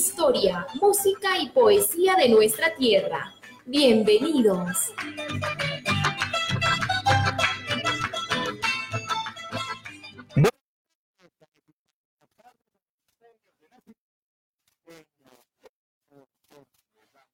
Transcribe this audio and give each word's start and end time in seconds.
Historia, 0.00 0.66
música 0.80 1.36
y 1.38 1.50
poesía 1.50 2.14
de 2.16 2.30
nuestra 2.30 2.74
tierra. 2.74 3.34
Bienvenidos. 3.66 4.94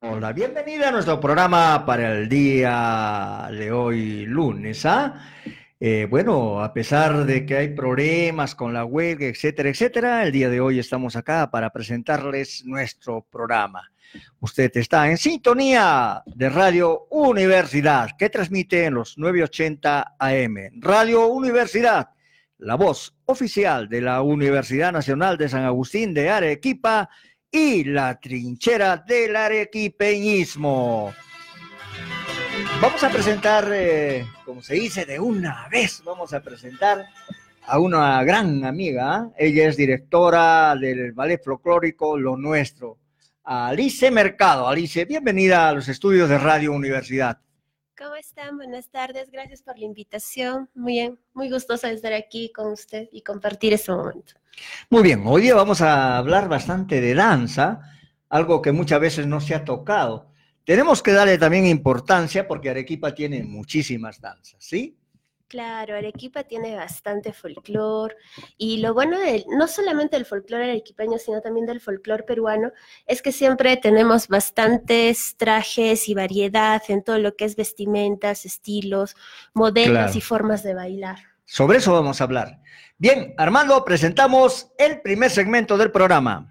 Hola, 0.01 0.33
bienvenida 0.33 0.89
a 0.89 0.91
nuestro 0.91 1.21
programa 1.21 1.87
para 1.87 2.19
el 2.19 2.29
día 2.29 3.49
de 3.53 3.71
hoy 3.71 4.27
lunes. 4.27 4.85
¿ah? 4.87 5.15
Bueno, 6.09 6.63
a 6.63 6.73
pesar 6.73 7.27
de 7.27 7.45
que 7.45 7.57
hay 7.57 7.69
problemas 7.75 8.55
con 8.55 8.73
la 8.73 8.85
web, 8.85 9.21
etcétera, 9.21 9.69
etcétera, 9.69 10.23
el 10.25 10.33
día 10.33 10.49
de 10.49 10.61
hoy 10.61 10.79
estamos 10.79 11.17
acá 11.17 11.51
para 11.51 11.71
presentarles 11.71 12.65
nuestro 12.65 13.27
programa. 13.31 13.91
Usted 14.41 14.71
está 14.77 15.11
en 15.11 15.19
sintonía 15.19 16.23
de 16.27 16.49
Radio 16.49 17.07
Universidad, 17.11 18.11
que 18.19 18.31
transmite 18.31 18.85
en 18.85 18.95
los 18.95 19.19
980 19.19 20.17
AM. 20.19 20.57
Radio 20.81 21.27
Universidad, 21.27 22.09
la 22.59 22.77
voz 22.77 23.15
oficial 23.27 23.89
de 23.89 24.01
la 24.01 24.23
Universidad 24.23 24.93
Nacional 24.93 25.37
de 25.37 25.49
San 25.49 25.65
Agustín 25.65 26.15
de 26.15 26.31
Arequipa 26.31 27.11
y 27.51 27.85
la 27.85 28.19
trinchera 28.19 28.97
del 28.97 29.37
arequipeñismo. 29.37 31.13
Vamos 32.79 33.03
a 33.03 33.09
presentar, 33.09 33.71
eh, 33.73 34.27
como 34.45 34.63
se 34.63 34.75
dice, 34.75 35.07
de 35.07 35.19
una 35.19 35.67
vez, 35.69 36.03
vamos 36.05 36.35
a 36.35 36.43
presentar 36.43 37.07
a 37.67 37.79
una 37.79 38.23
gran 38.23 38.65
amiga. 38.67 39.31
Ella 39.39 39.69
es 39.69 39.79
directora 39.79 40.77
del 40.77 41.13
ballet 41.13 41.43
folclórico 41.43 42.19
Lo 42.19 42.37
Nuestro, 42.37 42.99
Alice 43.45 44.11
Mercado. 44.11 44.69
Alice, 44.69 45.07
bienvenida 45.07 45.71
a 45.71 45.73
los 45.73 45.89
estudios 45.89 46.29
de 46.29 46.37
Radio 46.37 46.73
Universidad. 46.73 47.39
¿Cómo 47.97 48.15
están? 48.15 48.59
Buenas 48.59 48.91
tardes, 48.91 49.31
gracias 49.31 49.63
por 49.63 49.79
la 49.79 49.87
invitación. 49.87 50.69
Muy 50.75 50.93
bien, 50.93 51.19
muy 51.33 51.51
gustosa 51.51 51.89
de 51.89 51.95
estar 51.95 52.13
aquí 52.13 52.53
con 52.53 52.73
usted 52.73 53.09
y 53.11 53.23
compartir 53.23 53.73
este 53.73 53.91
momento. 53.91 54.35
Muy 54.91 55.03
bien, 55.03 55.23
hoy 55.25 55.43
día 55.43 55.55
vamos 55.55 55.81
a 55.81 56.19
hablar 56.19 56.47
bastante 56.49 57.01
de 57.01 57.15
danza, 57.15 57.81
algo 58.29 58.61
que 58.61 58.73
muchas 58.73 59.01
veces 59.01 59.27
no 59.27 59.41
se 59.41 59.55
ha 59.55 59.65
tocado. 59.65 60.36
Tenemos 60.67 61.01
que 61.01 61.13
darle 61.13 61.39
también 61.39 61.65
importancia 61.65 62.49
porque 62.49 62.69
Arequipa 62.69 63.15
tiene 63.15 63.45
muchísimas 63.45 64.21
danzas, 64.21 64.57
¿sí? 64.59 64.99
Claro, 65.47 65.95
Arequipa 65.95 66.43
tiene 66.43 66.75
bastante 66.75 67.33
folclore 67.33 68.17
y 68.59 68.79
lo 68.79 68.93
bueno 68.93 69.17
de 69.17 69.45
no 69.57 69.69
solamente 69.69 70.17
del 70.17 70.27
folclore 70.27 70.65
arequipeño, 70.65 71.19
sino 71.19 71.41
también 71.41 71.67
del 71.67 71.81
folclore 71.81 72.25
peruano, 72.25 72.73
es 73.07 73.23
que 73.23 73.31
siempre 73.31 73.77
tenemos 73.77 74.27
bastantes 74.27 75.37
trajes 75.37 76.09
y 76.09 76.15
variedad 76.15 76.83
en 76.89 77.05
todo 77.05 77.21
lo 77.21 77.37
que 77.37 77.45
es 77.45 77.55
vestimentas, 77.55 78.45
estilos, 78.45 79.15
modelos 79.55 80.17
y 80.17 80.21
formas 80.21 80.65
de 80.65 80.75
bailar. 80.75 81.19
Sobre 81.45 81.79
eso 81.79 81.93
vamos 81.93 82.21
a 82.21 82.25
hablar. 82.25 82.59
Bien, 82.99 83.35
Armando, 83.39 83.85
presentamos 83.85 84.73
el 84.79 85.01
primer 85.01 85.31
segmento 85.31 85.79
del 85.79 85.93
programa. 85.93 86.51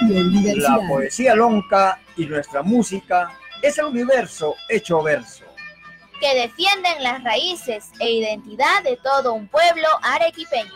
La 0.00 0.80
poesía 0.88 1.34
lonca 1.34 2.00
y 2.16 2.26
nuestra 2.26 2.62
música 2.62 3.38
es 3.62 3.78
el 3.78 3.86
universo 3.86 4.56
hecho 4.68 5.02
verso 5.02 5.44
que 6.20 6.34
defienden 6.34 7.02
las 7.02 7.24
raíces 7.24 7.90
e 7.98 8.12
identidad 8.12 8.82
de 8.84 8.98
todo 8.98 9.32
un 9.32 9.48
pueblo 9.48 9.88
arequipeño. 10.02 10.70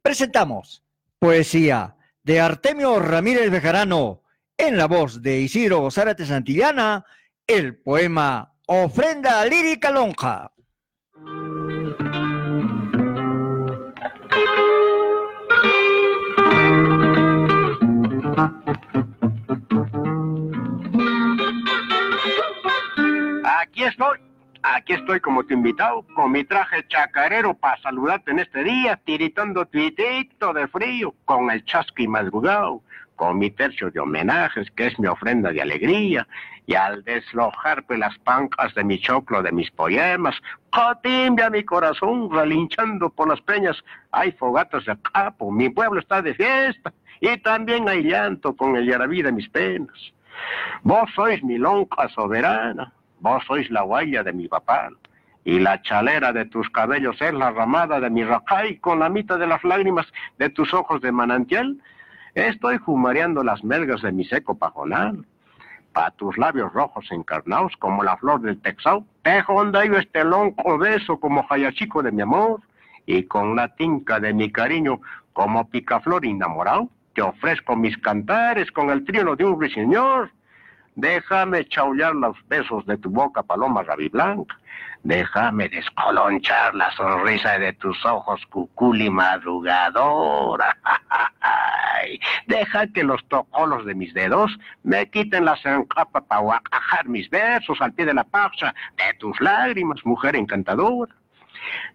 Presentamos 0.00 0.82
poesía 1.18 1.96
de 2.22 2.40
Artemio 2.40 3.00
Ramírez 3.00 3.50
Bejarano 3.50 4.22
en 4.56 4.76
la 4.76 4.86
voz 4.86 5.22
de 5.22 5.40
Isidro 5.40 5.90
Zárate 5.90 6.24
Santillana, 6.24 7.04
el 7.46 7.76
poema 7.76 8.54
Ofrenda 8.66 9.44
Lírica 9.44 9.90
Lonja. 9.90 10.52
Aquí 23.60 23.84
estoy, 23.84 24.18
aquí 24.62 24.94
estoy 24.94 25.20
como 25.20 25.44
tu 25.44 25.54
invitado, 25.54 26.04
con 26.14 26.32
mi 26.32 26.44
traje 26.44 26.86
chacarero 26.88 27.54
para 27.54 27.80
saludarte 27.82 28.30
en 28.30 28.40
este 28.40 28.64
día, 28.64 29.00
tiritando 29.04 29.66
tuitito 29.66 30.52
de 30.52 30.68
frío, 30.68 31.14
con 31.24 31.50
el 31.50 31.64
chasqui 31.64 32.06
madrugado, 32.06 32.82
con 33.16 33.38
mi 33.38 33.50
tercio 33.50 33.90
de 33.90 34.00
homenajes, 34.00 34.70
que 34.72 34.86
es 34.86 34.98
mi 34.98 35.06
ofrenda 35.06 35.50
de 35.50 35.62
alegría, 35.62 36.26
y 36.66 36.74
al 36.74 37.02
deslojarme 37.04 37.98
las 37.98 38.16
pancas 38.18 38.74
de 38.74 38.84
mi 38.84 38.98
choclo, 38.98 39.42
de 39.42 39.52
mis 39.52 39.70
poemas, 39.70 40.36
cotimbia 40.70 41.50
mi 41.50 41.64
corazón, 41.64 42.30
relinchando 42.30 43.10
por 43.10 43.28
las 43.28 43.40
peñas, 43.40 43.76
hay 44.12 44.32
fogatas 44.32 44.84
de 44.84 44.96
capo, 45.12 45.50
mi 45.50 45.68
pueblo 45.68 46.00
está 46.00 46.22
de 46.22 46.34
fiesta, 46.34 46.92
y 47.20 47.36
también 47.38 47.88
hay 47.88 48.02
llanto 48.02 48.56
con 48.56 48.76
el 48.76 48.86
yarabí 48.86 49.22
de 49.22 49.32
mis 49.32 49.48
penas. 49.48 50.12
Vos 50.82 51.10
sois 51.14 51.42
mi 51.42 51.58
lonja 51.58 52.08
soberana, 52.08 52.92
vos 53.22 53.42
sois 53.46 53.70
la 53.70 53.82
guaya 53.82 54.22
de 54.22 54.32
mi 54.32 54.48
papá, 54.48 54.90
y 55.44 55.58
la 55.58 55.80
chalera 55.82 56.32
de 56.32 56.44
tus 56.44 56.68
cabellos 56.70 57.20
es 57.20 57.32
la 57.32 57.50
ramada 57.50 57.98
de 58.00 58.10
mi 58.10 58.22
racay 58.24 58.76
con 58.78 58.98
la 58.98 59.08
mitad 59.08 59.38
de 59.38 59.46
las 59.46 59.64
lágrimas 59.64 60.06
de 60.38 60.50
tus 60.50 60.74
ojos 60.74 61.00
de 61.00 61.10
manantial. 61.10 61.78
Estoy 62.34 62.78
fumareando 62.78 63.42
las 63.42 63.64
melgas 63.64 64.02
de 64.02 64.12
mi 64.12 64.24
seco 64.24 64.56
pajonal. 64.56 65.24
Pa' 65.92 66.10
tus 66.12 66.36
labios 66.38 66.72
rojos 66.72 67.06
encarnados 67.10 67.76
como 67.78 68.02
la 68.02 68.16
flor 68.16 68.40
del 68.40 68.60
texao, 68.60 69.04
tejo 69.22 69.64
yo 69.72 69.98
este 69.98 70.24
lonco 70.24 70.78
beso 70.78 71.18
como 71.18 71.42
jayachico 71.44 72.02
de 72.02 72.12
mi 72.12 72.22
amor, 72.22 72.60
y 73.06 73.24
con 73.24 73.56
la 73.56 73.68
tinca 73.74 74.20
de 74.20 74.32
mi 74.32 74.50
cariño 74.50 75.00
como 75.32 75.68
picaflor 75.68 76.24
enamorado 76.24 76.88
te 77.14 77.22
ofrezco 77.22 77.76
mis 77.76 77.96
cantares 77.98 78.70
con 78.72 78.90
el 78.90 79.04
trino 79.04 79.36
de 79.36 79.44
un 79.44 79.58
ruiseñor. 79.58 80.30
Déjame 80.94 81.64
chaullar 81.68 82.14
los 82.14 82.36
besos 82.48 82.84
de 82.86 82.98
tu 82.98 83.08
boca, 83.08 83.42
paloma 83.42 83.82
rabiblanca. 83.82 84.58
Déjame 85.04 85.68
descolonchar 85.68 86.74
la 86.74 86.90
sonrisa 86.92 87.58
de 87.58 87.72
tus 87.72 88.04
ojos, 88.04 88.40
cuculi 88.50 89.10
madrugadora. 89.10 90.76
Deja 92.46 92.86
que 92.88 93.02
los 93.02 93.24
tocolos 93.28 93.84
de 93.84 93.94
mis 93.94 94.12
dedos 94.14 94.56
me 94.82 95.08
quiten 95.08 95.44
la 95.44 95.56
zancapa 95.56 96.20
para 96.20 96.40
guacajar 96.40 97.08
mis 97.08 97.28
versos 97.30 97.80
al 97.80 97.92
pie 97.92 98.06
de 98.06 98.14
la 98.14 98.24
paja 98.24 98.74
de 98.96 99.14
tus 99.18 99.40
lágrimas, 99.40 100.04
mujer 100.04 100.36
encantadora. 100.36 101.14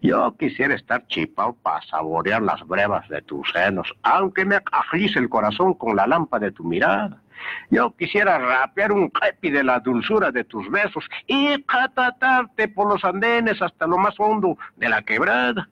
Yo 0.01 0.35
quisiera 0.37 0.75
estar 0.75 1.05
chipao 1.07 1.53
para 1.53 1.81
saborear 1.83 2.41
las 2.41 2.65
brevas 2.67 3.07
de 3.09 3.21
tus 3.21 3.49
senos, 3.51 3.93
aunque 4.03 4.45
me 4.45 4.59
ajice 4.71 5.19
el 5.19 5.29
corazón 5.29 5.73
con 5.73 5.95
la 5.95 6.07
lámpara 6.07 6.45
de 6.45 6.51
tu 6.51 6.63
mirada. 6.63 7.21
Yo 7.69 7.95
quisiera 7.95 8.39
rapear 8.39 8.91
un 8.91 9.09
crepi 9.09 9.51
de 9.51 9.63
la 9.63 9.79
dulzura 9.79 10.31
de 10.31 10.43
tus 10.43 10.69
besos 10.71 11.05
y 11.27 11.61
catatarte 11.63 12.67
por 12.67 12.87
los 12.91 13.03
andenes 13.05 13.61
hasta 13.61 13.85
lo 13.85 13.97
más 13.97 14.15
hondo 14.19 14.57
de 14.75 14.89
la 14.89 15.01
quebrada. 15.03 15.67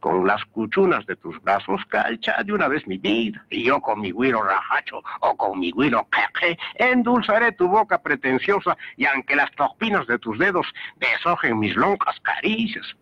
con 0.00 0.26
las 0.26 0.44
cuchunas 0.46 1.06
de 1.06 1.14
tus 1.16 1.40
brazos 1.42 1.84
calcha 1.88 2.42
de 2.42 2.52
una 2.52 2.68
vez 2.68 2.86
mi 2.86 2.98
vida, 2.98 3.44
y 3.50 3.64
yo 3.64 3.80
con 3.80 4.00
mi 4.00 4.10
güiro 4.10 4.42
rajacho 4.42 5.02
o 5.20 5.36
con 5.36 5.60
mi 5.60 5.70
güiro 5.70 6.08
queque 6.10 6.58
endulzaré 6.76 7.52
tu 7.52 7.68
boca 7.68 8.00
pretenciosa 8.02 8.76
y 8.96 9.04
aunque 9.04 9.36
las 9.36 9.50
topinas 9.52 10.06
de 10.06 10.18
tus 10.18 10.38
dedos 10.38 10.66
deshojen 10.96 11.58
mis 11.58 11.76
lonjas 11.76 12.18
caricias. 12.20 12.96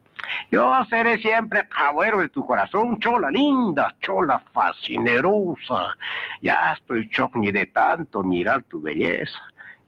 Yo 0.50 0.84
seré 0.88 1.18
siempre 1.18 1.68
caballero 1.68 2.20
de 2.20 2.28
tu 2.28 2.44
corazón, 2.46 2.98
chola 2.98 3.30
linda, 3.30 3.94
chola 4.00 4.42
fascinerosa. 4.52 5.96
Ya 6.42 6.72
estoy 6.72 7.08
chocni 7.10 7.52
de 7.52 7.66
tanto 7.66 8.22
mirar 8.22 8.62
tu 8.64 8.80
belleza 8.80 9.38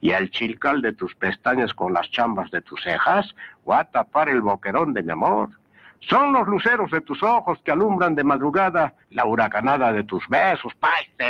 y 0.01 0.11
el 0.11 0.31
chilcal 0.31 0.81
de 0.81 0.93
tus 0.93 1.13
pestañas 1.15 1.73
con 1.73 1.93
las 1.93 2.09
chambas 2.09 2.49
de 2.51 2.61
tus 2.61 2.81
cejas, 2.81 3.33
voy 3.63 3.77
a 3.77 3.83
tapar 3.83 4.29
el 4.29 4.41
boquerón 4.41 4.93
de 4.93 5.03
mi 5.03 5.11
amor. 5.11 5.49
Son 5.99 6.33
los 6.33 6.47
luceros 6.47 6.89
de 6.89 7.01
tus 7.01 7.21
ojos 7.21 7.59
que 7.63 7.71
alumbran 7.71 8.15
de 8.15 8.23
madrugada 8.23 8.95
la 9.11 9.25
huracanada 9.25 9.93
de 9.93 10.03
tus 10.03 10.27
besos, 10.27 10.73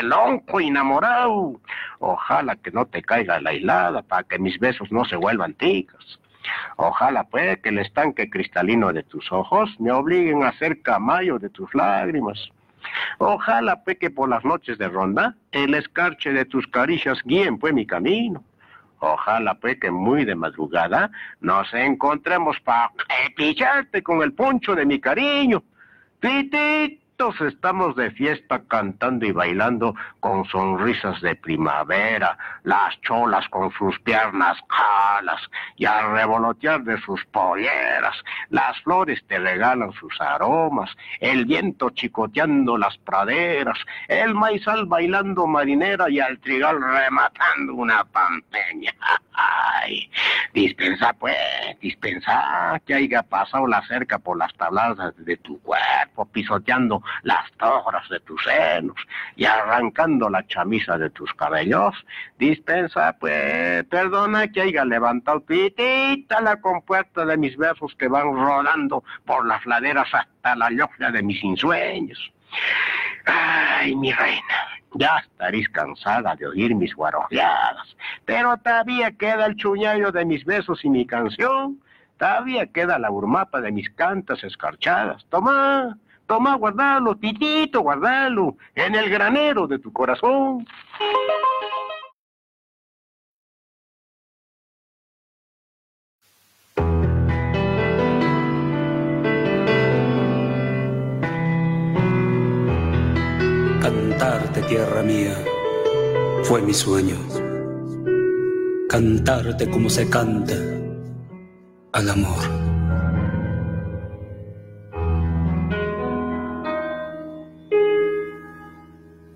lonco 0.02 0.62
enamorado. 0.62 1.60
Ojalá 2.00 2.56
que 2.56 2.72
no 2.72 2.86
te 2.86 3.02
caiga 3.02 3.42
la 3.42 3.54
hilada 3.54 4.02
para 4.02 4.24
que 4.24 4.40
mis 4.40 4.58
besos 4.58 4.90
no 4.90 5.04
se 5.04 5.18
vuelvan 5.18 5.54
ticas. 5.56 6.20
Ojalá 6.78 7.24
pues 7.26 7.60
que 7.60 7.70
el 7.70 7.80
estanque 7.80 8.30
cristalino 8.30 8.92
de 8.94 9.04
tus 9.04 9.32
ojos 9.32 9.70
me 9.80 9.92
obliguen 9.92 10.44
a 10.44 10.54
ser 10.54 10.82
camayo 10.82 11.40
de 11.40 11.50
tus 11.50 11.74
lágrimas. 11.76 12.50
Ojalá 13.20 13.84
pues 13.84 13.98
que 14.00 14.10
por 14.10 14.30
las 14.30 14.44
noches 14.44 14.78
de 14.78 14.88
ronda 14.88 15.36
el 15.52 15.74
escarche 15.74 16.34
de 16.34 16.46
tus 16.46 16.68
caricias 16.68 17.20
guíen 17.24 17.58
pues 17.58 17.74
mi 17.74 17.86
camino. 17.86 18.44
Ojalá 19.00 19.56
pues 19.56 19.80
que 19.80 19.92
muy 19.92 20.26
de 20.26 20.36
madrugada 20.36 21.12
nos 21.40 21.74
encontremos 21.74 22.60
para 22.60 22.92
pillarte 23.36 24.04
con 24.04 24.22
el 24.22 24.34
poncho 24.34 24.76
de 24.76 24.86
mi 24.86 25.00
cariño. 25.00 25.64
Titi, 27.22 27.46
estamos 27.46 27.96
de 27.96 28.10
fiesta 28.12 28.62
cantando 28.68 29.26
y 29.26 29.32
bailando 29.32 29.96
con 30.20 30.44
sonrisas 30.46 31.22
de 31.22 31.36
primavera, 31.36 32.38
las 32.64 33.00
cholas 33.02 33.48
con 33.50 33.72
sus 33.74 34.00
piernas 34.00 34.58
calas 34.68 35.42
y 35.76 35.86
al 35.86 36.14
revolotear 36.14 36.82
de 36.84 37.00
sus 37.02 37.24
polleras, 37.26 38.16
las 38.50 38.80
flores 38.82 39.24
te 39.28 39.38
regalan 39.38 39.92
sus 39.94 40.20
aromas, 40.20 40.90
el 41.20 41.46
viento 41.46 41.92
chicoteando 41.92 42.78
las 42.78 42.98
praderas, 42.98 43.78
el 44.08 44.34
maizal 44.34 44.86
bailando 44.88 45.46
marinera 45.46 46.10
y 46.10 46.20
al 46.20 46.40
trigal 46.40 46.82
rematando 46.82 47.76
una 47.76 48.04
pampeña. 48.06 48.94
Ay, 49.34 50.10
dispensa 50.54 51.14
pues, 51.14 51.36
dispensa 51.80 52.80
que 52.86 52.94
haya 52.94 53.24
pasado 53.24 53.66
la 53.68 53.82
cerca 53.88 54.20
por 54.20 54.38
las 54.38 54.54
tabladas 54.54 55.14
de 55.18 55.38
tu 55.38 55.60
cuerpo, 55.62 56.26
pisoteando 56.26 57.02
las 57.24 57.52
torres 57.54 58.08
de 58.10 58.20
tus 58.22 58.44
senos 58.44 58.96
y 59.36 59.46
arrancando 59.46 60.30
la 60.30 60.46
chamisa 60.48 60.98
de 60.98 61.10
tus 61.10 61.34
cabellos, 61.34 61.96
dispensa, 62.38 63.16
pues, 63.20 63.84
perdona 63.86 64.48
que 64.48 64.62
haya 64.62 64.86
levantado 64.86 65.42
pitita 65.42 66.42
la 66.42 66.60
compuerta 66.60 67.26
de 67.26 67.38
mis 67.38 67.58
versos 67.58 67.94
que 67.96 68.08
van 68.08 68.34
rodando 68.34 69.04
por 69.26 69.46
las 69.46 69.66
laderas 69.66 70.08
hasta 70.14 70.56
la 70.56 70.70
logia 70.70 71.12
de 71.12 71.24
mis 71.24 71.44
ensueños. 71.44 72.32
Ay, 73.26 73.96
mi 73.96 74.12
reina, 74.12 74.68
ya 74.94 75.18
estaréis 75.20 75.70
cansada 75.70 76.36
de 76.36 76.48
oír 76.48 76.76
mis 76.76 76.94
guarojeadas, 76.94 77.96
pero 78.26 78.58
todavía 78.58 79.12
queda 79.12 79.46
el 79.46 79.56
chuñallo 79.56 80.12
de 80.12 80.26
mis 80.26 80.44
besos 80.44 80.84
y 80.84 80.90
mi 80.90 81.06
canción, 81.06 81.80
todavía 82.18 82.68
queda 82.68 83.00
la 83.00 83.12
urmapa 83.12 83.62
de 83.62 83.72
mis 83.72 83.90
cantas 83.92 84.44
escarchadas. 84.44 85.26
Toma, 85.30 85.98
Toma, 86.32 86.56
guardalo, 86.56 87.18
titito, 87.18 87.82
guardalo, 87.82 88.56
en 88.74 88.96
el 88.96 89.10
granero 89.10 89.68
de 89.68 89.80
tu 89.80 89.92
corazón. 89.92 90.66
Cantarte, 103.82 104.62
tierra 104.70 105.04
mía, 105.04 105.36
fue 106.44 106.62
mi 106.62 106.74
sueño. 106.74 107.18
Cantarte 108.88 109.70
como 109.70 109.90
se 109.90 110.10
canta 110.10 110.56
al 111.92 112.10
amor. 112.10 112.71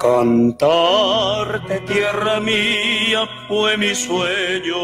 Cantarte, 0.06 1.80
tierra 1.88 2.40
mía, 2.40 3.28
fue 3.48 3.76
mi 3.76 3.96
sueño. 3.96 4.76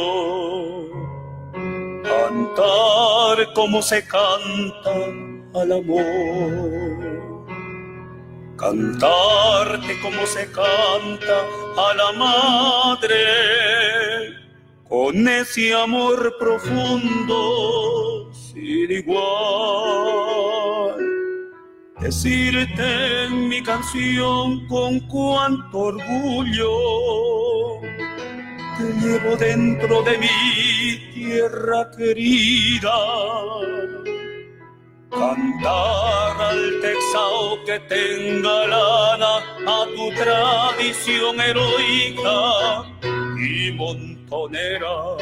Cantar 2.02 3.54
como 3.54 3.84
se 3.84 4.04
canta 4.08 4.96
al 5.54 5.74
amor. 5.74 7.36
Cantarte 8.58 10.02
como 10.02 10.26
se 10.26 10.52
canta 10.52 11.46
a 11.78 11.94
la 11.94 12.12
madre, 12.14 13.16
con 14.90 15.28
ese 15.28 15.72
amor 15.76 16.36
profundo 16.40 18.32
sin 18.34 18.90
igual 18.92 20.02
decirte 22.02 23.30
mi 23.30 23.62
canción 23.62 24.68
con 24.68 25.00
cuánto 25.02 25.78
orgullo 25.78 26.72
te 28.78 28.94
llevo 29.00 29.36
dentro 29.38 30.02
de 30.02 30.18
mi 30.18 31.14
tierra 31.14 31.90
querida. 31.96 32.98
Cantar 35.12 36.42
al 36.42 36.80
texao 36.82 37.64
que 37.66 37.80
tenga 37.82 38.68
lana 38.68 39.38
a 39.68 39.86
tu 39.96 40.10
tradición 40.16 41.40
heroica 41.40 42.84
y 43.38 43.72
montonera. 43.74 45.18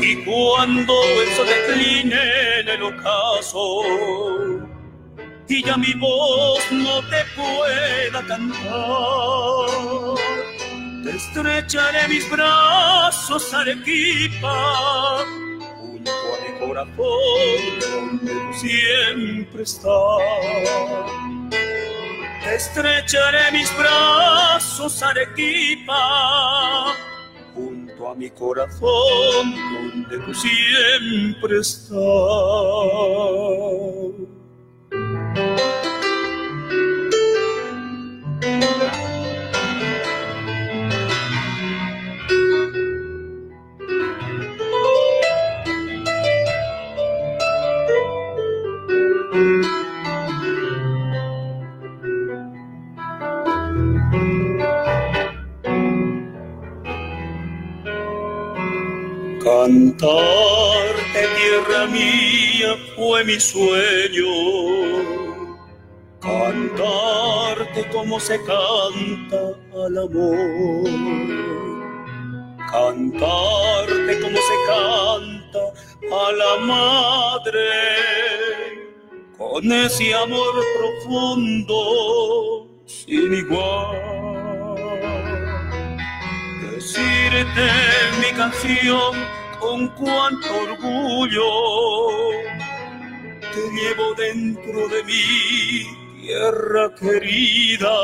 Y 0.00 0.24
cuando 0.24 0.94
eso 1.22 1.44
decline 1.44 2.14
en 2.60 2.68
el 2.68 2.82
ocaso, 2.84 3.82
y 5.48 5.62
ya 5.62 5.76
mi 5.76 5.92
voz 5.94 6.60
no 6.72 7.00
te 7.08 7.24
pueda 7.36 8.26
cantar. 8.26 8.56
Te 11.04 11.10
estrecharé 11.16 12.08
mis 12.08 12.28
brazos, 12.30 13.54
Arequipa, 13.54 15.24
junto 15.78 16.10
a 16.10 16.40
mi 16.42 16.58
corazón 16.58 17.78
donde 17.80 18.32
siempre 18.54 19.62
estás. 19.62 19.92
Te 22.42 22.54
estrecharé 22.54 23.52
mis 23.52 23.76
brazos, 23.76 25.02
Arequipa, 25.02 26.92
junto 27.54 28.08
a 28.08 28.14
mi 28.16 28.30
corazón 28.30 29.54
donde 29.54 30.18
tú 30.18 30.34
siempre 30.34 31.60
estás. 31.60 31.96
Cantarte, 59.46 61.22
tierra 61.36 61.86
mía, 61.86 62.76
fue 62.96 63.24
mi 63.24 63.38
sueño. 63.38 65.25
Cantarte 66.26 67.88
como 67.92 68.18
se 68.18 68.36
canta 68.42 69.54
al 69.72 69.96
amor. 69.96 70.90
Cantarte 72.68 74.20
como 74.20 74.36
se 74.36 74.56
canta 74.66 75.62
a 76.12 76.32
la 76.32 76.56
madre. 76.66 77.68
Con 79.38 79.70
ese 79.70 80.14
amor 80.14 80.64
profundo 80.76 82.66
sin 82.86 83.32
igual. 83.32 84.74
Decirte 86.72 87.66
mi 88.20 88.36
canción 88.36 89.14
con 89.60 89.88
cuánto 89.90 90.48
orgullo 90.70 91.50
te 93.54 93.60
llevo 93.70 94.14
dentro 94.14 94.88
de 94.88 95.04
mi 95.04 96.05
tierra 96.26 96.92
querida. 96.98 97.96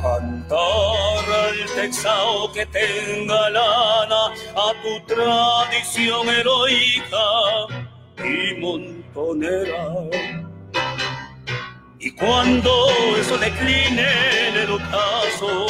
Cantar 0.00 1.24
al 1.44 1.58
texao 1.76 2.50
que 2.52 2.64
tenga 2.66 3.50
lana 3.50 4.22
a 4.66 4.68
tu 4.82 4.92
tradición 5.06 6.28
heroica 6.28 7.26
y 8.24 8.60
montonera. 8.60 9.84
Y 11.98 12.10
cuando 12.12 12.70
eso 13.20 13.36
decline 13.38 14.00
en 14.48 14.56
el 14.64 14.70
ocaso, 14.72 15.66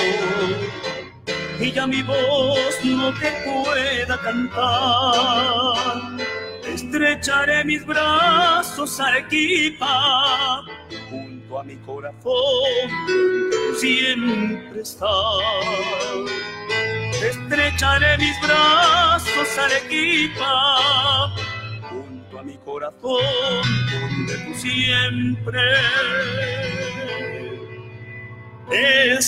y 1.60 1.72
ya 1.72 1.86
mi 1.86 2.02
voz 2.02 2.74
no 2.84 3.12
te 3.20 3.30
pueda 3.44 4.16
cantar. 4.18 5.92
Estrecharé 6.92 7.64
mis 7.64 7.87
brazos, 7.87 9.00
Arequipa, 9.00 10.62
junto 11.08 11.58
a 11.58 11.64
mi 11.64 11.76
corazón, 11.76 12.90
siempre 13.78 14.82
estás. 14.82 15.08
Estrecharé 17.22 18.18
mis 18.18 18.38
brazos, 18.42 19.58
Arequipa, 19.58 21.32
junto 21.88 22.38
a 22.38 22.42
mi 22.42 22.58
corazón, 22.58 23.22
donde 23.90 24.37
tú 24.44 24.54
siempre 24.54 25.61
Bien, 28.68 29.18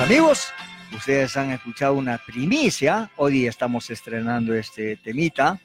amigos, 0.00 0.52
ustedes 0.94 1.36
han 1.36 1.50
escuchado 1.50 1.94
una 1.94 2.18
primicia. 2.18 3.10
Hoy 3.16 3.46
estamos 3.46 3.90
estrenando 3.90 4.54
este 4.54 4.96
temita. 4.96 5.58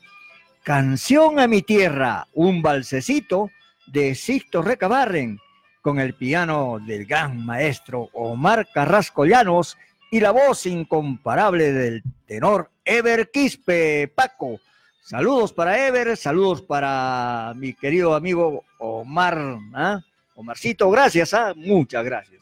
Canción 0.63 1.39
a 1.39 1.47
mi 1.47 1.61
tierra, 1.61 2.27
un 2.33 2.61
balsecito 2.61 3.49
de 3.87 4.15
Sixto 4.15 4.61
Recabarren, 4.61 5.39
con 5.81 5.99
el 5.99 6.13
piano 6.13 6.79
del 6.85 7.05
gran 7.05 7.45
maestro 7.45 8.09
Omar 8.13 8.69
Carrasco 8.73 9.25
Llanos 9.25 9.77
y 10.11 10.19
la 10.19 10.31
voz 10.31 10.65
incomparable 10.65 11.73
del 11.73 12.03
tenor 12.25 12.71
Ever 12.85 13.29
Quispe 13.31 14.07
Paco. 14.07 14.59
Saludos 15.03 15.51
para 15.51 15.87
Ever, 15.87 16.15
saludos 16.15 16.61
para 16.61 17.53
mi 17.55 17.73
querido 17.73 18.15
amigo 18.15 18.63
Omar. 18.77 19.57
¿ah? 19.73 19.99
Omarcito, 20.35 20.89
gracias, 20.89 21.33
¿ah? 21.33 21.53
muchas 21.55 22.05
gracias. 22.05 22.41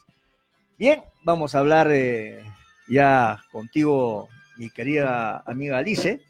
Bien, 0.80 1.02
vamos 1.24 1.54
a 1.54 1.58
hablar 1.58 1.90
eh, 1.92 2.42
ya 2.88 3.38
contigo, 3.52 4.30
mi 4.56 4.70
querida 4.70 5.42
amiga 5.44 5.76
Alice, 5.76 6.22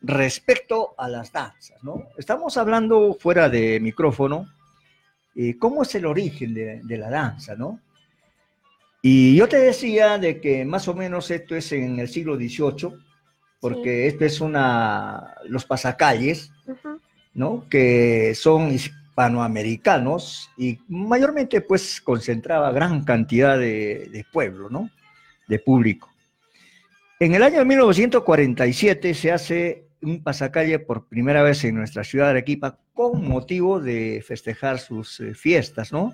respecto 0.00 0.94
a 0.96 1.08
las 1.08 1.32
danzas, 1.32 1.82
¿no? 1.82 2.04
Estamos 2.16 2.56
hablando 2.56 3.16
fuera 3.18 3.48
de 3.48 3.80
micrófono, 3.80 4.46
eh, 5.34 5.58
cómo 5.58 5.82
es 5.82 5.92
el 5.96 6.06
origen 6.06 6.54
de, 6.54 6.82
de 6.84 6.96
la 6.98 7.10
danza, 7.10 7.56
¿no? 7.56 7.80
Y 9.02 9.34
yo 9.34 9.48
te 9.48 9.56
decía 9.56 10.18
de 10.18 10.40
que 10.40 10.64
más 10.64 10.86
o 10.86 10.94
menos 10.94 11.32
esto 11.32 11.56
es 11.56 11.72
en 11.72 11.98
el 11.98 12.06
siglo 12.06 12.36
XVIII, 12.36 12.94
porque 13.58 14.06
esto 14.06 14.24
es 14.24 14.40
una, 14.40 15.34
los 15.48 15.64
pasacalles. 15.64 16.52
¿no? 17.34 17.66
Que 17.68 18.36
son 18.36 18.70
hispanoamericanos 19.14 20.50
y 20.56 20.78
mayormente 20.88 21.60
pues 21.60 22.00
concentraba 22.00 22.72
gran 22.72 23.04
cantidad 23.04 23.56
de, 23.56 24.08
de 24.10 24.24
pueblo, 24.32 24.68
¿no? 24.68 24.90
De 25.46 25.60
público. 25.60 26.10
En 27.20 27.34
el 27.34 27.44
año 27.44 27.64
1947 27.64 29.14
se 29.14 29.32
hace 29.32 29.86
un 30.02 30.22
pasacalle 30.22 30.80
por 30.80 31.06
primera 31.06 31.42
vez 31.42 31.64
en 31.64 31.76
nuestra 31.76 32.02
ciudad 32.02 32.26
de 32.26 32.30
Arequipa 32.30 32.80
con 32.92 33.26
motivo 33.26 33.80
de 33.80 34.22
festejar 34.26 34.80
sus 34.80 35.20
eh, 35.20 35.34
fiestas, 35.34 35.92
¿no? 35.92 36.12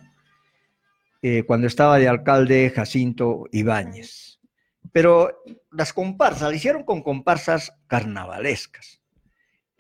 Eh, 1.23 1.45
cuando 1.45 1.66
estaba 1.66 1.99
de 1.99 2.09
alcalde 2.09 2.71
Jacinto 2.75 3.47
Ibáñez. 3.50 4.40
Pero 4.92 5.42
las 5.71 5.92
comparsas, 5.92 6.50
la 6.50 6.57
hicieron 6.57 6.85
con 6.85 7.02
comparsas 7.02 7.73
carnavalescas. 7.87 9.00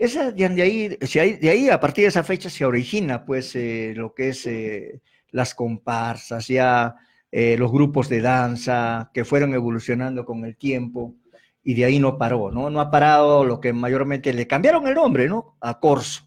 Esa, 0.00 0.32
de 0.32 0.62
ahí, 0.62 0.88
de 0.88 1.50
ahí, 1.50 1.68
a 1.68 1.78
partir 1.78 2.04
de 2.04 2.08
esa 2.08 2.24
fecha, 2.24 2.48
se 2.48 2.64
origina, 2.64 3.22
pues, 3.26 3.54
eh, 3.54 3.92
lo 3.94 4.14
que 4.14 4.30
es 4.30 4.46
eh, 4.46 5.02
las 5.30 5.54
comparsas, 5.54 6.48
ya 6.48 6.96
eh, 7.30 7.58
los 7.58 7.70
grupos 7.70 8.08
de 8.08 8.22
danza 8.22 9.10
que 9.12 9.26
fueron 9.26 9.52
evolucionando 9.52 10.24
con 10.24 10.46
el 10.46 10.56
tiempo 10.56 11.16
y 11.62 11.74
de 11.74 11.84
ahí 11.84 11.98
no 11.98 12.16
paró, 12.16 12.50
¿no? 12.50 12.70
No 12.70 12.80
ha 12.80 12.90
parado 12.90 13.44
lo 13.44 13.60
que 13.60 13.74
mayormente 13.74 14.32
le 14.32 14.46
cambiaron 14.46 14.86
el 14.88 14.94
nombre, 14.94 15.28
¿no? 15.28 15.58
A 15.60 15.78
Corso, 15.78 16.26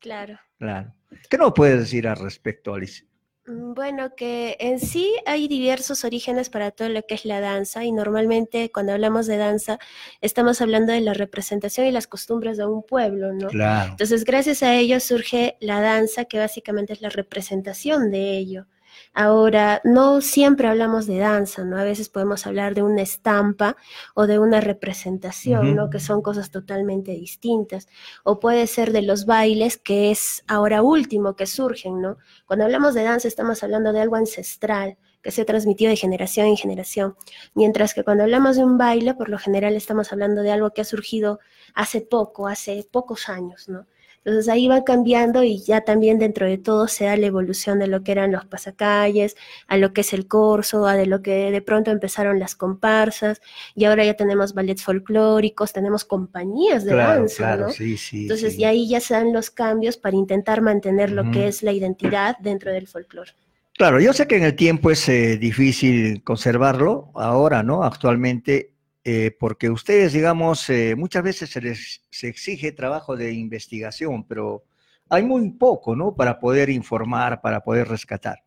Claro. 0.00 0.38
claro. 0.56 0.94
¿Qué 1.28 1.36
nos 1.36 1.52
puedes 1.52 1.80
decir 1.80 2.08
al 2.08 2.16
respecto, 2.16 2.72
Alice? 2.72 3.04
Mm, 3.46 3.74
Bueno, 3.74 4.14
que 4.16 4.56
en 4.60 4.78
sí 4.80 5.14
hay 5.26 5.48
diversos 5.48 6.04
orígenes 6.04 6.48
para 6.50 6.70
todo 6.70 6.88
lo 6.88 7.02
que 7.06 7.14
es 7.14 7.24
la 7.24 7.40
danza 7.40 7.84
y 7.84 7.92
normalmente 7.92 8.70
cuando 8.72 8.92
hablamos 8.92 9.26
de 9.26 9.36
danza 9.36 9.78
estamos 10.20 10.60
hablando 10.62 10.92
de 10.92 11.00
la 11.00 11.14
representación 11.14 11.86
y 11.86 11.90
las 11.92 12.06
costumbres 12.06 12.56
de 12.56 12.66
un 12.66 12.82
pueblo, 12.82 13.32
¿no? 13.32 13.48
Claro. 13.48 13.90
Entonces, 13.92 14.24
gracias 14.24 14.62
a 14.62 14.74
ello 14.74 14.98
surge 15.00 15.56
la 15.60 15.80
danza, 15.80 16.24
que 16.24 16.38
básicamente 16.38 16.92
es 16.94 17.02
la 17.02 17.10
representación 17.10 18.10
de 18.10 18.38
ello. 18.38 18.66
Ahora, 19.14 19.80
no 19.84 20.20
siempre 20.20 20.66
hablamos 20.66 21.06
de 21.06 21.18
danza, 21.18 21.64
¿no? 21.64 21.78
A 21.78 21.84
veces 21.84 22.08
podemos 22.08 22.46
hablar 22.48 22.74
de 22.74 22.82
una 22.82 23.02
estampa 23.02 23.76
o 24.14 24.26
de 24.26 24.40
una 24.40 24.60
representación. 24.60 25.74
¿no? 25.74 25.88
Que 25.88 26.00
son 26.00 26.20
cosas 26.20 26.50
totalmente 26.50 27.12
distintas. 27.12 27.88
O 28.24 28.40
puede 28.40 28.66
ser 28.66 28.92
de 28.92 29.02
los 29.02 29.24
bailes, 29.24 29.78
que 29.78 30.10
es 30.10 30.42
ahora 30.48 30.82
último 30.82 31.36
que 31.36 31.46
surgen, 31.46 32.00
¿no? 32.00 32.18
Cuando 32.46 32.64
hablamos 32.64 32.94
de 32.94 33.04
danza 33.04 33.28
estamos 33.28 33.62
hablando 33.62 33.92
de 33.92 34.00
algo 34.00 34.16
ancestral 34.16 34.98
que 35.22 35.30
se 35.30 35.42
ha 35.42 35.46
transmitido 35.46 35.88
de 35.90 35.96
generación 35.96 36.46
en 36.48 36.56
generación, 36.56 37.16
mientras 37.54 37.94
que 37.94 38.04
cuando 38.04 38.24
hablamos 38.24 38.56
de 38.56 38.64
un 38.64 38.76
baile, 38.76 39.14
por 39.14 39.30
lo 39.30 39.38
general 39.38 39.74
estamos 39.74 40.12
hablando 40.12 40.42
de 40.42 40.52
algo 40.52 40.72
que 40.72 40.82
ha 40.82 40.84
surgido 40.84 41.40
hace 41.74 42.02
poco, 42.02 42.46
hace 42.46 42.86
pocos 42.90 43.30
años, 43.30 43.68
¿no? 43.68 43.86
Entonces 44.24 44.48
ahí 44.48 44.68
va 44.68 44.84
cambiando 44.84 45.42
y 45.42 45.58
ya 45.62 45.82
también 45.82 46.18
dentro 46.18 46.46
de 46.46 46.56
todo 46.58 46.88
se 46.88 47.04
da 47.04 47.16
la 47.16 47.26
evolución 47.26 47.78
de 47.78 47.86
lo 47.88 48.02
que 48.02 48.12
eran 48.12 48.32
los 48.32 48.46
pasacalles, 48.46 49.36
a 49.66 49.76
lo 49.76 49.92
que 49.92 50.00
es 50.00 50.12
el 50.12 50.26
corso, 50.26 50.86
a 50.86 50.94
de 50.94 51.06
lo 51.06 51.20
que 51.22 51.50
de 51.50 51.60
pronto 51.60 51.90
empezaron 51.90 52.38
las 52.38 52.54
comparsas 52.54 53.40
y 53.74 53.84
ahora 53.84 54.04
ya 54.04 54.14
tenemos 54.14 54.54
ballets 54.54 54.82
folclóricos, 54.82 55.72
tenemos 55.72 56.04
compañías 56.04 56.84
de 56.84 56.92
Claro, 56.92 57.20
danza, 57.20 57.36
claro, 57.36 57.66
¿no? 57.66 57.72
sí, 57.72 57.96
sí. 57.96 58.22
Entonces 58.22 58.54
sí. 58.54 58.62
y 58.62 58.64
ahí 58.64 58.88
ya 58.88 59.00
se 59.00 59.14
dan 59.14 59.32
los 59.32 59.50
cambios 59.50 59.96
para 59.96 60.16
intentar 60.16 60.62
mantener 60.62 61.10
lo 61.10 61.30
que 61.30 61.48
es 61.48 61.62
la 61.62 61.72
identidad 61.72 62.36
dentro 62.40 62.72
del 62.72 62.88
folclore. 62.88 63.32
Claro, 63.76 63.98
yo 64.00 64.12
sé 64.12 64.28
que 64.28 64.36
en 64.36 64.44
el 64.44 64.54
tiempo 64.54 64.90
es 64.92 65.08
eh, 65.08 65.36
difícil 65.36 66.22
conservarlo 66.22 67.10
ahora, 67.14 67.64
¿no? 67.64 67.82
Actualmente, 67.82 68.73
eh, 69.04 69.36
porque 69.38 69.70
ustedes, 69.70 70.12
digamos, 70.12 70.68
eh, 70.70 70.94
muchas 70.96 71.22
veces 71.22 71.50
se 71.50 71.60
les 71.60 72.02
se 72.10 72.28
exige 72.28 72.72
trabajo 72.72 73.16
de 73.16 73.32
investigación, 73.32 74.24
pero 74.26 74.64
hay 75.08 75.22
muy 75.22 75.50
poco, 75.50 75.94
¿no? 75.94 76.14
Para 76.14 76.40
poder 76.40 76.70
informar, 76.70 77.40
para 77.40 77.60
poder 77.60 77.88
rescatar. 77.88 78.42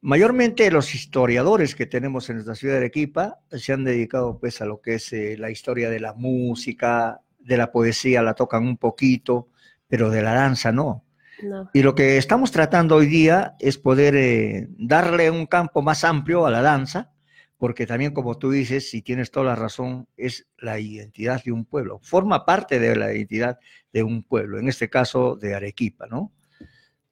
Mayormente 0.00 0.70
los 0.70 0.94
historiadores 0.94 1.74
que 1.74 1.86
tenemos 1.86 2.28
en 2.28 2.36
nuestra 2.36 2.54
ciudad 2.54 2.74
de 2.74 2.80
Arequipa 2.80 3.40
se 3.50 3.72
han 3.72 3.84
dedicado 3.84 4.38
pues 4.38 4.60
a 4.60 4.66
lo 4.66 4.82
que 4.82 4.96
es 4.96 5.10
eh, 5.14 5.36
la 5.38 5.50
historia 5.50 5.88
de 5.88 5.98
la 5.98 6.12
música, 6.12 7.22
de 7.38 7.56
la 7.56 7.72
poesía, 7.72 8.20
la 8.20 8.34
tocan 8.34 8.66
un 8.66 8.76
poquito, 8.76 9.48
pero 9.88 10.10
de 10.10 10.20
la 10.20 10.34
danza 10.34 10.72
no. 10.72 11.06
No. 11.42 11.70
Y 11.72 11.82
lo 11.82 11.94
que 11.94 12.18
estamos 12.18 12.52
tratando 12.52 12.96
hoy 12.96 13.06
día 13.06 13.54
es 13.58 13.78
poder 13.78 14.14
eh, 14.14 14.68
darle 14.76 15.30
un 15.30 15.46
campo 15.46 15.80
más 15.80 16.04
amplio 16.04 16.44
a 16.44 16.50
la 16.50 16.60
danza, 16.60 17.13
porque 17.64 17.86
también, 17.86 18.12
como 18.12 18.36
tú 18.36 18.50
dices, 18.50 18.90
si 18.90 19.00
tienes 19.00 19.30
toda 19.30 19.46
la 19.46 19.56
razón, 19.56 20.06
es 20.18 20.46
la 20.58 20.78
identidad 20.78 21.42
de 21.42 21.50
un 21.50 21.64
pueblo, 21.64 21.98
forma 22.02 22.44
parte 22.44 22.78
de 22.78 22.94
la 22.94 23.10
identidad 23.10 23.58
de 23.90 24.02
un 24.02 24.22
pueblo, 24.22 24.58
en 24.58 24.68
este 24.68 24.90
caso 24.90 25.34
de 25.36 25.54
Arequipa, 25.54 26.06
¿no? 26.06 26.30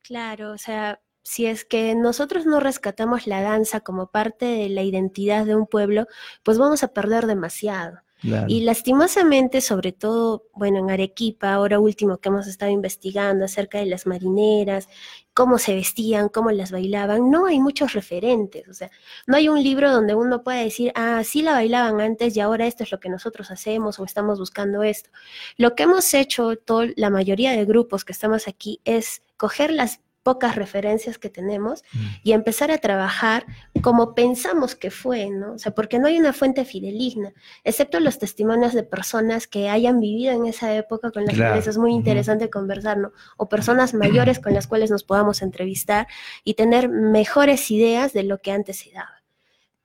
Claro, 0.03 0.53
o 0.53 0.59
sea, 0.59 1.01
si 1.23 1.47
es 1.47 1.65
que 1.65 1.95
nosotros 1.95 2.45
no 2.45 2.61
rescatamos 2.61 3.27
la 3.27 3.41
danza 3.41 3.81
como 3.81 4.11
parte 4.11 4.45
de 4.45 4.69
la 4.69 4.83
identidad 4.83 5.47
de 5.47 5.57
un 5.57 5.67
pueblo, 5.67 6.07
pues 6.43 6.59
vamos 6.59 6.83
a 6.83 6.89
perder 6.89 7.25
demasiado. 7.25 8.01
Y 8.47 8.61
lastimosamente, 8.61 9.61
sobre 9.61 9.93
todo, 9.93 10.45
bueno, 10.55 10.79
en 10.79 10.91
Arequipa, 10.91 11.53
ahora 11.53 11.81
último 11.81 12.19
que 12.19 12.29
hemos 12.29 12.47
estado 12.47 12.71
investigando 12.71 13.45
acerca 13.45 13.79
de 13.79 13.87
las 13.87 14.07
marineras, 14.07 14.89
cómo 15.35 15.59
se 15.59 15.75
vestían, 15.75 16.29
cómo 16.29 16.51
las 16.51 16.71
bailaban, 16.71 17.31
no 17.31 17.47
hay 17.47 17.59
muchos 17.59 17.95
referentes, 17.95 18.69
o 18.69 18.75
sea, 18.75 18.91
no 19.27 19.37
hay 19.37 19.49
un 19.49 19.63
libro 19.63 19.91
donde 19.91 20.15
uno 20.15 20.43
pueda 20.43 20.59
decir, 20.59 20.93
ah, 20.95 21.23
sí 21.25 21.43
la 21.43 21.53
bailaban 21.53 22.01
antes 22.01 22.37
y 22.37 22.41
ahora 22.41 22.67
esto 22.67 22.85
es 22.85 22.93
lo 22.93 23.01
que 23.01 23.09
nosotros 23.09 23.51
hacemos 23.51 23.99
o 23.99 24.05
estamos 24.05 24.39
buscando 24.39 24.83
esto. 24.83 25.11
Lo 25.57 25.75
que 25.75 25.85
hemos 25.85 26.13
hecho, 26.15 26.53
la 26.97 27.11
mayoría 27.11 27.53
de 27.53 27.65
grupos 27.65 28.05
que 28.05 28.13
estamos 28.13 28.47
aquí, 28.47 28.81
es 28.85 29.23
coger 29.37 29.73
las 29.73 30.01
pocas 30.23 30.57
referencias 30.57 31.19
que 31.19 31.29
tenemos 31.29 31.83
Mm. 31.93 31.99
y 32.23 32.33
empezar 32.33 32.71
a 32.71 32.79
trabajar 32.79 33.45
como 33.83 34.15
pensamos 34.15 34.75
que 34.75 34.91
fue, 34.91 35.31
¿no? 35.31 35.55
O 35.55 35.59
sea, 35.59 35.73
porque 35.75 35.99
no 35.99 36.07
hay 36.07 36.19
una 36.19 36.33
fuente 36.33 36.65
fideligna, 36.65 37.33
excepto 37.65 37.99
los 38.01 38.19
testimonios 38.19 38.73
de 38.75 38.83
personas 38.83 39.47
que 39.47 39.69
hayan 39.69 40.01
vivido 40.01 40.33
en 40.33 40.47
esa 40.47 40.75
época 40.75 41.11
con 41.11 41.25
las 41.25 41.35
Claro. 41.35 41.53
cuales 41.53 41.67
es 41.67 41.79
muy 41.79 41.93
interesante 41.93 42.51
conversar, 42.51 42.99
¿no? 42.99 43.13
O 43.37 43.49
personas 43.49 43.95
mayores 43.95 44.39
con 44.39 44.55
las 44.55 44.67
cuales 44.67 44.91
nos 44.91 45.05
podamos 45.05 45.43
entrevistar 45.43 46.07
y 46.45 46.55
tener 46.55 46.89
mejores 46.89 47.71
ideas 47.71 48.13
de 48.13 48.23
lo 48.23 48.39
que 48.39 48.53
antes 48.53 48.79
se 48.79 48.91
daba. 48.93 49.22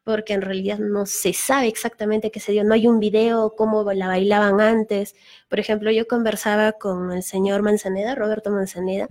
Porque 0.07 0.31
en 0.31 0.41
realidad 0.41 0.79
no 0.79 1.05
se 1.05 1.33
sabe 1.33 1.67
exactamente 1.67 2.31
qué 2.31 2.39
se 2.39 2.53
dio, 2.53 2.63
no 2.63 2.73
hay 2.73 2.87
un 2.87 3.01
video 3.01 3.55
cómo 3.57 3.91
la 3.91 4.07
bailaban 4.07 4.61
antes. 4.61 5.15
Por 5.49 5.59
ejemplo, 5.59 5.91
yo 5.91 6.07
conversaba 6.07 6.71
con 6.71 7.11
el 7.11 7.23
señor 7.23 7.61
Manzaneda, 7.61 8.15
Roberto 8.15 8.49
Manzaneda, 8.49 9.09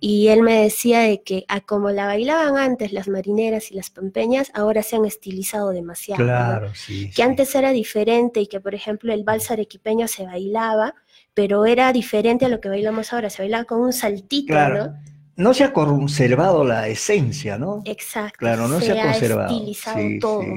y 0.00 0.28
él 0.28 0.42
me 0.42 0.62
decía 0.62 1.00
de 1.00 1.22
que 1.22 1.44
a 1.48 1.60
como 1.60 1.90
la 1.90 2.06
bailaban 2.06 2.56
antes 2.56 2.94
las 2.94 3.06
marineras 3.06 3.70
y 3.70 3.74
las 3.74 3.90
pampeñas, 3.90 4.50
ahora 4.54 4.82
se 4.82 4.96
han 4.96 5.04
estilizado 5.04 5.72
demasiado. 5.72 6.22
¿no? 6.22 6.26
Claro, 6.26 6.74
sí. 6.74 7.08
Que 7.10 7.16
sí. 7.16 7.22
antes 7.22 7.54
era 7.54 7.70
diferente 7.72 8.40
y 8.40 8.46
que, 8.46 8.60
por 8.60 8.74
ejemplo, 8.74 9.12
el 9.12 9.24
vals 9.24 9.50
arequipeño 9.50 10.08
se 10.08 10.24
bailaba, 10.24 10.94
pero 11.34 11.66
era 11.66 11.92
diferente 11.92 12.46
a 12.46 12.48
lo 12.48 12.62
que 12.62 12.70
bailamos 12.70 13.12
ahora. 13.12 13.28
Se 13.28 13.42
bailaba 13.42 13.64
con 13.64 13.82
un 13.82 13.92
saltito, 13.92 14.54
Claro. 14.54 14.86
¿no? 14.86 15.09
No 15.40 15.54
se 15.54 15.64
ha 15.64 15.72
conservado 15.72 16.64
la 16.64 16.86
esencia, 16.88 17.56
¿no? 17.56 17.80
Exacto. 17.86 18.36
Claro, 18.38 18.68
no 18.68 18.78
se 18.78 18.92
ha 18.92 19.02
conservado. 19.02 19.54
estilizado 19.54 19.98
Sí, 19.98 20.18
todo. 20.18 20.42
sí. 20.42 20.48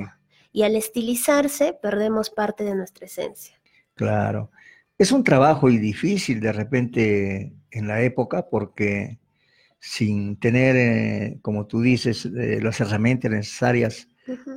Y 0.51 0.63
al 0.63 0.75
estilizarse, 0.75 1.73
perdemos 1.81 2.29
parte 2.29 2.65
de 2.65 2.75
nuestra 2.75 3.05
esencia. 3.05 3.57
Claro. 3.95 4.51
Es 4.97 5.13
un 5.13 5.23
trabajo 5.23 5.69
y 5.69 5.77
difícil 5.77 6.41
de 6.41 6.51
repente 6.51 7.53
en 7.71 7.87
la 7.87 8.01
época 8.01 8.49
porque 8.49 9.19
sin 9.79 10.37
tener, 10.37 10.75
eh, 10.75 11.39
como 11.41 11.65
tú 11.65 11.81
dices, 11.81 12.25
eh, 12.25 12.59
las 12.61 12.81
herramientas 12.81 13.31
necesarias 13.31 14.09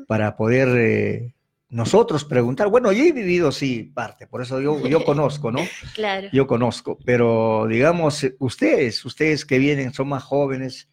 para 0.09 0.37
poder 0.37 0.68
eh, 0.76 1.35
nosotros 1.68 2.25
preguntar. 2.25 2.68
Bueno, 2.68 2.92
yo 2.92 3.04
he 3.04 3.12
vivido, 3.12 3.50
sí, 3.52 3.90
parte, 3.94 4.26
por 4.26 4.42
eso 4.42 4.61
yo, 4.61 4.87
yo 4.87 5.04
conozco, 5.04 5.50
¿no? 5.50 5.61
Claro. 5.94 6.28
Yo 6.32 6.46
conozco, 6.46 6.99
pero 7.04 7.66
digamos, 7.68 8.23
eh, 8.25 8.37
ustedes, 8.38 9.04
ustedes 9.04 9.44
que 9.44 9.58
vienen 9.58 9.92
son 9.92 10.08
más 10.08 10.23
jóvenes 10.23 10.88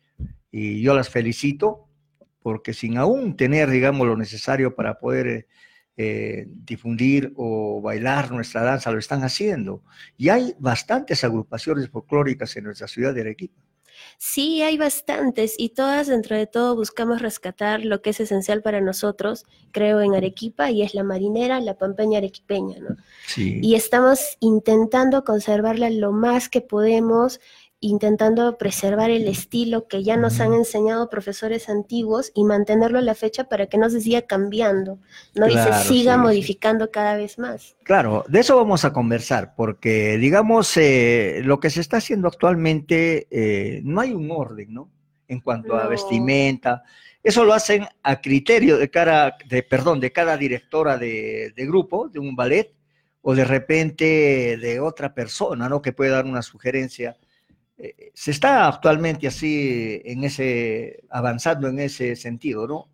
y 0.52 0.82
yo 0.82 0.96
las 0.96 1.10
felicito 1.10 1.88
porque 2.42 2.74
sin 2.74 2.98
aún 2.98 3.38
tener, 3.38 3.70
digamos, 3.70 4.06
lo 4.06 4.18
necesario 4.18 4.76
para 4.76 5.00
poder 5.00 5.28
eh, 5.28 5.48
eh, 5.96 6.48
difundir 6.48 7.34
o 7.36 7.80
bailar 7.80 8.32
nuestra 8.32 8.64
danza, 8.64 8.92
lo 8.92 8.98
están 8.98 9.24
haciendo. 9.24 9.84
Y 10.18 10.30
hay 10.30 10.56
bastantes 10.58 11.24
agrupaciones 11.24 11.88
folclóricas 11.90 12.56
en 12.58 12.64
nuestra 12.66 12.88
ciudad 12.88 13.14
de 13.14 13.22
Arequipa. 13.22 13.62
Sí, 14.18 14.62
hay 14.62 14.78
bastantes 14.78 15.56
y 15.58 15.70
todas 15.70 16.08
dentro 16.08 16.36
de 16.36 16.48
todo 16.48 16.76
buscamos 16.76 17.22
rescatar 17.22 17.84
lo 17.84 18.02
que 18.02 18.12
es 18.12 18.20
esencial 18.20 18.62
para 18.62 18.82
nosotros, 18.82 19.46
creo, 19.72 20.02
en 20.02 20.16
Arequipa 20.16 20.72
y 20.72 20.82
es 20.82 20.94
la 20.94 21.04
marinera, 21.04 21.60
la 21.60 21.78
pampeña 21.78 22.20
arequipeña, 22.20 22.80
¿no? 22.80 22.96
Sí. 23.28 23.60
Y 23.62 23.76
estamos 23.76 24.38
intentando 24.40 25.24
conservarla 25.24 25.90
lo 25.90 26.12
más 26.12 26.50
que 26.50 26.62
podemos, 26.62 27.40
intentando 27.88 28.58
preservar 28.58 29.10
el 29.10 29.28
estilo 29.28 29.88
que 29.88 30.04
ya 30.04 30.18
nos 30.18 30.40
han 30.40 30.54
enseñado 30.54 31.10
profesores 31.10 31.70
antiguos 31.70 32.32
y 32.34 32.44
mantenerlo 32.44 33.00
a 33.00 33.02
la 33.02 33.14
fecha 33.16 33.44
para 33.46 33.68
que 33.68 33.78
no 33.78 33.90
se 33.90 34.02
siga 34.02 34.22
cambiando, 34.24 35.00
¿no? 35.36 35.48
y 35.48 35.52
Claro, 35.52 35.74
se 35.74 35.88
siga 35.90 36.14
sí, 36.14 36.18
sí. 36.20 36.24
modificando 36.24 36.92
cada 36.92 37.16
vez 37.18 37.38
más. 37.38 37.76
Claro, 37.84 38.24
de 38.28 38.40
eso 38.40 38.56
vamos 38.56 38.86
a 38.86 38.94
conversar, 38.94 39.54
porque 39.56 40.18
digamos, 40.18 40.76
eh, 40.78 41.42
lo 41.44 41.60
que 41.60 41.70
se 41.70 41.82
está 41.82 41.98
haciendo 41.98 42.28
actualmente, 42.28 43.28
eh, 43.30 43.82
no 43.84 44.02
hay 44.02 44.14
un 44.14 44.32
orden, 44.32 44.74
¿no? 44.74 44.90
En 45.28 45.40
cuanto 45.42 45.76
a 45.76 45.84
No. 45.84 45.90
vestimenta. 45.90 46.84
Eso 47.22 47.44
lo 47.46 47.54
hacen 47.54 47.86
a 48.04 48.22
criterio 48.22 48.78
de 48.78 48.90
cada, 48.90 49.38
de, 49.48 49.64
perdón, 49.64 50.00
de 50.00 50.12
cada 50.12 50.36
directora 50.38 50.98
de, 50.98 51.54
de 51.56 51.66
grupo, 51.66 52.08
de 52.10 52.20
un 52.20 52.36
ballet, 52.36 52.74
o 53.22 53.34
de 53.34 53.46
repente 53.46 54.58
de 54.58 54.80
otra 54.82 55.14
persona, 55.14 55.70
¿no? 55.70 55.82
Que 55.82 55.94
puede 55.94 56.12
dar 56.12 56.26
una 56.26 56.42
sugerencia. 56.42 57.16
Eh, 57.84 58.12
se 58.14 58.32
está 58.32 58.66
actualmente 58.70 59.28
así, 59.28 60.02
en 60.06 60.24
ese, 60.24 61.04
avanzando 61.10 61.68
en 61.68 61.80
ese 61.80 62.16
sentido, 62.16 62.66
¿no? 62.66 62.90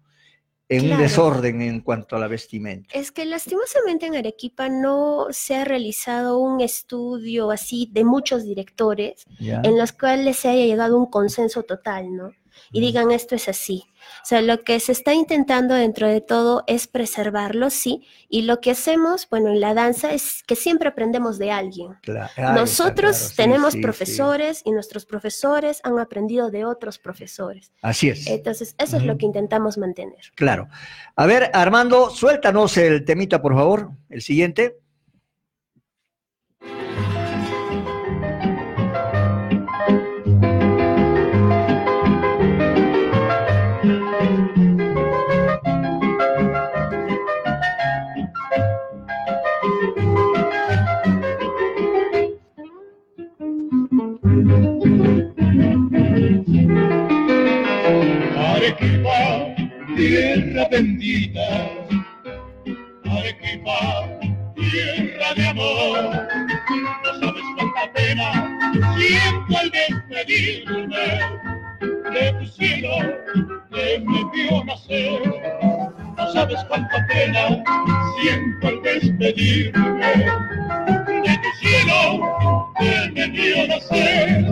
En 0.68 0.92
un 0.92 0.98
desorden 0.98 1.62
en 1.62 1.82
cuanto 1.82 2.16
a 2.16 2.20
la 2.20 2.28
vestimenta. 2.28 2.90
Es 2.94 3.12
que 3.12 3.26
lastimosamente 3.26 4.08
en 4.08 4.16
Arequipa 4.16 4.68
no 4.68 5.28
se 5.30 5.56
ha 5.56 5.66
realizado 5.66 6.40
un 6.40 6.62
estudio 6.62 7.50
así 7.50 7.90
de 7.92 8.04
muchos 8.04 8.44
directores 8.44 9.26
¿ya? 9.40 9.62
en 9.64 9.78
los 9.78 9.92
cuales 9.92 10.38
se 10.38 10.50
haya 10.50 10.66
llegado 10.66 10.96
a 10.96 11.00
un 11.00 11.10
consenso 11.10 11.64
total, 11.64 12.16
¿no? 12.16 12.32
Y 12.72 12.82
digan 12.82 13.12
esto 13.12 13.36
es 13.36 13.50
así. 13.50 13.86
O 14.24 14.26
sea, 14.26 14.42
lo 14.42 14.62
que 14.64 14.80
se 14.80 14.92
está 14.92 15.14
intentando 15.14 15.76
dentro 15.76 16.08
de 16.08 16.22
todo 16.22 16.64
es 16.68 16.88
preservarlo, 16.88 17.70
sí, 17.70 18.06
y 18.28 18.44
lo 18.44 18.62
que 18.62 18.72
hacemos, 18.72 19.28
bueno, 19.30 19.50
en 19.50 19.60
la 19.60 19.74
danza 19.74 20.14
es 20.14 20.44
que 20.44 20.56
siempre 20.56 20.90
aprendemos 20.90 21.38
de 21.38 21.52
alguien. 21.52 21.98
Nosotros 22.38 23.18
claro, 23.18 23.30
sí, 23.30 23.36
tenemos 23.36 23.74
sí, 23.74 23.78
sí. 23.80 23.84
profesores 23.84 24.62
y 24.66 24.72
nuestros 24.72 25.06
profesores 25.06 25.82
han 25.84 26.00
aprendido 26.00 26.50
de 26.50 26.66
otros 26.66 26.98
profesores. 26.98 27.72
Así 27.82 28.10
es, 28.10 28.28
Entonces, 28.28 28.76
eso 28.78 28.98
es 28.98 29.04
lo 29.04 29.18
que 29.18 29.26
intentamos 29.26 29.78
mantener. 29.78 30.20
claro. 30.36 30.68
A 31.16 31.26
ver, 31.26 31.52
Armando, 31.54 32.10
suéltanos 32.10 32.78
el 32.78 33.04
temita, 33.04 33.42
por 33.42 33.54
favor, 33.54 33.92
el 34.10 34.22
siguiente. 34.22 34.78
Bendita. 60.70 61.70
Arequipa, 63.06 64.08
tierra 64.56 65.34
de 65.36 65.48
amor. 65.48 66.28
No 67.04 67.20
sabes 67.20 67.44
cuánta 67.56 67.94
pena 67.94 68.58
siento 68.98 69.58
al 69.58 69.72
despedirme 69.72 71.20
de 72.12 72.34
tu 72.34 72.46
cielo 72.46 72.90
que 73.72 74.04
me 74.06 74.32
vio 74.32 74.64
nacer. 74.66 75.22
No 76.18 76.34
sabes 76.34 76.64
cuánta 76.68 77.08
pena 77.08 77.64
siento 78.22 78.68
al 78.68 78.82
despedirme 78.84 80.14
de 81.24 81.40
tu 81.44 81.68
cielo 81.68 82.74
que 82.80 83.12
me 83.14 83.28
vio 83.30 83.68
nacer. 83.68 84.46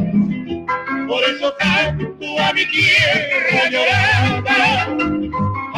Por 1.08 1.24
eso 1.24 1.54
canto 1.58 2.40
a 2.40 2.54
mi 2.54 2.66
tierra 2.66 3.70
llorada, 3.72 4.88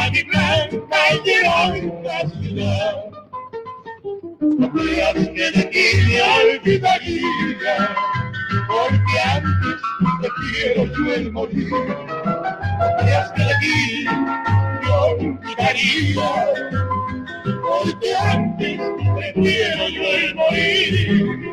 a 0.10 0.12
mi 0.12 0.24
blanca 0.24 0.98
y 1.24 1.30
heroica 1.30 2.18
ciudad. 2.42 2.96
Que 5.36 5.52
de 5.52 5.64
ti 5.66 5.86
me 6.08 6.20
olvidaría, 6.22 7.76
porque 8.68 9.16
antes 9.32 9.78
prefiero 10.20 10.82
yo 10.86 11.04
el 11.14 11.32
morir. 11.32 11.70
Que 13.00 13.44
de 13.44 13.54
ti 13.62 13.78
me 14.82 14.90
olvidaría, 14.90 16.30
porque 17.62 18.10
antes 18.16 18.80
prefiero 19.16 19.84
yo 19.90 20.04
el 20.04 20.36
morir. 20.36 21.50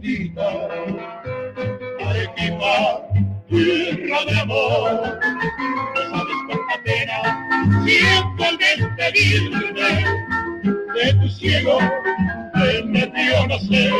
bendita, 0.00 0.48
Arequipa, 2.00 3.02
tierra 3.48 4.24
de 4.26 4.40
amor. 4.40 5.18
No 5.94 6.00
sabes 6.10 6.36
cuánta 6.46 6.82
pena 6.84 7.84
siento 7.84 8.44
al 8.44 8.58
despedirme 8.58 9.90
de 10.94 11.14
tu 11.14 11.28
cielo 11.28 11.78
que 12.54 12.82
me 12.84 13.06
dio 13.06 13.46
nacer. 13.46 13.92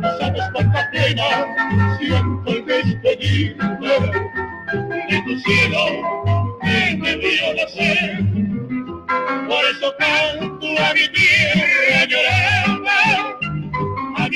No 0.00 0.18
sabes 0.18 0.42
cuánta 0.52 0.90
pena 0.90 1.96
siento 1.98 2.50
al 2.50 2.66
despedirme 2.66 3.88
de 5.08 5.22
tu 5.26 5.38
cielo 5.40 5.84
que 6.62 6.96
me 6.96 7.16
dio 7.16 7.54
nacer. 7.54 8.24
Por 9.48 9.64
eso 9.64 9.94
canto 9.98 10.66
a 10.66 10.94
mi 10.94 11.08
tierra 11.08 11.89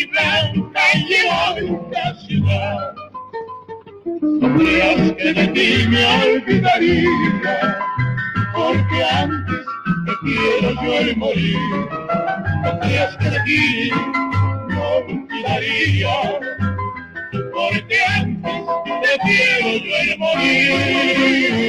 y 0.05 0.07
blanca 0.07 0.83
llevadita 1.09 2.15
ciudad. 2.27 2.95
Sabrías 4.41 5.13
que 5.13 5.33
de 5.33 5.47
ti 5.49 5.89
me 5.89 6.05
olvidaría, 6.05 7.79
porque 8.55 9.05
antes 9.05 9.67
te 10.07 10.13
quiero 10.23 10.69
yo 10.83 10.93
el 10.99 11.17
morir. 11.17 11.59
Sabrías 12.65 13.17
que 13.17 13.31
de 13.31 13.41
ti 13.45 13.63
me 14.69 14.77
olvidaría, 14.77 16.17
porque 17.53 17.99
antes 18.17 18.63
te 19.03 19.13
quiero 19.25 19.69
yo 19.85 19.95
el 20.03 20.19
morir. 20.19 21.65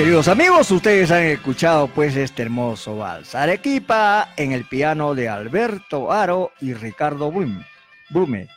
queridos 0.00 0.28
amigos, 0.28 0.70
ustedes 0.70 1.10
han 1.10 1.24
escuchado 1.24 1.86
pues 1.88 2.16
este 2.16 2.40
hermoso 2.40 2.96
vals. 2.96 3.34
Arequipa 3.34 4.32
en 4.38 4.52
el 4.52 4.64
piano 4.64 5.14
de 5.14 5.28
Alberto 5.28 6.10
Aro 6.10 6.52
y 6.58 6.72
Ricardo 6.72 7.30
Blume, 7.30 7.66
Blume 8.08 8.48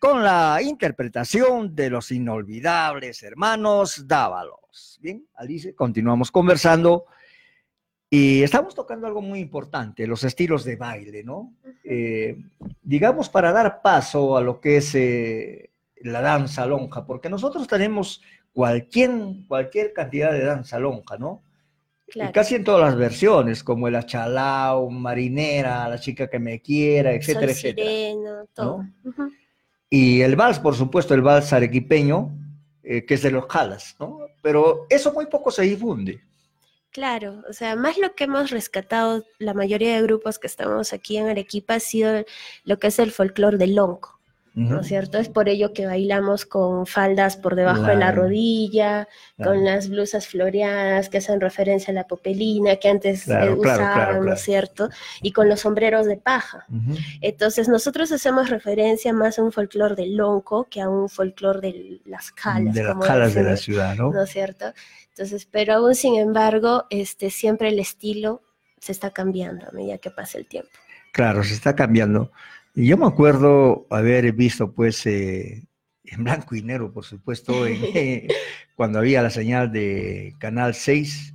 con 0.00 0.24
la 0.24 0.58
interpretación 0.60 1.76
de 1.76 1.90
los 1.90 2.10
inolvidables 2.10 3.22
hermanos 3.22 4.08
Dávalos. 4.08 4.98
Bien, 5.00 5.24
Alice, 5.36 5.76
continuamos 5.76 6.32
conversando 6.32 7.04
y 8.10 8.42
estamos 8.42 8.74
tocando 8.74 9.06
algo 9.06 9.22
muy 9.22 9.38
importante, 9.38 10.08
los 10.08 10.24
estilos 10.24 10.64
de 10.64 10.74
baile, 10.74 11.22
¿no? 11.22 11.54
Eh, 11.84 12.36
digamos 12.82 13.28
para 13.28 13.52
dar 13.52 13.80
paso 13.80 14.36
a 14.36 14.40
lo 14.40 14.60
que 14.60 14.78
es 14.78 14.92
eh, 14.96 15.70
la 15.98 16.20
danza 16.20 16.66
lonja, 16.66 17.06
porque 17.06 17.30
nosotros 17.30 17.68
tenemos 17.68 18.22
cualquier, 18.54 19.10
cualquier 19.46 19.92
cantidad 19.92 20.32
de 20.32 20.44
danza 20.44 20.78
lonja, 20.78 21.18
¿no? 21.18 21.42
Y 22.14 22.32
casi 22.32 22.54
en 22.54 22.64
todas 22.64 22.82
las 22.82 22.96
versiones, 22.96 23.64
como 23.64 23.88
el 23.88 23.96
achalao, 23.96 24.88
marinera, 24.88 25.88
la 25.88 25.98
chica 25.98 26.28
que 26.28 26.38
me 26.38 26.60
quiera, 26.60 27.12
etcétera, 27.12 27.48
Sol 27.48 27.50
etcétera. 27.50 27.88
Sireno, 27.88 28.46
todo. 28.54 28.84
Y 29.90 30.20
el 30.20 30.36
vals, 30.36 30.60
por 30.60 30.76
supuesto, 30.76 31.14
el 31.14 31.22
vals 31.22 31.52
arequipeño, 31.52 32.30
eh, 32.82 33.04
que 33.04 33.14
es 33.14 33.22
de 33.22 33.32
los 33.32 33.46
jalas, 33.46 33.96
¿no? 33.98 34.20
Pero 34.42 34.86
eso 34.88 35.12
muy 35.12 35.26
poco 35.26 35.50
se 35.50 35.62
difunde. 35.62 36.20
Claro, 36.90 37.42
o 37.48 37.52
sea, 37.52 37.74
más 37.74 37.98
lo 37.98 38.14
que 38.14 38.24
hemos 38.24 38.50
rescatado 38.50 39.24
la 39.38 39.52
mayoría 39.52 39.96
de 39.96 40.02
grupos 40.02 40.38
que 40.38 40.46
estamos 40.46 40.92
aquí 40.92 41.16
en 41.16 41.26
Arequipa 41.26 41.74
ha 41.74 41.80
sido 41.80 42.24
lo 42.62 42.78
que 42.78 42.86
es 42.86 43.00
el 43.00 43.10
folclore 43.10 43.58
del 43.58 43.74
lonco, 43.74 44.20
¿no 44.54 44.80
es 44.80 44.86
cierto? 44.86 45.18
Es 45.18 45.28
por 45.28 45.48
ello 45.48 45.72
que 45.72 45.86
bailamos 45.86 46.46
con 46.46 46.86
faldas 46.86 47.36
por 47.36 47.56
debajo 47.56 47.82
de 47.82 47.96
la 47.96 48.12
rodilla, 48.12 49.08
con 49.42 49.64
las 49.64 49.88
blusas 49.88 50.28
floreadas 50.28 51.08
que 51.08 51.18
hacen 51.18 51.40
referencia 51.40 51.90
a 51.90 51.94
la 51.94 52.06
popelina 52.06 52.76
que 52.76 52.88
antes 52.88 53.22
eh, 53.22 53.30
claro, 53.30 53.56
usaban, 53.56 54.24
¿no 54.24 54.32
es 54.32 54.40
cierto? 54.40 54.88
Y 55.22 55.32
con 55.32 55.48
los 55.48 55.60
sombreros 55.60 56.06
de 56.06 56.16
paja. 56.16 56.66
Entonces, 57.20 57.68
nosotros 57.68 58.12
hacemos 58.12 58.48
referencia 58.48 59.12
más 59.12 59.38
a 59.38 59.42
un 59.42 59.50
folclore 59.50 59.96
del 59.96 60.16
lonco 60.16 60.68
que 60.70 60.80
a 60.80 60.88
un 60.88 61.08
folclore 61.08 61.60
de 61.60 62.00
las 62.04 62.30
calas. 62.30 62.74
De 62.74 62.84
las 62.84 62.96
calas 62.96 63.34
de 63.34 63.42
la 63.42 63.56
ciudad, 63.56 63.96
¿no? 63.96 64.12
¿No 64.12 64.22
es 64.22 64.30
cierto? 64.30 64.66
Entonces, 65.08 65.48
pero 65.50 65.74
aún 65.74 65.94
sin 65.94 66.16
embargo, 66.16 66.84
este, 66.90 67.30
siempre 67.30 67.68
el 67.68 67.78
estilo 67.80 68.42
se 68.78 68.92
está 68.92 69.10
cambiando 69.10 69.66
a 69.68 69.72
medida 69.72 69.98
que 69.98 70.10
pasa 70.10 70.38
el 70.38 70.46
tiempo. 70.46 70.70
Claro, 71.12 71.42
se 71.44 71.54
está 71.54 71.76
cambiando 71.76 72.32
y 72.74 72.86
Yo 72.86 72.96
me 72.96 73.06
acuerdo 73.06 73.86
haber 73.90 74.32
visto, 74.32 74.72
pues, 74.72 75.06
eh, 75.06 75.66
en 76.04 76.24
blanco 76.24 76.54
y 76.54 76.62
negro, 76.62 76.92
por 76.92 77.04
supuesto, 77.04 77.52
cuando 78.76 78.98
había 78.98 79.22
la 79.22 79.30
señal 79.30 79.70
de 79.70 80.34
Canal 80.38 80.74
6, 80.74 81.34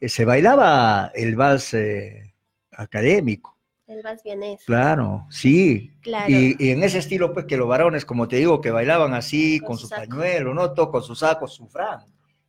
eh, 0.00 0.08
se 0.08 0.24
bailaba 0.24 1.10
el 1.14 1.36
vals 1.36 1.74
eh, 1.74 2.34
académico. 2.72 3.56
El 3.86 4.02
vals 4.02 4.22
vienés. 4.22 4.62
Claro, 4.64 5.26
sí. 5.30 5.92
Claro. 6.00 6.30
Y, 6.30 6.56
en 6.70 6.82
ese 6.82 6.98
estilo, 6.98 7.32
pues, 7.32 7.46
que 7.46 7.56
los 7.56 7.68
varones, 7.68 8.04
como 8.04 8.28
te 8.28 8.36
digo, 8.36 8.60
que 8.60 8.70
bailaban 8.70 9.14
así, 9.14 9.60
con, 9.60 9.68
con 9.68 9.78
su, 9.78 9.88
pañuelos, 9.88 10.18
pañuelo, 10.18 10.54
¿no? 10.54 10.72
Todo 10.72 10.90
con 10.90 11.02
su 11.02 11.14
saco, 11.14 11.46
su 11.46 11.66
fran, 11.68 12.00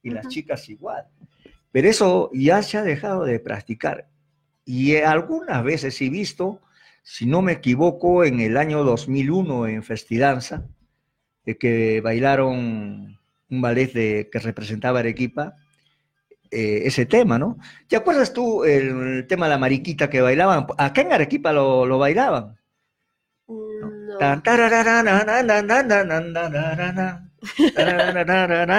y 0.01 0.09
las 0.09 0.27
chicas 0.27 0.67
igual. 0.69 1.05
Pero 1.71 1.89
eso 1.89 2.29
ya 2.33 2.61
se 2.63 2.77
ha 2.77 2.83
dejado 2.83 3.25
de 3.25 3.39
practicar. 3.39 4.07
Y 4.65 4.95
algunas 4.97 5.63
veces 5.63 5.99
he 6.01 6.09
visto 6.09 6.61
si 7.11 7.25
no 7.25 7.41
me 7.41 7.53
equivoco, 7.53 8.23
en 8.23 8.39
el 8.39 8.55
año 8.55 8.83
2001 8.83 9.67
en 9.67 9.81
Festidanza, 9.81 10.67
eh, 11.43 11.57
que 11.57 12.01
bailaron 12.01 13.17
un 13.49 13.61
ballet 13.61 13.91
de, 13.91 14.29
que 14.31 14.37
representaba 14.37 14.99
Arequipa, 14.99 15.55
eh, 16.51 16.83
ese 16.85 17.07
tema, 17.07 17.39
¿no? 17.39 17.57
¿Te 17.87 17.95
acuerdas 17.95 18.31
tú 18.31 18.63
el, 18.63 19.25
tema 19.27 19.47
de 19.47 19.49
la 19.49 19.57
mariquita 19.57 20.07
que 20.07 20.21
bailaban? 20.21 20.67
Acá 20.77 21.01
en 21.01 21.11
Arequipa 21.11 21.51
lo, 21.51 21.87
lo 21.87 21.97
bailaban. 21.97 22.59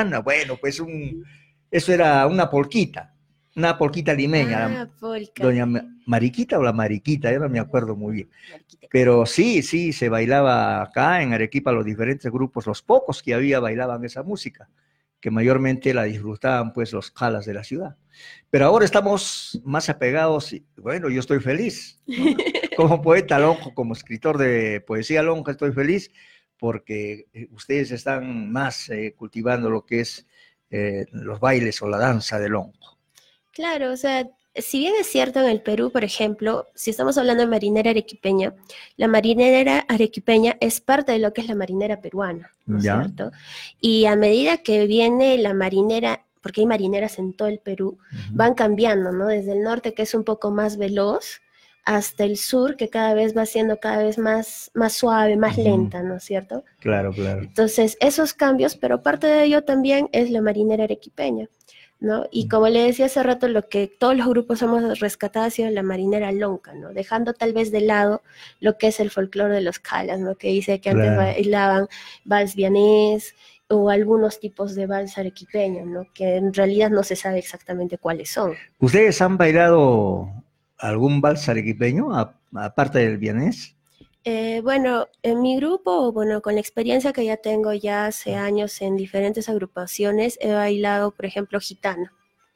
No. 0.04 0.22
Bueno, 0.22 0.56
pues 0.56 0.78
un, 0.78 1.24
eso 1.68 1.92
era 1.92 2.28
una 2.28 2.48
polquita, 2.48 3.12
una 3.56 3.76
polquita 3.76 4.14
limeña, 4.14 4.82
ah, 4.82 4.88
polca. 5.00 5.42
doña 5.42 5.66
Mariquita 6.10 6.58
o 6.58 6.62
la 6.62 6.72
Mariquita, 6.72 7.32
yo 7.32 7.38
no 7.38 7.48
me 7.48 7.60
acuerdo 7.60 7.94
muy 7.94 8.14
bien. 8.14 8.30
Pero 8.90 9.24
sí, 9.26 9.62
sí, 9.62 9.92
se 9.92 10.08
bailaba 10.08 10.82
acá 10.82 11.22
en 11.22 11.32
Arequipa, 11.32 11.70
los 11.72 11.84
diferentes 11.84 12.30
grupos, 12.30 12.66
los 12.66 12.82
pocos 12.82 13.22
que 13.22 13.32
había 13.32 13.60
bailaban 13.60 14.04
esa 14.04 14.24
música, 14.24 14.68
que 15.20 15.30
mayormente 15.30 15.94
la 15.94 16.04
disfrutaban 16.04 16.72
pues 16.72 16.92
los 16.92 17.12
calas 17.12 17.46
de 17.46 17.54
la 17.54 17.62
ciudad. 17.62 17.96
Pero 18.50 18.66
ahora 18.66 18.84
estamos 18.84 19.60
más 19.64 19.88
apegados 19.88 20.52
y 20.52 20.66
bueno, 20.76 21.08
yo 21.08 21.20
estoy 21.20 21.38
feliz. 21.38 22.02
¿no? 22.06 22.16
Como 22.76 23.02
poeta 23.02 23.38
lonjo, 23.38 23.74
como 23.74 23.92
escritor 23.92 24.38
de 24.38 24.80
poesía 24.80 25.22
lonja, 25.22 25.52
estoy 25.52 25.70
feliz 25.72 26.10
porque 26.58 27.26
eh, 27.34 27.48
ustedes 27.50 27.90
están 27.90 28.50
más 28.50 28.88
eh, 28.88 29.14
cultivando 29.14 29.68
lo 29.68 29.84
que 29.84 30.00
es 30.00 30.26
eh, 30.70 31.04
los 31.12 31.40
bailes 31.40 31.82
o 31.82 31.88
la 31.88 31.98
danza 31.98 32.38
de 32.38 32.48
lonjo. 32.48 32.98
Claro, 33.52 33.92
o 33.92 33.96
sea, 33.96 34.26
si 34.54 34.80
bien 34.80 34.94
es 35.00 35.06
cierto 35.06 35.40
en 35.40 35.46
el 35.46 35.62
Perú, 35.62 35.90
por 35.90 36.04
ejemplo, 36.04 36.66
si 36.74 36.90
estamos 36.90 37.16
hablando 37.18 37.44
de 37.44 37.50
marinera 37.50 37.90
arequipeña, 37.90 38.54
la 38.96 39.08
marinera 39.08 39.84
arequipeña 39.88 40.56
es 40.60 40.80
parte 40.80 41.12
de 41.12 41.18
lo 41.18 41.32
que 41.32 41.40
es 41.42 41.48
la 41.48 41.54
marinera 41.54 42.00
peruana, 42.00 42.50
¿no 42.66 42.78
es 42.78 42.82
cierto? 42.82 43.30
Y 43.80 44.06
a 44.06 44.16
medida 44.16 44.58
que 44.58 44.86
viene 44.86 45.38
la 45.38 45.54
marinera, 45.54 46.24
porque 46.42 46.62
hay 46.62 46.66
marineras 46.66 47.18
en 47.18 47.32
todo 47.32 47.48
el 47.48 47.60
Perú, 47.60 47.98
van 48.32 48.54
cambiando, 48.54 49.12
¿no? 49.12 49.26
Desde 49.26 49.52
el 49.52 49.62
norte, 49.62 49.94
que 49.94 50.02
es 50.02 50.14
un 50.14 50.24
poco 50.24 50.50
más 50.50 50.76
veloz, 50.76 51.40
hasta 51.84 52.24
el 52.24 52.36
sur, 52.36 52.76
que 52.76 52.88
cada 52.88 53.14
vez 53.14 53.36
va 53.36 53.46
siendo 53.46 53.78
cada 53.78 54.02
vez 54.02 54.18
más, 54.18 54.70
más 54.74 54.92
suave, 54.92 55.36
más 55.36 55.56
lenta, 55.56 56.02
¿no 56.02 56.16
es 56.16 56.24
cierto? 56.24 56.64
Claro, 56.78 57.12
claro. 57.12 57.42
Entonces, 57.42 57.96
esos 58.00 58.34
cambios, 58.34 58.76
pero 58.76 59.02
parte 59.02 59.26
de 59.26 59.44
ello 59.44 59.64
también 59.64 60.08
es 60.12 60.30
la 60.30 60.42
marinera 60.42 60.84
arequipeña, 60.84 61.48
¿no? 62.00 62.24
Y 62.30 62.48
como 62.48 62.68
le 62.68 62.82
decía 62.82 63.06
hace 63.06 63.22
rato, 63.22 63.46
lo 63.48 63.68
que 63.68 63.86
todos 63.86 64.16
los 64.16 64.26
grupos 64.26 64.62
hemos 64.62 64.98
rescatado 65.00 65.46
ha 65.46 65.50
sido 65.50 65.70
la 65.70 65.82
marinera 65.82 66.32
lonca, 66.32 66.74
¿no? 66.74 66.92
Dejando 66.92 67.34
tal 67.34 67.52
vez 67.52 67.70
de 67.70 67.82
lado 67.82 68.22
lo 68.58 68.78
que 68.78 68.88
es 68.88 69.00
el 69.00 69.10
folclore 69.10 69.54
de 69.54 69.60
los 69.60 69.78
calas, 69.78 70.18
¿no? 70.18 70.34
Que 70.36 70.48
dice 70.48 70.80
que 70.80 70.90
antes 70.90 71.04
Claro. 71.06 71.18
bailaban 71.18 71.88
vals 72.24 72.54
vianés 72.56 73.34
o 73.68 73.90
algunos 73.90 74.40
tipos 74.40 74.74
de 74.74 74.86
vals 74.86 75.16
arequipeños, 75.18 75.86
¿no? 75.86 76.06
Que 76.14 76.36
en 76.36 76.52
realidad 76.52 76.90
no 76.90 77.02
se 77.02 77.16
sabe 77.16 77.38
exactamente 77.38 77.98
cuáles 77.98 78.30
son. 78.30 78.54
¿Ustedes 78.78 79.20
han 79.20 79.36
bailado 79.36 80.28
algún 80.78 81.20
vals 81.20 81.48
arequipeño, 81.48 82.08
aparte 82.54 82.98
del 83.00 83.18
vienés? 83.18 83.76
Eh, 84.24 84.60
bueno, 84.62 85.08
en 85.22 85.40
mi 85.40 85.56
grupo, 85.56 86.12
bueno, 86.12 86.42
con 86.42 86.54
la 86.54 86.60
experiencia 86.60 87.12
que 87.12 87.24
ya 87.24 87.38
tengo 87.38 87.72
ya 87.72 88.06
hace 88.06 88.34
años 88.34 88.82
en 88.82 88.96
diferentes 88.96 89.48
agrupaciones, 89.48 90.38
he 90.40 90.52
bailado, 90.52 91.12
por 91.12 91.24
ejemplo, 91.24 91.58
gitano. 91.58 92.10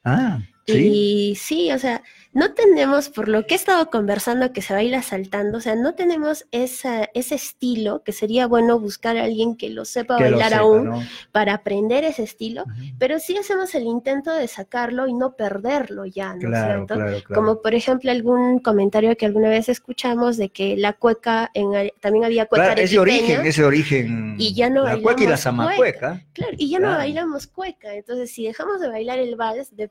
Ah, 0.05 0.40
¿Sí? 0.66 1.31
Y 1.31 1.35
sí, 1.37 1.72
o 1.72 1.79
sea, 1.79 2.03
no 2.33 2.53
tenemos, 2.53 3.11
por 3.11 3.29
lo 3.29 3.46
que 3.46 3.55
he 3.55 3.57
estado 3.57 3.90
conversando, 3.90 4.53
que 4.53 4.61
se 4.61 4.72
baila 4.74 5.03
saltando, 5.03 5.59
o 5.59 5.61
sea, 5.61 5.77
no 5.77 5.94
tenemos 5.94 6.46
esa, 6.50 7.09
ese 7.14 7.37
estilo 7.37 8.03
que 8.03 8.12
sería 8.12 8.48
bueno 8.48 8.81
buscar 8.81 9.16
a 9.16 9.24
alguien 9.24 9.57
que 9.57 9.70
lo 9.70 9.85
sepa 9.85 10.16
Que 10.16 10.24
lo 10.24 10.31
bailar 10.33 10.50
sepa, 10.50 10.62
aún 10.62 10.85
¿no? 10.87 11.03
para 11.31 11.55
aprender 11.55 12.03
ese 12.03 12.24
estilo, 12.24 12.64
pero 12.98 13.20
sí 13.20 13.37
hacemos 13.37 13.74
el 13.77 13.85
intento 13.85 14.33
de 14.33 14.48
sacarlo 14.48 15.07
y 15.07 15.12
no 15.14 15.37
perderlo 15.37 16.07
ya, 16.07 16.31
¿no 16.35 16.40
es 16.40 16.46
Claro, 16.46 16.74
cierto? 16.74 16.94
claro, 16.94 17.22
claro. 17.24 17.40
Como 17.40 17.62
por 17.62 17.74
ejemplo 17.74 18.11
algún 18.11 18.59
comentario 18.59 19.16
que 19.16 19.27
alguna 19.27 19.48
vez 19.50 19.68
escuchamos 19.68 20.37
de 20.37 20.48
que 20.48 20.77
la 20.77 20.94
cueca, 20.94 21.50
en, 21.55 21.90
también 22.00 22.24
había 22.24 22.46
cueca 22.46 22.72
ese 22.72 22.98
origen, 22.98 23.46
ese 23.46 23.64
origen. 23.64 24.35
y 24.38 24.55
ya 24.55 24.70
no 24.70 24.83
la 24.83 24.96
cueca 24.98 25.22
y 25.22 25.27
la 25.27 25.37
bailamos 25.37 25.40
zamacueca. 25.40 26.24
Claro, 26.33 26.53
y 26.57 26.68
ya 26.70 26.81
no 26.81 26.88
bailamos 26.88 27.46
cueca, 27.46 27.94
entonces 27.94 28.33
si 28.33 28.44
dejamos 28.44 28.81
de 28.81 28.88
bailar 28.88 29.20
el 29.20 29.37
vals 29.37 29.77
de 29.77 29.88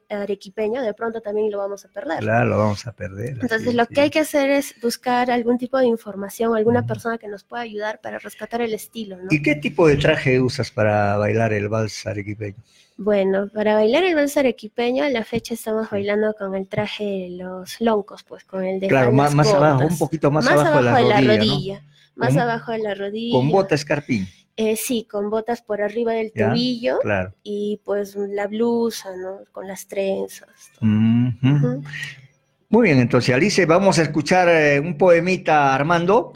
de 0.71 0.93
pronto 0.93 1.21
también 1.21 1.51
lo 1.51 1.57
vamos 1.57 1.85
a 1.85 1.89
perder. 1.89 2.19
Claro, 2.19 2.49
lo 2.49 2.57
vamos 2.57 2.87
a 2.87 2.93
perder. 2.93 3.37
Entonces 3.41 3.73
lo 3.73 3.85
sí. 3.85 3.93
que 3.93 4.01
hay 4.01 4.09
que 4.09 4.19
hacer 4.19 4.49
es 4.49 4.75
buscar 4.81 5.29
algún 5.31 5.57
tipo 5.57 5.77
de 5.77 5.87
información, 5.87 6.55
alguna 6.55 6.85
persona 6.85 7.17
que 7.17 7.27
nos 7.27 7.43
pueda 7.43 7.63
ayudar 7.63 7.99
para 8.01 8.19
rescatar 8.19 8.61
el 8.61 8.73
estilo, 8.73 9.17
¿no? 9.17 9.27
¿Y 9.29 9.41
qué 9.41 9.55
tipo 9.55 9.87
de 9.87 9.97
traje 9.97 10.39
usas 10.39 10.71
para 10.71 11.17
bailar 11.17 11.53
el 11.53 11.69
vals 11.69 12.05
arequipeño? 12.05 12.55
Bueno, 12.97 13.49
para 13.53 13.73
bailar 13.73 14.03
el 14.03 14.15
vals 14.15 14.37
arequipeño, 14.37 15.03
a 15.03 15.09
la 15.09 15.23
fecha 15.23 15.53
estamos 15.55 15.89
bailando 15.89 16.33
con 16.37 16.55
el 16.55 16.67
traje 16.67 17.03
de 17.03 17.29
los 17.31 17.81
loncos, 17.81 18.23
pues 18.23 18.43
con 18.43 18.63
el 18.63 18.79
de 18.79 18.87
Claro, 18.87 19.11
más, 19.11 19.33
más 19.33 19.51
abajo, 19.53 19.85
un 19.85 19.97
poquito 19.97 20.29
más, 20.31 20.45
Más 20.45 20.59
abajo, 20.59 20.77
de 20.77 21.03
la 21.03 21.21
rodilla, 21.21 21.81
¿no? 21.81 21.87
más 22.15 22.37
abajo 22.37 22.71
de 22.71 22.79
la 22.79 22.93
rodilla. 22.93 23.37
Con 23.37 23.49
bota 23.49 23.75
escarpín, 23.75 24.27
Eh, 24.55 24.75
sí, 24.75 25.07
con 25.09 25.31
botas 25.31 25.63
por 25.63 25.81
arriba 25.81 26.13
del 26.13 26.31
Ya, 26.35 26.49
tobillo 26.49 26.99
claro. 26.99 27.33
y 27.41 27.81
pues 27.83 28.15
la 28.15 28.45
blusa, 28.47 29.09
¿no? 29.17 29.39
Con 29.51 29.67
las 29.67 29.87
trenzas. 29.87 30.71
Muy 30.81 32.83
bien, 32.83 32.99
entonces 32.99 33.33
Alice, 33.33 33.65
vamos 33.65 33.97
a 33.99 34.03
escuchar 34.03 34.47
eh, 34.49 34.79
un 34.79 34.97
poemita 34.97 35.73
Armando. 35.73 36.31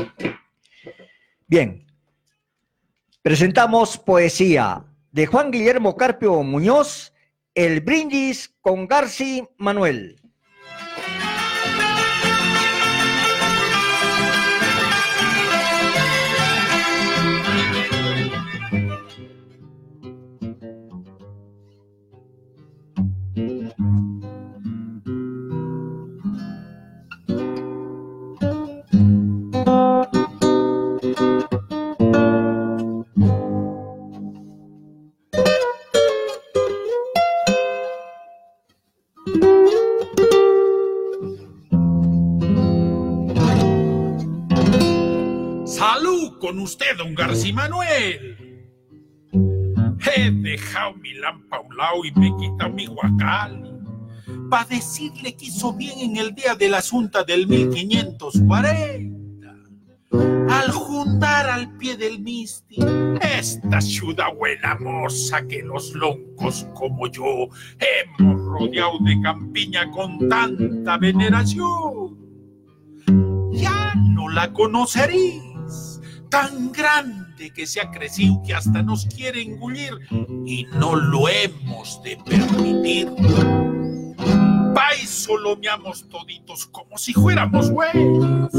Bien, 1.48 1.86
presentamos 3.22 3.98
poesía 3.98 4.84
de 5.12 5.26
Juan 5.28 5.52
Guillermo 5.52 5.96
Carpio 5.96 6.42
Muñoz, 6.44 7.14
El 7.54 7.82
brindis 7.82 8.56
con 8.62 8.88
Garci 8.88 9.44
Manuel. 9.58 10.20
Usted, 46.68 46.98
don 46.98 47.16
García 47.16 47.54
Manuel. 47.54 48.38
He 50.06 50.30
dejado 50.32 50.96
mi 50.96 51.14
lampa 51.14 51.58
a 51.58 51.62
un 51.62 51.76
lado 51.78 52.04
y 52.06 52.12
me 52.12 52.28
he 52.28 52.36
quitado 52.38 52.72
mi 52.74 52.86
guacal. 52.86 53.80
Para 54.50 54.66
decirle 54.66 55.36
que 55.36 55.46
hizo 55.46 55.74
bien 55.74 55.98
en 56.00 56.18
el 56.18 56.36
día 56.36 56.56
de 56.56 56.68
la 56.70 56.80
asunta 56.80 57.24
del 57.24 57.48
1540. 57.48 59.18
Al 60.50 60.72
juntar 60.72 61.50
al 61.50 61.78
pie 61.78 61.96
del 61.96 62.20
misti 62.20 62.78
esta 63.22 63.82
ciudad 63.82 64.34
buena 64.36 64.76
moza 64.76 65.46
que 65.48 65.62
los 65.64 65.94
loncos 65.94 66.66
como 66.74 67.08
yo 67.08 67.50
hemos 67.80 68.42
rodeado 68.46 69.00
de 69.02 69.22
campiña 69.22 69.92
con 69.92 70.30
tanta 70.30 70.98
veneración 70.98 72.18
ya 73.52 73.94
no 73.96 74.30
la 74.30 74.52
conoceréis. 74.54 75.47
Tan 76.30 76.72
grande 76.72 77.52
que 77.52 77.66
se 77.66 77.80
ha 77.80 77.90
crecido 77.90 78.42
que 78.46 78.54
hasta 78.54 78.82
nos 78.82 79.06
quiere 79.06 79.42
engullir 79.42 79.94
y 80.46 80.66
no 80.74 80.96
lo 80.96 81.30
hemos 81.30 82.02
de 82.04 82.18
permitir. 82.18 83.10
Vais 84.74 85.10
solomeamos 85.10 86.08
toditos 86.10 86.66
como 86.68 86.98
si 86.98 87.14
fuéramos 87.14 87.72
güeyes, 87.72 88.52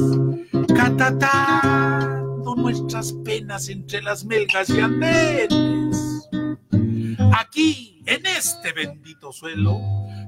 catatando 0.75 2.55
nuestras 2.57 3.13
penas 3.25 3.69
entre 3.69 4.03
las 4.03 4.25
melgas 4.25 4.71
y 4.71 4.81
andenes. 4.81 6.29
Aquí, 7.39 8.03
en 8.07 8.25
este 8.27 8.73
bendito 8.73 9.33
suelo, 9.33 9.79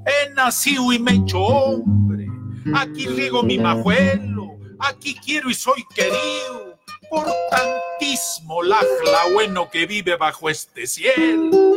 he 0.07 0.33
nacido 0.35 0.93
y 0.93 0.99
me 0.99 1.13
he 1.13 1.17
hecho 1.17 1.41
hombre. 1.41 2.27
Aquí 2.75 3.07
riego 3.07 3.43
mi 3.43 3.59
majuelo, 3.59 4.59
aquí 4.79 5.15
quiero 5.15 5.51
y 5.51 5.55
soy 5.55 5.83
querido 5.95 6.70
por 7.11 7.27
tantísimo 7.51 8.63
lajla 8.63 9.25
bueno 9.35 9.69
que 9.69 9.87
vive 9.87 10.17
bajo 10.17 10.49
este 10.49 10.87
cielo. 10.87 11.77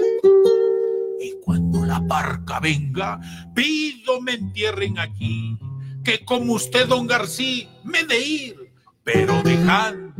Y 1.20 1.34
cuando 1.44 1.86
la 1.86 2.00
barca 2.00 2.60
venga, 2.60 3.20
pido 3.56 4.22
me 4.22 4.34
entierren 4.34 5.00
aquí, 5.00 5.58
que 6.04 6.24
como 6.24 6.54
usted, 6.54 6.88
don 6.88 7.08
García, 7.08 7.68
me 7.84 8.04
de 8.04 8.20
ir, 8.20 8.74
pero 9.04 9.42
dejando 9.44 10.14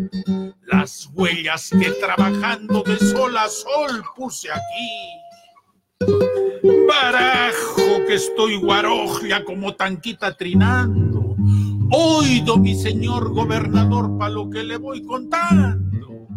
las 0.66 1.10
huellas 1.14 1.70
que 1.70 1.92
trabajando 1.92 2.84
de 2.84 2.98
sol 2.98 3.38
a 3.38 3.48
sol 3.48 4.04
puse 4.16 4.50
aquí. 4.52 5.24
Barajo 6.88 8.06
que 8.08 8.16
estoy 8.16 8.58
guarojia 8.58 9.44
como 9.46 9.76
tanquita 9.76 10.36
trinando. 10.36 11.13
Oído 11.96 12.58
mi 12.58 12.74
señor 12.74 13.32
gobernador 13.32 14.18
pa' 14.18 14.28
lo 14.28 14.50
que 14.50 14.64
le 14.64 14.78
voy 14.78 15.04
contando. 15.04 16.28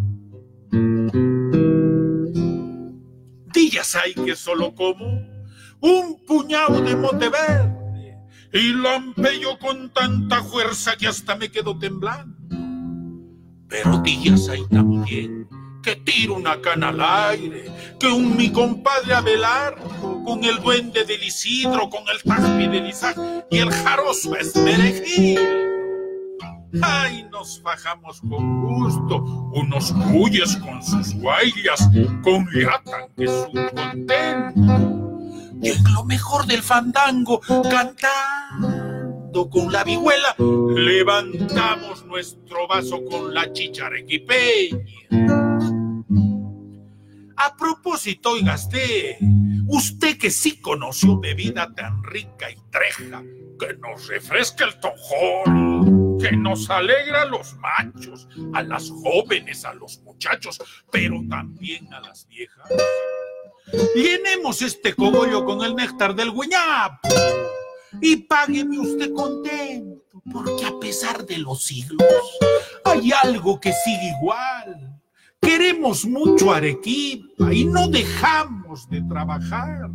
Días 3.54 3.96
hay 3.96 4.12
que 4.12 4.36
solo 4.36 4.74
como 4.74 5.06
un 5.80 6.22
puñado 6.26 6.82
de 6.82 6.94
mote 6.94 7.30
verde 7.30 8.18
y 8.52 8.74
lampello 8.74 9.58
con 9.58 9.90
tanta 9.94 10.42
fuerza 10.42 10.94
que 10.94 11.08
hasta 11.08 11.36
me 11.36 11.50
quedo 11.50 11.78
temblando. 11.78 12.36
Pero 13.66 13.98
días 14.02 14.50
hay 14.50 14.66
también 14.68 15.48
que 15.82 15.96
tiro 15.96 16.34
una 16.34 16.60
cana 16.60 16.90
al 16.90 17.00
aire, 17.00 17.70
que 17.98 18.08
un 18.08 18.36
mi 18.36 18.50
compadre 18.50 19.14
Abelardo, 19.14 20.22
con 20.24 20.44
el 20.44 20.60
duende 20.60 21.04
del 21.04 21.22
Isidro, 21.22 21.88
con 21.88 22.02
el 22.12 22.22
taspi 22.22 22.66
del 22.66 22.86
Isaac 22.86 23.18
y 23.50 23.58
el 23.58 23.70
jarozo 23.70 24.36
Esmerejil. 24.36 25.38
Ay, 26.82 27.26
nos 27.30 27.60
fajamos 27.62 28.20
con 28.20 28.62
gusto, 28.62 29.16
unos 29.54 29.92
cuyes 30.12 30.56
con 30.56 30.82
sus 30.82 31.14
guayas, 31.14 31.88
con 32.22 32.46
latan 32.52 33.08
que 33.16 33.26
su 33.26 33.50
contento. 33.74 35.22
Y 35.62 35.70
en 35.70 35.94
lo 35.94 36.04
mejor 36.04 36.44
del 36.46 36.62
fandango, 36.62 37.40
cantando 37.40 39.48
con 39.48 39.72
la 39.72 39.84
vihuela, 39.84 40.34
levantamos 40.38 42.04
nuestro 42.04 42.68
vaso 42.68 43.02
con 43.04 43.32
la 43.32 43.50
chicha 43.52 43.86
arequipeña. 43.86 45.45
A 47.36 47.54
propósito, 47.56 48.30
oiga 48.30 48.54
usted, 48.54 49.16
usted 49.68 50.18
que 50.18 50.30
sí 50.30 50.60
conoció 50.60 51.18
bebida 51.18 51.72
tan 51.74 52.02
rica 52.04 52.50
y 52.50 52.56
treja, 52.70 53.22
que 53.58 53.74
nos 53.74 54.08
refresca 54.08 54.64
el 54.64 54.80
tojón, 54.80 56.18
que 56.18 56.32
nos 56.32 56.70
alegra 56.70 57.22
a 57.22 57.26
los 57.26 57.54
machos, 57.56 58.28
a 58.54 58.62
las 58.62 58.90
jóvenes, 58.90 59.64
a 59.64 59.74
los 59.74 59.98
muchachos, 60.02 60.58
pero 60.90 61.20
también 61.28 61.92
a 61.92 62.00
las 62.00 62.26
viejas. 62.26 62.68
Llenemos 63.94 64.62
este 64.62 64.94
cogollo 64.94 65.44
con 65.44 65.62
el 65.62 65.74
néctar 65.74 66.14
del 66.14 66.32
guiñapo 66.32 67.08
y 68.00 68.16
págueme 68.16 68.78
usted 68.78 69.12
contento, 69.12 70.22
porque 70.32 70.64
a 70.64 70.78
pesar 70.78 71.26
de 71.26 71.38
los 71.38 71.64
siglos, 71.64 72.02
hay 72.84 73.12
algo 73.12 73.60
que 73.60 73.72
sigue 73.84 74.14
igual. 74.20 74.95
Queremos 75.40 76.04
mucho 76.04 76.52
Arequipa 76.52 77.52
y 77.52 77.64
no 77.64 77.88
dejamos 77.88 78.88
de 78.90 79.02
trabajar, 79.02 79.90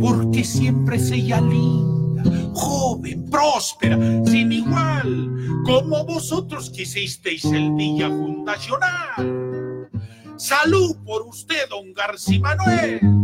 porque 0.00 0.44
siempre 0.44 0.96
es 0.96 1.10
ella 1.10 1.40
linda, 1.40 2.22
joven, 2.54 3.28
próspera, 3.30 3.96
sin 4.26 4.52
igual, 4.52 5.30
como 5.64 6.04
vosotros 6.04 6.70
quisisteis 6.70 7.44
el 7.44 7.76
día 7.76 8.08
fundacional. 8.08 9.88
Salud 10.36 10.96
por 11.04 11.22
usted, 11.22 11.68
don 11.68 11.92
García 11.92 12.40
Manuel. 12.40 13.19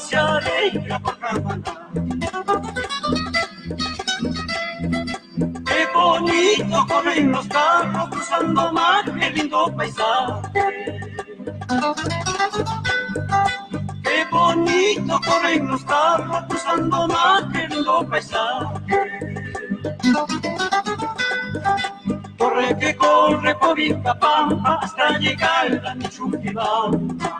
Se 0.00 0.16
alegra 0.16 0.98
Pacamaná. 0.98 1.90
Qué 5.66 5.86
bonito 5.94 6.86
corren 6.88 7.32
los 7.32 7.46
carros 7.48 8.08
cruzando 8.10 8.72
mar, 8.72 9.04
qué 9.18 9.30
lindo 9.30 9.74
paisaje. 9.76 10.48
Qué 14.02 14.24
bonito 14.30 15.20
corren 15.26 15.68
los 15.68 15.84
carros 15.84 16.44
cruzando 16.48 17.08
mar, 17.08 17.48
qué 17.52 17.68
lindo 17.68 18.06
paisaje. 18.08 19.00
Corre 22.38 22.78
que 22.78 22.96
corre 22.96 23.54
por 23.54 23.78
Pampa 24.18 24.78
hasta 24.82 25.18
llegar 25.18 25.86
a 25.86 25.94
Michuquibamba. 25.94 27.30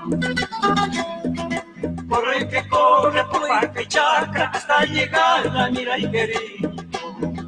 Corre 2.11 2.49
que 2.49 2.69
corre 2.69 3.25
por 3.27 3.81
y 3.81 3.87
Chacra 3.87 4.51
hasta 4.53 4.85
llegar 4.85 5.47
a 5.47 5.71
Miraiquerí. 5.71 6.57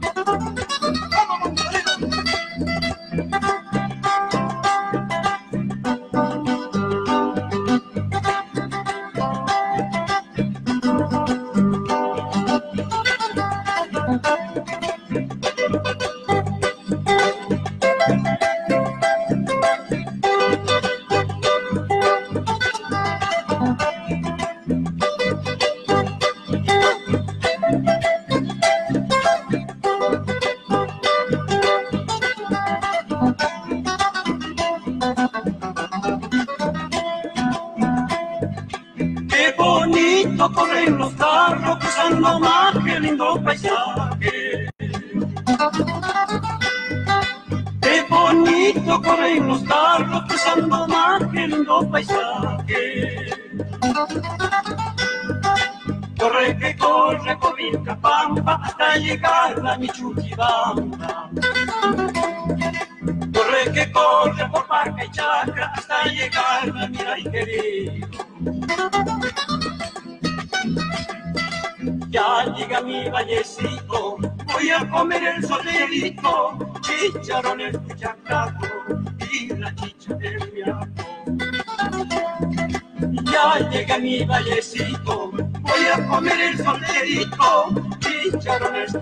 Qué 0.01 0.52
chicharrones 77.43 77.89
de 77.89 77.97
chacato 77.97 78.69
y 79.33 79.49
la 79.49 79.75
chicha 79.75 80.15
del 80.15 80.53
miaco. 80.53 80.87
Ya 83.25 83.69
llega 83.69 83.99
mi 83.99 84.25
vallecito, 84.25 85.33
voy 85.33 85.87
a 85.93 86.07
comer 86.07 86.41
el 86.41 86.59
solterito, 86.59 87.75
chicharrones 87.99 88.93
de 88.93 89.01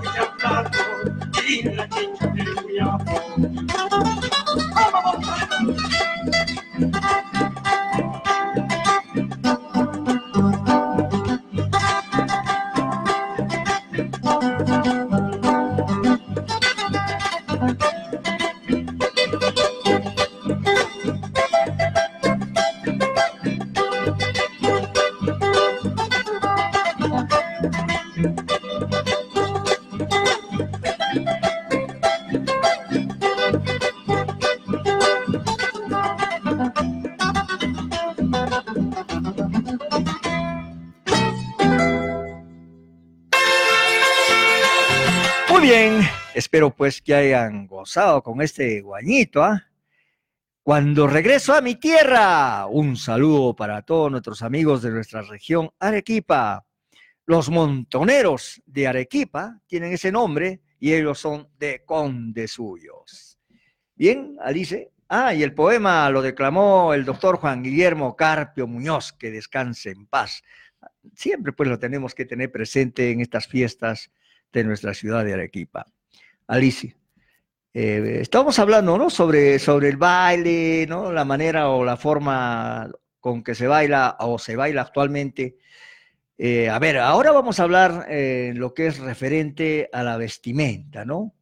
que 47.10 47.16
hayan 47.16 47.66
gozado 47.66 48.22
con 48.22 48.40
este 48.40 48.80
guañito, 48.82 49.42
¿ah? 49.42 49.66
Cuando 50.62 51.08
regreso 51.08 51.52
a 51.52 51.60
mi 51.60 51.74
tierra, 51.74 52.66
un 52.66 52.96
saludo 52.96 53.56
para 53.56 53.82
todos 53.82 54.12
nuestros 54.12 54.42
amigos 54.42 54.80
de 54.82 54.92
nuestra 54.92 55.22
región 55.22 55.70
Arequipa. 55.80 56.64
Los 57.26 57.50
montoneros 57.50 58.62
de 58.64 58.86
Arequipa 58.86 59.60
tienen 59.66 59.92
ese 59.92 60.12
nombre 60.12 60.60
y 60.78 60.92
ellos 60.92 61.18
son 61.18 61.48
de 61.58 61.82
Conde 61.84 62.46
Suyos. 62.46 63.40
Bien, 63.96 64.36
Alice. 64.40 64.92
Ah, 65.08 65.34
y 65.34 65.42
el 65.42 65.52
poema 65.52 66.08
lo 66.10 66.22
declamó 66.22 66.94
el 66.94 67.04
doctor 67.04 67.38
Juan 67.38 67.64
Guillermo 67.64 68.14
Carpio 68.14 68.68
Muñoz, 68.68 69.12
que 69.14 69.32
descanse 69.32 69.90
en 69.90 70.06
paz. 70.06 70.44
Siempre 71.16 71.52
pues 71.52 71.68
lo 71.68 71.80
tenemos 71.80 72.14
que 72.14 72.24
tener 72.24 72.52
presente 72.52 73.10
en 73.10 73.20
estas 73.20 73.48
fiestas 73.48 74.12
de 74.52 74.62
nuestra 74.62 74.94
ciudad 74.94 75.24
de 75.24 75.32
Arequipa. 75.32 75.86
Alicia, 76.46 76.96
eh, 77.72 78.18
estamos 78.20 78.58
hablando 78.58 78.98
¿no? 78.98 79.10
sobre, 79.10 79.58
sobre 79.58 79.88
el 79.88 79.96
baile, 79.96 80.86
¿no? 80.88 81.12
la 81.12 81.24
manera 81.24 81.68
o 81.68 81.84
la 81.84 81.96
forma 81.96 82.90
con 83.20 83.44
que 83.44 83.54
se 83.54 83.66
baila 83.66 84.16
o 84.20 84.38
se 84.38 84.56
baila 84.56 84.82
actualmente. 84.82 85.58
Eh, 86.38 86.70
a 86.70 86.78
ver, 86.78 86.98
ahora 86.98 87.32
vamos 87.32 87.60
a 87.60 87.64
hablar 87.64 88.06
eh, 88.08 88.52
lo 88.56 88.72
que 88.74 88.86
es 88.86 88.98
referente 88.98 89.90
a 89.92 90.02
la 90.02 90.16
vestimenta, 90.16 91.04
¿no? 91.04 91.34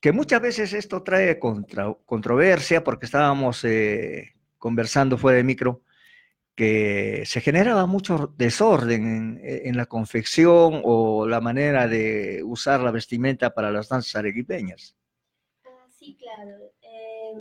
Que 0.00 0.12
muchas 0.12 0.40
veces 0.40 0.72
esto 0.72 1.02
trae 1.02 1.38
contra, 1.38 1.92
controversia 2.06 2.84
porque 2.84 3.06
estábamos 3.06 3.64
eh, 3.64 4.34
conversando 4.56 5.18
fuera 5.18 5.38
de 5.38 5.44
micro 5.44 5.82
que 6.54 7.24
se 7.26 7.40
generaba 7.40 7.86
mucho 7.86 8.32
desorden 8.36 9.06
en, 9.06 9.40
en, 9.42 9.76
la 9.76 9.86
confección 9.86 10.80
o 10.84 11.26
la 11.26 11.40
manera 11.40 11.88
de 11.88 12.42
usar 12.44 12.80
la 12.80 12.90
vestimenta 12.90 13.50
para 13.54 13.70
las 13.72 13.88
danzas 13.88 14.16
arequipeñas. 14.16 14.94
Sí, 16.10 16.16
claro. 16.18 16.56
Eh, 16.82 17.38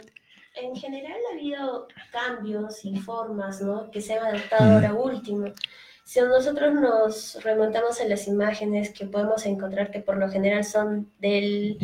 en 0.55 0.75
general 0.75 1.17
ha 1.29 1.33
habido 1.33 1.87
cambios 2.11 2.83
y 2.85 2.95
formas 2.97 3.61
¿no? 3.61 3.89
que 3.91 4.01
se 4.01 4.13
han 4.13 4.25
adaptado 4.27 4.73
ahora 4.75 4.93
último. 4.93 5.47
Si 6.03 6.19
nosotros 6.21 6.73
nos 6.73 7.43
remontamos 7.43 7.99
en 8.01 8.09
las 8.09 8.27
imágenes 8.27 8.91
que 8.91 9.05
podemos 9.05 9.45
encontrar, 9.45 9.91
que 9.91 9.99
por 9.99 10.17
lo 10.17 10.27
general 10.29 10.63
son 10.63 11.11
del, 11.19 11.77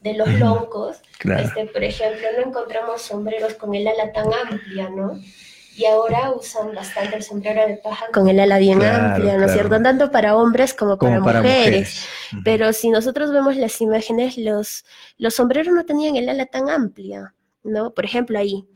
de 0.00 0.14
los 0.14 0.28
loncos, 0.34 1.00
Claro. 1.18 1.42
este, 1.44 1.66
por 1.66 1.82
ejemplo, 1.82 2.26
no 2.38 2.48
encontramos 2.48 3.00
sombreros 3.02 3.54
con 3.54 3.74
el 3.74 3.88
ala 3.88 4.12
tan 4.12 4.28
amplia, 4.32 4.90
¿no? 4.90 5.18
Y 5.80 5.86
ahora 5.86 6.32
usan 6.32 6.74
bastante 6.74 7.16
el 7.16 7.22
sombrero 7.22 7.66
de 7.66 7.76
paja 7.78 8.06
con 8.12 8.28
el 8.28 8.38
ala 8.38 8.58
bien 8.58 8.78
Claro, 8.80 9.14
amplia, 9.14 9.32
¿no 9.38 9.46
es 9.46 9.52
claro. 9.52 9.52
cierto? 9.68 9.82
Tanto 9.82 10.10
para 10.10 10.36
hombres 10.36 10.74
como 10.74 10.98
para, 10.98 11.14
Como 11.14 11.24
para 11.24 11.40
mujeres. 11.40 11.64
mujeres. 12.32 12.44
Pero 12.44 12.72
si 12.74 12.90
nosotros 12.90 13.32
vemos 13.32 13.56
las 13.56 13.80
imágenes, 13.80 14.36
los, 14.36 14.84
los 15.16 15.34
sombreros 15.34 15.72
no 15.72 15.86
tenían 15.86 16.16
el 16.16 16.28
ala 16.28 16.44
tan 16.46 16.68
amplia, 16.68 17.34
¿no? 17.62 17.94
Por 17.94 18.04
ejemplo, 18.04 18.38
ahí. 18.38 18.68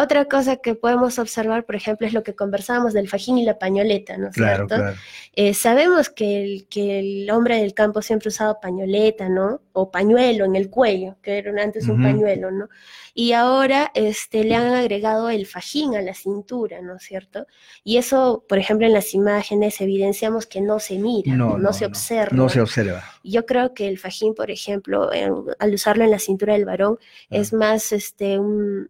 Otra 0.00 0.26
cosa 0.26 0.58
que 0.58 0.76
podemos 0.76 1.18
observar, 1.18 1.64
por 1.66 1.74
ejemplo, 1.74 2.06
es 2.06 2.12
lo 2.12 2.22
que 2.22 2.36
conversábamos 2.36 2.92
del 2.92 3.08
fajín 3.08 3.36
y 3.36 3.44
la 3.44 3.58
pañoleta, 3.58 4.16
¿no 4.16 4.28
es 4.28 4.34
Claro, 4.36 4.68
cierto? 4.68 4.76
claro. 4.76 4.96
Eh, 5.34 5.54
sabemos 5.54 6.08
que 6.08 6.40
el, 6.44 6.68
que 6.68 7.00
el 7.00 7.30
hombre 7.30 7.56
del 7.60 7.74
campo 7.74 8.00
siempre 8.00 8.28
usaba 8.28 8.60
pañoleta, 8.60 9.28
¿no? 9.28 9.60
O 9.72 9.90
pañuelo 9.90 10.44
en 10.44 10.54
el 10.54 10.70
cuello, 10.70 11.16
que 11.20 11.38
era 11.38 11.50
antes 11.62 11.88
un 11.88 12.00
pañuelo, 12.00 12.50
¿no? 12.52 12.68
Y 13.12 13.32
ahora 13.32 13.90
este, 13.94 14.44
le 14.44 14.54
han 14.54 14.72
agregado 14.72 15.30
el 15.30 15.46
fajín 15.46 15.96
a 15.96 16.02
la 16.02 16.14
cintura, 16.14 16.80
¿no 16.80 16.94
es 16.96 17.02
cierto? 17.02 17.46
Y 17.82 17.96
eso, 17.96 18.44
por 18.48 18.58
ejemplo, 18.58 18.86
en 18.86 18.92
las 18.92 19.14
imágenes 19.14 19.80
evidenciamos 19.80 20.46
que 20.46 20.60
no 20.60 20.78
se 20.78 20.98
mira, 20.98 21.34
no, 21.34 21.50
No, 21.50 21.58
no, 21.58 21.72
se 21.72 21.86
observa. 21.86 22.36
No 22.36 22.48
se 22.48 22.60
observa. 22.60 23.02
Yo 23.24 23.44
creo 23.46 23.74
que 23.74 23.88
el 23.88 23.98
fajín, 23.98 24.34
por 24.34 24.50
ejemplo, 24.52 25.12
en- 25.12 25.34
al 25.58 25.74
usarlo 25.74 26.04
en 26.04 26.12
la 26.12 26.20
cintura 26.20 26.52
del 26.52 26.64
varón, 26.66 26.98
es 27.30 27.52
más 27.52 27.90
este 27.92 28.38
un 28.38 28.88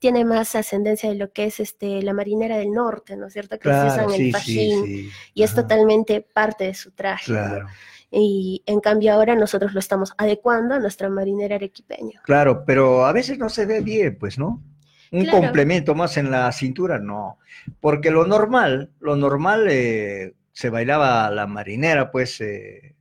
tiene 0.00 0.24
más 0.24 0.54
ascendencia 0.54 1.08
de 1.10 1.16
lo 1.16 1.32
que 1.32 1.44
es 1.44 1.60
este 1.60 2.02
la 2.02 2.12
marinera 2.14 2.56
del 2.58 2.72
norte, 2.72 3.16
¿no 3.16 3.26
es 3.26 3.32
cierto? 3.32 3.58
Que 3.58 3.68
se 3.72 3.86
usan 3.86 4.04
el 4.10 4.10
sí, 4.16 4.32
sí, 4.32 4.70
sí. 4.84 5.10
y 5.34 5.42
es 5.42 5.54
totalmente 5.54 6.20
parte 6.20 6.64
de 6.64 6.74
su 6.74 6.90
traje. 6.92 7.32
¿no? 7.32 7.38
Claro, 7.38 7.66
Y 8.10 8.62
en 8.66 8.80
cambio 8.80 9.12
ahora 9.14 9.34
nosotros 9.34 9.72
lo 9.72 9.80
estamos 9.80 10.12
adecuando 10.18 10.74
a 10.74 10.78
nuestra 10.80 11.08
marinera 11.08 11.56
arequipeña. 11.56 12.20
claro, 12.24 12.64
pero 12.66 13.06
a 13.06 13.12
veces 13.12 13.38
no 13.38 13.48
se 13.48 13.66
ve 13.66 13.80
bien, 13.80 14.16
pues, 14.18 14.38
¿no? 14.38 14.62
Un 15.12 15.24
Claro. 15.24 15.38
complemento 15.42 15.94
más 15.94 16.16
en 16.16 16.30
la 16.30 16.50
cintura, 16.52 16.98
no. 16.98 17.38
Porque 17.80 18.10
lo 18.10 18.26
normal, 18.26 18.90
lo 19.00 19.14
normal 19.16 19.66
eh, 19.70 20.34
se 20.52 20.70
bailaba 20.70 21.30
la 21.30 21.46
marinera, 21.46 22.10
pues, 22.10 22.40
eh, 22.40 22.94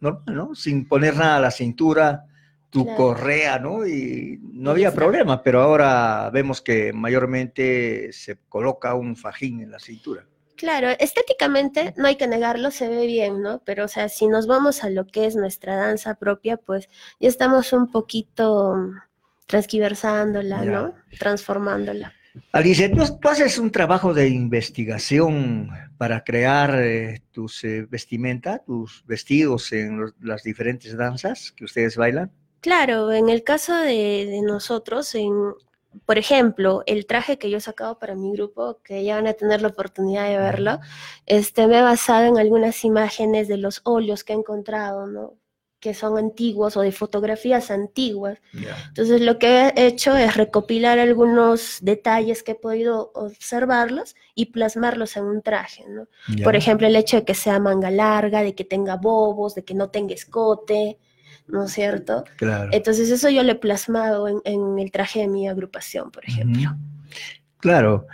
normal, 0.00 0.34
¿no? 0.34 0.54
Sin 0.54 0.86
poner 0.88 1.16
nada 1.16 1.36
a 1.36 1.40
la 1.40 1.50
cintura, 1.50 2.24
tu 2.70 2.84
Claro. 2.84 2.96
correa, 2.96 3.58
¿no? 3.58 3.86
Y 3.86 4.38
no 4.52 4.70
había 4.72 4.92
problema, 4.92 5.42
pero 5.42 5.60
ahora 5.62 6.28
vemos 6.32 6.60
que 6.60 6.92
mayormente 6.92 8.12
se 8.12 8.36
coloca 8.48 8.94
un 8.94 9.16
fajín 9.16 9.60
en 9.60 9.70
la 9.70 9.78
cintura. 9.78 10.26
Claro, 10.56 10.88
estéticamente 10.98 11.92
no 11.98 12.06
hay 12.06 12.16
que 12.16 12.26
negarlo, 12.26 12.70
se 12.70 12.88
ve 12.88 13.06
bien, 13.06 13.42
¿no? 13.42 13.60
Pero 13.64 13.84
o 13.84 13.88
sea, 13.88 14.08
si 14.08 14.26
nos 14.26 14.46
vamos 14.46 14.84
a 14.84 14.90
lo 14.90 15.06
que 15.06 15.26
es 15.26 15.36
nuestra 15.36 15.76
danza 15.76 16.14
propia, 16.14 16.56
pues 16.56 16.88
ya 17.20 17.28
estamos 17.28 17.72
un 17.74 17.90
poquito 17.90 18.74
mm, 18.74 18.96
transquiversándola, 19.46 20.64
Ya. 20.64 20.70
¿no? 20.70 20.94
Transformándola. 21.18 22.12
Alice, 22.52 22.88
¿tú, 22.90 23.02
tú 23.20 23.28
haces 23.28 23.58
un 23.58 23.70
trabajo 23.70 24.12
de 24.12 24.28
investigación 24.28 25.70
para 25.96 26.22
crear 26.22 26.74
eh, 26.82 27.22
tus 27.32 27.64
eh, 27.64 27.86
vestimenta, 27.88 28.58
tus 28.64 29.04
vestidos 29.06 29.72
en 29.72 29.98
los- 30.00 30.14
las 30.20 30.42
diferentes 30.42 30.96
danzas 30.96 31.52
que 31.52 31.64
ustedes 31.64 31.96
bailan? 31.96 32.30
Claro, 32.66 33.12
en 33.12 33.28
el 33.28 33.44
caso 33.44 33.76
de, 33.76 34.26
de 34.26 34.42
nosotros, 34.42 35.14
en, 35.14 35.54
por 36.04 36.18
ejemplo, 36.18 36.82
el 36.86 37.06
traje 37.06 37.38
que 37.38 37.48
yo 37.48 37.58
he 37.58 37.60
sacado 37.60 38.00
para 38.00 38.16
mi 38.16 38.32
grupo, 38.32 38.80
que 38.82 39.04
ya 39.04 39.14
van 39.14 39.28
a 39.28 39.34
tener 39.34 39.62
la 39.62 39.68
oportunidad 39.68 40.28
de 40.28 40.36
verlo, 40.36 40.80
este, 41.26 41.68
me 41.68 41.78
he 41.78 41.82
basado 41.82 42.24
en 42.24 42.38
algunas 42.38 42.84
imágenes 42.84 43.46
de 43.46 43.58
los 43.58 43.82
óleos 43.84 44.24
que 44.24 44.32
he 44.32 44.36
encontrado, 44.36 45.06
¿no? 45.06 45.34
Que 45.78 45.94
son 45.94 46.18
antiguos 46.18 46.76
o 46.76 46.80
de 46.80 46.90
fotografías 46.90 47.70
antiguas. 47.70 48.40
Entonces, 48.88 49.20
lo 49.20 49.38
que 49.38 49.68
he 49.68 49.86
hecho 49.86 50.16
es 50.16 50.36
recopilar 50.36 50.98
algunos 50.98 51.78
detalles 51.82 52.42
que 52.42 52.50
he 52.52 52.56
podido 52.56 53.12
observarlos 53.14 54.16
y 54.34 54.46
plasmarlos 54.46 55.16
en 55.16 55.26
un 55.26 55.40
traje, 55.40 55.84
¿no? 55.88 56.08
Por 56.42 56.56
ejemplo, 56.56 56.88
el 56.88 56.96
hecho 56.96 57.18
de 57.18 57.24
que 57.24 57.34
sea 57.34 57.60
manga 57.60 57.92
larga, 57.92 58.42
de 58.42 58.56
que 58.56 58.64
tenga 58.64 58.96
bobos, 58.96 59.54
de 59.54 59.62
que 59.64 59.74
no 59.74 59.90
tenga 59.90 60.14
escote, 60.14 60.98
¿no 61.48 61.64
es 61.64 61.72
cierto? 61.72 62.24
Claro. 62.36 62.70
Entonces 62.72 63.10
eso 63.10 63.28
yo 63.30 63.42
lo 63.42 63.52
he 63.52 63.56
plasmado 63.56 64.28
en, 64.28 64.40
en 64.44 64.78
el 64.78 64.90
traje 64.90 65.20
de 65.20 65.28
mi 65.28 65.48
agrupación, 65.48 66.10
por 66.10 66.24
ejemplo. 66.24 66.76
Claro. 67.58 68.06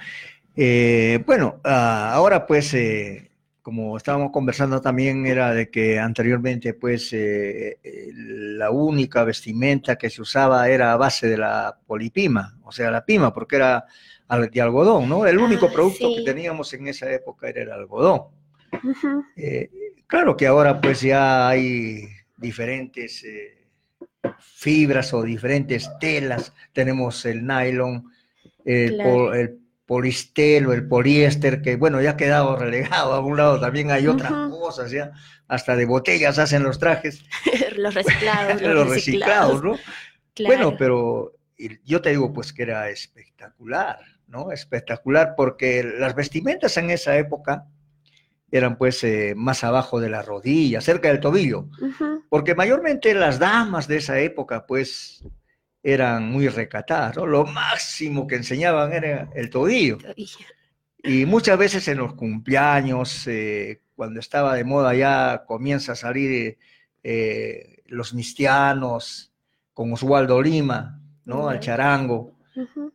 Eh, 0.55 1.23
bueno, 1.27 1.61
ah, 1.65 2.13
ahora 2.15 2.47
pues, 2.47 2.75
eh, 2.75 3.31
como 3.63 3.97
estábamos 3.97 4.31
conversando 4.33 4.81
también, 4.81 5.27
era 5.27 5.53
de 5.55 5.71
que 5.71 5.99
anteriormente 5.99 6.75
pues 6.75 7.11
eh, 7.13 7.79
la 8.15 8.71
única 8.71 9.25
vestimenta 9.25 9.97
que 9.97 10.11
se 10.11 10.21
usaba 10.21 10.69
era 10.69 10.93
a 10.93 10.97
base 10.97 11.29
de 11.29 11.39
la 11.39 11.79
polipima, 11.87 12.59
o 12.65 12.73
sea, 12.73 12.91
la 12.91 13.05
pima, 13.05 13.33
porque 13.33 13.57
era 13.57 13.85
de 14.53 14.61
algodón, 14.63 15.09
¿no? 15.09 15.27
El 15.27 15.39
único 15.39 15.67
Ah, 15.67 15.73
producto 15.73 16.09
sí. 16.09 16.17
que 16.17 16.23
teníamos 16.23 16.73
en 16.73 16.89
esa 16.89 17.11
época 17.13 17.49
era 17.49 17.63
el 17.63 17.71
algodón. 17.73 18.23
Claro 20.07 20.37
que 20.37 20.47
ahora 20.47 20.81
pues 20.81 21.01
ya 21.03 21.49
hay 21.49 22.09
diferentes 22.43 23.25
eh, 23.25 23.69
fibras 24.39 25.15
o 25.15 25.23
diferentes 25.23 25.89
telas. 25.99 26.53
Tenemos 26.73 27.25
el 27.25 27.47
nylon, 27.47 28.11
el, 28.65 28.95
Claro. 28.97 29.11
po- 29.11 29.35
el 29.35 29.59
polistel 29.87 30.67
o 30.67 30.73
el 30.73 30.87
poliéster, 30.87 31.61
que 31.61 31.77
bueno, 31.77 32.01
ya 32.01 32.11
ha 32.11 32.17
quedado 32.17 32.57
relegado 32.57 33.13
a 33.15 33.21
un 33.21 33.37
lado. 33.37 33.61
También 33.61 33.91
hay 33.91 34.07
otras 34.07 34.33
cosas, 34.51 34.91
ya. 34.91 35.13
Hasta 35.49 35.77
de 35.77 35.85
botellas 35.85 36.39
hacen 36.39 36.63
los 36.63 36.79
trajes, 36.79 37.25
los 37.77 37.95
reciclados, 37.95 38.63
los, 38.63 38.75
los 38.75 38.89
reciclados, 38.91 39.63
¿no? 39.63 39.79
Claro. 40.35 40.55
Bueno, 40.55 40.77
pero 40.79 41.33
yo 41.85 42.01
te 42.01 42.11
digo 42.11 42.33
pues 42.33 42.53
que 42.53 42.63
era 42.63 42.89
espectacular, 42.89 43.99
¿no? 44.29 44.51
Espectacular 44.51 45.35
porque 45.37 45.85
las 45.99 46.15
vestimentas 46.15 46.77
en 46.79 46.91
esa 46.91 47.17
época 47.19 47.67
eran 48.53 48.77
pues 48.77 49.03
eh, 49.03 49.33
más 49.35 49.65
abajo 49.65 49.99
de 49.99 50.11
la 50.11 50.21
rodilla, 50.21 50.83
cerca 50.83 51.09
del 51.09 51.21
tobillo, 51.21 51.69
porque 52.29 52.55
mayormente 52.55 53.15
las 53.15 53.39
damas 53.39 53.89
de 53.89 53.97
esa 53.97 54.21
época 54.21 54.67
pues 54.67 55.25
eran 55.83 56.31
muy 56.31 56.49
recatadas, 56.49 57.17
¿no? 57.17 57.27
Lo 57.27 57.47
máximo 57.47 58.27
que 58.27 58.37
enseñaban 58.37 58.93
era 58.93 59.31
el 59.35 59.49
tobillo. 59.49 59.99
Y 61.03 61.25
muchas 61.25 61.59
veces 61.59 61.89
en 61.89 61.99
los 61.99 62.15
cumpleaños, 62.15 63.27
eh, 63.27 63.81
cuando 63.97 64.21
estaba 64.21 64.55
de 64.55 64.65
moda 64.65 64.95
ya 64.95 65.45
comienza 65.47 65.93
a 65.93 65.97
salir 65.97 66.59
eh, 67.03 67.83
los 67.87 68.13
mistianos 68.15 69.33
con 69.73 69.93
Oswaldo 69.95 70.41
Lima, 70.43 71.01
¿no? 71.25 71.49
Al 71.49 71.59
charango. 71.59 72.39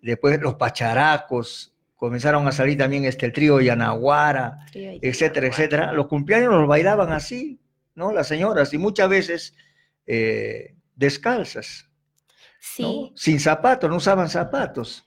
Después 0.04 0.40
los 0.40 0.54
pacharacos, 0.54 1.74
comenzaron 1.98 2.48
a 2.48 2.52
salir 2.52 2.78
también 2.78 3.04
este, 3.04 3.26
el 3.26 3.34
trío 3.34 3.60
Yanaguara, 3.60 4.66
Trío 4.72 5.00
etcétera, 5.02 5.48
etcétera. 5.48 5.92
Los 5.92 6.08
cumpleaños 6.08 6.54
los 6.54 6.68
bailaban 6.68 7.12
así, 7.12 7.60
¿no? 7.96 8.14
Las 8.14 8.28
señoras, 8.28 8.74
y 8.74 8.78
muchas 8.78 9.10
veces 9.10 9.56
eh, 10.06 10.76
descalzas, 10.96 11.90
Sí, 12.60 12.84
¿no? 12.84 13.12
Sin 13.16 13.40
zapatos, 13.40 13.90
no 13.90 13.98
usaban 13.98 14.30
zapatos. 14.30 15.06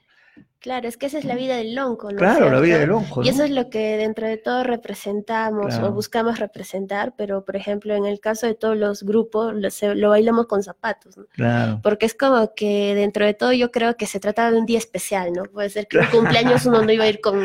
Claro, 0.60 0.86
es 0.88 0.96
que 0.96 1.06
esa 1.06 1.18
es 1.18 1.24
la 1.24 1.34
vida 1.34 1.56
del 1.56 1.74
lonco, 1.74 2.10
¿no? 2.12 2.18
Claro, 2.18 2.50
la 2.50 2.60
vida 2.60 2.78
del 2.78 2.90
onco, 2.92 3.22
Y 3.24 3.28
eso 3.28 3.44
es 3.44 3.50
lo 3.50 3.70
que 3.70 3.96
dentro 3.96 4.26
de 4.28 4.36
todo 4.36 4.62
representamos 4.62 5.66
Claro. 5.74 5.88
o 5.88 5.92
buscamos 5.92 6.38
representar, 6.38 7.14
pero 7.16 7.44
por 7.44 7.56
ejemplo, 7.56 7.94
en 7.94 8.04
el 8.06 8.20
caso 8.20 8.46
de 8.46 8.54
todos 8.54 8.76
los 8.76 9.02
grupos, 9.02 9.54
lo, 9.54 9.70
se- 9.70 9.94
lo 9.94 10.10
bailamos 10.10 10.46
con 10.46 10.62
zapatos, 10.62 11.16
¿no? 11.16 11.26
Claro. 11.32 11.80
Porque 11.82 12.06
es 12.06 12.14
como 12.14 12.54
que 12.54 12.94
dentro 12.94 13.24
de 13.24 13.34
todo 13.34 13.52
yo 13.52 13.70
creo 13.70 13.96
que 13.96 14.06
se 14.06 14.20
trataba 14.20 14.50
de 14.52 14.58
un 14.58 14.66
día 14.66 14.78
especial, 14.78 15.32
¿no? 15.32 15.44
Puede 15.44 15.70
ser 15.70 15.86
que 15.88 15.98
un 15.98 16.04
cumpleaños 16.10 16.66
uno 16.66 16.82
no 16.82 16.92
iba 16.92 17.04
a 17.04 17.08
ir 17.08 17.20
con, 17.20 17.40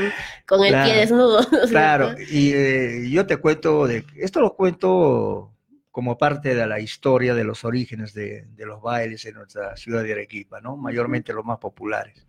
con 0.45 0.63
el 0.63 0.69
Claro, 0.71 0.85
pie 0.91 0.99
desnudo. 0.99 1.41
¿no 1.51 1.61
es 1.63 1.69
Claro, 1.71 2.11
y 2.29 2.51
eh, 2.53 3.09
yo 3.09 3.25
te 3.25 3.37
cuento, 3.37 3.87
de, 3.87 4.03
esto 4.17 4.41
lo 4.41 4.55
cuento 4.55 5.51
como 5.91 6.17
parte 6.17 6.53
de 6.53 6.67
la 6.67 6.81
historia 6.81 7.33
de 7.33 7.45
los 7.45 7.63
orígenes 7.63 8.13
de, 8.13 8.45
de 8.49 8.65
los 8.65 8.81
bailes 8.81 9.23
en 9.25 9.35
nuestra 9.35 9.77
ciudad 9.77 10.03
de 10.03 10.11
Arequipa, 10.11 10.59
¿no? 10.59 10.75
Mayormente 10.75 11.31
los 11.31 11.45
más 11.45 11.57
populares. 11.57 12.24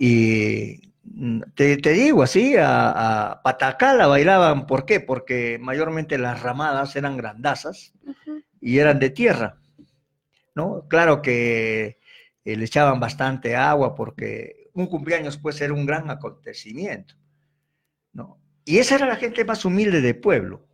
Y 0.00 0.92
te, 1.56 1.76
te 1.78 1.92
digo 1.92 2.22
así, 2.22 2.56
a, 2.56 3.30
a 3.30 3.42
Patacala 3.42 4.06
bailaban, 4.06 4.66
¿por 4.66 4.86
qué? 4.86 5.00
Porque 5.00 5.58
mayormente 5.60 6.18
las 6.18 6.40
ramadas 6.40 6.94
eran 6.94 7.16
grandazas 7.16 7.92
y 8.60 8.78
eran 8.78 9.00
de 9.00 9.10
tierra, 9.10 9.60
¿no? 10.54 10.86
Claro 10.88 11.20
que 11.20 11.98
eh, 12.44 12.56
le 12.56 12.64
echaban 12.64 13.00
bastante 13.00 13.56
agua 13.56 13.96
porque 13.96 14.70
un 14.74 14.86
cumpleaños 14.86 15.36
puede 15.36 15.58
ser 15.58 15.72
un 15.72 15.84
gran 15.84 16.10
acontecimiento, 16.10 17.14
¿no? 18.12 18.38
Y 18.64 18.78
esa 18.78 18.94
era 18.96 19.06
la 19.06 19.16
gente 19.16 19.44
más 19.44 19.64
humilde 19.64 20.00
del 20.00 20.20
pueblo. 20.20 20.64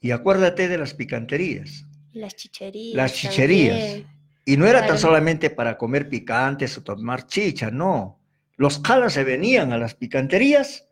Y 0.00 0.10
acuérdate 0.10 0.66
de 0.66 0.78
las 0.78 0.94
picanterías. 0.94 1.84
Las 2.12 2.34
chicherías. 2.34 2.96
Las 2.96 3.12
chicherías. 3.12 3.78
también. 3.78 4.06
Y 4.44 4.56
no 4.56 4.66
era 4.66 4.86
tan 4.86 4.98
solamente 4.98 5.50
para 5.50 5.76
comer 5.76 6.08
picantes 6.08 6.76
o 6.78 6.82
tomar 6.82 7.26
chicha, 7.26 7.70
no. 7.70 8.20
Los 8.56 8.78
calas 8.78 9.12
se 9.12 9.24
venían 9.24 9.72
a 9.72 9.78
las 9.78 9.94
picanterías 9.94 10.88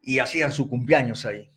y 0.00 0.18
hacían 0.18 0.52
su 0.52 0.68
cumpleaños 0.68 1.26
ahí. 1.26 1.50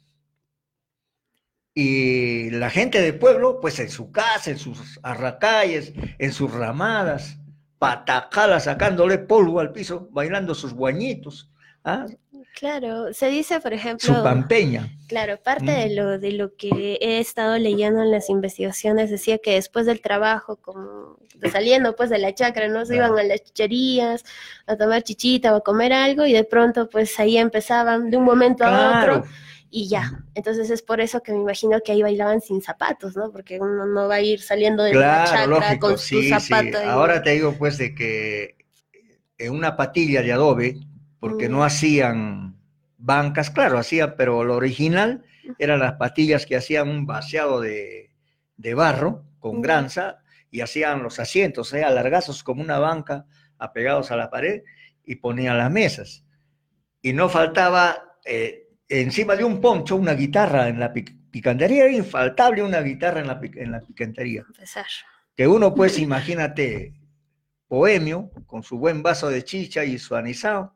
Y 1.75 2.51
la 2.51 2.69
gente 2.69 3.01
del 3.01 3.17
pueblo, 3.17 3.59
pues 3.59 3.79
en 3.79 3.89
su 3.89 4.11
casa, 4.11 4.51
en 4.51 4.59
sus 4.59 4.99
arracalles, 5.01 5.93
en 6.19 6.31
sus 6.31 6.51
ramadas, 6.51 7.37
patacala 7.79 8.59
sacándole 8.59 9.17
polvo 9.17 9.59
al 9.59 9.71
piso, 9.71 10.07
bailando 10.11 10.53
sus 10.55 10.73
guañitos, 10.73 11.51
¿ah? 11.83 12.05
Claro, 12.57 13.13
se 13.13 13.29
dice, 13.29 13.59
por 13.59 13.73
ejemplo, 13.73 14.13
su 14.15 14.23
pampeña. 14.23 14.87
Claro, 15.07 15.37
parte 15.41 15.65
Mm. 15.65 15.89
de 15.89 15.95
lo, 15.95 16.19
de 16.19 16.31
lo 16.33 16.55
que 16.55 16.97
he 17.01 17.19
estado 17.19 17.57
leyendo 17.57 18.01
en 18.03 18.11
las 18.11 18.29
investigaciones 18.29 19.09
decía 19.09 19.39
que 19.39 19.55
después 19.55 19.85
del 19.87 20.01
trabajo 20.01 20.57
como 20.57 21.17
saliendo 21.51 21.95
pues 21.95 22.09
de 22.09 22.19
la 22.19 22.33
chacra, 22.33 22.67
¿no? 22.67 22.85
Se 22.85 22.93
Claro. 22.93 23.13
iban 23.13 23.25
a 23.25 23.27
las 23.27 23.43
chicherías 23.43 24.23
a 24.67 24.77
tomar 24.77 25.01
chichita 25.03 25.53
o 25.53 25.57
a 25.57 25.61
comer 25.63 25.91
algo 25.93 26.25
y 26.25 26.33
de 26.33 26.43
pronto 26.43 26.89
pues 26.89 27.19
ahí 27.19 27.37
empezaban 27.37 28.09
de 28.11 28.17
un 28.17 28.23
momento 28.23 28.63
a 28.65 29.01
otro 29.01 29.23
y 29.69 29.89
ya. 29.89 30.23
Entonces 30.35 30.69
es 30.69 30.83
por 30.83 31.01
eso 31.01 31.21
que 31.23 31.31
me 31.33 31.39
imagino 31.39 31.79
que 31.83 31.91
ahí 31.91 32.01
bailaban 32.03 32.39
sin 32.39 32.61
zapatos, 32.61 33.15
¿no? 33.17 33.31
Porque 33.31 33.59
uno 33.59 33.85
no 33.87 34.07
va 34.07 34.15
a 34.15 34.21
ir 34.21 34.39
saliendo 34.41 34.83
de 34.83 34.93
la 34.93 35.25
chacra 35.25 35.47
lógico, 35.47 35.87
con 35.89 35.97
sí, 35.97 36.29
su 36.31 36.39
zapato. 36.39 36.77
Ahora 36.87 37.21
te 37.23 37.31
digo 37.31 37.55
pues 37.57 37.77
de 37.79 37.93
que 37.95 38.55
en 39.39 39.51
una 39.53 39.75
patilla 39.75 40.21
de 40.21 40.31
adobe, 40.31 40.77
porque 41.23 41.47
no 41.49 41.63
hacían 41.63 42.57
bancas, 42.97 43.49
claro, 43.49 43.77
hacían, 43.77 44.15
pero 44.17 44.43
lo 44.43 44.55
original 44.55 45.23
eran 45.57 45.79
las 45.79 45.93
patillas 45.93 46.45
que 46.45 46.55
hacían 46.57 46.89
un 46.89 47.05
vaciado 47.05 47.61
de, 47.61 48.11
de 48.57 48.73
barro 48.73 49.23
con 49.39 49.61
granza 49.61 50.19
y 50.51 50.61
hacían 50.61 51.01
los 51.01 51.19
asientos, 51.19 51.73
eh, 51.73 51.83
alargazos 51.83 52.43
como 52.43 52.61
una 52.61 52.77
banca, 52.79 53.25
apegados 53.57 54.11
a 54.11 54.17
la 54.17 54.29
pared 54.29 54.63
y 55.05 55.15
ponían 55.15 55.57
las 55.57 55.71
mesas. 55.71 56.25
Y 57.01 57.13
no 57.13 57.29
faltaba 57.29 58.17
eh, 58.25 58.67
encima 58.89 59.35
de 59.35 59.43
un 59.45 59.61
poncho 59.61 59.95
una 59.95 60.13
guitarra 60.13 60.67
en 60.67 60.79
la 60.79 60.93
pic- 60.93 61.17
picantería, 61.31 61.85
era 61.85 61.93
infaltable 61.93 62.63
una 62.63 62.81
guitarra 62.81 63.21
en 63.21 63.27
la, 63.27 63.39
en 63.41 63.71
la 63.71 63.79
picantería 63.81 64.43
Empezar. 64.47 64.85
que 65.35 65.47
uno 65.47 65.73
pues 65.73 65.97
imagínate 65.99 66.93
bohemio 67.69 68.29
con 68.45 68.61
su 68.63 68.77
buen 68.77 69.01
vaso 69.01 69.29
de 69.29 69.43
chicha 69.43 69.83
y 69.83 69.97
su 69.97 70.15
anisado 70.15 70.75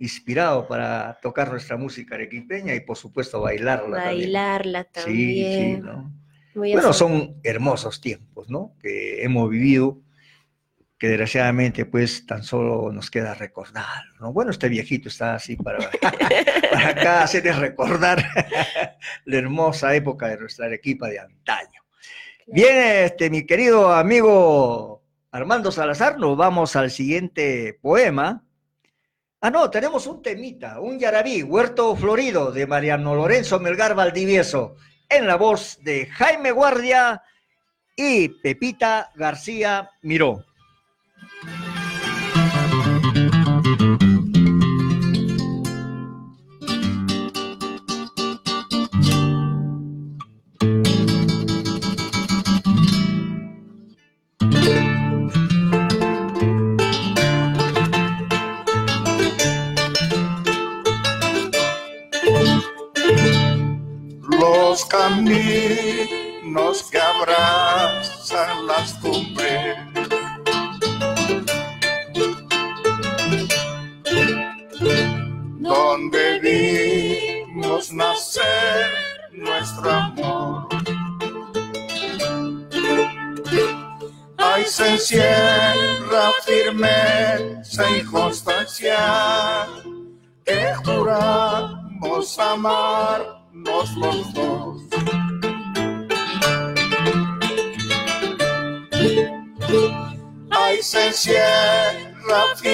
inspirado 0.00 0.66
para 0.66 1.18
tocar 1.20 1.50
nuestra 1.50 1.76
música 1.76 2.14
arequipeña 2.16 2.74
y 2.74 2.80
por 2.80 2.96
supuesto 2.96 3.40
bailarla 3.42 3.98
Bailarla 3.98 4.84
también. 4.84 5.16
Sí, 5.16 5.36
sí, 5.36 5.52
también. 5.52 5.82
¿no? 5.82 6.20
Muy 6.54 6.72
Bueno, 6.72 6.88
así. 6.88 6.98
son 6.98 7.36
hermosos 7.44 8.00
tiempos, 8.00 8.50
¿no? 8.50 8.74
Que 8.80 9.22
hemos 9.22 9.48
vivido, 9.48 10.00
que 10.98 11.08
desgraciadamente 11.08 11.84
pues 11.84 12.26
tan 12.26 12.42
solo 12.42 12.90
nos 12.92 13.10
queda 13.10 13.34
recordar, 13.34 14.04
¿no? 14.18 14.32
Bueno, 14.32 14.50
este 14.50 14.68
viejito 14.68 15.08
está 15.08 15.34
así 15.34 15.56
para, 15.56 15.78
para 16.72 16.88
acá 16.88 17.22
hacerles 17.22 17.58
recordar 17.58 18.24
la 19.26 19.36
hermosa 19.36 19.94
época 19.94 20.28
de 20.28 20.38
nuestra 20.38 20.66
Arequipa 20.66 21.08
de 21.08 21.20
antaño. 21.20 21.80
Bien, 22.46 23.04
este, 23.04 23.30
mi 23.30 23.46
querido 23.46 23.92
amigo 23.92 25.04
Armando 25.30 25.70
Salazar, 25.70 26.18
nos 26.18 26.36
vamos 26.36 26.74
al 26.74 26.90
siguiente 26.90 27.78
poema. 27.80 28.44
Ah, 29.42 29.48
no, 29.50 29.70
tenemos 29.70 30.06
un 30.06 30.20
temita, 30.20 30.80
un 30.80 30.98
yarabí, 30.98 31.42
Huerto 31.42 31.96
Florido, 31.96 32.52
de 32.52 32.66
Mariano 32.66 33.14
Lorenzo 33.14 33.58
Melgar 33.58 33.94
Valdivieso, 33.94 34.76
en 35.08 35.26
la 35.26 35.36
voz 35.36 35.78
de 35.80 36.04
Jaime 36.04 36.50
Guardia 36.50 37.22
y 37.96 38.28
Pepita 38.28 39.10
García 39.14 39.92
Miró. 40.02 40.44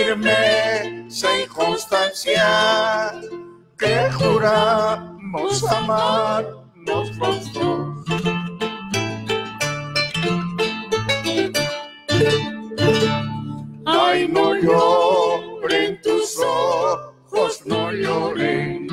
Firmeza 0.06 1.26
y 1.42 1.46
constancia 1.48 3.12
que 3.76 4.08
juramos 4.12 5.64
amarnos 5.64 7.16
los 7.16 7.52
dos. 7.52 8.04
Ay, 13.84 14.28
no 14.28 14.54
lloren 14.54 16.00
tus 16.02 16.38
ojos, 16.38 17.62
no 17.66 17.90
lloren. 17.90 18.86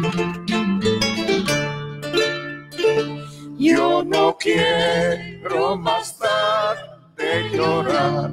Yo 3.60 4.04
no 4.04 4.36
quiero 4.38 5.78
más 5.78 6.18
tarde 6.18 7.50
llorar. 7.54 8.32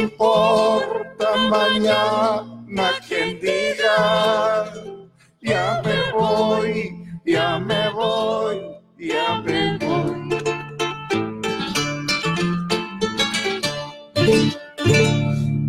Importa 0.00 1.36
mañana 1.50 2.90
quien 3.06 3.40
diga, 3.40 4.72
ya 5.40 5.82
me 5.84 6.12
voy, 6.12 7.06
ya 7.24 7.58
me 7.58 7.90
voy, 7.90 8.60
ya 8.98 9.40
me 9.42 9.78
voy. 9.78 10.44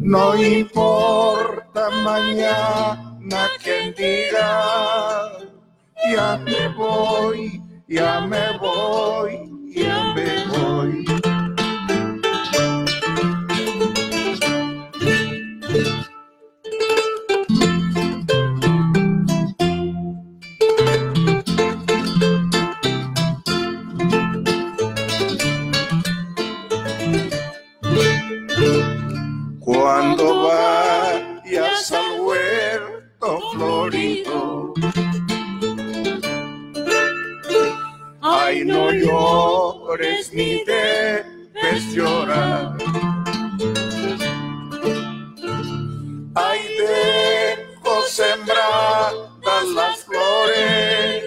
No 0.02 0.36
importa 0.36 1.90
mañana 2.04 3.50
quien 3.64 3.94
diga, 3.96 5.32
ya 6.12 6.38
me 6.38 6.68
voy, 6.70 7.62
ya 7.88 8.22
me 8.22 8.58
voy, 8.58 9.74
ya 9.76 10.14
me 10.14 10.46
voy. 10.46 11.35
Ay 38.56 38.64
no 38.64 38.90
llores 38.92 40.32
ni 40.32 40.64
debes 40.64 41.94
llorar. 41.94 42.78
Ay 46.36 46.62
dejo 46.80 48.02
sembradas 48.08 49.68
las 49.76 50.04
flores, 50.06 51.24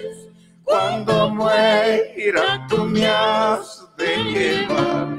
cuando 0.65 1.31
muera 1.31 2.67
tú 2.69 2.85
me 2.85 3.07
has 3.07 3.87
de 3.99 4.17
llevar. 4.33 5.18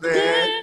De. 0.00 0.54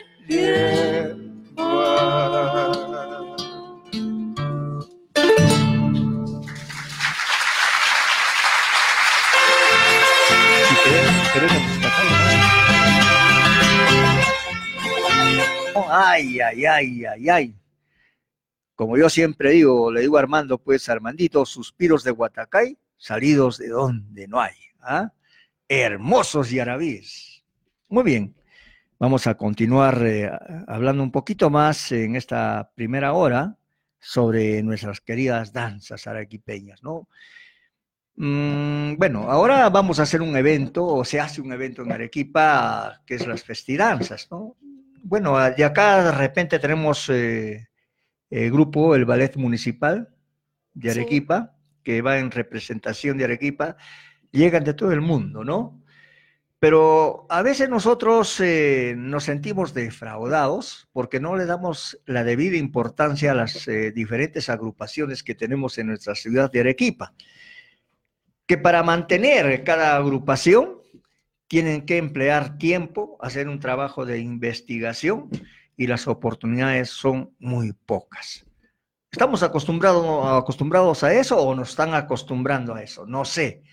Ay, 15.94 16.40
ay, 16.40 16.66
ay, 16.66 17.06
ay, 17.06 17.30
ay. 17.30 17.56
Como 18.76 18.98
yo 18.98 19.10
siempre 19.10 19.52
digo, 19.52 19.92
le 19.92 20.02
digo 20.02 20.18
a 20.18 20.22
Armando, 20.22 20.58
pues 20.58 20.90
Armandito, 20.90 21.46
suspiros 21.46 22.04
de 22.04 22.10
Guatacay, 22.10 22.78
salidos 22.98 23.60
de 23.60 23.70
donde 23.70 24.28
no 24.28 24.42
hay. 24.42 24.56
¿ah? 24.82 25.12
hermosos 25.72 26.50
yarabíes. 26.50 27.31
Muy 27.92 28.04
bien, 28.06 28.34
vamos 29.00 29.28
a 29.28 29.36
continuar 29.36 30.02
eh, 30.06 30.32
hablando 30.68 31.04
un 31.04 31.12
poquito 31.12 31.50
más 31.50 31.92
en 31.92 32.16
esta 32.16 32.72
primera 32.74 33.12
hora 33.12 33.58
sobre 34.00 34.64
nuestras 34.64 35.02
queridas 35.02 35.52
danzas 35.52 36.08
arequipeñas, 36.08 36.82
¿no? 36.84 37.10
Mm, 38.16 38.96
bueno, 38.96 39.30
ahora 39.30 39.70
vamos 39.70 40.00
a 40.00 40.04
hacer 40.04 40.22
un 40.22 40.38
evento, 40.38 40.86
o 40.86 41.04
se 41.04 41.20
hace 41.20 41.42
un 41.42 41.52
evento 41.52 41.82
en 41.82 41.92
Arequipa, 41.92 43.02
que 43.06 43.16
es 43.16 43.28
las 43.28 43.44
festidanzas, 43.44 44.30
¿no? 44.32 44.56
Bueno, 45.04 45.38
de 45.52 45.66
acá 45.66 46.02
de 46.02 46.12
repente 46.14 46.60
tenemos 46.60 47.10
eh, 47.10 47.68
el 48.30 48.52
grupo, 48.54 48.96
el 48.96 49.04
Ballet 49.04 49.36
Municipal 49.36 50.16
de 50.74 50.94
Sí. 50.94 50.98
Arequipa, 50.98 51.58
que 51.84 52.02
va 52.02 52.20
en 52.20 52.32
representación 52.32 53.18
de 53.18 53.26
Arequipa, 53.26 53.76
llegan 54.32 54.64
de 54.64 54.76
todo 54.76 54.94
el 54.94 55.02
mundo, 55.02 55.44
¿no? 55.44 55.81
Pero 56.62 57.26
a 57.30 57.42
veces 57.42 57.70
nosotros 57.70 58.40
eh, 58.40 58.94
nos 58.96 59.24
sentimos 59.24 59.74
defraudados 59.74 60.88
porque 60.94 61.20
no 61.20 61.36
le 61.36 61.48
damos 61.48 62.00
la 62.06 62.24
debida 62.24 62.56
importancia 62.56 63.32
a 63.32 63.34
las 63.34 63.68
eh, 63.68 63.92
diferentes 63.92 64.48
agrupaciones 64.48 65.24
que 65.24 65.34
tenemos 65.34 65.80
en 65.80 65.88
nuestra 65.88 66.14
ciudad 66.14 66.52
de 66.52 66.60
Arequipa, 66.60 67.16
que 68.46 68.60
para 68.60 68.84
mantener 68.84 69.64
cada 69.64 69.96
agrupación 69.96 70.78
tienen 71.48 71.84
que 71.84 71.98
emplear 71.98 72.60
tiempo, 72.60 73.18
hacer 73.22 73.48
un 73.50 73.60
trabajo 73.60 74.06
de 74.06 74.20
investigación 74.20 75.32
y 75.76 75.88
las 75.88 76.08
oportunidades 76.08 76.92
son 76.92 77.34
muy 77.40 77.74
pocas. 77.74 78.46
¿Estamos 79.12 79.42
acostumbrados, 79.42 80.40
acostumbrados 80.40 81.04
a 81.04 81.12
eso 81.12 81.42
o 81.42 81.56
nos 81.56 81.72
están 81.72 81.96
acostumbrando 81.96 82.76
a 82.76 82.84
eso? 82.84 83.08
No 83.08 83.26
sé, 83.26 83.64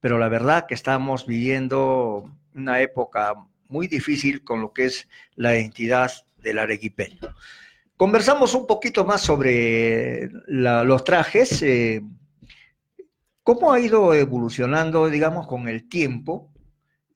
pero 0.00 0.18
la 0.18 0.28
verdad 0.28 0.66
que 0.66 0.74
estamos 0.74 1.26
viviendo 1.26 2.30
una 2.54 2.80
época 2.80 3.34
muy 3.68 3.86
difícil 3.86 4.42
con 4.44 4.60
lo 4.60 4.72
que 4.72 4.86
es 4.86 5.08
la 5.36 5.56
identidad 5.56 6.10
del 6.42 6.58
arequipeño. 6.58 7.34
Conversamos 7.96 8.54
un 8.54 8.66
poquito 8.66 9.04
más 9.04 9.20
sobre 9.20 10.30
los 10.46 11.04
trajes, 11.04 11.62
eh, 11.62 12.02
cómo 13.42 13.72
ha 13.72 13.80
ido 13.80 14.14
evolucionando, 14.14 15.08
digamos, 15.08 15.46
con 15.46 15.68
el 15.68 15.88
tiempo 15.88 16.50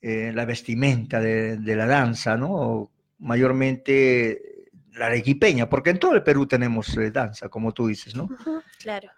eh, 0.00 0.32
la 0.34 0.44
vestimenta 0.44 1.20
de, 1.20 1.76
la 1.76 1.86
danza, 1.86 2.36
¿no? 2.36 2.90
Mayormente 3.20 4.66
la 4.94 5.06
arequipeña, 5.06 5.68
porque 5.68 5.90
en 5.90 6.00
todo 6.00 6.16
el 6.16 6.24
Perú 6.24 6.46
tenemos 6.46 6.96
eh, 6.96 7.12
danza, 7.12 7.48
como 7.48 7.72
tú 7.72 7.86
dices, 7.86 8.16
¿no? 8.16 8.28
Claro. 8.80 9.08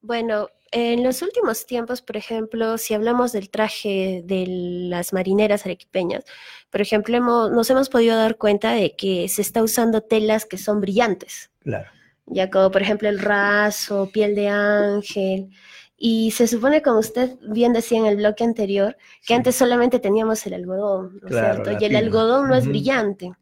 Bueno, 0.00 0.48
en 0.70 1.02
los 1.02 1.22
últimos 1.22 1.66
tiempos, 1.66 2.02
por 2.02 2.16
ejemplo, 2.16 2.78
si 2.78 2.94
hablamos 2.94 3.32
del 3.32 3.50
traje 3.50 4.22
de 4.24 4.44
las 4.46 5.12
marineras 5.12 5.64
arequipeñas, 5.64 6.24
por 6.70 6.80
ejemplo, 6.80 7.16
hemos- 7.16 7.50
nos 7.50 7.68
hemos 7.70 7.88
podido 7.88 8.16
dar 8.16 8.36
cuenta 8.36 8.72
de 8.72 8.94
que 8.94 9.28
se 9.28 9.42
está 9.42 9.62
usando 9.62 10.00
telas 10.02 10.44
que 10.44 10.58
son 10.58 10.80
brillantes, 10.80 11.50
Claro. 11.60 11.90
ya 12.26 12.50
como 12.50 12.70
por 12.70 12.82
ejemplo 12.82 13.08
el 13.08 13.18
raso, 13.18 14.08
piel 14.12 14.34
de 14.34 14.48
ángel, 14.48 15.50
y 15.96 16.30
se 16.30 16.46
supone, 16.46 16.80
como 16.82 16.98
usted 17.00 17.36
bien 17.48 17.72
decía 17.72 17.98
en 17.98 18.06
el 18.06 18.16
bloque 18.16 18.44
anterior, 18.44 18.96
que 19.22 19.28
Sí. 19.28 19.34
antes 19.34 19.56
solamente 19.56 19.98
teníamos 19.98 20.46
el 20.46 20.54
algodón, 20.54 21.18
¿no 21.22 21.28
es 21.28 21.34
Claro, 21.34 21.64
cierto? 21.64 21.82
Y 21.82 21.86
el 21.86 21.96
algodón 21.96 22.46
no 22.48 22.54
es 22.54 22.68
brillante. 22.68 23.32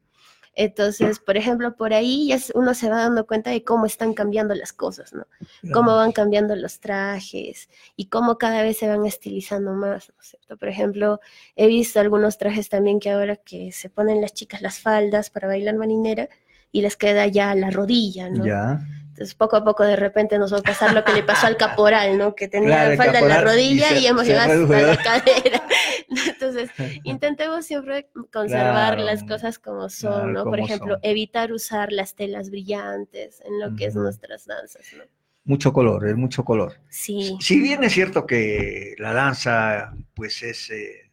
Entonces, 0.59 1.19
por 1.19 1.37
ejemplo, 1.37 1.77
por 1.77 1.93
ahí 1.93 2.29
ya 2.29 2.39
uno 2.55 2.73
se 2.73 2.89
va 2.89 2.97
dando 2.97 3.27
cuenta 3.27 3.51
de 3.51 3.63
cómo 3.63 3.85
están 3.85 4.15
cambiando 4.15 4.55
las 4.55 4.73
cosas, 4.73 5.13
¿no? 5.13 5.27
Cómo 5.71 5.95
van 5.95 6.13
cambiando 6.13 6.57
los 6.57 6.81
trajes 6.81 7.69
y 7.95 8.07
cómo 8.07 8.39
cada 8.39 8.63
vez 8.63 8.79
se 8.79 8.89
van 8.89 9.05
estilizando 9.05 9.75
más, 9.75 10.09
¿no 10.09 10.15
es 10.23 10.29
cierto? 10.29 10.57
Por 10.57 10.69
ejemplo, 10.69 11.21
he 11.57 11.67
visto 11.67 12.01
algunos 12.01 12.39
trajes 12.39 12.71
también 12.71 13.01
que 13.01 13.11
ahora 13.11 13.37
que 13.37 13.71
se 13.71 13.91
ponen 13.91 14.23
las 14.23 14.33
chicas 14.33 14.63
las 14.63 14.79
faldas 14.79 15.29
para 15.29 15.47
bailar 15.47 15.77
marinera 15.77 16.31
y 16.73 16.81
les 16.81 16.97
queda 16.97 17.27
ya 17.27 17.55
la 17.55 17.71
rodilla, 17.71 18.31
¿no? 18.31 18.47
Ya. 18.47 18.81
Entonces, 19.17 19.35
poco 19.35 19.57
a 19.57 19.65
poco, 19.65 19.83
de 19.83 19.97
repente 19.97 20.39
nos 20.39 20.53
va 20.53 20.59
a 20.59 20.63
pasar 20.63 20.93
lo 20.93 21.03
que 21.03 21.15
le 21.15 21.23
pasó 21.23 21.47
al 21.47 21.57
caporal, 21.57 22.19
¿no? 22.19 22.35
Que 22.35 22.49
tenía 22.49 22.69
Claro, 22.69 22.91
el 22.91 22.97
falda 22.99 23.19
en 23.21 23.29
la 23.29 23.35
caporal 23.37 23.59
y 23.59 23.63
rodilla 23.65 23.89
se- 23.89 23.99
y, 24.01 24.07
hemos 24.07 24.27
llegado 24.27 24.63
hasta 24.65 24.81
la 24.83 24.97
cadera. 24.99 25.63
Entonces, 26.29 26.71
intentemos 27.03 27.65
siempre 27.65 28.11
conservar 28.31 28.95
Claro, 28.95 29.05
las 29.05 29.25
cosas 29.25 29.59
como 29.59 29.89
son, 29.89 30.13
claro, 30.13 30.33
¿no? 30.33 30.45
Por 30.45 30.61
ejemplo, 30.61 30.95
son. 30.97 31.01
evitar 31.03 31.51
usar 31.53 31.93
las 31.93 32.15
telas 32.15 32.51
brillantes 32.51 33.41
en 33.45 33.59
lo 33.59 33.75
que 33.75 33.87
es 33.87 33.95
nuestras 33.97 34.45
danzas, 34.47 34.87
¿no? 34.97 35.05
Mucho 35.45 35.73
color, 35.73 36.07
es 36.07 36.17
mucho 36.17 36.45
color. 36.45 36.75
Sí, 36.91 37.37
Si 37.41 37.59
bien 37.61 37.85
es 37.85 37.93
cierto 37.93 38.27
que 38.27 38.95
la 38.99 39.13
danza, 39.15 39.95
pues 40.15 40.43
es 40.43 40.69
eh, 40.71 41.11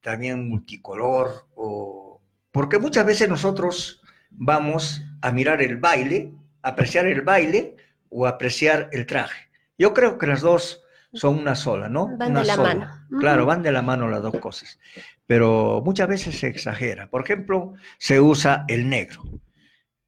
también 0.00 0.48
multicolor, 0.48 1.46
o... 1.54 2.20
porque 2.50 2.78
muchas 2.78 3.06
veces 3.06 3.28
nosotros 3.28 4.00
vamos 4.30 5.02
a 5.22 5.30
mirar 5.30 5.60
el 5.62 5.76
baile, 5.76 6.32
apreciar 6.62 7.06
el 7.06 7.22
baile 7.22 7.76
o 8.08 8.26
apreciar 8.26 8.88
el 8.92 9.06
traje. 9.06 9.48
Yo 9.78 9.94
creo 9.94 10.18
que 10.18 10.26
las 10.26 10.40
dos 10.40 10.82
son 11.12 11.38
una 11.38 11.54
sola, 11.54 11.88
¿no? 11.88 12.16
Van 12.16 12.30
Una 12.30 12.40
de 12.40 12.46
la 12.46 12.54
sola. 12.54 12.74
mano. 12.74 13.06
Claro, 13.20 13.46
van 13.46 13.62
de 13.62 13.72
la 13.72 13.82
mano 13.82 14.08
las 14.08 14.22
dos 14.22 14.38
cosas. 14.38 14.78
Pero 15.26 15.82
muchas 15.84 16.08
veces 16.08 16.38
se 16.38 16.48
exagera. 16.48 17.08
Por 17.08 17.22
ejemplo, 17.24 17.74
se 17.98 18.20
usa 18.20 18.64
el 18.68 18.88
negro. 18.88 19.22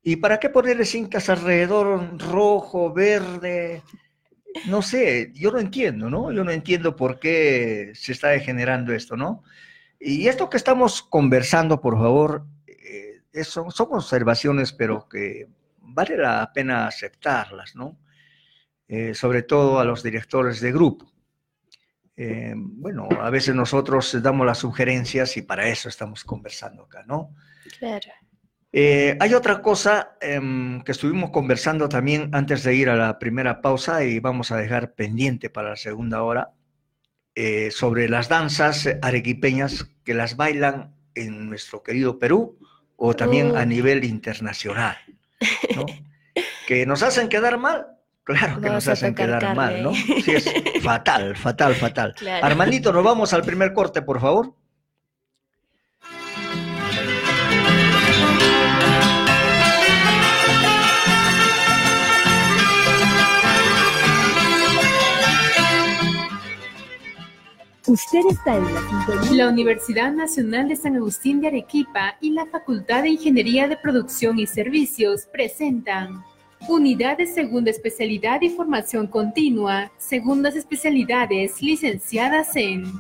¿Y 0.03 0.17
para 0.17 0.39
qué 0.39 0.49
ponerle 0.51 0.85
cintas 0.85 1.29
alrededor 1.29 2.19
rojo, 2.19 2.93
verde? 2.93 3.83
No 4.67 4.83
sé, 4.83 5.33
yo 5.35 5.51
no 5.51 5.59
entiendo, 5.59 6.11
¿no? 6.11 6.31
Yo 6.33 6.45
no 6.45 6.51
entiendo 6.51 6.95
por 6.97 7.19
qué 7.19 7.93
se 7.95 8.13
está 8.13 8.39
generando 8.41 8.93
esto, 8.93 9.17
¿no? 9.17 9.43
Y 9.99 10.27
esto 10.27 10.51
que 10.51 10.57
estamos 10.57 11.03
conversando, 11.03 11.81
por 11.81 11.95
favor, 11.97 12.45
eh, 12.67 13.45
son, 13.45 13.71
son 13.71 13.89
observaciones, 13.93 14.73
pero 14.73 15.09
que 15.09 15.47
vale 15.93 16.17
la 16.17 16.51
pena 16.53 16.87
aceptarlas, 16.87 17.75
¿no? 17.77 17.99
Eh, 18.89 19.15
sobre 19.15 19.43
todo 19.43 19.79
a 19.79 19.85
los 19.85 20.03
directores 20.03 20.61
de 20.61 20.73
grupo. 20.73 21.11
Eh, 22.17 22.55
bueno, 22.57 23.09
a 23.21 23.31
veces 23.31 23.55
nosotros 23.55 24.21
damos 24.23 24.47
las 24.47 24.59
sugerencias 24.59 25.37
y 25.37 25.43
para 25.43 25.69
eso 25.69 25.89
estamos 25.89 26.25
conversando 26.25 26.85
acá, 26.85 27.05
¿no? 27.07 27.35
claro. 27.79 28.11
Eh, 28.75 29.19
hay 29.21 29.35
otra 29.35 29.61
cosa 29.61 30.17
em, 30.23 30.83
que 30.83 30.93
estuvimos 30.93 31.31
conversando 31.31 31.91
también 31.91 32.31
antes 32.33 32.65
de 32.65 32.75
ir 32.75 32.89
a 32.89 32.97
la 32.97 33.19
primera 33.19 33.61
pausa 33.61 34.03
y 34.03 34.19
vamos 34.19 34.51
a 34.51 34.57
dejar 34.57 34.95
pendiente 34.95 35.51
para 35.51 35.71
la 35.71 35.77
segunda 35.77 36.23
hora 36.23 36.55
eh, 37.35 37.71
sobre 37.71 38.09
las 38.09 38.31
danzas 38.31 38.89
arequipeñas 39.03 39.85
que 40.05 40.15
las 40.15 40.37
bailan 40.37 40.97
en 41.15 41.51
nuestro 41.51 41.83
querido 41.83 42.19
Perú 42.19 42.59
o 42.97 43.15
también 43.15 43.57
a 43.57 43.67
nivel 43.67 44.05
internacional, 44.05 44.97
¿no? 45.77 45.87
Que 46.67 46.87
nos 46.87 47.03
hacen 47.03 47.29
quedar 47.29 47.59
mal, 47.59 47.87
claro 48.25 48.55
que 48.61 48.69
Vamos 48.69 48.87
nos 48.87 48.89
hacen 48.89 49.15
quedar 49.15 49.55
mal. 49.55 49.83
¿no? 49.83 49.95
Sí, 49.95 50.25
es 50.27 50.51
fatal, 50.83 51.37
fatal, 51.37 51.75
fatal. 51.75 52.15
Claro. 52.19 52.47
Armandito, 52.47 52.93
nos 52.93 53.05
vamos 53.05 53.33
al 53.33 53.43
primer 53.43 53.73
corte, 53.73 54.03
por 54.03 54.21
favor. 54.21 54.55
Usted 67.93 68.21
está. 68.31 68.59
La 69.33 69.51
Universidad 69.51 70.15
Nacional 70.15 70.67
de 70.71 70.77
San 70.77 70.97
Agustín 70.97 71.43
de 71.43 71.49
Arequipa 71.49 72.17
y 72.23 72.31
la 72.31 72.47
Facultad 72.47 73.03
de 73.03 73.11
Ingeniería 73.11 73.69
de 73.69 73.77
Producción 73.77 74.39
y 74.39 74.47
Servicios 74.47 75.29
presentan 75.31 76.25
Unidad 76.67 77.19
de 77.19 77.27
Segunda 77.27 77.71
Especialidad 77.71 78.41
y 78.41 78.49
Formación 78.49 79.09
Continua, 79.09 79.93
segundas 79.99 80.57
especialidades 80.57 81.61
licenciadas 81.61 82.57
en 82.57 82.91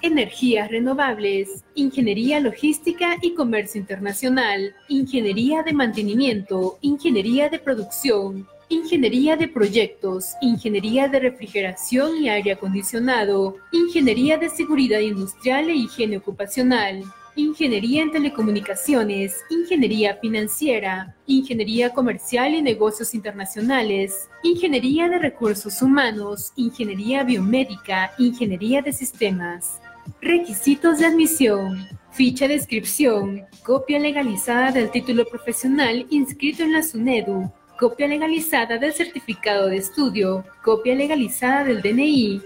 Energías 0.00 0.70
Renovables, 0.70 1.62
Ingeniería 1.74 2.40
Logística 2.40 3.18
y 3.20 3.34
Comercio 3.34 3.82
Internacional, 3.82 4.74
Ingeniería 4.88 5.62
de 5.62 5.74
Mantenimiento, 5.74 6.78
Ingeniería 6.80 7.50
de 7.50 7.58
Producción, 7.58 8.48
Ingeniería 8.72 9.36
de 9.36 9.48
Proyectos, 9.48 10.32
Ingeniería 10.40 11.06
de 11.06 11.20
Refrigeración 11.20 12.16
y 12.16 12.30
Aire 12.30 12.52
Acondicionado, 12.52 13.56
Ingeniería 13.70 14.38
de 14.38 14.48
Seguridad 14.48 15.00
Industrial 15.00 15.68
e 15.68 15.74
Higiene 15.74 16.16
Ocupacional, 16.16 17.04
Ingeniería 17.36 18.00
en 18.00 18.10
Telecomunicaciones, 18.12 19.36
Ingeniería 19.50 20.16
Financiera, 20.16 21.14
Ingeniería 21.26 21.90
Comercial 21.90 22.54
y 22.54 22.62
Negocios 22.62 23.14
Internacionales, 23.14 24.30
Ingeniería 24.42 25.06
de 25.10 25.18
Recursos 25.18 25.82
Humanos, 25.82 26.54
Ingeniería 26.56 27.24
Biomédica, 27.24 28.14
Ingeniería 28.18 28.80
de 28.80 28.94
Sistemas. 28.94 29.82
Requisitos 30.22 30.98
de 30.98 31.06
admisión. 31.06 31.86
Ficha 32.10 32.48
de 32.48 32.54
inscripción. 32.54 33.44
Copia 33.62 33.98
legalizada 33.98 34.72
del 34.72 34.90
título 34.90 35.26
profesional 35.26 36.06
inscrito 36.08 36.62
en 36.62 36.72
la 36.72 36.82
SUNEDU. 36.82 37.52
Copia 37.82 38.06
legalizada 38.06 38.78
del 38.78 38.92
certificado 38.92 39.66
de 39.66 39.78
estudio. 39.78 40.44
Copia 40.62 40.94
legalizada 40.94 41.64
del 41.64 41.82
DNI. 41.82 42.40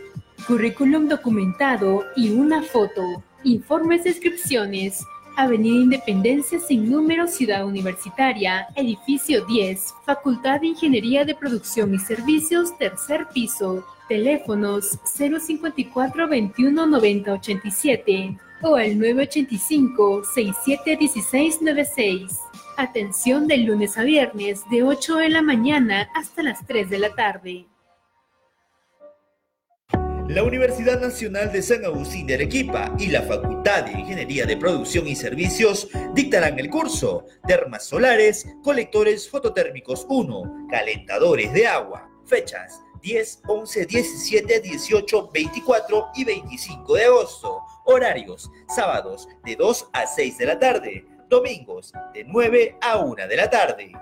currículum 0.46 1.10
documentado 1.10 2.06
y 2.16 2.30
una 2.30 2.62
foto. 2.62 3.22
Informes 3.44 4.04
de 4.04 4.10
inscripciones. 4.12 5.04
Avenida 5.36 5.82
Independencia 5.82 6.58
sin 6.58 6.90
número 6.90 7.26
Ciudad 7.26 7.66
Universitaria, 7.66 8.66
edificio 8.76 9.44
10, 9.44 9.92
Facultad 10.06 10.62
de 10.62 10.68
Ingeniería 10.68 11.26
de 11.26 11.34
Producción 11.34 11.92
y 11.92 11.98
Servicios, 11.98 12.74
tercer 12.78 13.26
piso. 13.34 13.84
Teléfonos 14.08 14.98
054 15.04 16.28
21 16.28 16.86
90 16.86 17.32
87 17.34 18.38
o 18.62 18.78
el 18.78 18.98
985 18.98 20.24
67 20.24 20.96
16 20.96 21.60
96. 21.60 22.40
Atención 22.78 23.48
de 23.48 23.56
lunes 23.56 23.96
a 23.96 24.02
viernes 24.02 24.60
de 24.70 24.82
8 24.82 25.16
de 25.16 25.30
la 25.30 25.40
mañana 25.40 26.10
hasta 26.14 26.42
las 26.42 26.66
3 26.66 26.90
de 26.90 26.98
la 26.98 27.14
tarde. 27.14 27.66
La 30.28 30.42
Universidad 30.42 31.00
Nacional 31.00 31.50
de 31.50 31.62
San 31.62 31.86
Agustín 31.86 32.26
de 32.26 32.34
Arequipa 32.34 32.94
y 32.98 33.06
la 33.06 33.22
Facultad 33.22 33.84
de 33.84 33.92
Ingeniería 33.92 34.44
de 34.44 34.58
Producción 34.58 35.08
y 35.08 35.16
Servicios 35.16 35.88
dictarán 36.12 36.58
el 36.58 36.68
curso 36.68 37.24
Termas 37.46 37.86
Solares, 37.86 38.46
Colectores 38.62 39.26
Fototérmicos 39.30 40.04
1, 40.10 40.66
Calentadores 40.70 41.54
de 41.54 41.66
Agua. 41.66 42.10
Fechas 42.26 42.82
10, 43.00 43.42
11, 43.46 43.86
17, 43.86 44.60
18, 44.60 45.30
24 45.32 46.08
y 46.14 46.24
25 46.24 46.94
de 46.94 47.04
agosto. 47.04 47.62
Horarios 47.86 48.50
sábados 48.68 49.28
de 49.44 49.56
2 49.56 49.88
a 49.94 50.06
6 50.06 50.38
de 50.38 50.46
la 50.46 50.58
tarde, 50.58 51.06
domingos 51.28 51.92
de 52.14 52.24
9 52.24 52.76
a 52.80 52.98
1 52.98 53.28
de 53.28 53.36
la 53.36 53.50
tarde. 53.50 53.92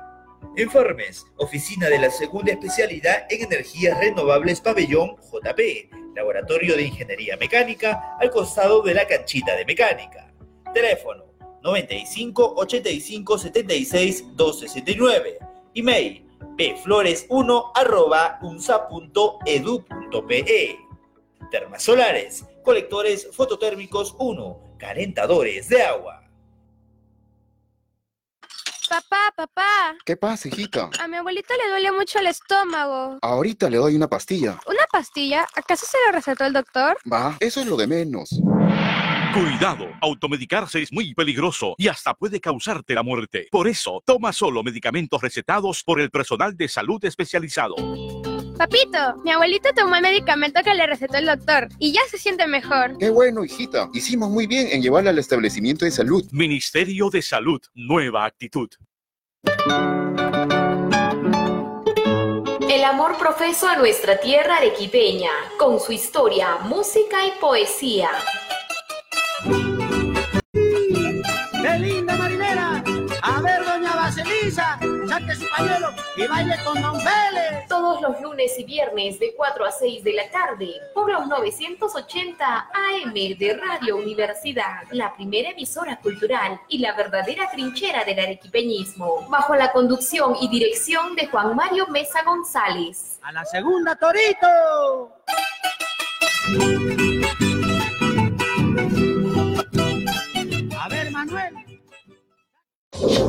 Informes, 0.56 1.26
Oficina 1.36 1.88
de 1.88 1.98
la 1.98 2.10
Segunda 2.10 2.52
Especialidad 2.52 3.26
en 3.28 3.42
Energías 3.44 3.98
Renovables 3.98 4.60
Pabellón 4.60 5.16
JP, 5.16 5.90
Laboratorio 6.14 6.76
de 6.76 6.84
Ingeniería 6.84 7.36
Mecánica, 7.36 8.16
al 8.20 8.30
costado 8.30 8.82
de 8.82 8.94
la 8.94 9.06
canchita 9.06 9.56
de 9.56 9.64
mecánica. 9.64 10.32
Teléfono 10.72 11.24
95 11.62 12.54
85 12.56 13.38
76 13.38 14.36
269. 14.36 15.38
Email 15.74 16.24
pflores1 16.56 17.72
arroba 17.74 18.38
unsa.edu.pe. 18.42 19.18
Termas 21.50 21.82
solares, 21.82 22.44
colectores 22.62 23.28
fototérmicos 23.32 24.14
1, 24.18 24.76
calentadores 24.78 25.68
de 25.68 25.82
agua. 25.82 26.23
Papá, 28.88 29.32
papá. 29.34 29.96
¿Qué 30.04 30.16
pasa, 30.16 30.48
hijita? 30.48 30.90
A 31.00 31.08
mi 31.08 31.16
abuelita 31.16 31.54
le 31.56 31.70
duele 31.70 31.92
mucho 31.92 32.18
el 32.18 32.26
estómago. 32.26 33.18
Ahorita 33.22 33.70
le 33.70 33.78
doy 33.78 33.96
una 33.96 34.08
pastilla. 34.08 34.60
¿Una 34.66 34.86
pastilla? 34.92 35.46
¿Acaso 35.54 35.86
se 35.86 35.96
lo 36.06 36.12
recetó 36.12 36.44
el 36.44 36.52
doctor? 36.52 36.96
Va, 37.10 37.36
eso 37.40 37.60
es 37.60 37.66
lo 37.66 37.76
de 37.76 37.86
menos. 37.86 38.28
Cuidado, 39.32 39.86
automedicarse 40.00 40.82
es 40.82 40.92
muy 40.92 41.14
peligroso 41.14 41.74
y 41.76 41.88
hasta 41.88 42.14
puede 42.14 42.40
causarte 42.40 42.94
la 42.94 43.02
muerte. 43.02 43.48
Por 43.50 43.66
eso, 43.66 44.02
toma 44.04 44.32
solo 44.32 44.62
medicamentos 44.62 45.20
recetados 45.20 45.82
por 45.82 46.00
el 46.00 46.10
personal 46.10 46.56
de 46.56 46.68
salud 46.68 47.04
especializado. 47.04 47.74
Papito, 48.56 49.16
mi 49.24 49.32
abuelita 49.32 49.72
tomó 49.72 49.96
el 49.96 50.02
medicamento 50.02 50.60
que 50.62 50.74
le 50.74 50.86
recetó 50.86 51.16
el 51.16 51.26
doctor 51.26 51.68
y 51.78 51.92
ya 51.92 52.00
se 52.08 52.18
siente 52.18 52.46
mejor. 52.46 52.96
Qué 52.98 53.10
bueno, 53.10 53.44
hijita. 53.44 53.88
Hicimos 53.92 54.30
muy 54.30 54.46
bien 54.46 54.68
en 54.70 54.80
llevarla 54.80 55.10
al 55.10 55.18
establecimiento 55.18 55.84
de 55.84 55.90
salud. 55.90 56.24
Ministerio 56.30 57.10
de 57.10 57.20
Salud, 57.22 57.60
nueva 57.74 58.24
actitud. 58.26 58.68
El 62.70 62.84
amor 62.84 63.18
profeso 63.18 63.66
a 63.66 63.76
nuestra 63.76 64.20
tierra 64.20 64.58
arequipeña, 64.58 65.30
con 65.58 65.80
su 65.80 65.92
historia, 65.92 66.58
música 66.58 67.26
y 67.26 67.32
poesía. 67.40 68.10
Y 76.16 76.26
baile 76.26 76.56
con 76.64 76.80
Don 76.80 76.98
Vélez. 76.98 77.66
Todos 77.68 78.00
los 78.00 78.20
lunes 78.20 78.58
y 78.58 78.64
viernes 78.64 79.18
de 79.18 79.34
4 79.36 79.64
a 79.64 79.70
6 79.72 80.04
de 80.04 80.12
la 80.12 80.30
tarde 80.30 80.70
por 80.92 81.10
los 81.10 81.26
980 81.26 82.44
AM 82.72 83.12
de 83.12 83.60
Radio 83.60 83.96
Universidad, 83.96 84.82
la 84.90 85.14
primera 85.14 85.50
emisora 85.50 85.98
cultural 86.00 86.60
y 86.68 86.78
la 86.78 86.94
verdadera 86.94 87.50
trinchera 87.50 88.04
del 88.04 88.20
arequipeñismo, 88.20 89.26
bajo 89.28 89.54
la 89.54 89.72
conducción 89.72 90.36
y 90.40 90.48
dirección 90.48 91.14
de 91.16 91.26
Juan 91.26 91.56
Mario 91.56 91.86
Mesa 91.88 92.22
González. 92.22 93.18
A 93.22 93.32
la 93.32 93.44
segunda, 93.44 93.96
Torito. 93.96 95.12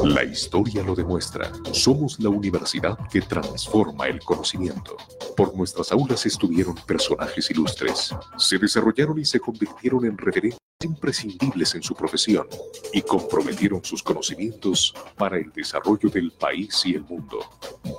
La 0.03 0.23
historia 0.23 0.83
lo 0.83 0.95
demuestra. 0.95 1.51
Somos 1.73 2.19
la 2.19 2.29
universidad 2.29 2.97
que 3.09 3.21
transforma 3.21 4.07
el 4.07 4.19
conocimiento. 4.21 4.95
Por 5.35 5.55
nuestras 5.55 5.91
aulas 5.91 6.25
estuvieron 6.25 6.75
personajes 6.87 7.51
ilustres. 7.51 8.15
Se 8.37 8.57
desarrollaron 8.57 9.19
y 9.19 9.25
se 9.25 9.39
convirtieron 9.39 10.05
en 10.05 10.17
referentes 10.17 10.59
imprescindibles 10.81 11.75
en 11.75 11.83
su 11.83 11.93
profesión 11.93 12.47
y 12.93 13.01
comprometieron 13.01 13.83
sus 13.83 14.01
conocimientos 14.01 14.93
para 15.17 15.37
el 15.37 15.51
desarrollo 15.51 16.09
del 16.09 16.31
país 16.31 16.81
y 16.85 16.95
el 16.95 17.03
mundo. 17.03 17.39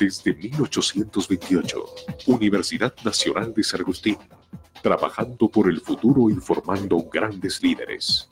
Desde 0.00 0.34
1828, 0.34 1.84
Universidad 2.26 2.94
Nacional 3.04 3.52
de 3.52 3.62
San 3.62 3.80
Agustín, 3.80 4.16
trabajando 4.82 5.48
por 5.48 5.68
el 5.68 5.80
futuro 5.80 6.30
y 6.30 6.34
formando 6.36 7.02
grandes 7.12 7.62
líderes. 7.62 8.28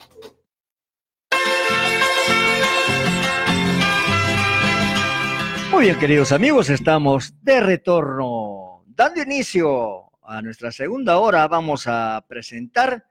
Muy 5.75 5.87
bien, 5.87 5.99
queridos 5.99 6.31
amigos, 6.31 6.69
estamos 6.69 7.33
de 7.43 7.59
retorno. 7.59 8.85
Dando 8.87 9.21
inicio 9.21 10.09
a 10.23 10.41
nuestra 10.41 10.71
segunda 10.71 11.17
hora, 11.17 11.49
vamos 11.49 11.83
a 11.85 12.23
presentar 12.29 13.05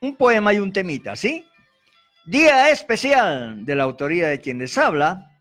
un 0.00 0.16
poema 0.16 0.54
y 0.54 0.58
un 0.58 0.72
temita, 0.72 1.14
¿sí? 1.14 1.44
Día 2.24 2.70
especial 2.70 3.62
de 3.66 3.74
la 3.74 3.84
autoría 3.84 4.28
de 4.28 4.40
quien 4.40 4.58
les 4.58 4.78
habla. 4.78 5.38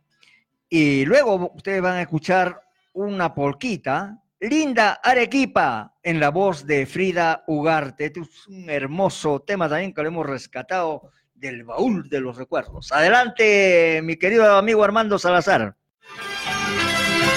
Y 0.67 1.05
luego 1.05 1.53
ustedes 1.55 1.81
van 1.81 1.95
a 1.95 2.01
escuchar 2.01 2.59
una 2.91 3.33
polquita, 3.33 4.21
Linda 4.41 4.99
Arequipa, 5.01 5.95
en 6.03 6.19
la 6.19 6.31
voz 6.31 6.65
de 6.67 6.85
Frida 6.85 7.45
Ugarte. 7.47 8.07
Este 8.07 8.19
es 8.19 8.47
un 8.47 8.69
hermoso 8.69 9.39
tema 9.39 9.69
también 9.69 9.93
que 9.93 10.01
lo 10.01 10.09
hemos 10.09 10.25
rescatado 10.25 11.11
del 11.35 11.63
baúl 11.63 12.09
de 12.09 12.21
los 12.21 12.37
recuerdos. 12.37 12.91
Adelante, 12.91 14.01
mi 14.03 14.17
querido 14.17 14.57
amigo 14.57 14.83
Armando 14.83 15.19
Salazar. 15.19 15.75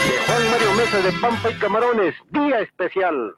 De 0.08 0.18
Juan 0.26 0.50
Mario 0.50 0.72
Mesa 0.74 0.98
de 0.98 1.12
Pampa 1.20 1.50
y 1.50 1.54
Camarones, 1.54 2.14
día 2.30 2.60
especial. 2.60 3.34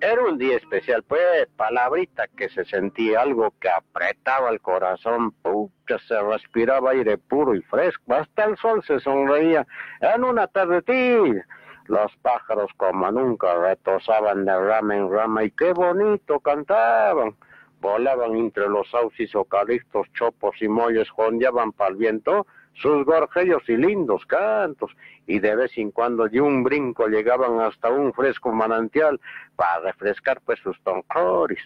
Era 0.00 0.22
un 0.22 0.38
día 0.38 0.56
especial, 0.56 1.02
pues, 1.02 1.46
palabrita 1.56 2.26
que 2.36 2.48
se 2.48 2.64
sentía 2.64 3.20
algo 3.20 3.52
que 3.60 3.68
apretaba 3.68 4.50
el 4.50 4.60
corazón, 4.60 5.32
pucha, 5.42 5.98
se 6.06 6.20
respiraba 6.20 6.90
aire 6.90 7.18
puro 7.18 7.54
y 7.54 7.62
fresco, 7.62 8.14
hasta 8.14 8.44
el 8.44 8.56
sol 8.56 8.82
se 8.84 9.00
sonreía. 9.00 9.66
En 10.00 10.24
una 10.24 10.46
tarde 10.46 10.82
tibia, 10.82 11.46
los 11.86 12.14
pájaros 12.22 12.70
como 12.76 13.10
nunca 13.10 13.54
retosaban 13.54 14.44
de 14.44 14.58
rama 14.58 14.96
en 14.96 15.10
rama 15.10 15.44
y 15.44 15.50
qué 15.50 15.72
bonito 15.72 16.40
cantaban. 16.40 17.36
Volaban 17.80 18.36
entre 18.36 18.68
los 18.68 18.88
sauces, 18.90 19.34
eucaliptos, 19.34 20.06
chopos 20.12 20.54
y 20.60 20.68
molles, 20.68 21.10
jondeaban 21.10 21.72
para 21.72 21.90
el 21.90 21.96
viento 21.96 22.46
sus 22.74 23.04
gorjellos 23.04 23.62
y 23.68 23.76
lindos 23.76 24.24
cantos, 24.26 24.90
y 25.26 25.38
de 25.38 25.54
vez 25.56 25.76
en 25.76 25.90
cuando 25.90 26.28
de 26.28 26.40
un 26.40 26.62
brinco 26.62 27.06
llegaban 27.06 27.60
hasta 27.60 27.90
un 27.90 28.12
fresco 28.12 28.52
manantial 28.52 29.20
para 29.56 29.80
refrescar 29.80 30.40
pues 30.44 30.58
sus 30.60 30.80
toncores. 30.82 31.60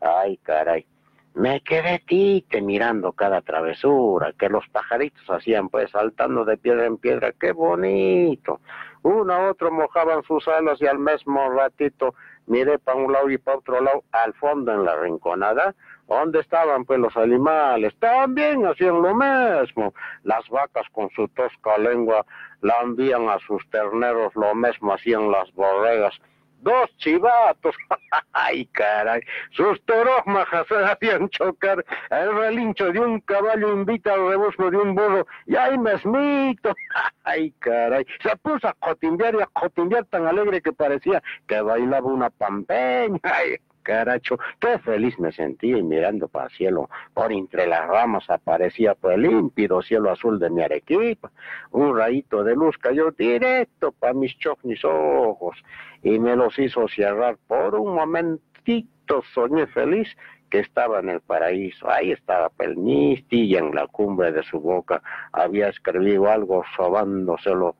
Ay, 0.00 0.36
caray. 0.38 0.86
Me 1.34 1.60
quedé 1.60 2.00
tite 2.00 2.60
mirando 2.60 3.12
cada 3.12 3.40
travesura 3.40 4.32
que 4.36 4.48
los 4.48 4.66
pajaritos 4.68 5.22
hacían, 5.30 5.68
pues 5.68 5.90
saltando 5.90 6.44
de 6.44 6.56
piedra 6.56 6.86
en 6.86 6.96
piedra. 6.96 7.32
¡Qué 7.38 7.52
bonito! 7.52 8.60
Uno 9.02 9.32
a 9.32 9.50
otro 9.50 9.70
mojaban 9.70 10.24
sus 10.24 10.46
alas 10.48 10.80
y 10.82 10.86
al 10.86 10.98
mismo 10.98 11.48
ratito 11.50 12.14
miré 12.46 12.78
para 12.80 12.98
un 12.98 13.12
lado 13.12 13.30
y 13.30 13.38
para 13.38 13.58
otro 13.58 13.80
lado, 13.80 14.02
al 14.10 14.34
fondo 14.34 14.72
en 14.72 14.84
la 14.84 14.96
rinconada, 14.96 15.74
¿Dónde 16.10 16.40
estaban 16.40 16.84
pues 16.84 16.98
los 16.98 17.16
animales? 17.16 17.94
También 18.00 18.66
hacían 18.66 19.00
lo 19.00 19.14
mismo. 19.14 19.94
Las 20.24 20.46
vacas 20.48 20.84
con 20.90 21.08
su 21.10 21.28
tosca 21.28 21.78
lengua 21.78 22.26
lambían 22.62 23.28
a 23.28 23.38
sus 23.38 23.62
terneros, 23.70 24.34
lo 24.34 24.52
mismo 24.56 24.92
hacían 24.92 25.30
las 25.30 25.52
borregas. 25.54 26.20
dos 26.62 26.90
chivatos. 26.96 27.76
Ay, 28.32 28.66
caray, 28.72 29.22
sus 29.52 29.80
toros 29.84 30.26
majas 30.26 30.66
hacían 30.70 31.28
chocar 31.30 31.84
el 32.10 32.36
relincho 32.36 32.90
de 32.92 32.98
un 32.98 33.20
caballo 33.20 33.72
invita 33.72 34.12
al 34.12 34.30
rebusco 34.30 34.68
de 34.68 34.78
un 34.78 34.96
burro 34.96 35.26
y 35.46 35.54
ahí 35.54 35.78
mesmito. 35.78 36.74
Ay, 37.22 37.52
caray, 37.60 38.04
se 38.20 38.36
puso 38.38 38.66
a 38.66 38.74
cotimbear 38.74 39.36
y 39.36 39.42
a 39.42 39.46
cotimbear 39.46 40.04
tan 40.06 40.26
alegre 40.26 40.60
que 40.60 40.72
parecía 40.72 41.22
que 41.46 41.60
bailaba 41.60 42.08
una 42.08 42.30
pampeña. 42.30 43.20
Ay, 43.22 43.58
caracho, 43.82 44.38
qué 44.60 44.78
feliz 44.78 45.18
me 45.18 45.32
sentía 45.32 45.82
mirando 45.82 46.28
para 46.28 46.46
el 46.46 46.50
cielo, 46.52 46.88
por 47.14 47.32
entre 47.32 47.66
las 47.66 47.86
ramas 47.86 48.28
aparecía 48.30 48.94
pues 48.94 49.16
el 49.16 49.22
límpido 49.22 49.82
cielo 49.82 50.10
azul 50.10 50.38
de 50.38 50.50
mi 50.50 50.62
arequipa, 50.62 51.30
un 51.70 51.96
rayito 51.96 52.44
de 52.44 52.54
luz 52.54 52.76
cayó 52.78 53.10
directo 53.10 53.92
para 53.92 54.14
mis 54.14 54.36
chocnis 54.38 54.84
ojos 54.84 55.56
y 56.02 56.18
me 56.18 56.36
los 56.36 56.58
hizo 56.58 56.88
cerrar 56.88 57.36
por 57.46 57.74
un 57.74 57.94
momentito, 57.94 59.22
soñé 59.34 59.66
feliz 59.66 60.08
que 60.50 60.60
estaba 60.60 60.98
en 60.98 61.10
el 61.10 61.20
paraíso, 61.20 61.90
ahí 61.90 62.12
estaba 62.12 62.48
Pelnisti 62.50 63.42
y 63.42 63.56
en 63.56 63.74
la 63.74 63.86
cumbre 63.86 64.32
de 64.32 64.42
su 64.42 64.60
boca 64.60 65.02
había 65.32 65.68
escrito 65.68 65.90
algo 66.28 66.64
sobándose 66.76 67.50
los, 67.50 67.74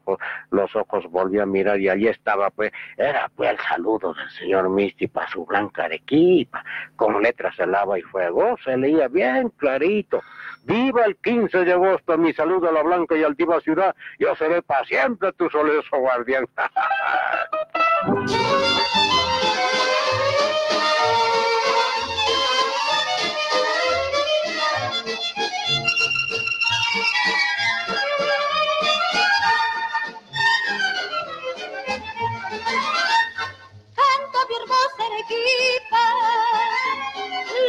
los 0.50 0.76
ojos, 0.76 1.04
volvió 1.10 1.42
a 1.42 1.46
mirar 1.46 1.80
y 1.80 1.88
allí 1.88 2.08
estaba 2.08 2.50
pues, 2.50 2.72
era 2.96 3.30
pues 3.34 3.50
el 3.50 3.58
saludo 3.58 4.14
del 4.14 4.30
señor 4.30 4.68
Misti 4.68 5.08
para 5.08 5.28
su 5.28 5.44
blanca 5.44 5.84
arequipa, 5.84 6.64
con 6.96 7.20
letras 7.22 7.56
de 7.56 7.66
lava 7.66 7.98
y 7.98 8.02
fuego, 8.02 8.56
se 8.64 8.76
leía 8.76 9.08
bien 9.08 9.50
clarito, 9.56 10.20
viva 10.64 11.04
el 11.04 11.16
15 11.16 11.64
de 11.64 11.72
agosto, 11.72 12.16
mi 12.18 12.32
saludo 12.32 12.68
a 12.68 12.72
la 12.72 12.82
blanca 12.82 13.16
y 13.16 13.24
altiva 13.24 13.60
ciudad, 13.60 13.94
yo 14.18 14.34
seré 14.36 14.62
para 14.62 14.84
siempre 14.84 15.32
tu 15.32 15.48
soleoso 15.50 15.98
guardián. 15.98 16.46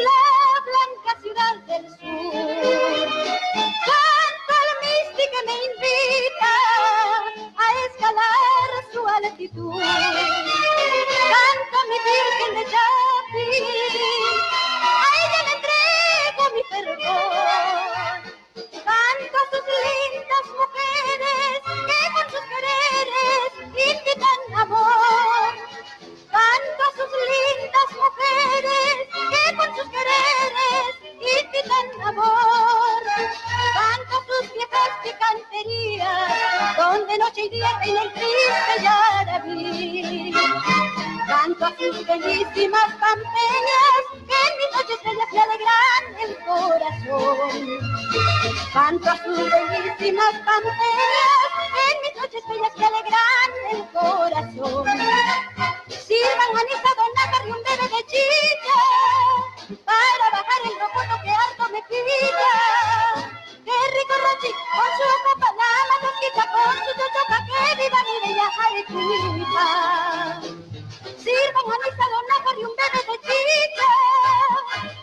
la 0.05 0.21
blanca 0.65 1.11
ciudad 1.21 1.55
del 1.67 1.85
sur. 1.89 3.07
Canto 3.85 4.51
al 4.61 4.69
Misti 4.81 5.23
que 5.31 5.41
me 5.45 5.55
invita 5.69 6.53
a 7.55 7.67
escalar 7.85 8.69
su 8.91 9.01
altitud. 9.07 9.79
Canto 11.31 11.75
a 11.77 11.83
mi 11.89 11.97
Virgen 12.09 12.51
de 12.55 12.63
Chapi, 12.71 13.49
a 14.97 15.09
ella 15.21 15.41
le 15.45 15.53
entrego 15.57 16.43
mi 16.55 16.63
perdón. 16.71 18.19
Canto 18.71 19.37
a 19.37 19.45
sus 19.51 19.65
lindas 19.85 20.45
mujeres 20.57 21.61
que 21.87 21.99
con 22.15 22.25
sus 22.31 22.45
quereres 22.51 23.51
invitan 23.87 24.41
amor. 24.57 25.70
Canto 26.31 26.83
a 26.83 26.91
sus 26.95 27.11
lindas 27.31 27.89
mujeres 27.99 29.07
que 29.11 29.55
con 29.57 29.75
sus 29.75 29.89
quereres 29.89 31.00
invitan 31.21 31.87
amor. 32.07 33.03
Canto 33.73 34.15
sus 34.27 34.53
viejas 34.53 34.91
picanterías 35.03 36.77
donde 36.77 37.17
noche 37.17 37.41
y 37.45 37.49
día 37.49 37.71
en 37.83 37.97
el 37.97 38.13
triste 38.13 38.73
Yaraví. 38.81 40.33
Canto 41.27 41.65
a 41.65 41.69
sus 41.77 42.05
bellísimas 42.05 42.89
pampeñas 42.99 44.03
que 44.11 44.37
en 44.47 44.53
mis 44.57 44.69
noches 44.75 44.99
bellas 45.05 45.31
le 45.31 45.39
alegran 45.41 46.03
el 46.25 46.31
corazón. 46.45 47.53
Canto 48.73 49.09
a 49.09 49.17
sus 49.17 49.49
bellísimas 49.49 50.33
pampeñas 50.45 51.49
que 51.73 51.83
en 51.91 51.97
mis 52.01 52.15
noches 52.21 52.43
bellas 52.49 52.77
le 52.77 52.85
alegran 52.85 53.51
el 53.71 53.81
corazón. 53.91 54.85
Sirvan 55.87 56.51
anís 56.59 56.83
a 56.83 56.93
donar 56.99 57.47
y 57.47 57.51
un 57.51 57.63
bebé 57.63 57.87
de 57.95 58.01
chicha 58.07 58.79
para 59.77 60.25
bajar 60.31 60.61
el 60.65 60.79
rocoto 60.79 61.21
que 61.23 61.29
harto 61.31 61.69
me 61.71 61.81
pilla. 61.83 62.55
Qué 63.65 63.77
rico 63.95 64.15
rochi 64.25 64.51
con 64.71 64.89
su 64.97 65.05
copa 65.23 65.49
la 65.59 65.97
tosquita 66.01 66.43
con 66.51 66.75
su 66.83 66.91
chochoca 66.99 67.37
que 67.47 67.59
viva 67.79 67.99
mi 68.07 68.15
bella 68.23 68.47
Arequipa. 68.65 69.67
Sirvan 71.23 71.67
a 71.71 72.07
donar 72.11 72.57
y 72.57 72.63
un 72.65 72.73
bebé 72.75 73.01
de 73.07 73.15
chicha 73.27 73.91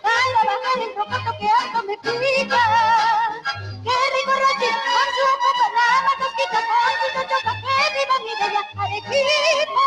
para 0.02 0.38
bajar 0.48 0.78
el 0.82 0.92
rocoto 0.96 1.30
que 1.38 1.48
harto 1.48 1.82
me 1.84 1.96
pilla. 1.98 2.64
Qué 3.84 3.96
rico 4.14 4.34
rochi 4.44 4.68
con 4.84 5.08
su 5.16 5.26
copa 5.42 5.66
la 6.04 6.12
tosquita 6.20 6.60
con 6.68 6.92
su 7.00 7.06
chochoca 7.16 7.52
que 7.62 7.74
viva 7.96 8.16
mi 8.24 8.32
bella 8.40 8.62
Arequipa. 8.76 9.86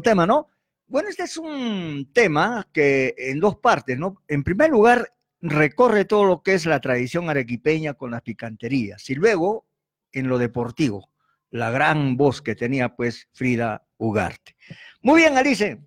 Tema, 0.00 0.26
¿no? 0.26 0.48
Bueno, 0.86 1.08
este 1.08 1.22
es 1.24 1.36
un 1.36 2.10
tema 2.12 2.68
que 2.72 3.14
en 3.16 3.40
dos 3.40 3.56
partes, 3.56 3.98
¿no? 3.98 4.22
En 4.28 4.44
primer 4.44 4.70
lugar, 4.70 5.14
recorre 5.40 6.04
todo 6.04 6.24
lo 6.24 6.42
que 6.42 6.54
es 6.54 6.66
la 6.66 6.80
tradición 6.80 7.28
arequipeña 7.28 7.94
con 7.94 8.10
las 8.10 8.22
picanterías 8.22 9.08
y 9.10 9.14
luego 9.14 9.66
en 10.12 10.28
lo 10.28 10.38
deportivo, 10.38 11.10
la 11.50 11.70
gran 11.70 12.16
voz 12.16 12.40
que 12.40 12.54
tenía 12.54 12.96
pues 12.96 13.28
Frida 13.32 13.86
Ugarte. 13.96 14.56
Muy 15.02 15.20
bien, 15.20 15.36
Alice. 15.36 15.80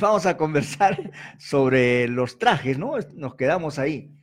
Vamos 0.00 0.26
a 0.26 0.36
conversar 0.36 1.10
sobre 1.38 2.08
los 2.08 2.38
trajes, 2.38 2.78
¿no? 2.78 2.94
Nos 3.14 3.34
quedamos 3.36 3.78
ahí. 3.78 4.17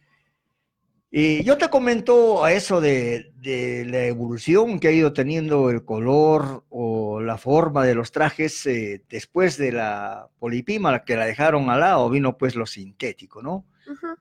Y 1.17 1.45
yo 1.45 1.57
te 1.57 1.69
comento 1.69 2.43
a 2.43 2.51
eso 2.51 2.81
de, 2.81 3.31
de 3.37 3.85
la 3.85 4.03
evolución 4.03 4.81
que 4.81 4.89
ha 4.89 4.91
ido 4.91 5.13
teniendo 5.13 5.69
el 5.69 5.85
color 5.85 6.65
o 6.67 7.21
la 7.21 7.37
forma 7.37 7.85
de 7.85 7.95
los 7.95 8.11
trajes 8.11 8.65
eh, 8.65 9.01
después 9.07 9.55
de 9.55 9.71
la 9.71 10.27
polipima, 10.39 11.05
que 11.05 11.15
la 11.15 11.25
dejaron 11.25 11.69
al 11.69 11.79
lado, 11.79 12.09
vino 12.09 12.37
pues 12.37 12.55
lo 12.55 12.65
sintético, 12.65 13.41
¿no? 13.41 13.65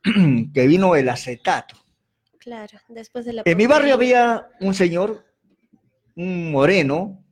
Que 0.54 0.68
vino 0.68 0.94
el 0.94 1.08
acetato. 1.08 1.74
Claro, 2.38 2.78
después 2.90 3.24
de 3.24 3.32
la 3.32 3.42
En 3.44 3.56
mi 3.58 3.66
barrio 3.66 3.94
había 3.94 4.46
un 4.60 4.72
señor, 4.72 5.24
un 6.14 6.52
moreno. 6.52 7.26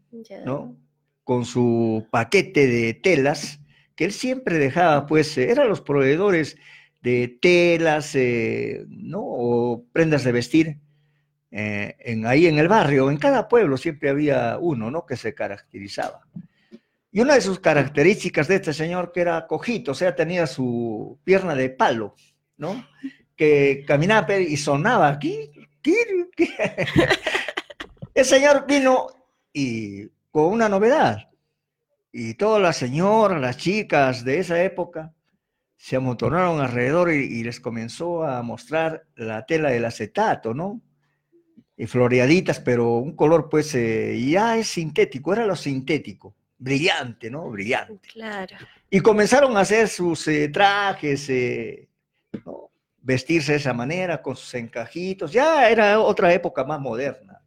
¿no? 0.45 0.77
Con 1.23 1.45
su 1.45 2.09
paquete 2.11 2.67
de 2.67 2.95
telas, 2.95 3.61
que 3.95 4.07
él 4.07 4.13
siempre 4.13 4.59
dejaba, 4.59 5.07
pues, 5.07 5.39
eh, 5.39 5.53
eran 5.53 5.69
los 5.69 5.83
proveedores 5.83 6.57
de 7.03 7.39
telas, 7.41 8.15
eh, 8.15 8.85
¿no? 8.89 9.21
O 9.23 9.85
prendas 9.93 10.25
de 10.25 10.33
vestir. 10.33 10.79
eh, 11.51 11.97
ahí 12.27 12.47
en 12.47 12.59
el 12.59 12.69
barrio, 12.69 13.11
en 13.11 13.19
cada 13.19 13.47
pueblo 13.49 13.77
siempre 13.77 14.09
había 14.09 14.57
uno, 14.59 14.91
¿no? 14.91 15.05
Que 15.05 15.17
se 15.17 15.35
caracterizaba. 15.35 16.27
Y 17.11 17.21
una 17.21 17.35
de 17.35 17.43
sus 17.43 17.61
características 17.61 18.49
de 18.49 18.55
este 18.57 18.73
señor 18.73 19.13
que 19.13 19.21
era 19.21 19.47
cojito, 19.47 19.93
o 19.93 19.95
sea, 19.95 20.17
tenía 20.17 20.47
su 20.47 21.19
pierna 21.25 21.55
de 21.55 21.69
palo, 21.69 22.15
¿no? 22.57 22.87
Que 23.37 23.85
caminaba 23.87 24.39
y 24.39 24.57
sonaba 24.57 25.09
aquí. 25.09 25.51
El 28.15 28.25
señor 28.25 28.67
vino 28.67 29.09
y 29.53 30.07
con 30.31 30.47
una 30.47 30.69
novedad. 30.71 31.29
Y 32.13 32.35
todas 32.35 32.63
las 32.63 32.77
señoras, 32.77 33.41
las 33.41 33.57
chicas 33.59 34.25
de 34.25 34.39
esa 34.39 34.63
época 34.63 35.13
se 35.83 35.97
amontonaron 35.97 36.61
alrededor 36.61 37.13
y, 37.13 37.25
y 37.25 37.43
les 37.43 37.59
comenzó 37.59 38.23
a 38.23 38.41
mostrar 38.45 39.05
la 39.17 39.45
tela 39.45 39.71
del 39.71 39.85
acetato, 39.85 40.55
¿no? 40.55 40.81
Y 41.77 41.89
floreaditas, 41.89 42.61
pero 42.61 42.99
un 42.99 43.17
color 43.17 43.49
pues 43.49 43.75
eh, 43.75 44.17
ya 44.31 44.57
es 44.57 44.69
sintético, 44.69 45.33
era 45.33 45.45
lo 45.45 45.57
sintético, 45.57 46.37
brillante, 46.57 47.29
¿no? 47.33 47.51
Brillante. 47.51 48.11
Claro. 48.13 48.57
Y 48.89 49.01
comenzaron 49.01 49.57
a 49.57 49.61
hacer 49.63 49.89
sus 49.89 50.29
eh, 50.29 50.51
trajes, 50.51 51.29
eh, 51.29 51.89
¿no? 52.47 52.71
vestirse 52.99 53.51
de 53.51 53.59
esa 53.59 53.75
manera, 53.75 54.23
con 54.23 54.37
sus 54.37 54.55
encajitos. 54.55 55.33
Ya 55.33 55.69
era 55.69 55.99
otra 55.99 56.33
época 56.33 56.63
más 56.63 56.79
moderna. 56.79 57.43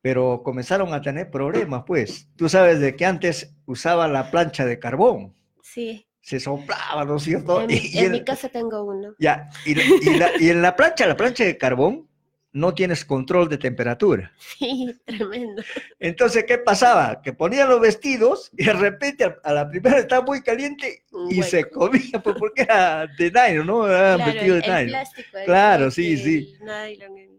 Pero 0.00 0.42
comenzaron 0.42 0.94
a 0.94 1.02
tener 1.02 1.30
problemas, 1.30 1.84
pues. 1.86 2.26
Tú 2.36 2.48
sabes 2.48 2.80
de 2.80 2.96
que 2.96 3.04
antes 3.04 3.54
usaban 3.66 4.14
la 4.14 4.30
plancha 4.30 4.64
de 4.64 4.78
carbón. 4.78 5.34
Sí. 5.60 6.07
Se 6.28 6.38
soplaba, 6.38 7.06
¿no 7.06 7.16
es 7.16 7.22
cierto? 7.22 7.62
En, 7.62 7.66
mi- 7.68 7.74
Y- 7.76 7.90
y 7.94 7.98
en 8.00 8.04
el- 8.04 8.12
mi 8.12 8.22
casa 8.24 8.50
tengo 8.50 8.84
uno. 8.84 9.14
ya, 9.18 9.48
y, 9.64 9.70
y 9.80 10.14
la- 10.18 10.30
y 10.38 10.50
en 10.50 10.60
la 10.60 10.76
plancha, 10.76 11.06
la 11.06 11.16
plancha 11.16 11.42
de 11.44 11.56
carbón, 11.56 12.06
no 12.52 12.74
tienes 12.74 13.04
control 13.06 13.48
de 13.48 13.56
temperatura. 13.56 14.30
Sí, 14.58 14.94
tremendo. 15.06 15.62
Entonces, 15.98 16.44
¿qué 16.44 16.58
pasaba? 16.58 17.22
Que 17.22 17.32
ponían 17.32 17.70
los 17.70 17.80
vestidos 17.80 18.50
y 18.58 18.64
de 18.66 18.74
repente 18.74 19.24
a, 19.42 19.52
la 19.54 19.70
primera 19.70 19.98
estaba 20.00 20.22
muy 20.22 20.42
caliente 20.42 21.02
y 21.30 21.42
se 21.42 21.64
comía, 21.70 22.20
pues, 22.22 22.36
porque 22.38 22.62
era 22.62 23.06
de 23.06 23.30
nylon, 23.30 23.66
¿no? 23.66 23.86
Era 23.88 24.16
Claro, 24.16 24.32
vestido 24.32 24.54
de 24.56 24.60
el 24.60 24.66
nylon. 24.70 24.88
plástico. 24.88 25.38
el 25.38 25.44
Claro, 25.46 25.90
sí, 25.90 26.16
sí. 26.18 26.54
nylon, 26.60 27.38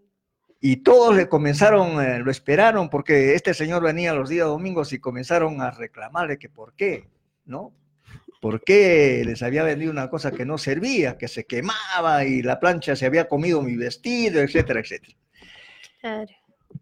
Y 0.61 0.77
todos 0.77 1.15
le 1.15 1.29
comenzaron, 1.29 2.01
eh, 2.03 2.17
lo 2.19 2.31
esperaron 2.31 2.89
porque 2.89 3.35
este 3.35 3.53
señor 3.53 3.83
venía 3.83 4.13
los 4.15 4.29
días 4.29 4.47
domingos 4.47 4.93
y 4.93 4.99
comenzaron 4.99 5.61
a 5.61 5.69
reclamarle 5.69 6.39
que 6.39 6.49
por 6.49 6.73
qué, 6.73 7.07
¿no? 7.45 7.71
¿Por 8.39 8.63
qué 8.63 9.23
les 9.25 9.43
había 9.43 9.63
vendido 9.63 9.91
una 9.91 10.09
cosa 10.09 10.31
que 10.31 10.45
no 10.45 10.57
servía, 10.57 11.17
que 11.17 11.27
se 11.27 11.45
quemaba 11.45 12.23
y 12.25 12.41
la 12.41 12.59
plancha 12.59 12.95
se 12.95 13.05
había 13.05 13.27
comido 13.27 13.61
mi 13.61 13.75
vestido, 13.75 14.41
etcétera, 14.41 14.79
etcétera? 14.79 15.17
Claro. 16.01 16.31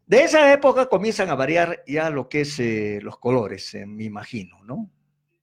De 0.06 0.24
esa 0.24 0.52
época 0.54 0.88
comienzan 0.88 1.30
a 1.30 1.36
variar 1.36 1.84
ya 1.88 2.10
lo 2.10 2.30
que 2.30 2.42
es 2.42 2.60
eh, 2.60 3.00
los 3.02 3.18
colores, 3.18 3.74
eh, 3.74 3.86
me 3.86 4.04
imagino, 4.04 4.62
¿no? 4.64 4.90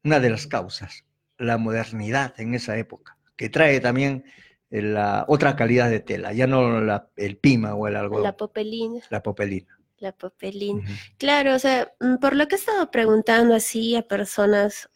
Una 0.05 0.21
de 0.21 0.31
las 0.31 0.47
causas, 0.47 1.05
la 1.39 1.57
modernidad 1.59 2.39
en 2.39 2.55
esa 2.55 2.77
época, 2.77 3.17
que 3.37 3.49
trae 3.49 3.81
también 3.81 4.25
eh, 4.71 4.83
la 4.83 5.25
otra 5.29 5.57
calidad 5.57 5.91
de 5.91 6.01
tela, 6.01 6.33
ya 6.33 6.47
no 6.47 6.81
la- 6.81 7.09
el 7.17 7.39
pima 7.39 7.75
o 7.75 7.89
el 7.89 7.97
algodón, 7.97 8.25
La 8.25 8.37
popelina. 8.37 9.01
la 9.11 9.23
popelina. 9.23 9.79
La 9.99 10.13
popelina. 10.13 10.83
Claro, 11.19 11.55
o 11.55 11.59
sea, 11.59 11.93
mm, 12.01 12.17
por 12.17 12.37
lo 12.37 12.47
que 12.47 12.57
he 12.57 12.59
estado 12.59 12.91
preguntando 12.91 13.55
así 13.55 13.97
a 13.97 14.03
personas 14.03 14.91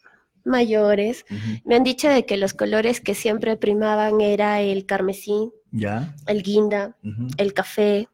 mayores, 0.49 1.25
me 1.63 1.75
han 1.75 1.83
dicho 1.83 2.09
de 2.09 2.25
que 2.25 2.35
los 2.37 2.53
colores 2.53 2.99
que 2.99 3.15
siempre 3.15 3.55
primaban 3.55 4.19
era 4.19 4.59
el 4.61 4.85
carmesí, 4.85 5.51
¿Ya? 5.71 6.15
el 6.27 6.43
guinda, 6.43 6.97
el 7.37 7.53
café, 7.53 8.09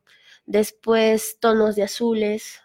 después 0.46 1.38
tonos 1.40 1.76
de 1.76 1.84
azules 1.84 2.62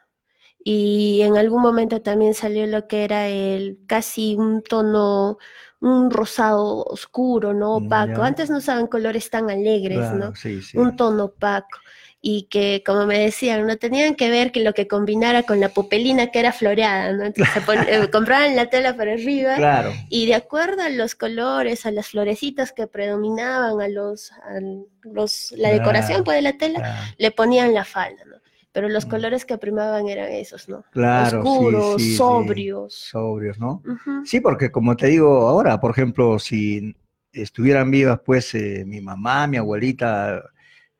y 0.62 1.22
en 1.22 1.36
algún 1.38 1.62
momento 1.62 2.02
también 2.02 2.34
salió 2.34 2.66
lo 2.66 2.86
que 2.86 3.04
era 3.04 3.28
el 3.28 3.78
casi 3.86 4.34
un 4.34 4.62
tono, 4.62 5.38
un 5.80 6.10
rosado 6.10 6.84
oscuro, 6.84 7.54
¿no? 7.54 7.76
Opaco. 7.76 8.18
ya. 8.20 8.26
Antes 8.26 8.50
no 8.50 8.58
usaban 8.58 8.86
colores 8.86 9.30
tan 9.30 9.48
alegres, 9.48 9.98
Claro, 9.98 10.18
¿no? 10.18 10.34
sí, 10.36 10.60
sí. 10.60 10.76
Un 10.76 10.96
tono 10.96 11.24
opaco. 11.24 11.78
Y 12.22 12.48
que, 12.50 12.82
como 12.84 13.06
me 13.06 13.18
decían, 13.18 13.66
no 13.66 13.78
tenían 13.78 14.14
que 14.14 14.28
ver 14.28 14.52
que 14.52 14.62
lo 14.62 14.74
que 14.74 14.86
combinara 14.86 15.44
con 15.44 15.58
la 15.58 15.70
popelina 15.70 16.26
que 16.26 16.40
era 16.40 16.52
floreada, 16.52 17.12
¿no? 17.14 17.24
Entonces 17.24 17.62
eh, 17.88 18.10
compraban 18.12 18.54
la 18.56 18.68
tela 18.68 18.94
para 18.94 19.14
arriba 19.14 19.54
Claro. 19.56 19.92
y 20.10 20.26
de 20.26 20.34
acuerdo 20.34 20.82
a 20.82 20.90
los 20.90 21.14
colores, 21.14 21.86
a 21.86 21.90
las 21.90 22.08
florecitas 22.08 22.72
que 22.72 22.86
predominaban, 22.86 23.80
a 23.80 23.88
los, 23.88 24.32
a 24.32 24.60
los 25.02 25.52
la 25.56 25.70
decoración 25.70 26.22
Claro, 26.22 26.24
pues, 26.24 26.36
de 26.36 26.42
la 26.42 26.52
tela, 26.58 26.78
claro. 26.80 27.00
le 27.16 27.30
ponían 27.30 27.72
la 27.72 27.84
falda, 27.84 28.22
¿no? 28.26 28.36
Pero 28.72 28.88
los 28.88 29.04
colores 29.04 29.44
que 29.44 29.58
primaban 29.58 30.08
eran 30.08 30.30
esos, 30.30 30.68
¿no? 30.68 30.78
Mm. 30.78 30.82
Claro, 30.92 31.40
Oscuros, 31.40 32.02
sí, 32.02 32.10
sí. 32.10 32.16
sobrios. 32.16 32.94
Sobrios, 32.94 33.58
¿no? 33.58 33.82
Sí, 34.24 34.40
porque 34.40 34.70
como 34.70 34.94
te 34.96 35.08
digo 35.08 35.48
ahora, 35.48 35.80
por 35.80 35.90
ejemplo, 35.90 36.38
si 36.38 36.94
estuvieran 37.32 37.90
vivas, 37.90 38.20
pues 38.24 38.54
eh, 38.54 38.84
mi 38.86 39.00
mamá, 39.00 39.46
mi 39.48 39.56
abuelita, 39.56 40.40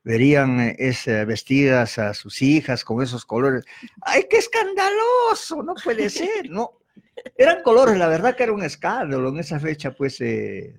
verían 0.03 0.59
eh, 0.59 0.75
es- 0.79 1.05
vestidas 1.05 1.97
a 1.99 2.13
sus 2.13 2.41
hijas 2.41 2.83
con 2.83 3.01
esos 3.01 3.25
colores. 3.25 3.63
¡Ay, 4.01 4.25
qué 4.29 4.37
escandaloso! 4.37 5.63
No 5.63 5.75
puede 5.83 6.09
ser, 6.09 6.49
¿no? 6.49 6.79
Eran 7.37 7.61
colores, 7.63 7.97
la 7.97 8.07
verdad 8.07 8.35
que 8.35 8.43
era 8.43 8.51
un 8.53 8.63
escándalo 8.63 9.29
en 9.29 9.39
esa 9.39 9.59
fecha, 9.59 9.91
pues, 9.91 10.19
eh, 10.21 10.75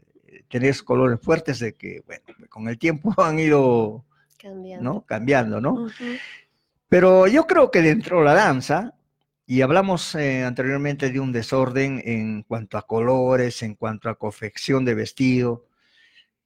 tener 0.49 0.75
colores 0.85 1.21
fuertes 1.21 1.59
de 1.61 1.75
que, 1.75 2.03
bueno, 2.07 2.23
con 2.49 2.69
el 2.69 2.79
tiempo 2.79 3.15
han 3.19 3.39
ido, 3.39 4.05
Cambiando. 4.39 4.83
¿no? 4.93 5.05
Cambiando, 5.07 5.61
¿no? 5.61 5.89
Pero 6.89 7.27
yo 7.27 7.47
creo 7.47 7.71
que 7.71 7.81
dentro 7.81 8.19
de 8.19 8.25
la 8.25 8.35
danza, 8.35 8.95
y 9.47 9.63
hablamos 9.63 10.15
eh, 10.15 10.45
anteriormente 10.45 11.11
de 11.11 11.21
un 11.21 11.33
desorden 11.33 12.03
en 12.05 12.43
cuanto 12.43 12.77
a 12.79 12.87
colores, 12.87 13.63
en 13.63 13.75
cuanto 13.75 14.09
a 14.09 14.15
confección 14.17 14.85
de 14.85 14.95
vestido, 14.95 15.65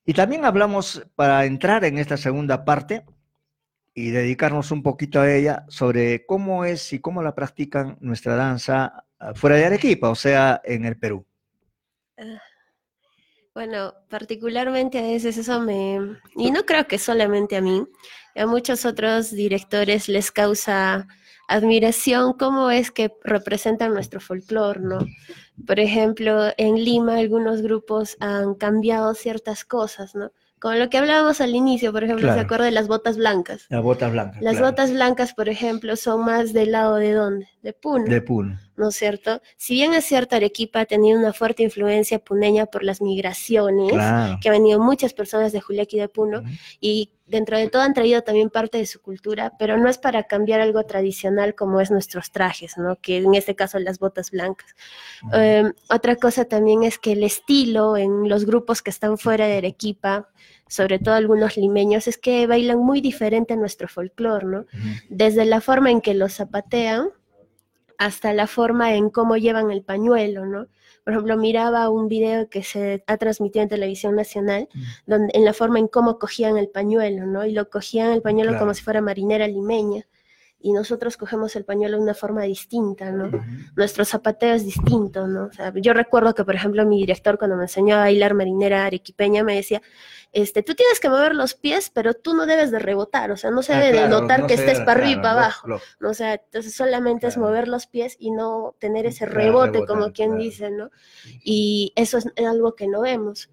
y 0.07 0.15
también 0.15 0.45
hablamos 0.45 1.05
para 1.17 1.45
entrar 1.45 1.85
en 1.85 1.99
esta 1.99 2.17
segunda 2.17 2.65
parte 2.65 3.05
y 3.93 4.11
dedicarnos 4.11 4.71
un 4.71 4.83
poquito 4.83 5.21
a 5.21 5.33
ella 5.33 5.65
sobre 5.69 6.25
cómo 6.25 6.65
es 6.65 6.93
y 6.93 7.01
cómo 7.01 7.23
la 7.23 7.35
practican 7.35 7.99
nuestra 8.01 8.37
danza 8.37 9.05
ah, 9.19 9.35
fuera 9.35 9.57
de 9.57 9.67
Arequipa, 9.67 10.09
o 10.09 10.15
sea, 10.15 10.61
en 10.65 10.85
el 10.85 10.97
Perú. 10.97 11.27
Ah, 12.17 12.41
Bueno, 13.53 13.95
particularmente 14.09 14.99
a 14.99 15.03
veces 15.03 15.39
eso 15.39 15.61
me... 15.61 16.21
Y 16.37 16.53
no 16.53 16.65
creo 16.65 16.87
que 16.87 16.99
solamente 16.99 17.57
a 17.57 17.61
mí, 17.61 17.85
a 18.37 18.47
muchos 18.47 18.85
otros 18.85 19.33
directores 19.33 20.09
les 20.09 20.31
causa 20.31 21.09
admiración 21.49 22.33
cómo 22.35 22.71
es 22.71 22.91
que 22.91 23.13
representan 23.23 23.95
nuestro 23.95 24.21
folclore, 24.21 24.81
¿no? 24.81 24.99
Por 25.67 25.81
ejemplo, 25.81 26.49
en 26.57 26.85
Lima 26.85 27.17
algunos 27.17 27.63
grupos 27.63 28.17
han 28.21 28.55
cambiado 28.55 29.15
ciertas 29.15 29.65
cosas, 29.65 30.15
¿no? 30.15 30.33
Como 30.59 30.75
lo 30.75 30.89
que 30.89 30.99
hablábamos 30.99 31.41
al 31.41 31.55
inicio, 31.55 31.93
por 31.93 32.03
ejemplo, 32.03 32.33
¿se 32.33 32.41
acuerda 32.41 32.65
de 32.65 32.71
las 32.71 32.89
botas 32.89 33.19
blancas? 33.19 33.67
Las 33.69 33.83
botas 33.83 34.11
blancas. 34.11 34.43
Las 34.43 34.55
claro, 34.55 34.67
botas 34.69 34.91
blancas, 34.91 35.35
por 35.35 35.49
ejemplo, 35.49 35.97
son 35.97 36.25
más 36.25 36.53
del 36.53 36.73
lado 36.73 36.97
de 36.97 37.13
dónde? 37.13 37.49
De 37.63 37.75
Puno. 37.75 38.07
De 38.07 38.23
Puno. 38.23 38.59
¿No 38.77 38.89
es 38.89 38.97
cierto? 38.97 39.41
Si 39.57 39.75
bien 39.75 39.95
es 39.95 40.05
cierto, 40.05 40.37
Arequipa 40.37 40.81
ha 40.81 40.85
tenido 40.87 41.19
una 41.19 41.33
fuerte 41.33 41.63
influencia 41.63 42.19
puneña 42.19 42.67
por 42.67 42.83
las 42.85 43.01
migraciones, 43.01 43.93
Claro. 43.93 44.39
que 44.41 44.49
han 44.49 44.55
venido 44.55 44.81
muchas 44.81 45.13
personas 45.15 45.53
de 45.53 45.61
Juliaca 45.61 45.97
y 45.97 46.01
de 46.01 46.09
Puno, 46.09 46.43
y 46.81 47.11
dentro 47.27 47.59
de 47.59 47.69
todo 47.69 47.83
han 47.83 47.95
traído 47.95 48.23
también 48.23 48.51
parte 48.51 48.79
de 48.79 48.87
su 48.87 49.01
cultura, 49.01 49.53
pero 49.59 49.77
no 49.77 49.89
es 49.89 49.99
para 49.99 50.25
cambiar 50.25 50.61
algo 50.61 50.85
tradicional 50.85 51.55
como 51.57 51.81
es 51.81 51.91
nuestros 51.91 52.31
trajes, 52.31 52.79
¿no? 52.79 52.97
Que 53.01 53.17
en 53.19 53.35
este 53.35 53.57
caso 53.57 53.79
las 53.81 53.99
botas 53.99 54.31
blancas. 54.31 54.75
Eh, 55.33 55.65
otra 55.91 56.15
cosa 56.17 56.45
también 56.45 56.85
es 56.85 56.99
que 56.99 57.13
el 57.13 57.25
estilo 57.25 57.97
en 57.97 58.29
los 58.29 58.45
grupos 58.45 58.81
que 58.83 58.91
están 58.91 59.19
fuera 59.19 59.47
de 59.49 59.57
Arequipa, 59.57 60.29
sobre 60.69 60.99
todo 61.01 61.15
algunos 61.15 61.57
limeños, 61.57 62.07
es 62.07 62.17
que 62.19 62.47
bailan 62.47 62.79
muy 62.79 63.01
diferente 63.01 63.55
a 63.55 63.57
nuestro 63.57 63.89
folclore, 63.89 64.47
¿no? 64.47 64.67
Desde 65.09 65.45
la 65.47 65.61
forma 65.61 65.91
en 65.91 66.01
que 66.01 66.15
los 66.15 66.35
zapatean, 66.35 67.09
hasta 67.99 68.33
la 68.33 68.47
forma 68.47 68.95
en 68.95 69.11
cómo 69.11 69.37
llevan 69.37 69.71
el 69.71 69.83
pañuelo, 69.83 70.47
¿no? 70.47 70.67
Por 71.05 71.13
ejemplo, 71.13 71.37
miraba 71.37 71.89
un 71.89 72.09
video 72.09 72.49
que 72.49 72.63
se 72.65 73.05
ha 73.07 73.17
transmitido 73.17 73.63
en 73.63 73.69
televisión 73.69 74.17
nacional, 74.17 74.69
donde, 75.07 75.31
en 75.35 75.45
la 75.45 75.53
forma 75.53 75.79
en 75.79 75.87
cómo 75.89 76.19
cogían 76.19 76.57
el 76.59 76.69
pañuelo, 76.69 77.27
¿no? 77.27 77.45
Y 77.47 77.53
lo 77.53 77.69
cogían 77.71 78.11
el 78.13 78.23
pañuelo 78.23 78.51
Claro. 78.51 78.65
como 78.65 78.75
si 78.75 78.83
fuera 78.83 79.01
marinera 79.01 79.47
limeña. 79.47 80.05
Y 80.59 80.73
nosotros 80.73 81.17
cogemos 81.17 81.55
el 81.55 81.65
pañuelo 81.65 81.99
de 81.99 82.03
una 82.03 82.15
forma 82.15 82.43
distinta, 82.43 83.13
¿no? 83.13 83.31
Nuestro 83.77 84.05
zapateo 84.05 84.55
es 84.55 84.65
distinto, 84.65 85.29
¿no? 85.29 85.45
O 85.45 85.53
sea, 85.53 85.73
yo 85.77 85.93
recuerdo 85.93 86.35
que, 86.35 86.45
por 86.45 86.57
ejemplo, 86.57 86.85
mi 86.87 86.99
director 86.99 87.39
cuando 87.39 87.57
me 87.57 87.65
enseñó 87.65 87.97
a 87.97 88.01
bailar 88.01 88.35
marinera 88.35 88.87
arequipeña 88.87 89.45
me 89.45 89.55
decía, 89.55 89.81
este, 90.33 90.63
tú 90.63 90.75
tienes 90.75 91.01
que 91.01 91.09
mover 91.09 91.35
los 91.35 91.55
pies, 91.55 91.91
pero 91.93 92.13
tú 92.15 92.35
no 92.35 92.45
debes 92.47 92.71
de 92.71 92.79
rebotar, 92.79 93.31
o 93.31 93.37
sea, 93.37 93.51
no 93.51 93.63
se 93.63 93.73
Ah, 93.75 93.81
debe 93.81 94.03
de 94.03 94.09
notar 94.09 94.41
no 94.41 94.47
que 94.47 94.55
estés 94.55 94.79
para 94.81 94.93
arriba 94.93 95.11
y 95.11 95.17
para 95.17 95.31
abajo. 95.33 95.69
lógico. 95.69 95.91
¿no? 96.01 96.11
O 96.11 96.15
sea, 96.15 96.35
entonces 96.35 96.75
solamente 96.75 97.27
es 97.27 97.37
mover 97.39 97.69
los 97.69 97.87
pies 97.87 98.17
y 98.19 98.31
no 98.31 98.75
tener 98.79 99.07
ese 99.07 99.25
Claro, 99.27 99.41
rebote, 99.41 99.73
rebotar, 99.73 99.97
como 99.97 100.13
quien 100.13 100.37
dice, 100.39 100.71
¿no? 100.71 100.91
Y 101.43 101.93
eso 101.97 102.19
es 102.19 102.27
algo 102.47 102.75
que 102.75 102.87
no 102.87 103.01
vemos. 103.03 103.49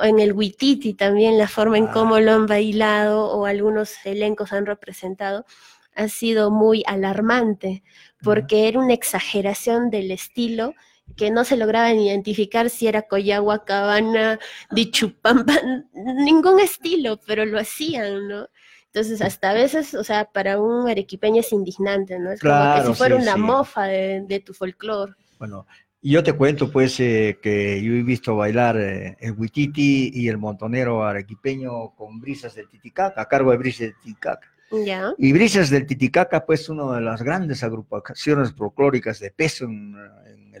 En 0.00 0.20
el 0.20 0.32
Huititi 0.32 0.94
también 0.94 1.38
la 1.38 1.48
forma 1.48 1.78
en 1.78 1.88
Ah. 1.88 1.92
cómo 1.92 2.20
lo 2.20 2.32
han 2.32 2.46
bailado 2.46 3.26
o 3.30 3.46
algunos 3.46 3.94
elencos 4.04 4.52
han 4.52 4.66
representado 4.66 5.44
ha 5.94 6.06
sido 6.06 6.52
muy 6.52 6.84
alarmante 6.86 7.82
porque 8.22 8.68
era 8.68 8.78
una 8.78 8.94
exageración 8.94 9.90
del 9.90 10.12
estilo 10.12 10.74
que 11.16 11.30
no 11.30 11.44
se 11.44 11.56
lograban 11.56 11.98
identificar 11.98 12.70
si 12.70 12.86
era 12.86 13.02
Coyagua, 13.02 13.64
Cabana, 13.64 14.38
Dichupampa, 14.70 15.60
ningún 15.92 16.60
estilo, 16.60 17.18
pero 17.26 17.44
lo 17.44 17.58
hacían, 17.58 18.28
¿no? 18.28 18.48
Entonces 18.86 19.20
hasta 19.20 19.50
a 19.50 19.54
veces, 19.54 19.94
o 19.94 20.02
sea, 20.02 20.24
para 20.24 20.60
un 20.60 20.88
arequipeño 20.88 21.40
es 21.40 21.52
indignante, 21.52 22.18
¿no? 22.18 22.32
Es 22.32 22.40
como 22.40 22.52
que 22.52 22.58
Claro, 22.58 22.88
si 22.88 22.94
fuera 22.98 23.16
sí, 23.16 23.22
una 23.22 23.34
sí. 23.34 23.40
mofa 23.40 23.84
de, 23.84 24.24
de 24.26 24.40
tu 24.40 24.54
folclore. 24.54 25.12
Bueno, 25.38 25.66
y 26.00 26.12
yo 26.12 26.22
te 26.22 26.32
cuento 26.32 26.70
pues 26.70 26.98
eh, 27.00 27.38
que 27.42 27.82
yo 27.82 27.92
he 27.92 28.02
visto 28.02 28.36
bailar 28.36 28.76
eh, 28.78 29.16
el 29.20 29.32
Huititi 29.32 30.10
y 30.14 30.28
el 30.28 30.38
montonero 30.38 31.04
arequipeño 31.04 31.90
con 31.96 32.20
brisas 32.20 32.54
del 32.54 32.68
Titicaca, 32.68 33.20
a 33.20 33.26
cargo 33.26 33.50
de 33.50 33.56
brisas 33.56 33.80
del 33.80 33.98
Titicaca. 34.02 34.48
Ya. 34.70 35.14
Y 35.16 35.32
Brisas 35.32 35.70
del 35.70 35.86
Titicaca, 35.86 36.44
pues, 36.44 36.68
una 36.68 36.96
de 36.96 37.00
las 37.00 37.22
grandes 37.22 37.62
agrupaciones 37.64 38.52
folclóricas 38.52 39.18
de 39.18 39.30
peso 39.30 39.64
en, 39.64 39.96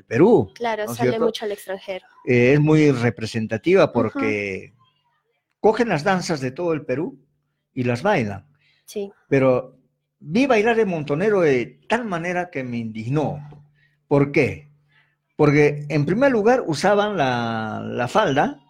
Perú. 0.04 0.52
Claro, 0.54 0.84
¿no 0.84 0.92
es 0.92 0.96
sale 0.96 1.10
cierto? 1.10 1.26
mucho 1.26 1.44
al 1.44 1.52
extranjero. 1.52 2.06
Eh, 2.26 2.54
es 2.54 2.60
muy 2.60 2.90
representativa 2.90 3.92
porque 3.92 4.74
cogen 5.60 5.88
las 5.88 6.04
danzas 6.04 6.40
de 6.40 6.50
todo 6.50 6.72
el 6.72 6.84
Perú 6.84 7.18
y 7.72 7.84
las 7.84 8.02
bailan. 8.02 8.46
Sí. 8.84 9.12
Pero 9.28 9.76
vi 10.18 10.46
bailar 10.46 10.78
el 10.78 10.86
montonero 10.86 11.40
de 11.40 11.80
tal 11.88 12.04
manera 12.04 12.50
que 12.50 12.64
me 12.64 12.78
indignó. 12.78 13.38
¿Por 14.06 14.32
qué? 14.32 14.68
Porque 15.36 15.86
en 15.88 16.04
primer 16.06 16.32
lugar 16.32 16.64
usaban 16.66 17.16
la, 17.16 17.80
la 17.84 18.08
falda, 18.08 18.60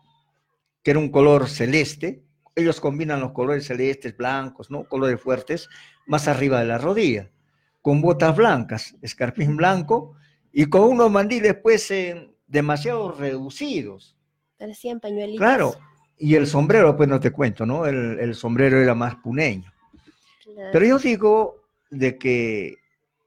que 0.83 0.91
era 0.91 1.01
un 1.01 1.11
color 1.11 1.49
celeste. 1.49 2.25
Ellos 2.55 2.81
combinan 2.81 3.21
los 3.21 3.33
colores 3.33 3.67
celestes, 3.67 4.17
blancos, 4.17 4.71
¿no? 4.71 4.85
Colores 4.85 5.21
fuertes, 5.21 5.69
más 6.07 6.27
arriba 6.27 6.61
de 6.61 6.67
la 6.67 6.79
rodilla, 6.79 7.31
con 7.81 8.01
botas 8.03 8.37
blancas, 8.37 8.97
escarpín 9.01 9.57
blanco 9.57 10.18
y 10.53 10.67
con 10.67 10.83
unos 10.83 11.11
mandiles, 11.11 11.55
pues, 11.63 11.91
eh, 11.91 12.31
demasiado 12.47 13.13
reducidos. 13.13 14.17
Parecían 14.59 15.01
pañuelitos. 15.01 15.39
Claro. 15.39 15.75
Y 16.19 16.35
el 16.35 16.47
sombrero, 16.47 16.97
pues 16.97 17.09
no 17.09 17.21
te 17.21 17.31
cuento, 17.31 17.65
¿no? 17.65 17.87
El, 17.87 18.19
el 18.19 18.35
sombrero 18.35 18.81
era 18.81 18.95
más 18.95 19.15
puneño. 19.17 19.73
Claro. 20.43 20.71
Pero 20.73 20.87
yo 20.87 20.99
digo 20.99 21.63
de 21.91 22.19
que, 22.19 22.77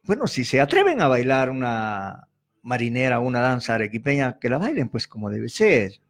bueno, 0.04 0.28
si 0.28 0.44
se 0.44 0.60
atreven 0.60 1.02
a 1.02 1.08
bailar 1.08 1.50
una 1.50 2.28
marinera, 2.64 3.20
una 3.20 3.40
danza 3.40 3.76
arequipeña, 3.76 4.38
que 4.40 4.50
la 4.50 4.58
bailen 4.58 4.90
pues 4.90 5.08
como 5.08 5.30
debe 5.30 5.50
ser. 5.50 6.01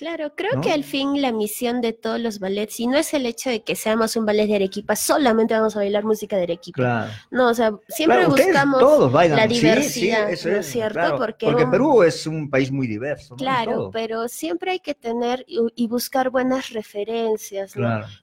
Claro, 0.00 0.32
creo 0.34 0.54
¿no? 0.54 0.60
que 0.62 0.72
al 0.72 0.82
fin 0.82 1.20
la 1.20 1.30
misión 1.30 1.82
de 1.82 1.92
todos 1.92 2.18
los 2.18 2.38
ballets, 2.38 2.80
y 2.80 2.86
no 2.86 2.96
es 2.96 3.12
el 3.12 3.26
hecho 3.26 3.50
de 3.50 3.62
que 3.62 3.76
seamos 3.76 4.16
un 4.16 4.24
ballet 4.24 4.46
de 4.46 4.54
Arequipa, 4.56 4.96
solamente 4.96 5.52
vamos 5.52 5.76
a 5.76 5.80
bailar 5.80 6.04
música 6.04 6.38
de 6.38 6.44
Arequipa. 6.44 6.76
Claro. 6.82 7.10
No, 7.30 7.48
o 7.50 7.54
sea, 7.54 7.72
siempre 7.86 8.16
Claro, 8.20 8.30
buscamos 8.30 8.80
todos 8.80 9.12
bailan. 9.12 9.36
la 9.36 9.48
Sí, 9.48 9.54
sí, 9.56 9.60
diversidad, 9.60 10.30
eso 10.30 10.48
¿no 10.48 10.56
es, 10.56 10.66
cierto? 10.66 10.94
claro, 10.94 11.18
Porque, 11.18 11.44
porque 11.44 11.64
un- 11.64 11.70
Perú 11.70 12.02
es 12.02 12.26
un 12.26 12.48
país 12.48 12.72
muy 12.72 12.86
diverso. 12.86 13.36
Claro, 13.36 13.90
pero 13.92 14.26
siempre 14.26 14.70
hay 14.70 14.80
que 14.80 14.94
tener 14.94 15.44
y, 15.46 15.58
y 15.74 15.86
buscar 15.86 16.30
buenas 16.30 16.70
referencias. 16.70 17.74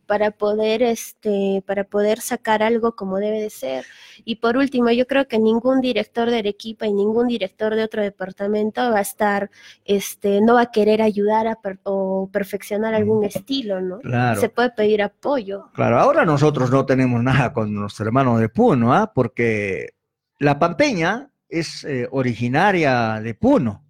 Para 0.07 0.31
poder, 0.31 0.81
este, 0.81 1.61
para 1.67 1.83
poder 1.83 2.21
sacar 2.21 2.63
algo 2.63 2.95
como 2.95 3.17
debe 3.17 3.39
de 3.41 3.49
ser. 3.51 3.85
Y 4.25 4.37
por 4.37 4.57
último, 4.57 4.89
yo 4.89 5.05
creo 5.05 5.27
que 5.27 5.37
ningún 5.37 5.79
director 5.81 6.31
de 6.31 6.39
Arequipa 6.39 6.87
y 6.87 6.93
ningún 6.93 7.27
director 7.27 7.75
de 7.75 7.83
otro 7.83 8.01
departamento 8.01 8.81
va 8.89 8.97
a 8.97 9.01
estar, 9.01 9.51
este, 9.85 10.41
no 10.41 10.55
va 10.55 10.61
a 10.61 10.71
querer 10.71 11.01
ayudar 11.03 11.45
a 11.47 11.61
per- 11.67 11.79
o 11.83 12.29
perfeccionar 12.31 12.93
algún 12.93 13.23
estilo, 13.25 13.81
¿no? 13.81 13.99
Claro. 13.99 14.39
Se 14.39 14.49
puede 14.49 14.71
pedir 14.71 15.01
apoyo. 15.01 15.69
Claro, 15.73 15.99
ahora 15.99 16.25
nosotros 16.25 16.71
no 16.71 16.85
tenemos 16.85 17.21
nada 17.21 17.51
con 17.51 17.73
nuestro 17.73 18.05
hermano 18.05 18.37
de 18.37 18.47
Puno, 18.49 18.93
¿ah? 18.93 19.11
porque 19.13 19.93
la 20.39 20.57
pampeña 20.59 21.29
es 21.49 21.83
eh, 21.83 22.07
originaria 22.11 23.19
de 23.21 23.33
Puno, 23.33 23.83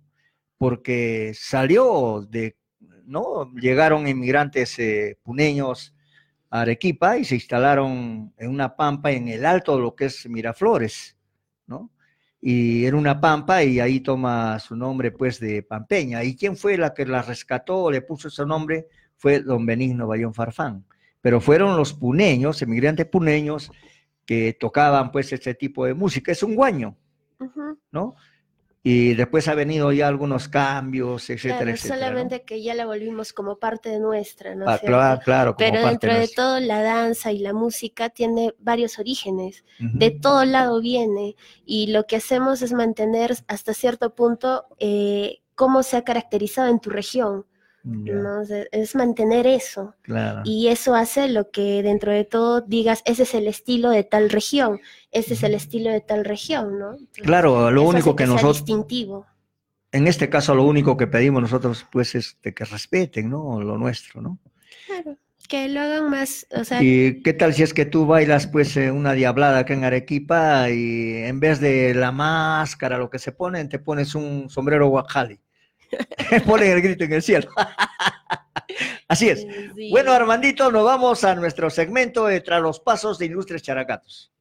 porque 0.58 1.34
salió 1.36 2.26
de, 2.28 2.58
¿no? 3.06 3.52
Llegaron 3.54 4.08
inmigrantes 4.08 4.78
eh, 4.80 5.18
puneños 5.24 5.94
a 6.50 6.62
Arequipa 6.62 7.18
y 7.18 7.26
se 7.26 7.36
instalaron 7.36 8.34
en 8.38 8.50
una 8.50 8.76
pampa 8.76 9.12
en 9.12 9.28
el 9.28 9.46
alto 9.46 9.76
de 9.76 9.82
lo 9.82 9.96
que 9.96 10.06
es 10.06 10.28
Miraflores. 10.30 11.17
Y 12.40 12.86
era 12.86 12.96
una 12.98 13.20
pampa 13.20 13.64
y 13.64 13.80
ahí 13.80 14.00
toma 14.00 14.60
su 14.60 14.76
nombre 14.76 15.12
pues 15.12 15.40
de 15.40 15.64
pampeña. 15.64 16.24
¿Y 16.24 16.36
quién 16.36 16.56
fue 16.56 16.78
la 16.78 16.94
que 16.94 17.06
la 17.06 17.22
rescató, 17.22 17.90
le 17.92 18.02
puso 18.02 18.28
ese 18.28 18.46
nombre? 18.46 18.88
Fue 19.16 19.42
don 19.42 19.66
Benigno 19.66 20.08
Bayón 20.08 20.34
Farfán. 20.34 20.86
Pero 21.22 21.42
fueron 21.42 21.76
los 21.76 21.94
puneños, 21.94 22.62
emigrantes 22.62 23.08
puneños, 23.08 23.72
que 24.26 24.56
tocaban 24.60 25.12
pues 25.12 25.34
este 25.34 25.56
tipo 25.56 25.86
de 25.86 25.94
música. 25.94 26.32
Es 26.32 26.44
un 26.44 26.56
guaño. 26.56 26.96
¿no? 27.92 28.16
Y 28.90 29.16
después 29.16 29.46
ha 29.50 29.54
venido 29.54 29.92
ya 29.92 30.08
algunos 30.08 30.48
cambios, 30.48 31.30
etcétera, 31.30 31.58
Claro, 31.58 31.72
etcétera. 31.72 31.96
¿no? 31.96 32.06
solamente 32.06 32.44
que 32.44 32.64
ya 32.64 32.74
la 32.74 32.86
volvimos 32.86 33.34
como 33.34 33.58
parte 33.58 33.90
de 33.90 34.00
nuestra, 34.00 34.56
¿no? 34.56 34.64
Ah, 34.66 34.78
claro, 34.80 35.22
claro, 35.26 35.56
como 35.56 35.70
Pero 35.70 35.84
parte 35.84 36.08
dentro 36.08 36.22
de 36.22 36.28
todo, 36.30 36.60
la 36.62 36.82
danza 36.82 37.34
y 37.34 37.40
la 37.40 37.52
música 37.52 38.10
tiene 38.10 38.56
varios 38.60 38.98
orígenes. 38.98 39.66
De 39.78 40.12
todo 40.12 40.46
lado 40.46 40.80
viene. 40.80 41.36
Y 41.66 41.88
lo 41.88 42.06
que 42.06 42.16
hacemos 42.16 42.62
es 42.62 42.72
mantener 42.72 43.36
hasta 43.48 43.74
cierto 43.74 44.16
punto 44.16 44.68
eh, 44.80 45.42
cómo 45.56 45.84
se 45.84 45.98
ha 45.98 46.06
caracterizado 46.06 46.70
en 46.70 46.80
tu 46.80 46.90
región. 46.90 47.46
¿No? 47.88 48.42
Es 48.72 48.96
mantener 48.96 49.48
eso. 49.48 49.96
claro. 50.02 50.42
Y 50.44 50.68
eso 50.68 50.96
hace 50.96 51.28
lo 51.30 51.50
que 51.52 51.82
dentro 51.84 52.12
de 52.12 52.26
todo 52.26 52.62
digas, 52.62 53.02
ese 53.06 53.24
es 53.24 53.34
el 53.34 53.48
estilo 53.48 53.90
de 53.90 54.04
tal 54.04 54.30
región, 54.30 54.80
ese 55.12 55.34
es 55.34 55.44
el 55.44 55.54
estilo 55.54 55.90
de 55.92 56.02
tal 56.02 56.26
región, 56.26 56.78
¿no? 56.80 56.92
Entonces, 56.94 57.24
Claro, 57.24 57.72
lo 57.72 57.84
único 57.84 58.16
que 58.16 58.26
nosotros, 58.26 58.58
distintivo. 58.66 59.26
en 59.92 60.08
este 60.08 60.30
caso, 60.30 60.54
lo 60.56 60.64
único 60.64 60.98
que 60.98 61.08
pedimos 61.08 61.42
nosotros, 61.42 61.86
pues, 61.92 62.16
es 62.16 62.38
de 62.44 62.54
que 62.54 62.66
respeten, 62.66 63.30
¿no? 63.30 63.62
Lo 63.62 63.78
nuestro, 63.78 64.22
¿no? 64.22 64.40
Claro, 64.86 65.18
que 65.48 65.70
lo 65.70 65.80
hagan 65.80 66.10
más, 66.10 66.46
o 66.52 66.64
sea, 66.66 66.84
¿Y 66.84 67.22
qué 67.24 67.32
tal 67.34 67.54
si 67.54 67.64
es 67.64 67.74
que 67.74 67.86
tú 67.86 68.06
bailas, 68.06 68.48
pues, 68.48 68.76
eh, 68.78 68.92
una 68.92 69.14
diablada 69.14 69.60
acá 69.60 69.74
en 69.74 69.86
Arequipa 69.86 70.70
y 70.70 71.14
en 71.24 71.40
vez 71.40 71.60
de 71.62 71.94
la 71.94 72.12
máscara, 72.12 72.98
lo 72.98 73.10
que 73.10 73.20
se 73.20 73.32
ponen, 73.32 73.70
te 73.70 73.80
pones 73.80 74.14
un 74.16 74.50
sombrero 74.50 74.88
guajali? 74.90 75.40
Ponen 76.46 76.72
el 76.72 76.82
grito 76.82 77.04
en 77.04 77.14
el 77.14 77.22
cielo. 77.22 77.50
Así 79.08 79.30
es. 79.30 79.46
sí. 79.76 79.90
Bueno, 79.92 80.12
Armandito, 80.12 80.72
nos 80.72 80.84
vamos 80.84 81.24
a 81.24 81.36
nuestro 81.36 81.70
segmento 81.70 82.26
de 82.26 82.42
Tras 82.42 82.62
los 82.62 82.80
Pasos 82.80 83.18
de 83.18 83.26
Ilustres 83.26 83.62
Characatos. 83.64 84.32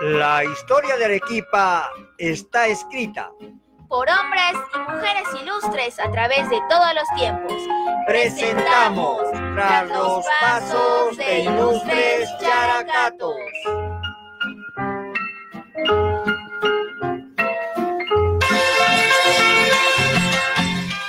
La 0.00 0.44
historia 0.44 0.96
de 0.96 1.04
Arequipa 1.04 1.90
está 2.18 2.66
escrita. 2.68 3.30
Por 3.88 4.06
hombres 4.10 4.52
y 4.74 4.78
mujeres 4.80 5.22
ilustres 5.42 5.98
a 5.98 6.10
través 6.10 6.48
de 6.50 6.60
todos 6.68 6.94
los 6.94 7.08
tiempos. 7.16 7.54
Presentamos 8.06 9.22
Tras 9.54 9.88
los 9.88 10.24
Pasos 10.40 11.16
de 11.16 11.40
Ilustres 11.40 12.28
Characatos. 12.38 13.34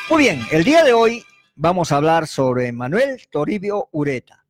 Muy 0.10 0.24
bien, 0.24 0.42
el 0.50 0.64
día 0.64 0.82
de 0.86 0.94
hoy 0.94 1.26
vamos 1.56 1.92
a 1.92 1.98
hablar 1.98 2.28
sobre 2.28 2.72
Manuel 2.72 3.28
Toribio 3.30 3.90
Ureta. 3.92 4.46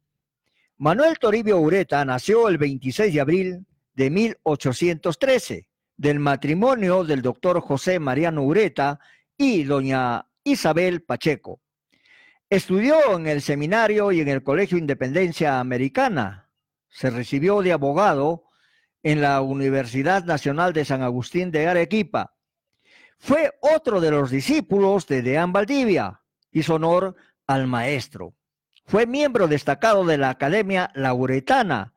Manuel 0.78 1.18
Toribio 1.18 1.58
Ureta 1.58 2.06
nació 2.06 2.48
el 2.48 2.60
26 2.60 3.12
de 3.12 3.22
abril 3.22 3.66
de 3.96 4.10
1813 4.12 5.69
del 6.00 6.18
matrimonio 6.18 7.04
del 7.04 7.22
doctor 7.22 7.60
José 7.60 8.00
Mariano 8.00 8.44
Ureta 8.44 9.02
y 9.38 9.66
doña 9.66 10.28
Isabel 10.46 11.02
Pacheco. 11.02 11.60
Estudió 12.50 13.18
en 13.18 13.28
el 13.28 13.42
seminario 13.42 14.14
y 14.14 14.22
en 14.22 14.30
el 14.30 14.42
Colegio 14.42 14.78
Independencia 14.78 15.60
Americana. 15.60 16.50
Se 16.88 17.10
recibió 17.10 17.62
de 17.62 17.74
abogado 17.74 18.46
en 19.04 19.20
la 19.20 19.42
Universidad 19.42 20.24
Nacional 20.24 20.72
de 20.72 20.86
San 20.86 21.02
Agustín 21.02 21.52
de 21.52 21.68
Arequipa. 21.68 22.34
Fue 23.18 23.52
otro 23.60 24.00
de 24.00 24.12
los 24.12 24.32
discípulos 24.32 25.06
de 25.06 25.22
Deán 25.22 25.52
Valdivia. 25.52 26.22
Hizo 26.54 26.76
honor 26.76 27.18
al 27.46 27.68
maestro. 27.68 28.36
Fue 28.86 29.06
miembro 29.06 29.50
destacado 29.50 30.06
de 30.06 30.18
la 30.18 30.30
Academia 30.30 30.92
Lauretana, 30.96 31.94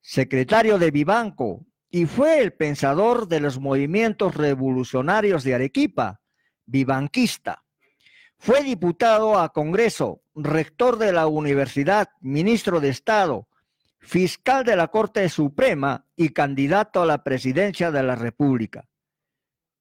secretario 0.00 0.78
de 0.78 0.92
Vivanco 0.92 1.66
y 1.94 2.04
fue 2.06 2.40
el 2.40 2.52
pensador 2.52 3.28
de 3.28 3.38
los 3.38 3.60
movimientos 3.60 4.34
revolucionarios 4.34 5.44
de 5.44 5.54
Arequipa, 5.54 6.20
vivanquista. 6.66 7.62
Fue 8.36 8.64
diputado 8.64 9.38
a 9.38 9.52
Congreso, 9.52 10.24
rector 10.34 10.98
de 10.98 11.12
la 11.12 11.28
universidad, 11.28 12.08
ministro 12.20 12.80
de 12.80 12.88
Estado, 12.88 13.46
fiscal 14.00 14.64
de 14.64 14.74
la 14.74 14.88
Corte 14.88 15.28
Suprema 15.28 16.04
y 16.16 16.30
candidato 16.30 17.00
a 17.00 17.06
la 17.06 17.22
presidencia 17.22 17.92
de 17.92 18.02
la 18.02 18.16
República. 18.16 18.88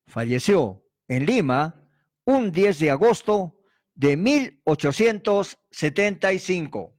Falleció 0.06 0.84
en 1.08 1.26
Lima 1.26 1.82
un 2.26 2.52
10 2.52 2.78
de 2.78 2.92
agosto 2.92 3.58
de 3.96 4.18
1875. 4.18 6.93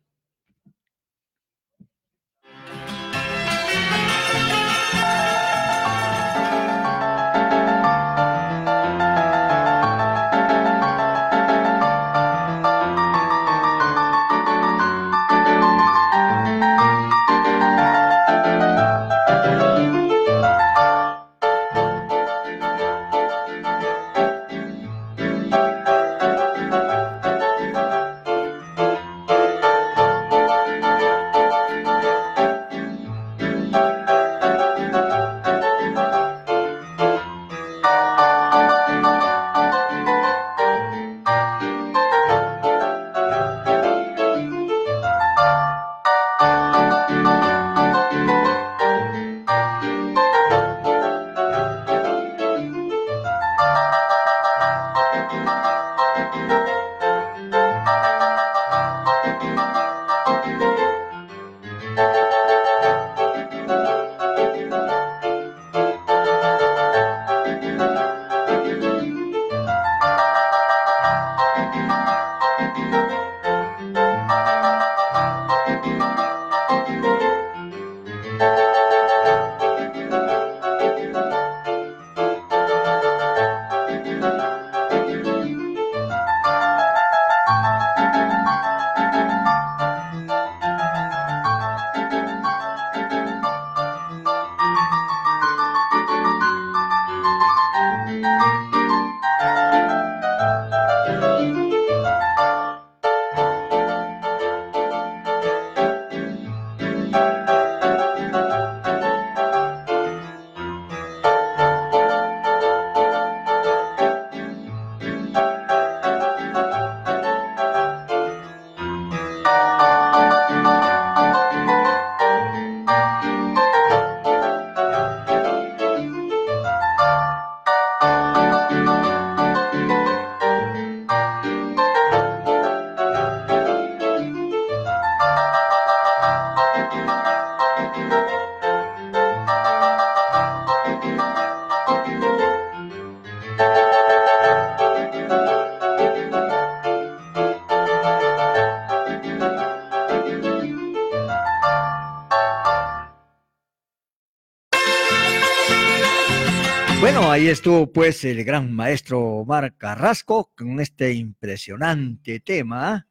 Ahí 157.45 157.51
estuvo 157.51 157.93
pues 157.93 158.25
el 158.25 158.43
gran 158.43 158.73
maestro 158.73 159.21
Omar 159.21 159.77
Carrasco 159.77 160.51
con 160.57 160.81
este 160.81 161.13
impresionante 161.13 162.41
tema 162.41 163.07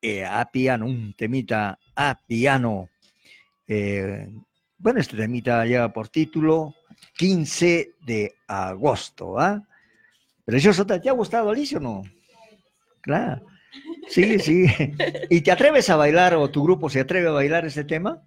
eh, 0.00 0.24
a 0.24 0.48
piano, 0.52 0.86
un 0.86 1.14
temita 1.14 1.76
a 1.96 2.16
piano. 2.28 2.90
Eh, 3.66 4.28
bueno, 4.78 5.00
este 5.00 5.16
temita 5.16 5.66
lleva 5.66 5.92
por 5.92 6.08
título 6.08 6.76
15 7.16 7.94
de 8.06 8.36
agosto. 8.46 9.36
¿ah? 9.40 9.60
Precioso, 10.44 10.86
¿te 10.86 11.08
ha 11.08 11.12
gustado 11.12 11.50
Alicia 11.50 11.78
o 11.78 11.80
no? 11.80 12.02
Claro. 13.00 13.44
Sí, 14.06 14.38
sí. 14.38 14.66
¿Y 15.28 15.40
te 15.40 15.50
atreves 15.50 15.90
a 15.90 15.96
bailar 15.96 16.36
o 16.36 16.50
tu 16.50 16.62
grupo 16.62 16.88
se 16.88 17.00
atreve 17.00 17.26
a 17.26 17.32
bailar 17.32 17.64
ese 17.64 17.82
tema? 17.82 18.22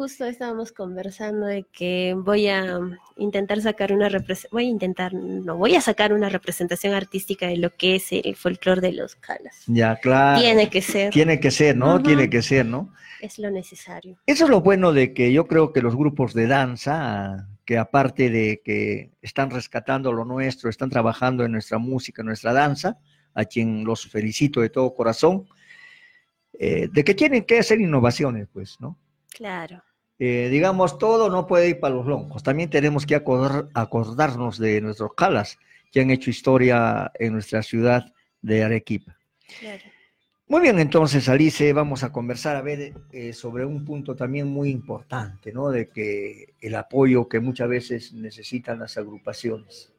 Justo 0.00 0.24
estábamos 0.24 0.72
conversando 0.72 1.44
de 1.44 1.64
que 1.64 2.14
voy 2.16 2.48
a 2.48 2.80
intentar 3.18 3.60
sacar 3.60 3.92
una 3.92 4.08
voy 4.50 4.64
a 4.64 4.66
intentar, 4.66 5.12
no, 5.12 5.58
voy 5.58 5.74
a 5.74 5.82
sacar 5.82 6.14
una 6.14 6.30
representación 6.30 6.94
artística 6.94 7.46
de 7.46 7.58
lo 7.58 7.76
que 7.76 7.96
es 7.96 8.10
el 8.10 8.34
folclore 8.34 8.80
de 8.80 8.92
los 8.92 9.14
calas. 9.16 9.62
Ya, 9.66 9.96
claro. 9.96 10.40
Tiene 10.40 10.70
que 10.70 10.80
ser. 10.80 11.12
Tiene 11.12 11.38
que 11.38 11.50
ser, 11.50 11.76
¿no? 11.76 12.02
Tiene 12.02 12.30
que 12.30 12.40
ser, 12.40 12.64
¿no? 12.64 12.94
Es 13.20 13.38
lo 13.38 13.50
necesario. 13.50 14.16
Eso 14.24 14.44
es 14.44 14.50
lo 14.50 14.62
bueno 14.62 14.94
de 14.94 15.12
que 15.12 15.34
yo 15.34 15.46
creo 15.46 15.70
que 15.70 15.82
los 15.82 15.94
grupos 15.94 16.32
de 16.32 16.46
danza, 16.46 17.46
que 17.66 17.76
aparte 17.76 18.30
de 18.30 18.62
que 18.64 19.10
están 19.20 19.50
rescatando 19.50 20.14
lo 20.14 20.24
nuestro, 20.24 20.70
están 20.70 20.88
trabajando 20.88 21.44
en 21.44 21.52
nuestra 21.52 21.76
música, 21.76 22.22
en 22.22 22.28
nuestra 22.28 22.54
danza, 22.54 22.96
a 23.34 23.44
quien 23.44 23.84
los 23.84 24.06
felicito 24.06 24.62
de 24.62 24.70
todo 24.70 24.94
corazón, 24.94 25.46
eh, 26.54 26.88
de 26.90 27.04
que 27.04 27.14
tienen 27.14 27.44
que 27.44 27.58
hacer 27.58 27.82
innovaciones, 27.82 28.48
pues, 28.50 28.80
¿no? 28.80 28.96
Claro. 29.28 29.82
Eh, 30.22 30.48
digamos, 30.50 30.98
todo 30.98 31.30
no 31.30 31.46
puede 31.46 31.70
ir 31.70 31.80
para 31.80 31.94
los 31.94 32.04
loncos. 32.06 32.42
También 32.42 32.68
tenemos 32.68 33.06
que 33.06 33.16
acordar- 33.16 33.68
acordarnos 33.74 34.58
de 34.58 34.80
nuestros 34.82 35.14
calas 35.14 35.58
que 35.90 36.02
han 36.02 36.10
hecho 36.10 36.28
historia 36.28 37.10
en 37.18 37.32
nuestra 37.32 37.62
ciudad 37.62 38.12
de 38.42 38.62
Arequipa. 38.62 39.16
Claro. 39.58 39.82
Muy 40.46 40.60
bien, 40.60 40.78
entonces, 40.78 41.28
Alice, 41.28 41.72
vamos 41.72 42.02
a 42.02 42.12
conversar 42.12 42.56
a 42.56 42.60
ver 42.62 42.92
eh, 43.12 43.32
sobre 43.32 43.64
un 43.64 43.84
punto 43.84 44.14
también 44.14 44.46
muy 44.48 44.68
importante, 44.70 45.52
¿no? 45.52 45.70
De 45.70 45.88
que 45.88 46.54
el 46.60 46.74
apoyo 46.74 47.28
que 47.28 47.40
muchas 47.40 47.68
veces 47.68 48.12
necesitan 48.12 48.78
las 48.80 48.98
agrupaciones. 48.98 49.92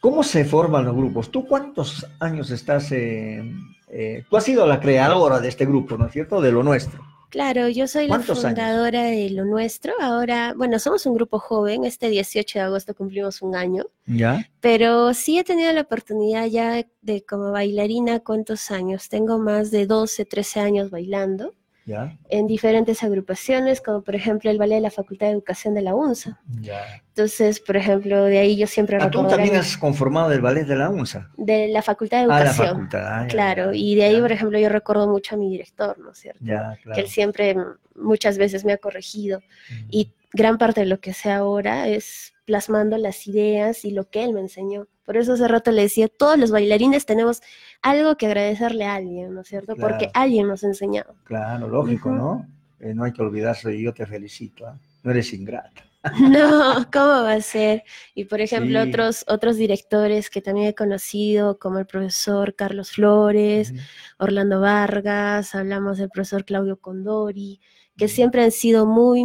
¿Cómo 0.00 0.22
se 0.22 0.44
forman 0.44 0.84
los 0.84 0.94
grupos? 0.94 1.30
¿Tú 1.30 1.46
cuántos 1.46 2.06
años 2.20 2.50
estás? 2.50 2.92
eh, 2.92 3.52
eh, 3.88 4.24
tú 4.30 4.36
has 4.36 4.44
sido 4.44 4.66
la 4.66 4.80
creadora 4.80 5.40
de 5.40 5.48
este 5.48 5.66
grupo, 5.66 5.98
¿no 5.98 6.06
es 6.06 6.12
cierto? 6.12 6.40
De 6.40 6.52
lo 6.52 6.62
nuestro. 6.62 7.02
Claro, 7.30 7.68
yo 7.68 7.86
soy 7.86 8.08
la 8.08 8.20
fundadora 8.20 9.02
de 9.04 9.30
lo 9.30 9.44
nuestro. 9.44 9.94
Ahora, 10.00 10.54
bueno, 10.56 10.78
somos 10.78 11.06
un 11.06 11.14
grupo 11.14 11.38
joven. 11.38 11.84
Este 11.84 12.08
18 12.08 12.58
de 12.58 12.64
agosto 12.64 12.94
cumplimos 12.94 13.42
un 13.42 13.56
año. 13.56 13.84
¿Ya? 14.06 14.48
Pero 14.60 15.12
sí 15.14 15.38
he 15.38 15.44
tenido 15.44 15.72
la 15.72 15.82
oportunidad 15.82 16.46
ya 16.46 16.86
de 17.02 17.24
como 17.24 17.52
bailarina, 17.52 18.20
¿cuántos 18.20 18.70
años? 18.70 19.08
Tengo 19.08 19.38
más 19.38 19.70
de 19.70 19.86
12, 19.86 20.24
13 20.24 20.60
años 20.60 20.90
bailando 20.90 21.52
¿Ya? 21.86 22.18
en 22.28 22.48
diferentes 22.48 23.02
agrupaciones, 23.04 23.80
como 23.80 24.02
por 24.02 24.16
ejemplo 24.16 24.50
el 24.50 24.58
ballet 24.58 24.74
de 24.76 24.80
la 24.82 24.90
Facultad 24.90 25.28
de 25.28 25.32
Educación 25.34 25.72
de 25.74 25.82
la 25.82 25.94
UNSA. 25.94 26.40
Ya. 26.60 26.82
Entonces, 27.10 27.60
por 27.60 27.76
ejemplo, 27.76 28.24
de 28.24 28.38
ahí 28.38 28.56
yo 28.56 28.66
siempre 28.66 28.98
Ah, 29.00 29.08
tú 29.10 29.24
también 29.28 29.54
has 29.54 29.76
conformado 29.78 30.32
el 30.32 30.40
ballet 30.40 30.64
de 30.66 30.74
la 30.76 30.90
UNSA. 30.90 31.30
de 31.36 31.68
la 31.68 31.82
Facultad 31.82 32.18
de 32.18 32.24
Ah, 32.24 32.26
la 32.26 32.38
Educación. 32.40 32.66
facultad. 32.68 33.06
ah, 33.06 33.26
Claro, 33.28 33.72
y 33.72 33.94
de 33.94 34.04
ahí, 34.04 34.20
por 34.20 34.32
ejemplo, 34.32 34.58
yo 34.58 34.68
recuerdo 34.68 35.08
mucho 35.08 35.36
a 35.36 35.38
mi 35.38 35.48
director, 35.48 35.96
¿no 35.98 36.10
es 36.10 36.18
cierto? 36.18 36.44
Que 36.92 37.00
él 37.02 37.08
siempre 37.08 37.54
muchas 37.94 38.36
veces 38.36 38.64
me 38.64 38.72
ha 38.72 38.78
corregido 38.78 39.40
y 39.88 40.12
gran 40.32 40.58
parte 40.58 40.80
de 40.80 40.86
lo 40.86 40.98
que 41.00 41.14
sé 41.14 41.30
ahora 41.30 41.86
es 41.88 42.34
plasmando 42.44 42.98
las 42.98 43.26
ideas 43.28 43.84
y 43.84 43.92
lo 43.92 44.10
que 44.10 44.24
él 44.24 44.32
me 44.32 44.40
enseñó. 44.40 44.88
Por 45.06 45.16
eso 45.16 45.32
hace 45.34 45.48
rato 45.48 45.70
le 45.70 45.82
decía, 45.82 46.08
todos 46.08 46.36
los 46.36 46.50
bailarines 46.50 47.06
tenemos 47.06 47.40
algo 47.80 48.16
que 48.16 48.26
agradecerle 48.26 48.84
a 48.84 48.96
alguien, 48.96 49.32
¿no 49.32 49.40
es 49.40 49.48
cierto? 49.48 49.76
Porque 49.76 50.10
alguien 50.12 50.48
nos 50.48 50.64
ha 50.64 50.66
enseñado. 50.66 51.14
Claro, 51.24 51.68
lógico. 51.68 52.10
¿no? 52.10 52.46
Eh, 52.80 52.92
no 52.92 53.04
hay 53.04 53.12
que 53.12 53.22
olvidarse 53.22 53.74
y 53.74 53.84
yo 53.84 53.94
te 53.94 54.04
felicito. 54.04 54.66
¿ah? 54.66 54.76
No 55.02 55.10
eres 55.12 55.32
ingrata. 55.32 55.84
No, 56.20 56.86
¿cómo 56.92 57.22
va 57.24 57.32
a 57.32 57.40
ser? 57.40 57.82
Y 58.14 58.26
por 58.26 58.40
ejemplo, 58.40 58.80
Sí. 58.82 58.88
otros, 58.90 59.24
otros 59.26 59.56
directores 59.56 60.30
que 60.30 60.40
también 60.40 60.68
he 60.68 60.74
conocido, 60.74 61.58
como 61.58 61.80
el 61.80 61.86
profesor 61.86 62.54
Carlos 62.54 62.92
Flores, 62.92 63.72
Orlando 64.18 64.60
Vargas, 64.60 65.54
hablamos 65.56 65.98
del 65.98 66.08
profesor 66.10 66.44
Claudio 66.44 66.76
Condori, 66.80 67.60
que 67.96 68.06
siempre 68.06 68.44
han 68.44 68.52
sido 68.52 68.86
muy, 68.86 69.24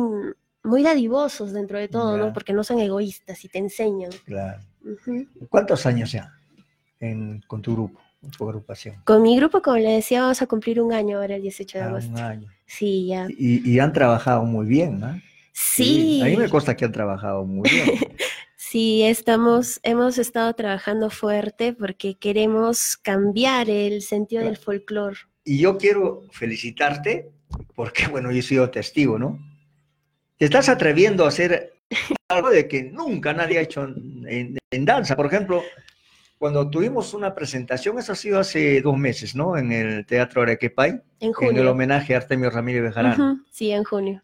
muy 0.64 0.82
dadivosos 0.82 1.54
dentro 1.54 1.78
de 1.78 1.88
todo. 1.88 2.18
¿no? 2.18 2.34
Porque 2.34 2.54
no 2.54 2.64
son 2.64 2.80
egoístas 2.80 3.44
y 3.46 3.50
te 3.50 3.60
enseñan. 3.60 4.12
Claro. 4.26 4.64
¿Cuántos 5.50 5.86
años 5.86 6.12
ya 6.12 6.34
en- 7.00 7.42
con 7.48 7.62
tu 7.62 7.74
grupo, 7.74 8.00
con 8.22 8.32
tu 8.32 8.44
agrupación? 8.46 8.96
Con 9.06 9.22
mi 9.24 9.36
grupo, 9.38 9.62
como 9.62 9.78
le 9.78 9.92
decía, 9.94 10.22
vamos 10.22 10.42
a 10.42 10.48
cumplir 10.48 10.82
un 10.82 10.94
año 10.94 11.18
ahora, 11.20 11.36
el 11.36 11.42
18 11.42 11.78
de 11.78 11.84
Ah, 11.84 11.88
agosto. 11.88 12.12
un 12.12 12.18
año. 12.20 12.48
Sí, 12.66 13.08
ya. 13.08 13.28
Y, 13.30 13.70
y 13.70 13.80
han 13.80 13.94
trabajado 13.94 14.44
muy 14.44 14.66
bien, 14.66 15.04
¿ah? 15.04 15.22
Sí. 15.54 16.22
A 16.22 16.26
mí 16.26 16.38
me 16.38 16.50
consta 16.50 16.76
que 16.76 16.86
han 16.86 16.92
trabajado 16.92 17.46
muy 17.46 17.70
bien. 17.70 17.86
Sí, 18.64 19.02
estamos, 19.04 19.82
hemos 19.84 20.18
estado 20.18 20.54
trabajando 20.54 21.10
fuerte 21.10 21.74
porque 21.74 22.16
queremos 22.16 22.96
cambiar 22.96 23.70
el 23.70 24.02
sentido 24.02 24.46
del 24.46 24.56
folclore. 24.56 25.18
Y 25.44 25.58
yo 25.58 25.78
quiero 25.78 26.22
felicitarte 26.32 27.30
porque, 27.76 28.08
bueno, 28.08 28.32
yo 28.32 28.40
he 28.40 28.42
sido 28.42 28.70
testigo, 28.70 29.20
¿no? 29.20 29.38
Te 30.38 30.46
estás 30.46 30.70
atreviendo 30.70 31.26
a 31.26 31.28
hacer 31.28 31.74
algo 32.32 32.50
de 32.50 32.68
que 32.68 32.84
nunca 32.84 33.34
nadie 33.34 33.58
ha 33.60 33.62
hecho 33.62 33.84
en, 33.84 34.26
en- 34.28 34.58
en 34.72 34.86
danza. 34.86 35.16
Por 35.16 35.26
ejemplo, 35.28 35.62
cuando 36.38 36.70
tuvimos 36.70 37.14
una 37.14 37.36
presentación, 37.36 38.00
eso 38.00 38.14
ha 38.14 38.16
sido 38.16 38.40
hace 38.40 38.82
dos 38.82 38.98
meses, 38.98 39.36
¿no? 39.36 39.58
En 39.58 39.72
el 39.72 40.06
Teatro 40.06 40.42
Arequipay, 40.42 40.90
En 40.92 41.04
en 41.20 41.34
junio. 41.34 41.62
el 41.62 41.68
homenaje 41.68 42.16
a 42.16 42.18
Artemio 42.18 42.50
Ramírez 42.50 42.82
Bejarano. 42.84 43.34
Ujú, 43.34 43.44
Sí, 43.52 43.72
en 43.72 43.84
junio. 43.84 44.24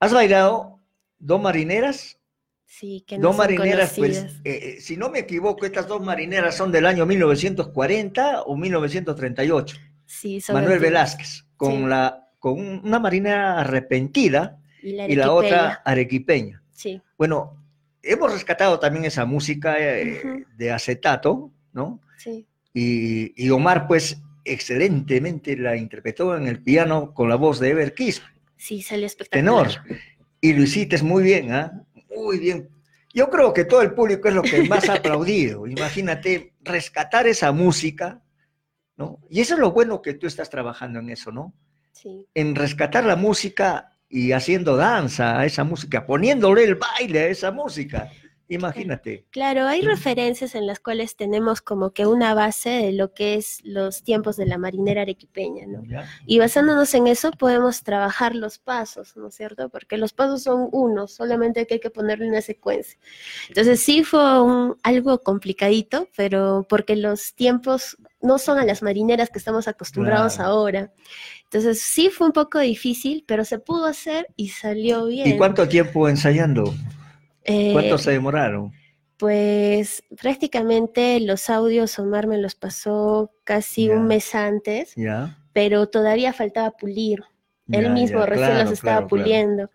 ¿Has 0.00 0.12
bailado 0.12 0.80
dos 1.18 1.40
marineras? 1.40 2.18
Sí, 2.66 3.04
que 3.06 3.18
no 3.18 3.28
Dos 3.28 3.36
son 3.36 3.44
marineras, 3.46 3.94
pues, 3.96 4.18
conocidas. 4.18 4.40
eh, 4.44 4.74
eh, 4.76 4.80
si 4.80 4.96
no 4.96 5.08
me 5.08 5.20
equivoco, 5.20 5.64
estas 5.64 5.86
dos 5.86 6.02
marineras 6.02 6.56
son 6.56 6.72
del 6.72 6.86
año 6.86 7.06
1940 7.06 8.42
o 8.42 8.56
1938. 8.56 9.76
Sí, 10.06 10.40
son 10.40 10.56
Manuel. 10.56 10.80
Velázquez, 10.80 11.44
con, 11.56 11.72
Sí. 11.72 11.86
la, 11.86 12.28
con 12.40 12.52
un- 12.58 12.80
una 12.84 12.98
marinera 12.98 13.60
arrepentida 13.60 14.58
Y 14.82 14.92
la 14.92 15.08
y 15.08 15.14
la 15.14 15.32
otra 15.32 15.82
arequipeña. 15.84 16.62
Sí. 16.74 17.00
Bueno, 17.16 17.56
hemos 18.02 18.30
rescatado 18.32 18.78
también 18.78 19.06
esa 19.06 19.24
música 19.24 19.76
eh, 19.78 20.44
de 20.56 20.70
acetato, 20.70 21.50
¿no? 21.72 22.00
Sí. 22.18 22.46
Y, 22.74 23.32
y 23.42 23.50
Omar, 23.50 23.86
pues, 23.86 24.20
excelentemente 24.44 25.56
la 25.56 25.76
interpretó 25.76 26.36
en 26.36 26.46
el 26.46 26.62
piano 26.62 27.14
con 27.14 27.28
la 27.28 27.36
voz 27.36 27.58
de 27.60 27.70
Ever 27.70 27.94
Kiss, 27.94 28.22
Sí, 28.56 28.82
salió 28.82 29.06
espectacular. 29.06 29.68
tenor. 29.68 29.98
Y 30.40 30.52
lo 30.52 30.62
hiciste 30.62 31.02
muy 31.02 31.22
bien, 31.22 31.52
¿ah? 31.52 31.82
Muy 32.14 32.38
bien. 32.38 32.68
Yo 33.12 33.28
creo 33.30 33.52
que 33.52 33.64
todo 33.64 33.82
el 33.82 33.92
público 33.94 34.28
es 34.28 34.34
lo 34.34 34.42
que 34.42 34.62
más 34.68 34.88
ha 34.88 34.94
aplaudido. 34.94 35.66
Imagínate 35.66 36.54
rescatar 36.62 37.26
esa 37.26 37.52
música, 37.52 38.22
¿no? 38.96 39.18
Y 39.28 39.40
eso 39.40 39.54
es 39.54 39.60
lo 39.60 39.72
bueno 39.72 40.00
que 40.02 40.14
tú 40.14 40.26
estás 40.26 40.50
trabajando 40.50 40.98
en 40.98 41.10
eso, 41.10 41.30
¿no? 41.30 41.52
Sí. 41.92 42.26
En 42.34 42.54
rescatar 42.54 43.04
la 43.04 43.16
música 43.16 43.93
y 44.08 44.32
haciendo 44.32 44.76
danza 44.76 45.38
a 45.40 45.46
esa 45.46 45.64
música, 45.64 46.06
poniéndole 46.06 46.64
el 46.64 46.76
baile 46.76 47.20
a 47.20 47.28
esa 47.28 47.50
música. 47.50 48.10
Imagínate. 48.46 49.24
Claro, 49.30 49.66
hay 49.66 49.80
referencias 49.80 50.54
en 50.54 50.66
las 50.66 50.78
cuales 50.78 51.16
tenemos 51.16 51.62
como 51.62 51.92
que 51.92 52.06
una 52.06 52.34
base 52.34 52.68
de 52.68 52.92
lo 52.92 53.14
que 53.14 53.34
es 53.36 53.60
los 53.64 54.02
tiempos 54.02 54.36
de 54.36 54.44
la 54.44 54.58
marinera 54.58 55.00
arequipeña, 55.00 55.66
¿no? 55.66 55.82
¿ya? 55.86 56.06
Y 56.26 56.38
basándonos 56.38 56.92
en 56.92 57.06
eso 57.06 57.30
podemos 57.30 57.82
trabajar 57.82 58.34
los 58.34 58.58
pasos, 58.58 59.16
¿no 59.16 59.28
es 59.28 59.34
cierto? 59.34 59.70
Porque 59.70 59.96
los 59.96 60.12
pasos 60.12 60.42
son 60.42 60.68
unos, 60.72 61.12
solamente 61.14 61.66
que 61.66 61.74
hay 61.74 61.80
que 61.80 61.88
ponerle 61.90 62.28
una 62.28 62.42
secuencia. 62.42 62.98
Entonces 63.48 63.80
sí 63.80 64.04
fue 64.04 64.42
un- 64.42 64.76
algo 64.82 65.22
complicadito, 65.22 66.08
pero 66.14 66.66
porque 66.68 66.96
los 66.96 67.34
tiempos 67.34 67.96
no 68.24 68.38
son 68.38 68.58
a 68.58 68.64
las 68.64 68.82
marineras 68.82 69.30
que 69.30 69.38
estamos 69.38 69.68
acostumbrados 69.68 70.36
Claro. 70.36 70.50
ahora. 70.50 70.92
Entonces 71.44 71.80
sí 71.80 72.08
fue 72.10 72.26
un 72.26 72.32
poco 72.32 72.58
difícil, 72.58 73.24
pero 73.28 73.44
se 73.44 73.58
pudo 73.58 73.86
hacer 73.86 74.26
y 74.34 74.48
salió 74.48 75.06
bien. 75.06 75.28
¿Y 75.28 75.36
cuánto 75.36 75.68
tiempo 75.68 76.08
ensayando? 76.08 76.74
Eh, 77.44 77.72
¿Cuánto 77.72 77.98
se 77.98 78.10
demoraron? 78.12 78.72
Pues 79.18 80.02
prácticamente 80.20 81.20
los 81.20 81.48
audios 81.48 81.98
Omar 81.98 82.26
me 82.26 82.38
los 82.38 82.54
pasó 82.56 83.30
casi 83.44 83.88
un 83.88 84.06
mes 84.08 84.34
antes, 84.34 84.94
pero 85.52 85.88
todavía 85.88 86.32
faltaba 86.32 86.72
pulir. 86.72 87.22
Él 87.70 87.84
Ya, 87.84 87.92
mismo 87.94 88.20
ya, 88.20 88.26
recién 88.26 88.48
claro, 88.48 88.64
los 88.64 88.72
estaba 88.72 88.96
claro, 88.96 89.08
claro. 89.08 89.24
puliendo. 89.24 89.70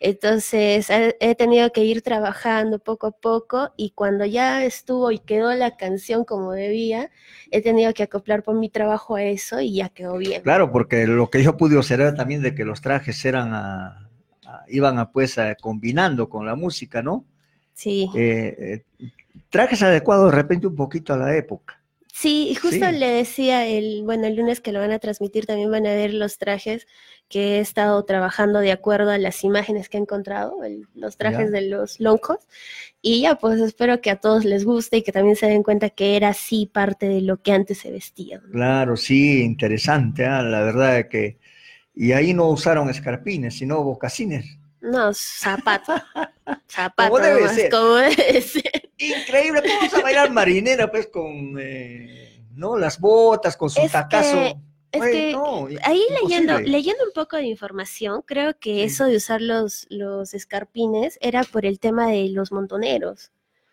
Entonces 0.00 0.90
he, 0.90 1.16
he 1.20 1.34
tenido 1.34 1.72
que 1.72 1.84
ir 1.84 2.02
trabajando 2.02 2.78
poco 2.78 3.06
a 3.08 3.10
poco 3.12 3.72
y 3.76 3.90
cuando 3.90 4.24
ya 4.24 4.64
estuvo 4.64 5.10
y 5.10 5.18
quedó 5.18 5.52
la 5.54 5.76
canción 5.76 6.24
como 6.24 6.52
debía, 6.52 7.10
he 7.50 7.62
tenido 7.62 7.92
que 7.94 8.02
acoplar 8.04 8.42
por 8.42 8.54
mi 8.56 8.68
trabajo 8.70 9.16
a 9.16 9.22
eso 9.22 9.60
y 9.60 9.74
ya 9.74 9.88
quedó 9.90 10.16
bien. 10.18 10.42
Claro, 10.42 10.72
porque 10.72 11.06
lo 11.06 11.28
que 11.30 11.42
yo 11.42 11.56
pude 11.56 11.76
observar 11.76 12.14
también 12.14 12.42
de 12.42 12.54
que 12.54 12.64
los 12.64 12.80
trajes 12.80 13.24
eran 13.24 13.52
a- 13.54 14.08
a- 14.46 14.64
iban 14.68 14.98
a 14.98 15.10
pues 15.10 15.38
a- 15.38 15.54
combinando 15.54 16.28
con 16.28 16.46
la 16.46 16.54
música, 16.54 17.02
¿no? 17.02 17.24
Sí. 17.74 18.10
Eh, 18.14 18.84
eh, 19.00 19.08
trajes 19.50 19.82
adecuados 19.82 20.30
de 20.30 20.36
repente 20.36 20.66
un 20.66 20.76
poquito 20.76 21.14
a 21.14 21.16
la 21.16 21.36
época. 21.36 21.79
Sí, 22.12 22.48
y 22.50 22.54
justo 22.54 22.86
Sí. 22.90 22.96
le 22.98 23.08
decía 23.08 23.66
el, 23.66 24.02
bueno, 24.04 24.26
el 24.26 24.36
lunes 24.36 24.60
que 24.60 24.72
lo 24.72 24.80
van 24.80 24.90
a 24.92 24.98
transmitir 24.98 25.46
también 25.46 25.70
van 25.70 25.86
a 25.86 25.94
ver 25.94 26.12
los 26.12 26.38
trajes 26.38 26.86
que 27.28 27.56
he 27.56 27.60
estado 27.60 28.04
trabajando 28.04 28.58
de 28.58 28.72
acuerdo 28.72 29.10
a 29.10 29.18
las 29.18 29.44
imágenes 29.44 29.88
que 29.88 29.96
he 29.96 30.00
encontrado, 30.00 30.64
el- 30.64 30.86
los 30.94 31.16
trajes 31.16 31.46
Ya. 31.46 31.60
de 31.60 31.68
los 31.68 32.00
loncos. 32.00 32.38
Y 33.00 33.22
ya, 33.22 33.36
pues 33.36 33.60
espero 33.60 34.00
que 34.00 34.10
a 34.10 34.16
todos 34.16 34.44
les 34.44 34.64
guste 34.64 34.98
y 34.98 35.02
que 35.02 35.12
también 35.12 35.36
se 35.36 35.46
den 35.46 35.62
cuenta 35.62 35.90
que 35.90 36.16
era 36.16 36.30
así 36.30 36.66
parte 36.66 37.08
de 37.08 37.20
lo 37.22 37.40
que 37.40 37.52
antes 37.52 37.78
se 37.78 37.90
vestía. 37.92 38.42
Claro, 38.52 38.96
sí, 38.96 39.42
interesante, 39.42 40.26
ah, 40.26 40.42
La 40.42 40.62
verdad 40.62 40.98
es 40.98 41.06
que... 41.06 41.38
Y 41.94 42.12
ahí 42.12 42.32
no 42.34 42.48
usaron 42.48 42.88
escarpines, 42.90 43.54
sino 43.58 43.82
bocacines. 43.82 44.58
No, 44.80 45.12
zapato. 45.14 45.92
zapato. 46.68 47.10
Como 47.10 47.18
debe 47.22 47.48
ser. 47.48 47.70
como 47.70 47.94
debe 47.94 48.40
ser. 48.42 48.90
Increíble, 48.98 49.62
¿cómo 49.62 49.80
vas 49.80 49.94
a 49.94 50.00
bailar 50.02 50.30
marinera 50.30 50.90
pues 50.90 51.06
con, 51.08 51.56
eh, 51.60 52.42
¿no? 52.54 52.76
Las 52.78 52.98
botas, 53.00 53.56
con 53.56 53.70
su 53.70 53.80
Es 53.80 53.92
tacazo? 53.92 54.32
que- 54.32 54.56
Es 54.92 55.00
Oye, 55.02 55.12
que 55.12 55.32
no, 55.32 55.68
ahí 55.84 56.02
leyendo, 56.20 56.58
leyendo 56.58 57.04
un 57.04 57.12
poco 57.12 57.36
de 57.36 57.44
información, 57.44 58.22
creo 58.26 58.58
que 58.58 58.82
eso 58.82 59.04
de 59.04 59.16
usar 59.18 59.40
los, 59.40 59.86
los 59.88 60.34
escarpines 60.34 61.16
era 61.20 61.44
por 61.44 61.64
el 61.64 61.78
tema 61.78 62.08
de 62.08 62.28
los 62.30 62.50
montoneros. 62.50 63.30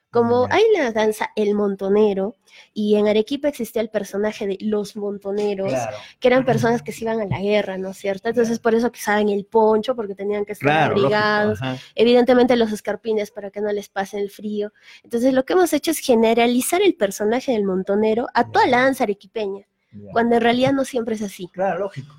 Como 0.10 0.48
hay 0.50 0.64
la 0.76 0.92
danza 0.92 1.32
El 1.36 1.54
Montonero, 1.54 2.36
y 2.74 2.96
en 2.96 3.08
Arequipa 3.08 3.50
existía 3.50 3.82
el 3.82 3.90
personaje 3.90 4.48
de 4.48 4.58
los 4.62 4.96
montoneros, 4.96 5.68
Claro. 5.70 5.98
que 6.20 6.28
eran 6.30 6.46
personas 6.46 6.82
que 6.82 6.92
se 6.92 7.04
iban 7.04 7.20
a 7.20 7.26
la 7.26 7.40
guerra, 7.40 7.78
¿no 7.78 7.90
es 7.90 7.98
cierto? 7.98 8.30
Entonces 8.30 8.60
por 8.60 8.74
eso 8.74 8.92
que 8.92 9.00
usaban 9.00 9.30
el 9.30 9.46
poncho, 9.46 9.96
porque 9.96 10.16
tenían 10.16 10.46
que 10.46 10.54
estar 10.54 10.66
Claro, 10.68 10.96
abrigados, 10.96 11.60
evidentemente 11.94 12.56
los 12.56 12.72
escarpines 12.72 13.32
para 13.32 13.52
que 13.52 13.62
no 13.62 13.72
les 13.72 13.90
pase 13.90 14.18
el 14.20 14.30
frío. 14.30 14.72
Entonces 15.04 15.34
lo 15.34 15.44
que 15.46 15.54
hemos 15.54 15.74
hecho 15.74 15.92
es 15.92 16.00
generalizar 16.00 16.82
el 16.82 16.96
personaje 16.96 17.52
del 17.52 17.64
montonero 17.66 18.28
a 18.34 18.50
toda 18.50 18.66
la 18.68 18.82
danza 18.84 19.04
arequipeña, 19.04 19.68
cuando 20.14 20.36
en 20.36 20.42
realidad 20.42 20.72
no 20.72 20.86
siempre 20.86 21.16
es 21.16 21.22
así. 21.22 21.50
Claro, 21.52 21.80
lógico. 21.80 22.16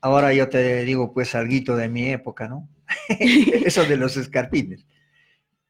Ahora 0.00 0.32
yo 0.34 0.48
te 0.48 0.84
digo 0.84 1.12
pues 1.12 1.34
algo 1.34 1.76
de 1.76 1.88
mi 1.88 2.10
época, 2.10 2.46
¿no? 2.46 2.68
Eso 3.08 3.84
de 3.84 3.96
los 3.96 4.16
escarpines. 4.16 4.86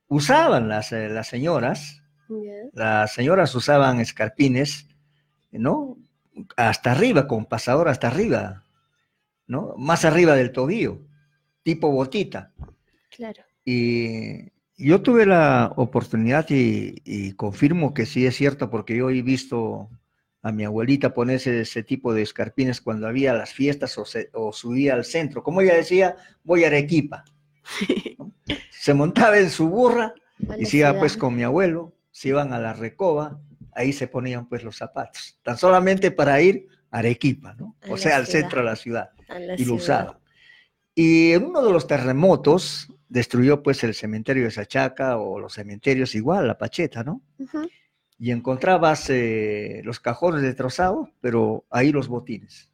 Usaban 0.09 0.69
las, 0.69 0.93
eh, 0.93 1.09
las 1.09 1.27
señoras, 1.29 2.03
las 2.73 3.13
señoras 3.13 3.55
usaban 3.55 4.01
escarpines, 4.01 4.89
¿no? 5.51 5.97
Hasta 6.57 6.93
arriba, 6.93 7.27
con 7.27 7.47
pasador 7.47 7.89
hasta 7.89 8.09
arriba, 8.09 8.65
¿no? 9.47 9.75
Más 9.79 10.05
arriba 10.05 10.35
del 10.35 10.53
tobillo, 10.53 11.01
tipo 11.63 11.91
botita. 11.91 12.53
Claro. 13.11 13.43
Y 13.65 14.51
yo 14.77 15.03
tuve 15.03 15.25
la 15.27 15.73
oportunidad 15.77 16.47
y, 16.51 17.01
y 17.05 17.33
confirmo 17.33 17.95
que 17.95 18.07
sí 18.07 18.27
es 18.27 18.37
cierto, 18.37 18.71
porque 18.71 18.97
yo 18.97 19.09
he 19.11 19.23
visto 19.23 19.89
a 20.43 20.53
mi 20.53 20.65
abuelita 20.65 21.15
ponerse 21.15 21.61
ese 21.63 21.83
tipo 21.83 22.13
de 22.15 22.23
escarpines 22.23 22.81
cuando 22.81 23.09
había 23.09 23.33
las 23.35 23.53
fiestas 23.53 23.97
o, 23.99 24.05
se- 24.05 24.31
o 24.33 24.53
subía 24.53 24.95
al 24.95 25.05
centro. 25.05 25.43
Como 25.43 25.61
ella 25.61 25.75
decía, 25.75 26.17
voy 26.45 26.63
a 26.65 26.69
Arequipa. 26.69 27.25
¿No? 28.19 28.33
Se 28.71 28.95
montaba 28.95 29.39
en 29.39 29.51
su 29.51 29.69
burra 29.69 30.15
y 30.59 30.67
se 30.67 30.79
iba 30.79 30.99
pues 30.99 31.17
con 31.17 31.35
mi 31.35 31.43
abuelo, 31.43 31.95
se 32.11 32.29
iban 32.29 32.53
a 32.53 32.59
la 32.59 32.73
recoba, 32.73 33.41
ahí 33.73 33.93
se 33.93 34.09
ponían 34.09 34.49
pues 34.49 34.63
los 34.63 34.77
zapatos, 34.77 35.39
tan 35.43 35.57
solamente 35.57 36.11
para 36.11 36.41
ir 36.41 36.69
a 36.91 36.99
Arequipa, 36.99 37.55
¿no? 37.59 37.77
A 37.83 37.93
O 37.93 37.97
sea, 37.97 38.17
al 38.17 38.27
centro 38.27 38.61
de 38.61 38.67
la 38.67 38.77
ciudad. 38.77 39.11
La 39.29 39.55
Y 39.59 39.65
lo 39.65 39.75
usaban. 39.75 40.19
Y 40.95 41.33
en 41.33 41.45
uno 41.45 41.63
de 41.63 41.73
los 41.73 41.87
terremotos 41.87 42.89
destruyó 43.09 43.63
pues 43.63 43.85
el 43.85 43.95
cementerio 43.95 44.45
de 44.45 44.51
Sachaca 44.51 45.19
o 45.19 45.39
los 45.39 45.55
cementerios 45.55 46.15
igual, 46.15 46.47
la 46.47 46.59
Pacheta, 46.59 47.05
¿no? 47.05 47.23
Y 48.19 48.31
encontrabas 48.31 49.11
eh, 49.11 49.83
los 49.85 50.01
cajones 50.01 50.43
destrozados, 50.43 51.11
pero 51.21 51.67
ahí 51.71 51.93
los 51.93 52.09
botines. 52.09 52.71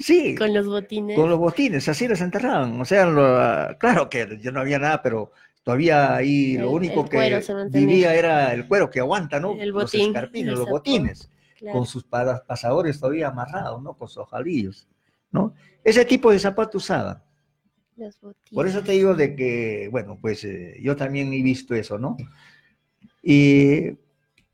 Sí. 0.00 0.34
Con 0.38 0.52
los 0.54 0.66
botines. 0.66 1.16
Con 1.16 1.28
los 1.30 1.38
botines, 1.38 1.88
así 1.88 2.06
los 2.08 2.20
enterraban. 2.20 2.80
O 2.80 2.84
sea, 2.84 3.06
lo- 3.06 3.78
claro 3.78 4.08
que 4.08 4.38
ya 4.42 4.50
no 4.50 4.60
había 4.60 4.78
nada, 4.78 5.02
pero 5.02 5.32
todavía 5.62 6.14
ahí 6.14 6.56
lo 6.58 6.70
único 6.70 7.04
que 7.08 7.40
vivía 7.70 8.14
era 8.14 8.52
el 8.52 8.66
cuero 8.68 8.90
que 8.90 9.00
aguanta, 9.00 9.40
¿no? 9.40 9.52
El 9.58 9.70
los 9.70 9.84
botín, 9.84 10.06
escarpines, 10.08 10.52
el 10.52 10.58
los 10.58 10.68
botines, 10.68 11.30
claro. 11.58 11.78
con 11.78 11.86
sus 11.86 12.04
pa- 12.04 12.44
pasadores 12.46 12.98
todavía 13.00 13.28
amarrados, 13.28 13.82
¿no? 13.82 13.94
Con 13.94 14.08
sus 14.08 14.18
ojalillos, 14.18 14.86
¿no? 15.32 15.54
Ese 15.82 16.04
tipo 16.04 16.30
de 16.30 16.38
zapatos 16.38 16.84
usaban. 16.84 17.22
Los 17.96 18.20
botines. 18.20 18.52
Por 18.54 18.66
eso 18.66 18.82
te 18.82 18.92
digo 18.92 19.14
de 19.14 19.34
que, 19.36 19.88
bueno, 19.90 20.18
pues 20.20 20.44
eh, 20.44 20.76
yo 20.82 20.96
también 20.96 21.32
he 21.32 21.42
visto 21.42 21.74
eso, 21.74 21.98
¿no? 21.98 22.16
Y 23.22 23.92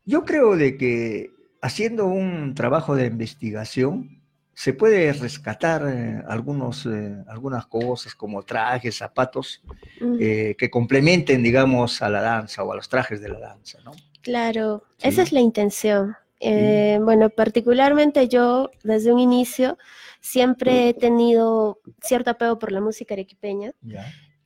yo 0.05 0.23
creo 0.25 0.55
de 0.55 0.77
que 0.77 1.31
haciendo 1.61 2.05
un 2.07 2.53
trabajo 2.55 2.95
de 2.95 3.05
investigación 3.07 4.20
se 4.53 4.73
puede 4.73 5.11
rescatar 5.13 5.87
eh, 5.87 6.21
algunos, 6.27 6.85
eh, 6.85 7.15
algunas 7.27 7.65
cosas 7.67 8.13
como 8.15 8.43
trajes, 8.43 8.97
zapatos, 8.97 9.63
Mm. 9.99 10.17
eh, 10.19 10.55
que 10.57 10.69
complementen, 10.69 11.41
digamos, 11.43 12.01
a 12.01 12.09
la 12.09 12.21
danza 12.21 12.63
o 12.63 12.71
a 12.71 12.75
los 12.75 12.89
trajes 12.89 13.21
de 13.21 13.29
la 13.29 13.39
danza, 13.39 13.79
¿no? 13.83 13.91
Claro, 14.21 14.83
esa 15.01 15.21
es 15.23 15.31
la 15.31 15.39
intención. 15.39 16.15
Bueno, 16.41 17.29
particularmente 17.29 18.27
yo 18.27 18.71
desde 18.83 19.13
un 19.13 19.19
inicio 19.19 19.77
siempre 20.21 20.89
he 20.89 20.93
tenido 20.95 21.79
cierto 22.01 22.31
apego 22.31 22.57
por 22.57 22.71
la 22.71 22.81
música 22.81 23.13
arequipeña 23.13 23.73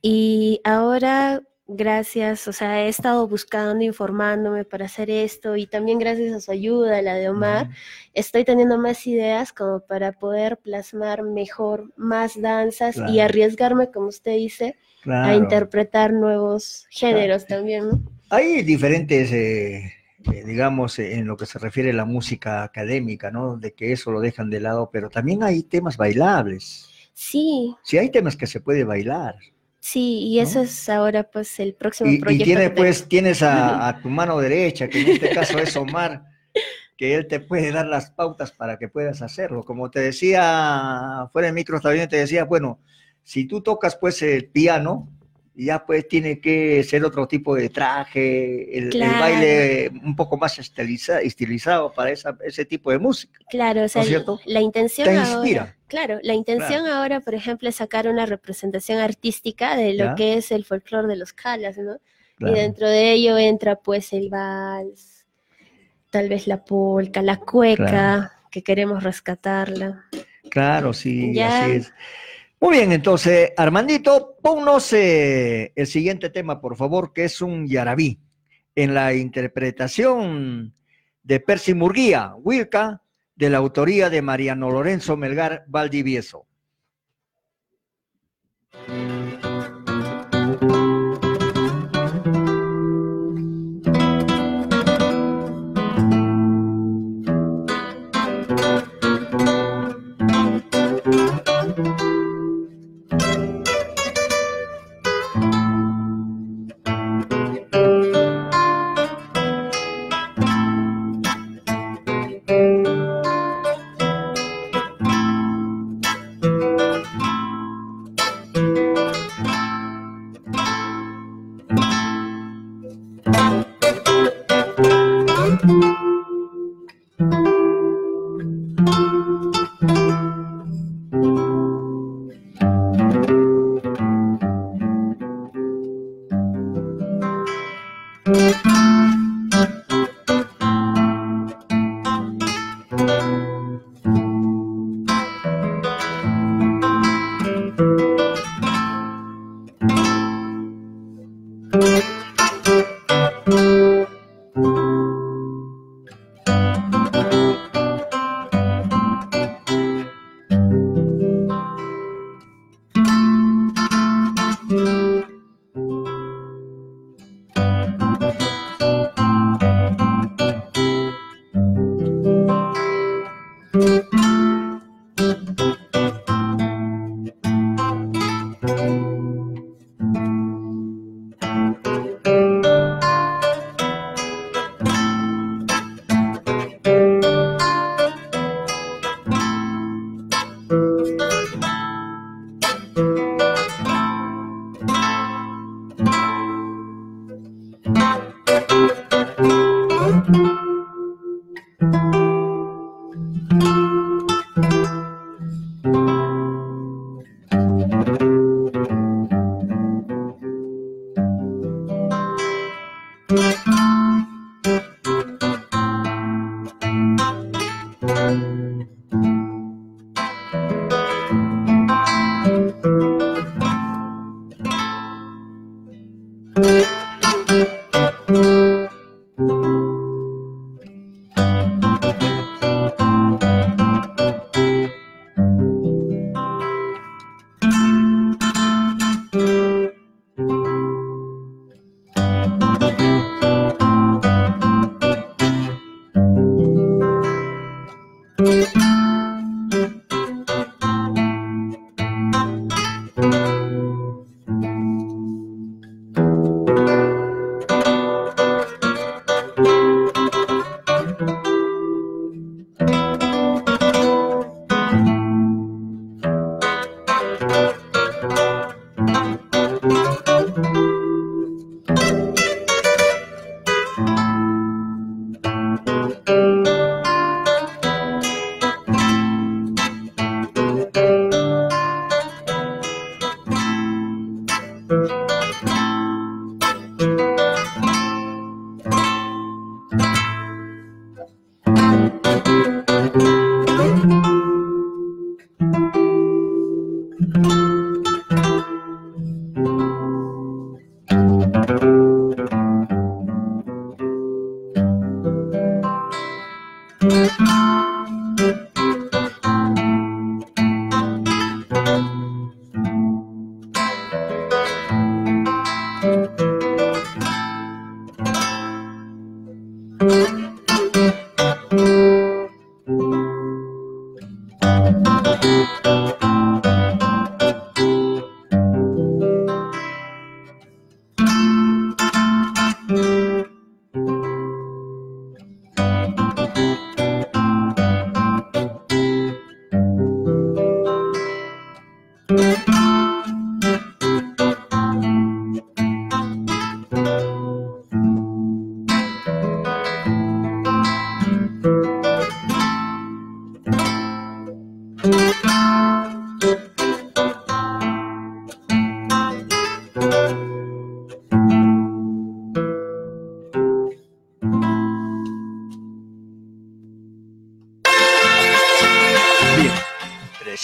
y 0.02 0.60
ahora 0.64 1.42
gracias, 1.68 2.46
o 2.48 2.52
sea, 2.52 2.84
he 2.84 2.88
estado 2.88 3.26
buscando, 3.26 3.84
informándome 3.84 4.64
para 4.64 4.86
hacer 4.86 5.10
esto 5.10 5.56
y 5.56 5.66
también 5.66 5.98
gracias 5.98 6.32
a 6.34 6.40
su 6.40 6.50
ayuda, 6.52 7.02
la 7.02 7.14
de 7.14 7.28
Omar, 7.28 7.70
estoy 8.14 8.44
teniendo 8.44 8.78
más 8.78 9.06
ideas 9.06 9.52
como 9.52 9.80
para 9.80 10.12
poder 10.12 10.58
plasmar 10.58 11.22
mejor 11.22 11.92
más 11.96 12.40
danzas 12.40 12.96
y 13.08 13.20
arriesgarme, 13.20 13.90
como 13.90 14.08
usted 14.08 14.36
dice, 14.36 14.76
a 15.06 15.34
interpretar 15.34 16.12
nuevos 16.12 16.86
géneros 16.90 17.46
también, 17.46 17.88
¿no? 17.88 18.00
Hay 18.28 18.62
diferentes, 18.62 19.32
eh, 19.32 19.92
eh, 20.32 20.44
digamos, 20.44 20.98
eh, 20.98 21.14
en 21.14 21.26
lo 21.26 21.36
que 21.36 21.46
se 21.46 21.58
refiere 21.60 21.90
a 21.90 21.94
la 21.94 22.04
música 22.04 22.64
académica, 22.64 23.30
¿no? 23.30 23.56
De 23.56 23.72
que 23.72 23.92
eso 23.92 24.10
lo 24.10 24.20
dejan 24.20 24.50
de 24.50 24.60
lado, 24.60 24.90
pero 24.92 25.10
también 25.10 25.44
hay 25.44 25.62
temas 25.62 25.96
bailables. 25.96 26.88
Sí, 27.14 27.74
Sí, 27.82 27.98
hay 27.98 28.10
temas 28.10 28.36
que 28.36 28.46
se 28.46 28.60
puede 28.60 28.84
bailar. 28.84 29.36
Sí, 29.90 30.18
y 30.28 30.40
eso 30.40 30.62
es 30.62 30.88
ahora 30.88 31.24
pues 31.30 31.58
el 31.60 31.74
próximo 31.74 32.12
Y, 32.12 32.16
y 32.16 32.18
proyecto. 32.18 32.44
tiene, 32.44 32.70
que 32.70 32.70
tengo. 32.70 32.76
pues, 32.76 33.08
tienes 33.08 33.42
a, 33.42 33.88
a 33.88 34.00
tu 34.00 34.08
mano 34.10 34.38
derecha, 34.40 34.88
que 34.88 35.00
en 35.00 35.08
este 35.08 35.30
caso 35.30 35.58
es 35.58 35.76
Omar, 35.76 36.24
que 36.96 37.14
él 37.14 37.26
te 37.28 37.40
puede 37.40 37.72
dar 37.72 37.86
las 37.86 38.10
pautas 38.10 38.52
para 38.52 38.78
que 38.78 38.88
puedas 38.88 39.22
hacerlo. 39.22 39.64
Como 39.64 39.90
te 39.90 40.00
decía, 40.00 41.28
fuera 41.32 41.46
de 41.48 41.52
micro 41.54 41.80
también 41.80 42.08
te 42.08 42.16
decía, 42.18 42.44
bueno, 42.44 42.80
si 43.22 43.46
tú 43.46 43.62
tocas 43.62 43.96
pues 43.96 44.22
el 44.22 44.50
piano, 44.50 45.08
ya 45.58 45.86
pues 45.86 46.06
tiene 46.06 46.38
que 46.38 46.82
ser 46.84 47.02
otro 47.04 47.26
tipo 47.26 47.54
de 47.54 47.70
traje, 47.70 48.76
el, 48.76 48.90
baile 49.00 49.90
un 50.04 50.14
poco 50.14 50.36
más 50.36 50.58
estiliza- 50.58 51.20
estilizado 51.22 51.92
para 51.92 52.10
esa- 52.10 52.36
ese 52.44 52.64
tipo 52.66 52.90
de 52.90 52.98
música. 52.98 53.38
Claro, 53.48 53.84
o 53.84 53.88
sea, 53.88 54.04
la 54.44 54.60
intención 54.60 55.06
Te 55.08 55.16
ahora, 55.16 55.30
inspira. 55.30 55.76
claro, 55.88 56.18
la 56.22 56.34
intención 56.34 56.86
ahora, 56.86 57.20
por 57.20 57.34
ejemplo, 57.34 57.68
es 57.70 57.76
sacar 57.76 58.06
una 58.06 58.26
representación 58.26 58.98
artística 58.98 59.76
de 59.76 59.94
lo 59.94 60.04
Ya. 60.04 60.14
que 60.14 60.34
es 60.34 60.52
el 60.52 60.64
folclore 60.66 61.08
de 61.08 61.16
los 61.16 61.32
calas, 61.32 61.78
¿no? 61.78 61.98
Claro. 62.36 62.54
Y 62.54 62.60
dentro 62.60 62.86
de 62.88 63.12
ello 63.12 63.38
entra 63.38 63.76
pues 63.76 64.12
el 64.12 64.28
vals, 64.28 65.24
tal 66.10 66.28
vez 66.28 66.46
la 66.46 66.64
polca, 66.64 67.22
la 67.22 67.38
cueca, 67.38 68.32
que 68.50 68.62
queremos 68.62 69.02
rescatarla. 69.02 70.04
Claro, 70.50 70.92
sí, 70.92 71.32
Ya. 71.34 71.64
así 71.64 71.72
es. 71.72 71.92
Muy 72.58 72.78
bien, 72.78 72.92
entonces, 72.92 73.52
Armandito, 73.56 74.36
ponnos 74.42 74.90
eh, 74.94 75.72
el 75.76 75.86
siguiente 75.86 76.30
tema, 76.30 76.58
por 76.60 76.74
favor, 76.76 77.12
que 77.12 77.24
es 77.24 77.42
un 77.42 77.66
yarabí, 77.66 78.18
en 78.74 78.94
la 78.94 79.12
interpretación 79.12 80.74
de 81.22 81.40
Percy 81.40 81.74
Murguía, 81.74 82.34
Wilca, 82.36 83.02
de 83.34 83.50
la 83.50 83.58
autoría 83.58 84.08
de 84.08 84.22
Mariano 84.22 84.70
Lorenzo 84.70 85.16
Melgar 85.18 85.64
Valdivieso. 85.66 86.46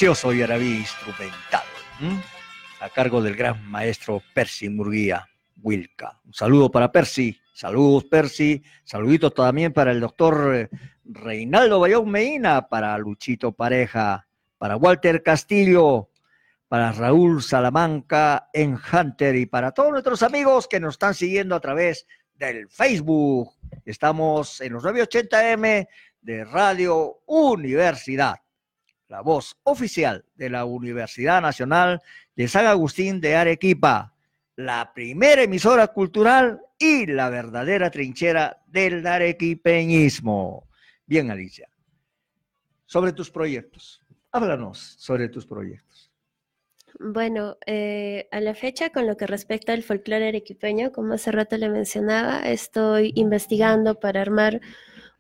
Precioso 0.03 0.33
yarabí 0.33 0.79
instrumental, 0.79 1.63
¿m? 2.01 2.21
a 2.81 2.89
cargo 2.89 3.23
del 3.23 3.37
gran 3.37 3.65
maestro 3.71 4.21
Percy 4.35 4.69
Murguía 4.69 5.29
Wilca. 5.63 6.19
Un 6.25 6.35
saludo 6.35 6.73
para 6.73 6.91
Percy, 6.91 7.39
saludos 7.55 8.07
Percy, 8.07 8.65
saluditos 8.83 9.33
también 9.33 9.73
para 9.73 9.93
el 9.93 10.01
doctor 10.01 10.57
eh, 10.57 10.69
Reinaldo 11.05 11.79
Bayón 11.79 12.11
Medina, 12.11 12.67
para 12.67 12.99
Luchito 12.99 13.53
Pareja, 13.53 14.27
para 14.59 14.75
Walter 14.75 15.23
Castillo, 15.23 16.11
para 16.67 16.91
Raúl 16.91 17.41
Salamanca 17.41 18.49
en 18.53 18.77
Hunter 18.93 19.37
y 19.37 19.47
para 19.47 19.71
todos 19.71 19.93
nuestros 19.93 20.25
amigos 20.25 20.67
que 20.67 20.81
nos 20.81 20.95
están 20.95 21.15
siguiendo 21.15 21.55
a 21.55 21.61
través 21.61 22.09
del 22.35 22.69
Facebook. 22.69 23.53
Estamos 23.85 24.61
en 24.63 24.73
los 24.73 24.83
980M 24.83 25.87
de 26.23 26.45
Radio 26.45 27.21
Universidad, 27.27 28.42
la 29.13 29.21
voz 29.21 29.59
oficial 29.65 30.25
de 30.37 30.49
la 30.49 30.65
Universidad 30.65 31.43
Nacional 31.43 32.01
de 32.35 32.49
San 32.49 32.65
Agustín 32.65 33.21
de 33.21 33.37
Arequipa, 33.37 34.15
la 34.57 34.95
primera 34.95 35.43
emisora 35.43 35.89
cultural 35.89 36.63
y 36.79 37.05
la 37.05 37.29
verdadera 37.29 37.91
trinchera 37.91 38.63
del 38.67 39.07
arequipeñismo. 39.07 40.67
Bien, 41.05 41.31
Alicia. 41.31 41.69
Sobre 42.87 43.13
tus 43.13 43.31
proyectos. 43.31 44.01
Háblanos 44.31 44.95
sobre 44.99 45.29
tus 45.29 45.45
proyectos. 45.45 46.11
Bueno, 46.99 47.59
eh, 47.67 48.29
a 48.33 48.41
la 48.41 48.55
fecha, 48.55 48.91
con 48.91 49.07
lo 49.07 49.19
que 49.19 49.27
respecta 49.27 49.75
al 49.75 49.83
folclore 49.83 50.29
arequipeño, 50.29 50.91
como 50.91 51.13
hace 51.13 51.33
rato 51.33 51.59
le 51.59 51.69
mencionaba, 51.69 52.41
estoy 52.41 53.13
investigando 53.15 54.01
para 54.01 54.23
armar 54.23 54.63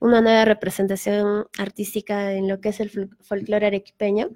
una 0.03 0.21
nueva 0.21 0.45
representación 0.45 1.47
artística 1.59 2.33
en 2.35 2.49
lo 2.49 2.61
que 2.61 2.71
es 2.71 2.81
el 2.81 2.91
fol- 2.91 3.17
folclore 3.23 3.67
arequipeño. 3.67 4.31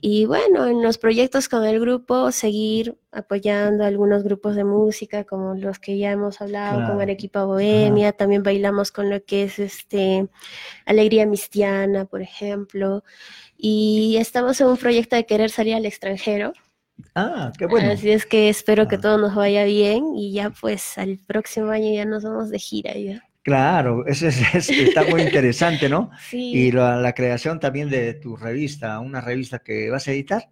Y 0.00 0.26
bueno, 0.26 0.66
en 0.66 0.82
los 0.82 0.96
proyectos 0.96 1.48
con 1.48 1.64
el 1.64 1.80
grupo, 1.80 2.30
seguir 2.32 2.96
apoyando 3.10 3.84
a 3.84 3.88
algunos 3.88 4.22
grupos 4.22 4.54
de 4.56 4.64
música, 4.64 5.24
como 5.24 5.54
los 5.54 5.78
que 5.78 5.98
ya 5.98 6.12
hemos 6.12 6.40
hablado, 6.40 6.78
Claro. 6.78 6.92
con 6.94 7.02
Arequipa 7.02 7.44
Bohemia, 7.44 8.12
también 8.12 8.42
bailamos 8.42 8.92
con 8.92 9.10
lo 9.10 9.22
que 9.24 9.42
es 9.44 9.58
este 9.58 10.28
Alegría 10.86 11.26
Mistiana, 11.26 12.04
por 12.04 12.22
ejemplo. 12.22 13.02
Y 13.56 14.16
estamos 14.18 14.60
en 14.60 14.68
un 14.68 14.76
proyecto 14.76 15.16
de 15.16 15.26
querer 15.26 15.50
salir 15.50 15.74
al 15.74 15.84
extranjero. 15.84 16.52
Ah, 17.14 17.52
qué 17.58 17.66
bueno. 17.66 17.90
Así 17.92 18.10
es 18.10 18.24
que 18.24 18.48
espero 18.48 18.88
que 18.88 18.98
todo 18.98 19.18
nos 19.18 19.34
vaya 19.34 19.64
bien 19.64 20.14
y 20.16 20.32
ya 20.32 20.50
pues 20.50 20.96
al 20.98 21.18
próximo 21.18 21.70
año 21.70 21.92
ya 21.92 22.04
nos 22.04 22.22
vamos 22.24 22.50
de 22.50 22.58
gira 22.58 22.94
ya. 22.96 23.24
Claro, 23.48 24.06
eso 24.06 24.28
es, 24.28 24.40
es- 24.54 24.68
está 24.70 25.04
muy 25.04 25.22
interesante, 25.22 25.88
¿no? 25.88 26.10
Sí. 26.30 26.52
Y 26.54 26.72
la, 26.72 26.96
la 26.96 27.14
creación 27.14 27.58
también 27.60 27.88
de 27.88 28.14
tu 28.14 28.36
revista, 28.36 28.98
una 29.00 29.20
revista 29.20 29.60
que 29.60 29.90
vas 29.90 30.06
a 30.08 30.12
editar. 30.12 30.50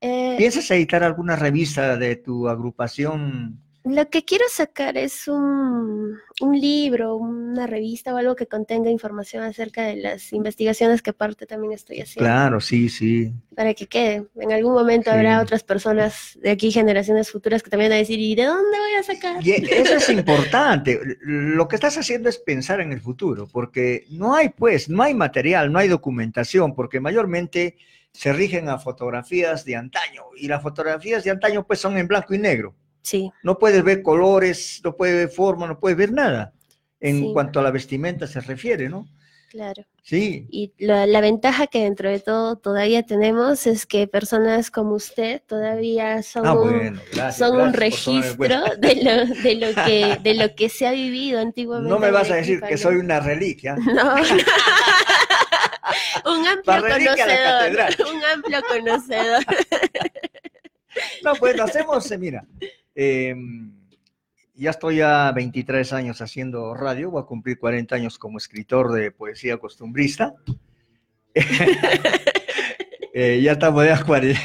Eh, 0.00 0.34
¿Piensas 0.38 0.70
editar 0.70 1.04
alguna 1.04 1.36
revista 1.36 1.96
de 1.96 2.16
tu 2.16 2.48
agrupación? 2.48 3.60
Lo 3.84 4.08
que 4.10 4.24
quiero 4.24 4.44
sacar 4.48 4.96
es 4.96 5.26
un, 5.26 6.16
un 6.40 6.60
libro, 6.60 7.16
una 7.16 7.66
revista 7.66 8.14
o 8.14 8.16
algo 8.16 8.36
que 8.36 8.46
contenga 8.46 8.90
información 8.90 9.42
acerca 9.42 9.82
de 9.82 9.96
las 9.96 10.32
investigaciones 10.32 11.02
que 11.02 11.10
aparte 11.10 11.46
también 11.46 11.72
estoy 11.72 12.00
haciendo. 12.00 12.24
Claro, 12.28 12.60
sí, 12.60 12.88
sí. 12.88 13.32
Para 13.56 13.74
que 13.74 13.86
quede. 13.86 14.28
En 14.36 14.52
algún 14.52 14.74
momento 14.74 15.10
Sí. 15.10 15.16
habrá 15.16 15.40
otras 15.40 15.64
personas 15.64 16.38
de 16.40 16.50
aquí, 16.50 16.70
generaciones 16.70 17.30
futuras, 17.30 17.62
que 17.62 17.70
también 17.70 17.90
van 17.90 17.96
a 17.96 18.00
decir, 18.00 18.20
¿y 18.20 18.34
de 18.36 18.44
dónde 18.44 18.78
voy 18.78 18.94
a 18.98 19.02
sacar? 19.02 19.44
Y 19.44 19.50
eso 19.50 19.94
es 19.96 20.08
importante. 20.10 21.00
Lo 21.22 21.66
que 21.66 21.74
estás 21.74 21.98
haciendo 21.98 22.28
es 22.28 22.38
pensar 22.38 22.80
en 22.80 22.92
el 22.92 23.00
futuro, 23.00 23.48
porque 23.50 24.04
no 24.10 24.34
hay, 24.36 24.50
pues, 24.50 24.88
no 24.88 25.02
hay 25.02 25.14
material, 25.14 25.72
no 25.72 25.80
hay 25.80 25.88
documentación, 25.88 26.74
porque 26.76 27.00
mayormente 27.00 27.76
se 28.12 28.32
rigen 28.32 28.68
a 28.68 28.78
fotografías 28.78 29.64
de 29.64 29.74
antaño, 29.74 30.22
y 30.36 30.46
las 30.46 30.62
fotografías 30.62 31.24
de 31.24 31.30
antaño, 31.30 31.66
pues, 31.66 31.80
son 31.80 31.98
en 31.98 32.06
blanco 32.06 32.32
y 32.34 32.38
negro. 32.38 32.76
Sí. 33.02 33.30
No 33.42 33.58
puedes 33.58 33.82
ver 33.84 34.00
colores, 34.02 34.80
no 34.84 34.96
puedes 34.96 35.14
ver 35.16 35.28
forma, 35.28 35.66
no 35.66 35.78
puedes 35.78 35.98
ver 35.98 36.12
nada. 36.12 36.54
En 37.00 37.18
Sí. 37.18 37.30
cuanto 37.32 37.60
a 37.60 37.62
la 37.62 37.70
vestimenta 37.72 38.26
se 38.26 38.40
refiere, 38.40 38.88
¿no? 38.88 39.06
Claro. 39.50 39.84
Sí. 40.02 40.46
Y 40.50 40.72
la, 40.78 41.04
la 41.06 41.20
ventaja 41.20 41.66
que 41.66 41.82
dentro 41.82 42.08
de 42.08 42.20
todo 42.20 42.56
todavía 42.56 43.02
tenemos 43.02 43.66
es 43.66 43.84
que 43.84 44.06
personas 44.06 44.70
como 44.70 44.94
usted 44.94 45.42
todavía 45.46 46.22
son, 46.22 46.46
Ah, 46.46 46.54
un, 46.54 46.70
bueno, 46.70 47.00
gracias, 47.12 47.36
son 47.36 47.60
un 47.60 47.72
gracias 47.72 48.06
registro 48.06 48.62
de 48.78 48.94
lo, 49.02 49.26
de, 49.42 49.54
lo 49.56 49.74
que, 49.84 50.18
de 50.22 50.34
lo 50.34 50.54
que 50.54 50.68
se 50.70 50.86
ha 50.86 50.92
vivido 50.92 51.38
antiguamente. 51.40 51.90
No 51.92 51.98
me 51.98 52.10
vas 52.10 52.30
a 52.30 52.36
decir 52.36 52.62
que 52.62 52.78
soy 52.78 52.94
una 52.96 53.20
reliquia. 53.20 53.76
No. 53.84 54.14
un 56.32 56.46
amplio 56.46 56.80
conocedor. 56.80 57.72
Un 58.14 58.24
amplio 58.24 58.62
conocedor. 58.68 59.42
No, 61.22 61.34
bueno, 61.36 61.64
hacemos, 61.64 62.10
eh, 62.10 62.18
mira, 62.18 62.44
eh, 62.94 63.34
ya 64.54 64.70
estoy 64.70 65.00
a 65.00 65.32
23 65.32 65.92
años 65.92 66.20
haciendo 66.20 66.74
radio, 66.74 67.10
voy 67.10 67.22
a 67.22 67.26
cumplir 67.26 67.58
40 67.58 67.96
años 67.96 68.18
como 68.18 68.38
escritor 68.38 68.92
de 68.92 69.10
poesía 69.10 69.58
costumbrista. 69.58 70.34
Eh, 73.14 73.42
ya 73.42 73.52
estamos 73.52 73.84
ya 73.84 74.02
40, 74.02 74.40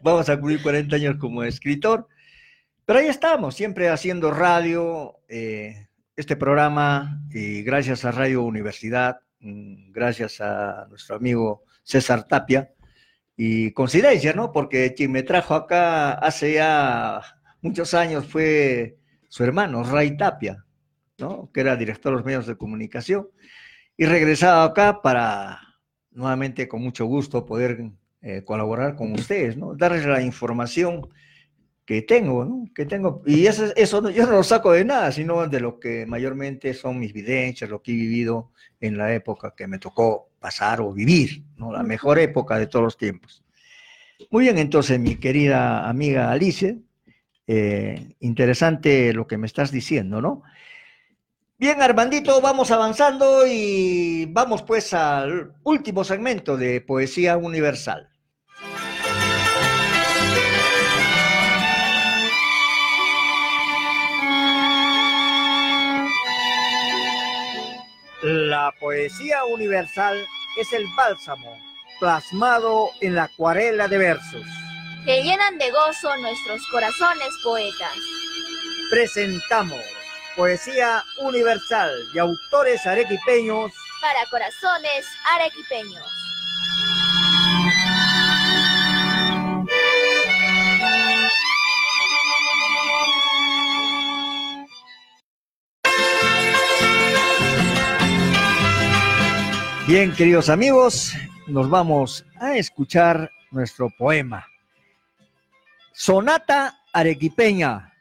vamos 0.00 0.28
a 0.28 0.38
cumplir 0.38 0.62
40 0.62 0.94
años 0.94 1.16
como 1.18 1.42
escritor, 1.42 2.06
pero 2.84 3.00
ahí 3.00 3.08
estamos, 3.08 3.56
siempre 3.56 3.88
haciendo 3.88 4.30
radio, 4.30 5.18
eh, 5.28 5.88
este 6.14 6.36
programa, 6.36 7.20
y 7.32 7.64
gracias 7.64 8.04
a 8.04 8.12
Radio 8.12 8.44
Universidad, 8.44 9.18
mm, 9.40 9.90
gracias 9.90 10.40
a 10.40 10.86
nuestro 10.88 11.16
amigo 11.16 11.64
César 11.82 12.22
Tapia, 12.28 12.70
y 13.36 13.72
coincidencia, 13.72 14.32
¿no? 14.34 14.52
Porque 14.52 14.94
quien 14.94 15.10
me 15.10 15.24
trajo 15.24 15.56
acá 15.56 16.12
hace 16.12 16.54
ya 16.54 17.20
muchos 17.62 17.94
años 17.94 18.26
fue 18.26 18.98
su 19.28 19.42
hermano, 19.44 19.82
Ray 19.82 20.16
Tapia, 20.16 20.64
¿no? 21.18 21.50
Que 21.52 21.60
era 21.60 21.76
director 21.76 22.12
de 22.12 22.16
los 22.16 22.26
medios 22.26 22.46
de 22.46 22.56
comunicación. 22.56 23.28
Y 23.96 24.04
regresaba 24.04 24.64
acá 24.64 25.00
para 25.00 25.60
nuevamente 26.10 26.68
con 26.68 26.82
mucho 26.82 27.06
gusto 27.06 27.46
poder 27.46 27.90
eh, 28.20 28.42
colaborar 28.44 28.94
con 28.94 29.12
ustedes, 29.12 29.56
¿no? 29.56 29.74
Darles 29.74 30.04
la 30.04 30.20
información 30.20 31.08
que 31.84 32.02
tengo, 32.02 32.44
¿no? 32.44 32.64
Que 32.74 32.84
tengo. 32.86 33.22
Y 33.26 33.46
eso, 33.46 33.72
eso 33.74 34.10
yo 34.10 34.26
no 34.26 34.32
lo 34.32 34.42
saco 34.42 34.72
de 34.72 34.84
nada, 34.84 35.10
sino 35.12 35.48
de 35.48 35.60
lo 35.60 35.80
que 35.80 36.06
mayormente 36.06 36.74
son 36.74 36.98
mis 36.98 37.12
vivencias, 37.12 37.70
lo 37.70 37.82
que 37.82 37.92
he 37.92 37.94
vivido 37.94 38.52
en 38.80 38.98
la 38.98 39.14
época 39.14 39.54
que 39.56 39.66
me 39.66 39.78
tocó 39.78 40.30
pasar 40.38 40.80
o 40.80 40.92
vivir, 40.92 41.44
¿no? 41.56 41.72
La 41.72 41.82
mejor 41.82 42.18
época 42.18 42.58
de 42.58 42.66
todos 42.66 42.84
los 42.84 42.96
tiempos. 42.96 43.44
Muy 44.30 44.44
bien, 44.44 44.58
entonces, 44.58 44.98
mi 45.00 45.16
querida 45.16 45.88
amiga 45.88 46.30
Alice, 46.30 46.78
eh, 47.54 48.14
interesante 48.20 49.12
lo 49.12 49.26
que 49.26 49.36
me 49.36 49.46
estás 49.46 49.70
diciendo, 49.70 50.22
¿no? 50.22 50.42
Bien, 51.58 51.82
Armandito, 51.82 52.40
vamos 52.40 52.70
avanzando 52.70 53.46
y 53.46 54.24
vamos 54.24 54.62
pues 54.62 54.94
al 54.94 55.52
último 55.62 56.02
segmento 56.02 56.56
de 56.56 56.80
Poesía 56.80 57.36
Universal. 57.36 58.08
La 68.22 68.72
poesía 68.80 69.44
universal 69.44 70.24
es 70.58 70.72
el 70.72 70.86
bálsamo 70.96 71.54
plasmado 72.00 72.88
en 73.02 73.14
la 73.14 73.24
acuarela 73.24 73.88
de 73.88 73.98
versos. 73.98 74.71
Que 75.04 75.20
llenan 75.24 75.58
de 75.58 75.68
gozo 75.72 76.16
nuestros 76.18 76.64
corazones 76.70 77.28
poetas. 77.42 77.96
Presentamos 78.88 79.80
Poesía 80.36 81.02
Universal 81.18 81.90
de 82.14 82.20
autores 82.20 82.86
arequipeños 82.86 83.72
Para 84.00 84.24
corazones 84.30 85.04
arequipeños. 85.34 86.04
Bien, 99.88 100.14
queridos 100.14 100.48
amigos, 100.48 101.12
nos 101.48 101.68
vamos 101.68 102.24
a 102.40 102.54
escuchar 102.54 103.32
nuestro 103.50 103.90
poema. 103.98 104.46
Sonata 105.92 106.78
Arequipeña 106.92 107.92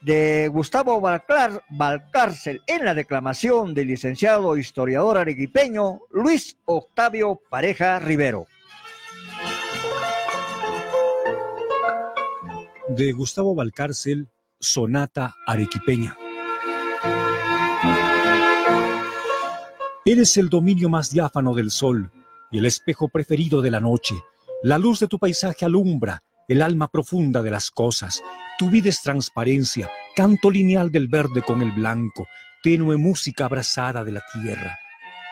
de 0.00 0.48
Gustavo 0.48 1.00
Valcar- 1.00 1.62
Valcárcel 1.70 2.62
en 2.66 2.84
la 2.84 2.94
declamación 2.94 3.74
del 3.74 3.88
licenciado 3.88 4.56
historiador 4.56 5.18
arequipeño 5.18 6.00
Luis 6.10 6.56
Octavio 6.64 7.40
Pareja 7.48 7.98
Rivero. 7.98 8.46
de 12.88 13.12
Gustavo 13.12 13.54
Valcárcel, 13.54 14.28
Sonata 14.58 15.36
Arequipeña. 15.46 16.16
Eres 20.04 20.36
el 20.38 20.48
dominio 20.48 20.88
más 20.88 21.10
diáfano 21.12 21.54
del 21.54 21.70
sol 21.70 22.10
y 22.50 22.58
el 22.58 22.66
espejo 22.66 23.08
preferido 23.08 23.62
de 23.62 23.70
la 23.70 23.78
noche, 23.78 24.16
La 24.64 24.76
luz 24.76 24.98
de 24.98 25.06
tu 25.06 25.18
paisaje 25.20 25.64
alumbra 25.64 26.22
el 26.50 26.62
alma 26.62 26.88
profunda 26.88 27.42
de 27.42 27.50
las 27.52 27.70
cosas. 27.70 28.24
Tu 28.58 28.68
vida 28.68 28.88
es 28.88 29.02
transparencia, 29.02 29.88
canto 30.16 30.50
lineal 30.50 30.90
del 30.90 31.06
verde 31.06 31.42
con 31.42 31.62
el 31.62 31.70
blanco, 31.70 32.26
tenue 32.60 32.96
música 32.96 33.44
abrazada 33.44 34.02
de 34.02 34.10
la 34.10 34.22
tierra. 34.32 34.76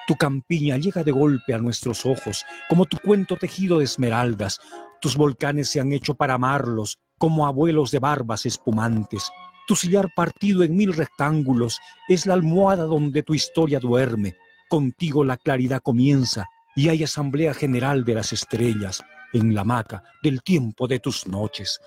Tu 0.06 0.14
campiña 0.14 0.76
llega 0.76 1.02
de 1.02 1.10
golpe 1.10 1.54
a 1.54 1.58
nuestros 1.58 2.06
ojos, 2.06 2.44
como 2.68 2.86
tu 2.86 2.98
cuento 2.98 3.34
tejido 3.34 3.80
de 3.80 3.86
esmeraldas. 3.86 4.60
Tus 5.00 5.16
volcanes 5.16 5.68
se 5.68 5.80
han 5.80 5.92
hecho 5.92 6.14
para 6.14 6.34
amarlos, 6.34 6.98
como 7.18 7.48
abuelos 7.48 7.90
de 7.90 7.98
barbas 7.98 8.46
espumantes. 8.46 9.28
Tu 9.66 9.74
sillar 9.74 10.10
partido 10.14 10.62
en 10.62 10.76
mil 10.76 10.92
rectángulos 10.92 11.80
es 12.08 12.26
la 12.26 12.34
almohada 12.34 12.84
donde 12.84 13.24
tu 13.24 13.34
historia 13.34 13.80
duerme. 13.80 14.36
Contigo 14.68 15.24
la 15.24 15.36
claridad 15.36 15.82
comienza 15.82 16.46
y 16.74 16.88
hay 16.88 17.04
asamblea 17.04 17.54
general 17.54 18.04
de 18.04 18.14
las 18.14 18.32
estrellas 18.32 19.02
en 19.32 19.54
la 19.54 19.62
hamaca 19.62 20.02
del 20.22 20.42
tiempo 20.42 20.86
de 20.86 21.00
tus 21.00 21.26
noches. 21.26 21.80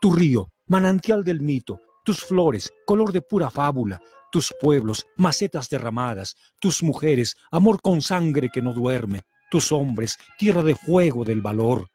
Tu 0.00 0.12
río, 0.12 0.50
manantial 0.66 1.24
del 1.24 1.40
mito, 1.40 1.80
tus 2.04 2.24
flores, 2.24 2.72
color 2.86 3.12
de 3.12 3.22
pura 3.22 3.50
fábula, 3.50 4.00
tus 4.30 4.54
pueblos, 4.60 5.06
macetas 5.16 5.68
derramadas, 5.68 6.36
tus 6.60 6.82
mujeres, 6.82 7.36
amor 7.50 7.80
con 7.80 8.02
sangre 8.02 8.50
que 8.52 8.62
no 8.62 8.72
duerme, 8.72 9.22
tus 9.50 9.72
hombres, 9.72 10.18
tierra 10.38 10.62
de 10.62 10.74
fuego 10.74 11.24
del 11.24 11.40
valor. 11.40 11.88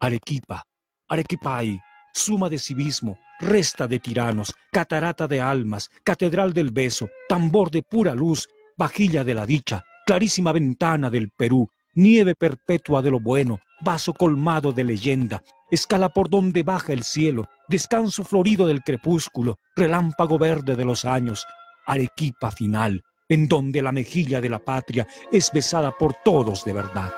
Arequipa, 0.00 0.64
Arequipay, 1.08 1.80
suma 2.12 2.48
de 2.48 2.58
civismo, 2.58 3.18
resta 3.40 3.86
de 3.86 3.98
tiranos, 3.98 4.54
catarata 4.70 5.26
de 5.26 5.40
almas, 5.40 5.90
catedral 6.04 6.52
del 6.52 6.70
beso, 6.70 7.08
tambor 7.28 7.70
de 7.70 7.82
pura 7.82 8.14
luz, 8.14 8.48
vajilla 8.76 9.24
de 9.24 9.34
la 9.34 9.46
dicha, 9.46 9.84
clarísima 10.06 10.52
ventana 10.52 11.10
del 11.10 11.30
Perú, 11.30 11.68
nieve 11.94 12.34
perpetua 12.34 13.02
de 13.02 13.10
lo 13.10 13.20
bueno, 13.20 13.60
vaso 13.80 14.12
colmado 14.12 14.72
de 14.72 14.84
leyenda, 14.84 15.42
escala 15.70 16.08
por 16.08 16.30
donde 16.30 16.62
baja 16.62 16.92
el 16.92 17.02
cielo, 17.02 17.48
descanso 17.68 18.24
florido 18.24 18.66
del 18.66 18.82
crepúsculo, 18.82 19.58
relámpago 19.76 20.38
verde 20.38 20.76
de 20.76 20.84
los 20.84 21.04
años, 21.04 21.46
arequipa 21.86 22.50
final, 22.50 23.02
en 23.28 23.48
donde 23.48 23.82
la 23.82 23.92
mejilla 23.92 24.40
de 24.40 24.48
la 24.48 24.58
patria 24.58 25.06
es 25.30 25.50
besada 25.52 25.92
por 25.92 26.14
todos 26.24 26.64
de 26.64 26.72
verdad. 26.72 27.12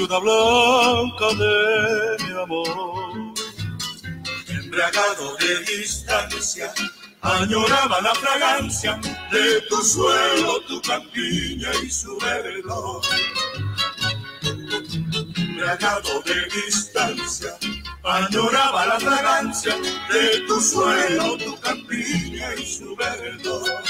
Ciudad 0.00 0.20
blanca 0.20 1.28
de 1.34 2.24
mi 2.24 2.32
amor. 2.42 3.34
Embriagado 4.48 5.36
de 5.36 5.76
distancia, 5.76 6.72
añoraba 7.20 8.00
la 8.00 8.14
fragancia 8.14 8.98
de 9.30 9.60
tu 9.68 9.76
suelo, 9.82 10.60
tu 10.68 10.80
campiña 10.80 11.70
y 11.84 11.90
su 11.90 12.16
verdor. 12.16 13.02
Embriagado 15.36 16.22
de 16.22 16.46
distancia, 16.46 17.58
añoraba 18.02 18.86
la 18.86 19.00
fragancia 19.00 19.76
de 20.10 20.40
tu 20.46 20.60
suelo, 20.62 21.36
tu 21.36 21.60
campiña 21.60 22.54
y 22.54 22.66
su 22.66 22.96
verdor. 22.96 23.82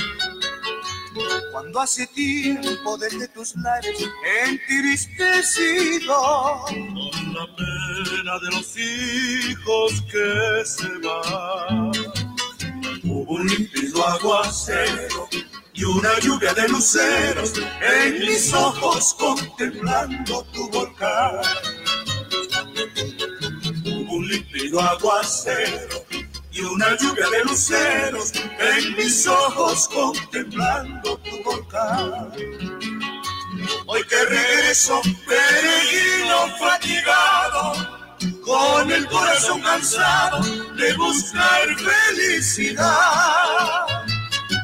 Cuando 1.53 1.81
hace 1.81 2.07
tiempo 2.09 2.97
desde 2.97 3.27
tus 3.29 3.57
lares 3.57 3.99
entristecido 4.47 6.15
con 6.67 7.35
la 7.35 7.47
pena 7.57 8.39
de 8.39 8.51
los 8.53 8.77
hijos 8.77 10.03
que 10.11 10.65
se 10.65 10.89
van, 10.99 11.91
hubo 13.05 13.35
un 13.35 13.47
límpido 13.47 14.07
aguacero 14.07 15.29
y 15.75 15.85
una 15.85 16.19
lluvia 16.21 16.55
de 16.55 16.69
luceros 16.69 17.55
en 17.81 18.21
mis 18.21 18.53
ojos 18.53 19.15
contemplando 19.15 20.45
tu 20.53 20.71
volcán. 20.71 21.41
Hubo 23.85 24.15
un 24.15 24.29
límpido 24.29 24.81
aguacero 24.81 26.05
y 26.53 26.61
una 26.63 26.97
lluvia 26.97 27.29
de 27.31 27.45
luceros 27.45 28.33
en 28.35 28.97
mis 28.97 29.27
ojos 29.27 29.89
contemplando 29.89 31.17
tu 31.19 31.43
volcán. 31.45 32.33
Hoy 33.87 34.03
que 34.05 34.25
regreso, 34.25 35.01
peregrino 35.27 36.57
fatigado, 36.59 37.73
con 38.45 38.91
el 38.91 39.07
corazón 39.07 39.61
cansado 39.61 40.43
de 40.77 40.95
buscar 40.95 41.69
felicidad. 41.77 42.89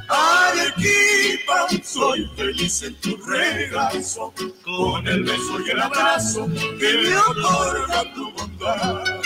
Arequipa, 0.08 1.66
soy 1.84 2.30
feliz 2.36 2.82
en 2.82 2.94
tu 3.00 3.16
regazo, 3.16 4.32
con 4.64 5.06
el 5.06 5.24
beso 5.24 5.60
y 5.66 5.70
el 5.70 5.80
abrazo 5.80 6.46
que 6.78 6.92
me 7.02 7.16
otorga 7.16 8.14
tu 8.14 8.32
bondad. 8.32 9.25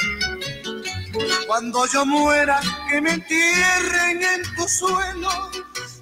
Cuando 1.47 1.87
yo 1.87 2.07
muera, 2.07 2.61
que 2.89 3.01
me 3.01 3.13
entierren 3.15 4.23
en 4.23 4.43
tu 4.57 4.69
suelo 4.69 5.51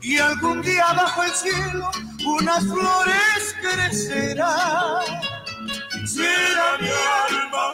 y 0.02 0.18
algún 0.18 0.62
día 0.62 0.92
bajo 0.94 1.22
el 1.22 1.32
cielo 1.32 1.90
unas 2.24 2.64
flores 2.64 3.56
crecerán. 3.60 5.04
Será 6.06 6.78
mi 6.80 6.88
alma 6.88 7.72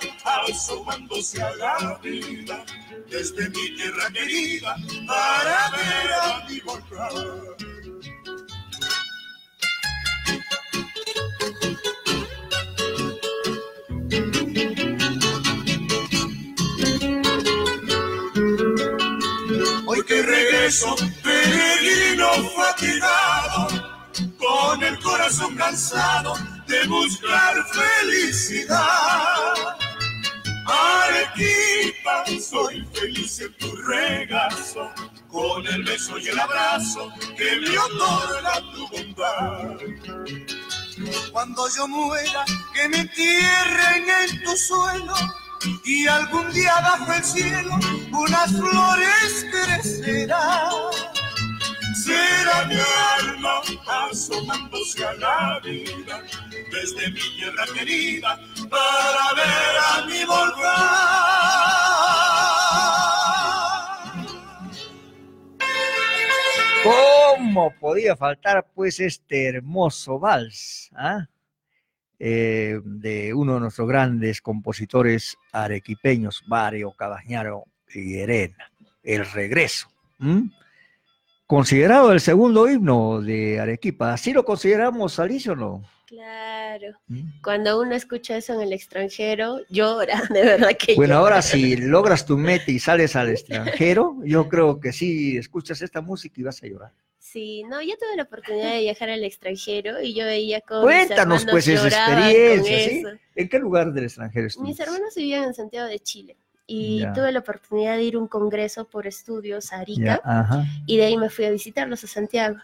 asomándose 0.48 1.42
a 1.42 1.54
la 1.56 1.98
vida 2.02 2.64
desde 3.10 3.48
mi 3.50 3.76
tierra 3.76 4.10
querida 4.12 4.76
para 5.06 5.70
ver 5.70 6.12
a 6.12 6.48
mi 6.48 6.60
volcán. 6.60 7.54
Hoy 19.94 20.02
que 20.06 20.22
regreso, 20.22 20.96
peregrino 21.22 22.28
fatigado, 22.56 23.68
con 24.38 24.82
el 24.82 24.98
corazón 24.98 25.54
cansado 25.54 26.34
de 26.66 26.84
buscar 26.88 27.54
felicidad. 27.68 29.54
Arequipa, 30.66 32.24
soy 32.40 32.84
feliz 32.92 33.40
en 33.40 33.56
tu 33.58 33.76
regazo, 33.76 34.90
con 35.28 35.64
el 35.64 35.84
beso 35.84 36.18
y 36.18 36.26
el 36.26 36.40
abrazo 36.40 37.12
que 37.36 37.56
me 37.60 37.78
otorga 37.78 38.60
tu 38.72 38.88
bondad. 38.88 39.76
Cuando 41.30 41.68
yo 41.68 41.86
muera, 41.86 42.44
que 42.74 42.88
me 42.88 42.98
entierren 42.98 44.06
en 44.08 44.42
tu 44.42 44.56
suelo 44.56 45.14
y 45.84 46.06
algún 46.06 46.52
día 46.52 46.74
bajo 46.82 47.12
el 47.12 47.24
cielo 47.24 47.78
unas 48.12 48.52
flores 48.52 49.46
crecerán. 49.50 50.70
Será 51.94 52.64
mi 52.66 52.74
alma 52.74 53.62
asomándose 54.10 55.04
a 55.04 55.14
la 55.14 55.60
vida 55.64 56.22
desde 56.70 57.10
mi 57.10 57.20
tierra 57.20 57.64
querida 57.74 58.38
para 58.68 59.34
ver 59.34 59.76
a 59.92 60.06
mi 60.06 60.24
volcán. 60.24 61.24
¿Cómo 66.84 67.72
podía 67.80 68.14
faltar 68.16 68.66
pues 68.74 69.00
este 69.00 69.48
hermoso 69.48 70.18
vals? 70.18 70.90
ah? 70.94 71.26
De 72.28 73.32
uno 73.34 73.54
de 73.54 73.60
nuestros 73.60 73.86
grandes 73.86 74.40
compositores 74.40 75.36
arequipeños, 75.52 76.42
Mario 76.46 76.92
Cabañaro 76.92 77.64
y 77.92 78.16
Herena, 78.18 78.70
El 79.02 79.26
Regreso. 79.30 79.88
Considerado 81.46 82.12
el 82.12 82.20
segundo 82.20 82.68
himno 82.68 83.20
de 83.20 83.60
Arequipa, 83.60 84.14
¿así 84.14 84.32
lo 84.32 84.44
consideramos, 84.44 85.18
Alicia, 85.18 85.52
o 85.52 85.56
no? 85.56 85.84
Claro. 86.06 86.96
Cuando 87.42 87.80
uno 87.80 87.94
escucha 87.94 88.36
eso 88.36 88.54
en 88.54 88.62
el 88.62 88.72
extranjero, 88.72 89.58
llora, 89.68 90.22
de 90.30 90.42
verdad 90.44 90.70
que 90.78 90.94
Bueno, 90.94 91.14
llora. 91.14 91.20
ahora 91.20 91.42
si 91.42 91.76
logras 91.76 92.24
tu 92.24 92.38
meta 92.38 92.70
y 92.70 92.78
sales 92.78 93.16
al 93.16 93.30
extranjero, 93.30 94.16
yo 94.24 94.48
creo 94.48 94.80
que 94.80 94.92
sí, 94.92 95.36
escuchas 95.36 95.82
esta 95.82 96.00
música 96.00 96.40
y 96.40 96.44
vas 96.44 96.62
a 96.62 96.66
llorar. 96.66 96.92
Sí, 97.24 97.64
no, 97.64 97.80
yo 97.80 97.94
tuve 97.96 98.16
la 98.16 98.24
oportunidad 98.24 98.72
de 98.74 98.80
viajar 98.80 99.08
al 99.08 99.24
extranjero 99.24 100.02
y 100.02 100.12
yo 100.14 100.26
veía 100.26 100.60
cómo 100.60 100.86
mis 100.86 101.06
Cuéntanos 101.06 101.46
pues 101.50 101.66
esa 101.66 101.88
experiencia, 101.88 102.78
¿sí? 102.78 103.02
¿En 103.34 103.48
qué 103.48 103.58
lugar 103.58 103.94
del 103.94 104.04
extranjero 104.04 104.44
Mis 104.44 104.52
estuviste? 104.52 104.82
hermanos 104.82 105.14
vivían 105.16 105.44
en 105.44 105.54
Santiago 105.54 105.88
de 105.88 105.98
Chile 106.00 106.36
y 106.66 107.02
tuve 107.14 107.32
la 107.32 107.38
oportunidad 107.38 107.96
de 107.96 108.02
ir 108.02 108.16
a 108.16 108.18
un 108.18 108.28
congreso 108.28 108.86
por 108.86 109.06
estudios 109.06 109.72
a 109.72 109.78
Arica 109.78 110.20
y 110.84 110.98
de 110.98 111.06
ahí 111.06 111.16
me 111.16 111.30
fui 111.30 111.46
a 111.46 111.50
visitarlos 111.50 112.04
a 112.04 112.08
Santiago. 112.08 112.58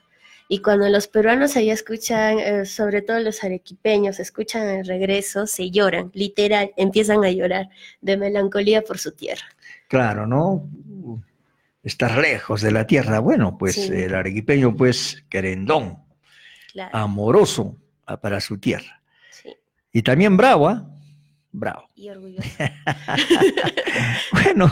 Y 0.47 0.61
cuando 0.61 0.91
los 0.91 1.09
peruanos 1.09 1.57
allá 1.57 1.73
escuchan, 1.73 2.39
eh, 2.39 2.67
sobre 2.67 3.01
todo 3.01 3.19
los 3.21 3.43
arequipeños, 3.43 4.21
escuchan 4.21 4.69
el 4.69 4.85
regreso, 4.85 5.47
se 5.47 5.71
lloran, 5.71 6.11
literal, 6.13 6.73
empiezan 6.77 7.25
a 7.25 7.31
llorar 7.31 7.71
de 8.03 8.19
melancolía 8.19 8.83
por 8.83 8.99
su 8.99 9.13
tierra. 9.13 9.47
Claro, 9.89 10.27
¿no? 10.27 10.69
Estar 11.83 12.19
lejos 12.19 12.61
de 12.61 12.73
la 12.73 12.87
tierra. 12.87 13.21
Bueno, 13.21 13.57
pues 13.59 13.75
Sí. 13.75 13.93
el 13.93 14.15
arequipeño, 14.15 14.77
pues, 14.77 15.25
querendón, 15.29 15.99
Claro. 16.73 16.91
amoroso 16.97 17.77
ah, 18.07 18.21
para 18.21 18.41
su 18.41 18.59
tierra. 18.59 19.03
Sí. 19.31 19.51
Y 19.93 20.03
también 20.03 20.37
bravo, 20.37 20.69
¿ah? 20.69 20.87
Bravo. 21.53 21.89
Y 21.95 22.09
orgulloso. 22.09 22.49
Bueno, 24.33 24.71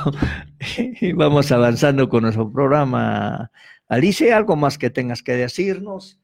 vamos 1.14 1.50
avanzando 1.52 2.08
con 2.08 2.22
nuestro 2.22 2.50
programa. 2.52 3.50
Alice, 3.88 4.32
¿algo 4.32 4.56
más 4.56 4.78
que 4.78 4.90
tengas 4.90 5.22
que 5.22 5.32
decirnos? 5.32 6.18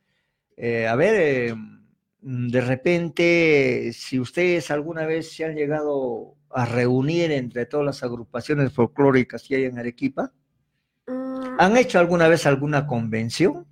Eh, 0.57 0.87
a 0.87 0.95
ver, 0.95 1.15
eh, 1.17 1.55
de 2.21 2.61
repente, 2.61 3.91
si 3.93 4.19
ustedes 4.21 4.71
alguna 4.71 5.07
vez 5.07 5.33
se 5.33 5.45
han 5.45 5.55
llegado 5.57 6.37
a 6.51 6.65
reunir 6.67 7.33
entre 7.33 7.67
todas 7.67 7.85
las 7.85 8.03
agrupaciones 8.03 8.73
folclóricas 8.73 9.45
que 9.47 9.57
hay 9.57 9.65
en 9.65 9.79
Arequipa, 9.79 10.33
¿han 11.59 11.77
hecho 11.77 11.99
alguna 11.99 12.29
vez 12.29 12.47
alguna 12.47 12.87
convención? 12.87 13.67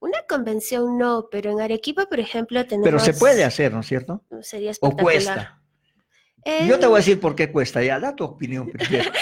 Una 0.00 0.18
convención 0.28 0.98
no, 0.98 1.28
pero 1.30 1.50
en 1.50 1.60
Arequipa, 1.60 2.06
por 2.06 2.20
ejemplo, 2.20 2.62
tenemos... 2.66 2.84
Pero 2.84 2.98
se 2.98 3.14
puede 3.14 3.42
hacer, 3.44 3.72
¿no 3.72 3.80
es 3.80 3.86
cierto? 3.86 4.22
Sería 4.42 4.68
¿O 4.68 4.72
espectacular. 4.72 5.02
cuesta? 5.02 5.62
Eh, 6.44 6.66
Yo 6.68 6.78
te 6.78 6.86
voy 6.86 6.96
a 6.96 6.98
decir 6.98 7.18
por 7.18 7.34
qué 7.34 7.50
cuesta, 7.50 7.82
ya, 7.82 7.98
da 7.98 8.14
tu 8.14 8.24
opinión 8.24 8.68
primero. 8.70 9.10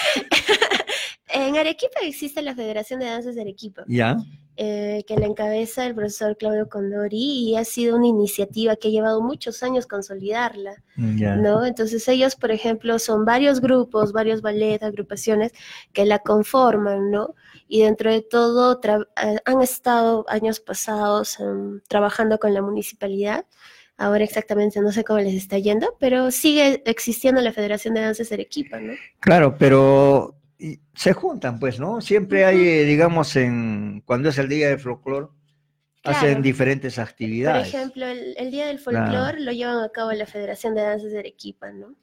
En 1.35 1.57
Arequipa 1.57 1.99
existe 2.03 2.43
la 2.43 2.53
Federación 2.53 2.99
de 2.99 3.07
Danzas 3.07 3.33
de 3.33 3.41
Arequipa. 3.41 3.83
¿Ya? 3.87 4.17
eh, 4.55 5.03
que 5.07 5.15
la 5.17 5.25
encabeza 5.25 5.85
el 5.85 5.95
profesor 5.95 6.37
Claudio 6.37 6.69
Condori 6.69 7.17
y 7.49 7.55
ha 7.55 7.65
sido 7.65 7.95
una 7.95 8.07
iniciativa 8.07 8.75
que 8.75 8.89
ha 8.89 8.91
llevado 8.91 9.21
muchos 9.21 9.63
años 9.63 9.87
consolidarla, 9.87 10.75
Ya. 10.95 11.35
¿no? 11.35 11.65
Entonces 11.65 12.07
ellos, 12.07 12.35
por 12.35 12.51
ejemplo, 12.51 12.99
son 12.99 13.25
varios 13.25 13.61
grupos, 13.61 14.11
varios 14.13 14.41
ballets, 14.41 14.83
agrupaciones 14.83 15.53
que 15.91 16.05
la 16.05 16.19
conforman, 16.19 17.09
¿no? 17.09 17.33
Y 17.67 17.81
dentro 17.81 18.11
de 18.11 18.21
todo 18.21 18.79
eh, 18.83 19.37
han 19.45 19.61
estado 19.61 20.25
años 20.27 20.59
pasados 20.59 21.39
em, 21.39 21.81
trabajando 21.87 22.37
con 22.39 22.53
la 22.53 22.61
municipalidad. 22.61 23.45
Ahora 23.97 24.23
exactamente 24.23 24.81
no 24.81 24.91
sé 24.91 25.03
cómo 25.03 25.19
les 25.19 25.35
está 25.35 25.57
yendo, 25.59 25.95
pero 25.99 26.31
sigue 26.31 26.81
existiendo 26.85 27.41
la 27.41 27.51
Federación 27.53 27.93
de 27.93 28.01
Danzas 28.01 28.29
de 28.29 28.35
Arequipa, 28.35 28.79
¿no? 28.79 28.93
Claro, 29.19 29.55
pero 29.57 30.35
se 30.95 31.13
juntan, 31.13 31.59
pues, 31.59 31.79
¿no? 31.79 32.01
Siempre 32.01 32.45
hay, 32.45 32.67
eh, 32.67 32.83
digamos, 32.85 33.35
en 33.35 34.01
cuando 34.05 34.29
es 34.29 34.37
el 34.37 34.49
día 34.49 34.69
del 34.69 34.79
folclore, 34.79 35.27
hacen 36.03 36.41
diferentes 36.41 36.95
Por 36.95 37.03
actividades. 37.03 37.67
ejemplo, 37.67 38.05
el, 38.07 38.33
el 38.37 38.51
Día 38.51 38.67
del 38.67 38.79
Claro. 38.81 39.05
Folclor 39.05 39.39
lo 39.41 39.51
llevan 39.51 39.83
a 39.83 39.89
cabo 39.89 40.11
la 40.11 40.25
Federación 40.25 40.73
de 40.75 40.81
Danzas 40.81 41.11
de 41.11 41.19
Arequipa, 41.19 41.71
¿no? 41.71 41.95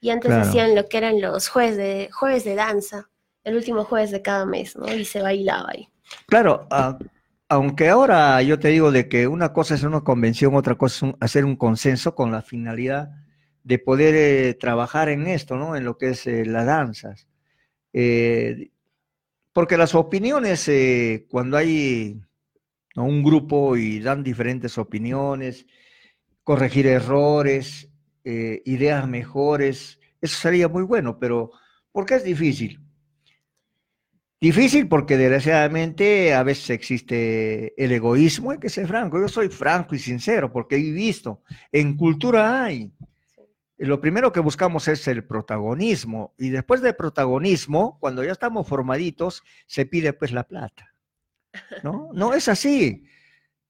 Y 0.00 0.10
antes 0.10 0.28
Claro. 0.30 0.42
hacían 0.48 0.74
lo 0.74 0.88
que 0.88 0.98
eran 0.98 1.20
los 1.20 1.48
jueves 1.48 1.76
de, 1.76 2.08
jueves 2.12 2.44
de 2.44 2.54
danza, 2.54 3.10
el 3.44 3.56
último 3.56 3.84
jueves 3.84 4.10
de 4.10 4.22
cada 4.22 4.46
mes, 4.46 4.76
¿no? 4.76 4.92
Y 4.94 5.04
se 5.04 5.20
bailaba 5.22 5.70
ahí. 5.70 5.88
Claro, 6.26 6.66
a- 6.70 6.98
aunque 7.48 7.88
ahora 7.88 8.40
yo 8.42 8.58
te 8.58 8.68
digo 8.68 8.90
de 8.92 9.08
que 9.08 9.26
una 9.26 9.52
cosa 9.52 9.74
es 9.74 9.82
una 9.82 10.00
convención, 10.02 10.54
otra 10.54 10.76
cosa 10.76 11.08
es 11.08 11.14
hacer 11.20 11.44
un 11.44 11.56
consenso 11.56 12.14
con 12.14 12.32
la 12.32 12.42
finalidad 12.42 13.10
de 13.62 13.78
poder 13.78 14.14
eh, 14.16 14.54
trabajar 14.54 15.08
en 15.08 15.26
esto, 15.26 15.56
¿no? 15.56 15.76
En 15.76 15.84
lo 15.84 15.98
que 15.98 16.10
es 16.10 16.26
eh, 16.26 16.44
las 16.46 16.66
danzas. 16.66 17.28
Eh, 17.92 18.70
porque 19.52 19.76
las 19.76 19.94
opiniones, 19.94 20.70
cuando 21.28 21.56
hay 21.58 22.20
un 22.96 23.22
grupo 23.22 23.76
y 23.76 24.00
dan 24.00 24.22
diferentes 24.22 24.78
opiniones, 24.78 25.66
corregir 26.44 26.86
errores, 26.86 27.90
ideas 28.24 29.08
mejores, 29.08 30.00
eso 30.20 30.36
sería 30.40 30.68
muy 30.68 30.82
bueno, 30.84 31.18
pero 31.18 31.50
¿por 31.92 32.06
qué 32.06 32.14
es 32.16 32.24
difícil? 32.24 32.80
Difícil 34.42 34.88
porque 34.88 35.16
desgraciadamente 35.16 36.34
a 36.34 36.42
veces 36.42 36.70
existe 36.70 37.80
el 37.80 37.92
egoísmo, 37.92 38.50
hay 38.50 38.58
que 38.58 38.70
ser 38.70 38.88
franco, 38.88 39.20
yo 39.20 39.28
soy 39.28 39.48
franco 39.48 39.94
y 39.94 40.00
sincero 40.00 40.52
porque 40.52 40.74
he 40.74 40.90
visto, 40.90 41.44
en 41.70 41.96
cultura 41.96 42.64
hay. 42.64 42.90
Lo 43.78 44.00
primero 44.00 44.32
que 44.32 44.40
buscamos 44.40 44.88
es 44.88 45.06
el 45.06 45.22
protagonismo 45.22 46.34
y 46.36 46.48
después 46.48 46.80
del 46.80 46.96
protagonismo, 46.96 47.98
cuando 48.00 48.24
ya 48.24 48.32
estamos 48.32 48.66
formaditos, 48.66 49.44
se 49.68 49.86
pide 49.86 50.12
pues 50.12 50.32
la 50.32 50.42
plata. 50.42 50.92
¿No? 51.84 52.10
No 52.12 52.34
es 52.34 52.48
así. 52.48 53.04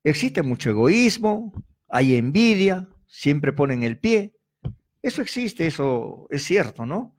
Existe 0.02 0.40
mucho 0.40 0.70
egoísmo, 0.70 1.52
hay 1.86 2.16
envidia, 2.16 2.88
siempre 3.06 3.52
ponen 3.52 3.82
el 3.82 3.98
pie. 3.98 4.32
Eso 5.02 5.20
existe, 5.20 5.66
eso 5.66 6.28
es 6.30 6.44
cierto, 6.44 6.86
¿no? 6.86 7.14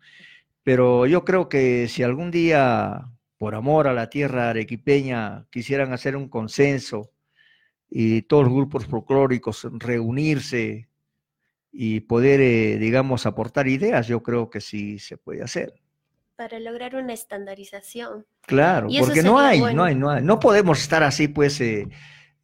Pero 0.63 1.05
yo 1.05 1.23
creo 1.23 1.49
que 1.49 1.87
si 1.87 2.01
algún 2.01 2.31
día, 2.31 3.12
por 3.43 3.55
amor 3.55 3.89
a 3.89 3.93
la 3.93 4.09
tierra 4.09 4.51
arequipeña, 4.51 5.47
quisieran 5.49 5.91
hacer 5.91 6.15
un 6.15 6.29
consenso 6.29 7.11
y 7.89 8.21
todos 8.21 8.45
los 8.45 8.53
grupos 8.53 8.85
folclóricos 8.85 9.67
reunirse 9.79 10.87
y 11.69 11.99
poder, 11.99 12.39
eh, 12.39 12.77
digamos, 12.77 13.25
aportar 13.25 13.67
ideas, 13.67 14.07
yo 14.07 14.23
creo 14.23 14.49
que 14.49 14.61
sí 14.61 14.97
se 14.97 15.17
puede 15.17 15.43
hacer. 15.43 15.73
Para 16.37 16.57
lograr 16.61 16.95
una 16.95 17.11
estandarización. 17.11 18.25
Claro, 18.43 18.87
porque 18.97 19.21
no 19.21 19.37
hay, 19.37 19.59
bueno. 19.59 19.75
no 19.75 19.83
hay, 19.83 19.95
no 19.95 20.09
hay. 20.09 20.23
No 20.23 20.39
podemos 20.39 20.79
estar 20.79 21.03
así, 21.03 21.27
pues, 21.27 21.59
eh, 21.59 21.89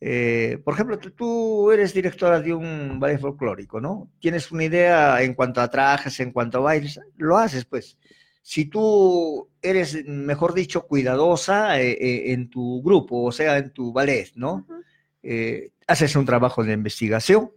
eh, 0.02 0.60
por 0.66 0.74
ejemplo, 0.74 1.00
tú, 1.00 1.12
tú 1.12 1.72
eres 1.72 1.94
directora 1.94 2.42
de 2.42 2.54
un 2.54 3.00
ballet 3.00 3.22
folclórico, 3.22 3.80
¿no? 3.80 4.12
Tienes 4.20 4.52
una 4.52 4.66
idea 4.66 5.22
en 5.22 5.34
cuanto 5.34 5.62
a 5.62 5.70
trajes, 5.70 6.20
en 6.20 6.34
cuanto 6.34 6.58
a 6.58 6.62
bailes, 6.62 7.00
lo 7.16 7.38
haces, 7.38 7.64
pues. 7.64 7.98
Si 8.42 8.66
tú 8.66 9.50
eres, 9.62 10.06
mejor 10.06 10.54
dicho, 10.54 10.88
cuidadosa 10.88 11.80
eh, 11.80 11.92
eh, 11.92 12.32
en 12.34 12.50
tu 12.50 12.82
grupo, 12.82 13.24
o 13.24 13.32
sea, 13.32 13.58
en 13.58 13.72
tu 13.72 13.92
ballet, 13.92 14.32
¿no? 14.36 14.66
Eh, 15.22 15.72
haces 15.88 16.16
un 16.16 16.26
trabajo 16.26 16.64
de 16.64 16.74
investigación, 16.74 17.52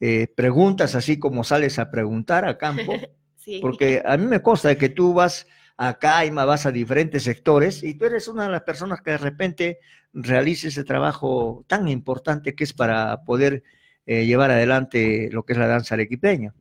eh, 0.00 0.26
preguntas 0.26 0.94
así 0.94 1.18
como 1.18 1.44
sales 1.44 1.78
a 1.78 1.90
preguntar 1.90 2.44
a 2.44 2.58
campo, 2.58 2.92
Sí. 3.36 3.60
porque 3.60 4.02
a 4.04 4.16
mí 4.16 4.26
me 4.26 4.40
consta 4.40 4.76
que 4.76 4.88
tú 4.88 5.12
vas 5.12 5.46
a 5.76 5.98
Caima, 5.98 6.46
vas 6.46 6.64
a 6.64 6.72
diferentes 6.72 7.24
sectores 7.24 7.82
y 7.82 7.92
tú 7.94 8.06
eres 8.06 8.26
una 8.26 8.44
de 8.44 8.50
las 8.50 8.62
personas 8.62 9.02
que 9.02 9.10
de 9.10 9.18
repente 9.18 9.78
realiza 10.14 10.68
ese 10.68 10.82
trabajo 10.82 11.62
tan 11.68 11.86
importante 11.88 12.54
que 12.54 12.64
es 12.64 12.72
para 12.72 13.22
poder 13.24 13.62
llevar 14.06 14.50
adelante 14.50 15.28
lo 15.30 15.44
que 15.44 15.52
es 15.52 15.58
la 15.58 15.66
danza 15.66 15.94
arequipeña. 15.94 16.54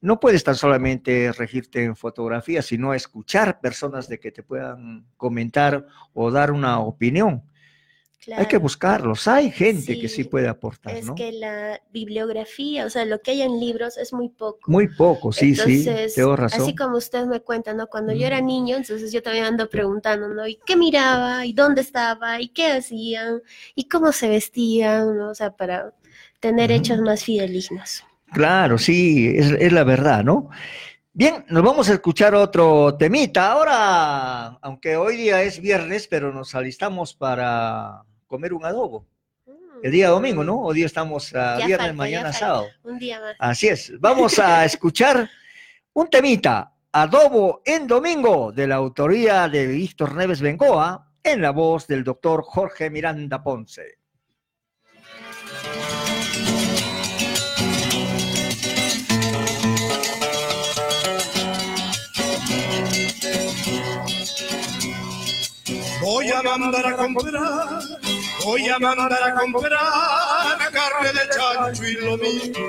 No 0.00 0.20
puedes 0.20 0.44
tan 0.44 0.54
solamente 0.54 1.32
regirte 1.32 1.82
en 1.84 1.96
fotografía, 1.96 2.62
sino 2.62 2.94
escuchar 2.94 3.60
personas 3.60 4.08
de 4.08 4.20
que 4.20 4.30
te 4.30 4.42
puedan 4.42 5.06
comentar 5.16 5.86
o 6.12 6.30
dar 6.30 6.52
una 6.52 6.80
opinión. 6.80 7.42
Hay 8.36 8.46
que 8.46 8.56
buscarlos, 8.56 9.28
hay 9.28 9.52
gente 9.52 10.00
que 10.00 10.08
Sí, 10.08 10.24
puede 10.24 10.48
aportar, 10.48 10.96
Es 10.96 11.06
¿no? 11.06 11.14
que 11.14 11.30
la 11.30 11.80
bibliografía, 11.92 12.84
o 12.84 12.90
sea, 12.90 13.04
lo 13.04 13.20
que 13.20 13.30
hay 13.32 13.42
en 13.42 13.60
libros 13.60 13.96
es 13.98 14.12
muy 14.12 14.30
poco. 14.30 14.58
Muy 14.68 14.88
poco, 14.88 15.30
sí, 15.32 15.50
Entonces, 15.50 16.14
sí, 16.14 16.20
tengo 16.20 16.34
razón. 16.34 16.62
así 16.62 16.74
como 16.74 16.96
usted 16.96 17.24
me 17.26 17.40
cuenta, 17.40 17.72
¿no? 17.72 17.86
Cuando 17.86 18.12
yo 18.12 18.26
era 18.26 18.40
niño, 18.40 18.76
entonces 18.76 19.12
yo 19.12 19.22
también 19.22 19.44
ando 19.44 19.68
preguntando, 19.68 20.28
¿no? 20.28 20.44
¿Y 20.46 20.58
qué 20.66 20.76
miraba? 20.76 21.46
¿Y 21.46 21.52
dónde 21.52 21.82
estaba? 21.82 22.40
¿Y 22.40 22.48
qué 22.48 22.72
hacían? 22.72 23.42
¿Y 23.76 23.84
cómo 23.88 24.10
se 24.10 24.28
vestían? 24.28 25.16
¿no? 25.16 25.30
O 25.30 25.34
sea, 25.34 25.54
para 25.54 25.94
tener 26.40 26.72
hechos 26.72 26.98
más 27.00 27.22
fidelignos. 27.22 28.02
Claro, 28.32 28.78
sí, 28.78 29.32
es, 29.36 29.52
es 29.52 29.72
la 29.72 29.84
verdad, 29.84 30.24
¿no? 30.24 30.50
Bien, 31.12 31.46
nos 31.48 31.62
vamos 31.62 31.88
a 31.88 31.94
escuchar 31.94 32.34
otro 32.34 32.94
temita. 32.96 33.52
Ahora, 33.52 34.58
aunque 34.60 34.96
hoy 34.96 35.16
día 35.16 35.42
es 35.42 35.60
viernes, 35.60 36.08
pero 36.08 36.32
nos 36.32 36.54
alistamos 36.54 37.14
para 37.14 38.02
comer 38.26 38.52
un 38.52 38.66
adobo. 38.66 39.06
El 39.82 39.92
día 39.92 40.08
domingo, 40.08 40.44
¿no? 40.44 40.60
Hoy 40.60 40.76
día 40.76 40.86
estamos 40.86 41.34
a 41.34 41.58
Ya 41.58 41.66
viernes, 41.66 41.88
falta, 41.88 41.92
mañana 41.94 42.32
sábado. 42.32 42.66
Un 42.82 42.98
día 42.98 43.20
más. 43.20 43.34
Así 43.38 43.68
es. 43.68 43.92
Vamos 44.00 44.38
a 44.38 44.64
escuchar 44.64 45.28
un 45.94 46.08
temita, 46.08 46.74
Adobo 46.92 47.62
en 47.64 47.86
Domingo, 47.86 48.52
de 48.52 48.66
la 48.66 48.74
autoría 48.76 49.48
de 49.48 49.66
Víctor 49.66 50.14
Neves 50.14 50.40
Bengoa, 50.40 51.12
en 51.22 51.40
la 51.40 51.50
voz 51.50 51.86
del 51.86 52.04
doctor 52.04 52.42
Jorge 52.42 52.90
Miranda 52.90 53.42
Ponce. 53.42 53.98
Voy 66.06 66.30
a 66.30 66.40
mandar 66.40 66.86
a 66.86 66.96
comprar 66.96 67.80
Voy 68.44 68.68
a 68.68 68.78
mandar 68.78 69.12
a 69.12 69.34
comprar 69.34 70.70
carne 70.72 71.12
de 71.12 71.28
chancho 71.34 71.84
y 71.84 71.94
lomito. 71.94 72.60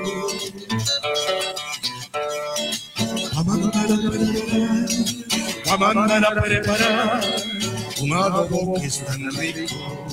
A 3.36 3.42
mandar 3.44 3.92
a 3.92 3.96
preparar, 4.10 4.88
a 5.70 5.76
mandar 5.76 6.24
a 6.24 6.42
preparar 6.42 7.20
un 8.00 8.12
adobo 8.12 8.74
que 8.80 8.86
es 8.86 9.04
tan 9.06 9.30
rico. 9.36 10.08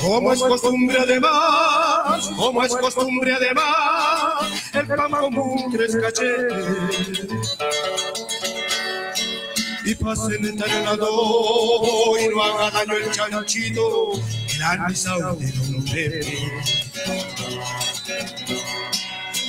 Como 0.00 0.32
es 0.32 0.40
costumbre 0.40 1.00
además, 1.00 2.30
como 2.34 2.64
es 2.64 2.74
costumbre 2.74 3.34
además, 3.34 4.50
el 4.72 4.86
pan 4.86 5.10
común 5.10 5.70
tres 5.70 5.94
cachetes. 5.96 7.58
Y 9.86 9.94
pasen 9.96 10.44
el 10.44 10.86
adobo 10.86 12.18
y 12.18 12.28
no 12.28 12.42
haga 12.42 12.70
daño 12.70 12.96
el 12.96 13.10
chanchito, 13.10 14.12
gran 14.56 14.86
misao 14.86 15.36
de 15.36 15.52
Don 15.52 15.84
Pepe. 15.84 16.38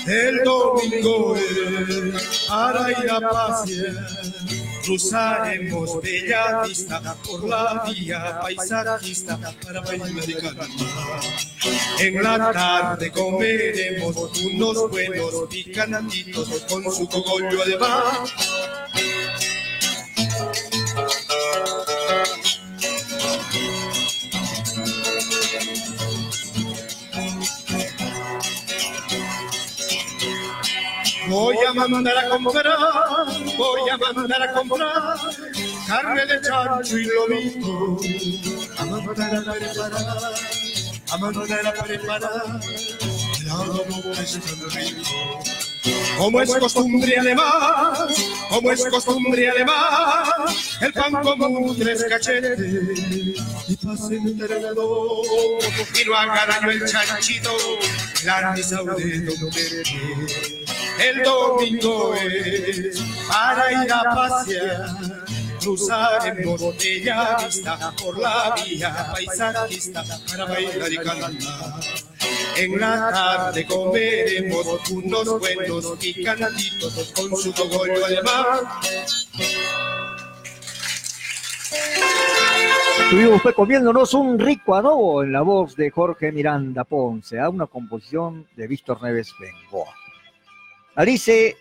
El 0.07 0.43
domingo 0.43 1.35
es 1.35 2.45
para 2.47 2.91
ir 2.91 3.09
a 3.09 3.19
pasear, 3.21 4.07
cruzaremos 4.83 6.01
Bella 6.01 6.61
Vista 6.63 7.15
por 7.25 7.47
la 7.47 7.83
vía 7.87 8.39
paisajista 8.41 9.39
para 9.63 9.81
bailar 9.81 10.29
y 10.29 10.33
cantar. 10.35 10.67
En 11.99 12.21
la 12.21 12.51
tarde 12.51 13.11
comeremos 13.11 14.15
unos 14.43 14.89
buenos 14.91 15.33
picantitos 15.49 16.49
con 16.69 16.83
su 16.91 17.07
cogollo 17.07 17.63
además. 17.63 18.31
Voy 31.75 31.83
a 31.83 31.87
mandar 31.89 32.17
a 32.17 32.29
comprar, 32.29 32.77
voy 33.57 33.89
a 33.89 33.97
mandar 33.97 34.43
a 34.43 34.53
comprar 34.53 35.17
carne 35.85 36.25
de 36.25 36.41
chancho 36.41 36.97
y 36.97 37.03
lomito. 37.03 37.97
A 38.77 38.85
mandar 38.85 39.35
a 39.35 39.53
preparar, 39.53 40.33
a 41.11 41.17
mandar 41.17 41.67
a 41.67 41.73
preparar 41.83 42.61
el 43.41 43.49
adobo 43.49 44.11
es. 44.13 44.39
Como 46.17 46.41
es 46.41 46.55
costumbre 46.55 47.19
además, 47.19 47.99
como 48.49 48.71
es 48.71 48.85
costumbre 48.85 49.49
además, 49.49 50.29
el 50.79 50.93
pan 50.93 51.11
común 51.11 51.75
tres 51.77 52.05
cachetes 52.07 52.57
y 53.67 53.75
pasen 53.75 54.39
el 54.41 54.65
adobo 54.65 55.23
y 56.01 56.05
no 56.07 56.15
haga 56.15 56.45
daño 56.45 56.71
el 56.71 56.85
chanchito, 56.85 57.51
la 58.23 58.53
misa 58.53 58.81
de 58.81 59.19
Don 59.25 59.49
Pepe. 59.51 60.84
El 60.99 61.23
domingo 61.23 62.13
es 62.15 63.01
para 63.27 63.83
ir 63.83 63.91
a 63.91 64.03
pasear, 64.03 64.85
cruzaremos 65.59 66.77
Bella 66.77 67.37
Vista 67.45 67.93
por 68.01 68.17
la 68.19 68.55
vía 68.55 69.07
paisajista 69.11 70.03
para 70.29 70.45
bailar 70.45 70.93
y 70.93 70.97
cantar. 70.97 71.31
En 72.57 72.79
la 72.79 73.09
tarde 73.11 73.65
comeremos 73.65 74.89
unos 74.89 75.39
buenos 75.39 75.97
picantitos 75.99 77.13
con 77.15 77.35
su 77.35 77.53
cogollo 77.53 78.05
además. 78.05 79.27
Estuvimos 83.03 83.41
pues, 83.43 83.55
comiéndonos 83.55 84.13
un 84.13 84.39
rico 84.39 84.75
adobo 84.75 85.21
en 85.21 85.31
la 85.31 85.41
voz 85.41 85.75
de 85.75 85.91
Jorge 85.91 86.31
Miranda 86.31 86.85
Ponce, 86.85 87.39
a 87.39 87.49
una 87.49 87.67
composición 87.67 88.47
de 88.55 88.67
Víctor 88.67 89.03
Neves 89.03 89.31
Bengoa. 89.39 90.04
Alice, 90.95 91.57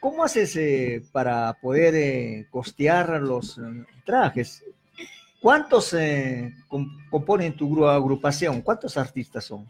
¿cómo 0.00 0.24
haces 0.24 0.56
eh, 0.56 1.02
para 1.12 1.52
poder 1.60 1.94
eh, 1.94 2.46
costear 2.50 3.20
los 3.22 3.58
eh, 3.58 3.62
trajes? 4.04 4.64
¿Cuántos 5.40 5.94
com- 6.68 6.88
componen 7.10 7.56
tu 7.56 7.68
gru- 7.74 7.88
agrupación? 7.90 8.62
¿Cuántos 8.62 8.96
artistas 8.96 9.44
son? 9.44 9.66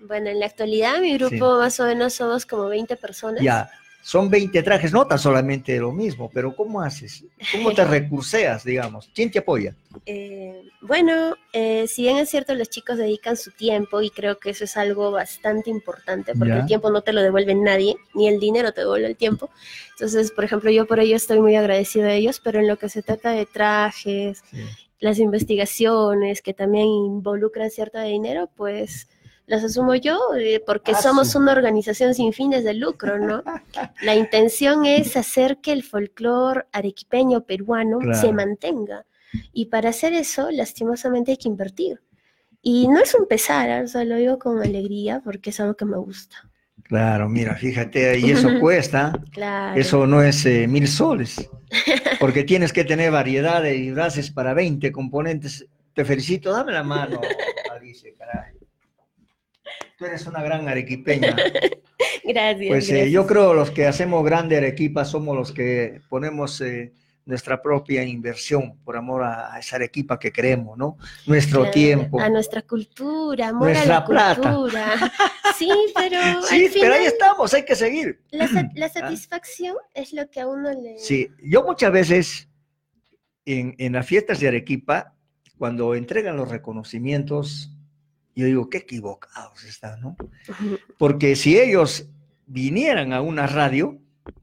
Bueno, 0.00 0.28
en 0.28 0.38
la 0.40 0.46
actualidad 0.46 1.00
mi 1.00 1.16
grupo 1.16 1.56
más 1.58 1.80
o 1.80 1.84
menos 1.84 2.12
somos 2.14 2.44
como 2.44 2.66
20 2.66 2.96
personas. 2.96 3.42
Ya, 3.42 3.70
son 4.04 4.28
20 4.28 4.62
trajes, 4.62 4.92
no 4.92 5.06
tan 5.06 5.18
solamente 5.18 5.78
lo 5.78 5.90
mismo, 5.90 6.30
pero 6.32 6.54
¿cómo 6.54 6.82
haces? 6.82 7.24
¿Cómo 7.50 7.72
te 7.72 7.82
recurseas, 7.86 8.62
digamos? 8.62 9.08
¿Quién 9.14 9.30
te 9.30 9.38
apoya? 9.38 9.74
Eh, 10.04 10.62
bueno, 10.82 11.34
eh, 11.54 11.86
si 11.88 12.02
bien 12.02 12.18
es 12.18 12.28
cierto, 12.28 12.54
los 12.54 12.68
chicos 12.68 12.98
dedican 12.98 13.38
su 13.38 13.50
tiempo 13.52 14.02
y 14.02 14.10
creo 14.10 14.38
que 14.38 14.50
eso 14.50 14.64
es 14.64 14.76
algo 14.76 15.10
bastante 15.10 15.70
importante 15.70 16.34
porque 16.34 16.50
Ya. 16.52 16.60
el 16.60 16.66
tiempo 16.66 16.90
no 16.90 17.00
te 17.00 17.14
lo 17.14 17.22
devuelve 17.22 17.54
nadie, 17.54 17.96
ni 18.12 18.28
el 18.28 18.38
dinero 18.38 18.72
te 18.72 18.82
devuelve 18.82 19.06
el 19.06 19.16
tiempo. 19.16 19.48
Entonces, 19.92 20.30
por 20.32 20.44
ejemplo, 20.44 20.70
yo 20.70 20.86
por 20.86 21.00
ello 21.00 21.16
estoy 21.16 21.40
muy 21.40 21.56
agradecido 21.56 22.04
de 22.04 22.16
ellos, 22.16 22.42
pero 22.44 22.60
en 22.60 22.68
lo 22.68 22.76
que 22.76 22.90
se 22.90 23.02
trata 23.02 23.30
de 23.30 23.46
trajes, 23.46 24.42
las 25.00 25.18
investigaciones 25.18 26.42
que 26.42 26.52
también 26.52 26.86
involucran 26.88 27.70
cierto 27.70 27.96
de 27.98 28.08
dinero, 28.08 28.50
pues 28.54 29.08
las 29.46 29.62
asumo 29.62 29.94
yo 29.94 30.18
eh, 30.38 30.62
porque 30.64 30.92
Ah, 30.92 31.02
somos 31.02 31.34
una 31.34 31.52
organización 31.52 32.14
sin 32.14 32.32
fines 32.32 32.64
de 32.64 32.74
lucro, 32.74 33.18
¿no? 33.18 33.42
La 34.02 34.14
intención 34.14 34.86
es 34.86 35.16
hacer 35.16 35.58
que 35.58 35.72
el 35.72 35.82
folclore 35.82 36.66
arequipeño 36.72 37.44
peruano 37.44 37.98
se 38.14 38.32
mantenga. 38.32 39.06
Y 39.52 39.66
para 39.66 39.90
hacer 39.90 40.12
eso, 40.12 40.50
lastimosamente 40.50 41.32
hay 41.32 41.36
que 41.36 41.48
invertir. 41.48 42.00
Y 42.62 42.88
no 42.88 43.00
es 43.00 43.14
un 43.14 43.26
pesar, 43.26 43.68
¿ah? 43.70 43.82
o 43.84 43.86
sea, 43.86 44.04
lo 44.04 44.16
digo 44.16 44.38
con 44.38 44.62
alegría 44.62 45.20
porque 45.22 45.50
es 45.50 45.60
algo 45.60 45.74
que 45.76 45.84
me 45.84 45.98
gusta. 45.98 46.36
Claro, 46.84 47.28
mira, 47.28 47.56
fíjate, 47.56 48.18
y 48.18 48.30
eso 48.30 48.48
cuesta. 48.60 49.12
Claro. 49.32 49.78
Eso 49.78 50.06
no 50.06 50.22
es 50.22 50.46
eh, 50.46 50.66
mil 50.68 50.86
soles, 50.86 51.50
porque 52.20 52.44
tienes 52.44 52.72
que 52.72 52.84
tener 52.84 53.10
variedad 53.10 53.62
de 53.62 53.72
disfraces 53.72 54.30
para 54.30 54.54
20 54.54 54.92
componentes. 54.92 55.66
Te 55.92 56.04
felicito, 56.04 56.52
dame 56.52 56.72
la 56.72 56.82
mano, 56.82 57.20
Alice, 57.74 58.14
caray. 58.18 58.63
Tú 59.98 60.06
eres 60.06 60.26
una 60.26 60.42
gran 60.42 60.68
arequipeña. 60.68 61.36
Gracias. 62.24 62.68
Pues 62.68 62.90
eh, 62.90 63.10
yo 63.10 63.26
creo 63.26 63.54
los 63.54 63.70
que 63.70 63.86
hacemos 63.86 64.24
grande 64.24 64.56
Arequipa 64.56 65.04
somos 65.04 65.36
los 65.36 65.52
que 65.52 66.00
ponemos 66.08 66.60
eh, 66.62 66.92
nuestra 67.26 67.62
propia 67.62 68.02
inversión 68.02 68.78
por 68.84 68.96
amor 68.96 69.22
a, 69.22 69.54
a 69.54 69.58
esa 69.58 69.76
Arequipa 69.76 70.18
que 70.18 70.32
queremos, 70.32 70.76
¿no? 70.76 70.96
Nuestro 71.26 71.70
tiempo. 71.70 72.20
A 72.20 72.28
nuestra 72.28 72.62
cultura, 72.62 73.48
amor 73.48 73.68
a 73.68 73.72
Nuestra 73.72 73.94
la 73.94 74.04
plata. 74.04 74.40
cultura. 74.54 75.12
Sí, 75.56 75.68
pero 75.94 76.18
Sí, 76.42 76.64
al 76.66 76.72
pero 76.72 76.94
ahí 76.94 77.04
estamos, 77.04 77.54
hay 77.54 77.64
que 77.64 77.76
seguir. 77.76 78.20
la, 78.32 78.48
la 78.74 78.88
satisfacción 78.88 79.76
es 79.94 80.12
lo 80.12 80.28
que 80.28 80.40
a 80.40 80.48
uno 80.48 80.72
le... 80.72 80.98
Sí, 80.98 81.28
yo 81.44 81.62
muchas 81.62 81.92
veces 81.92 82.48
en, 83.44 83.76
en 83.78 83.92
las 83.92 84.04
fiestas 84.04 84.40
de 84.40 84.48
Arequipa, 84.48 85.14
cuando 85.56 85.94
entregan 85.94 86.36
los 86.36 86.48
reconocimientos, 86.48 87.70
yo 88.34 88.46
digo, 88.46 88.68
qué 88.70 88.78
equivocados 88.78 89.64
están, 89.64 90.00
¿no? 90.00 90.16
Porque 90.98 91.36
si 91.36 91.58
ellos 91.58 92.08
vinieran 92.46 93.12
a 93.12 93.20
una 93.20 93.46
radio, 93.46 93.98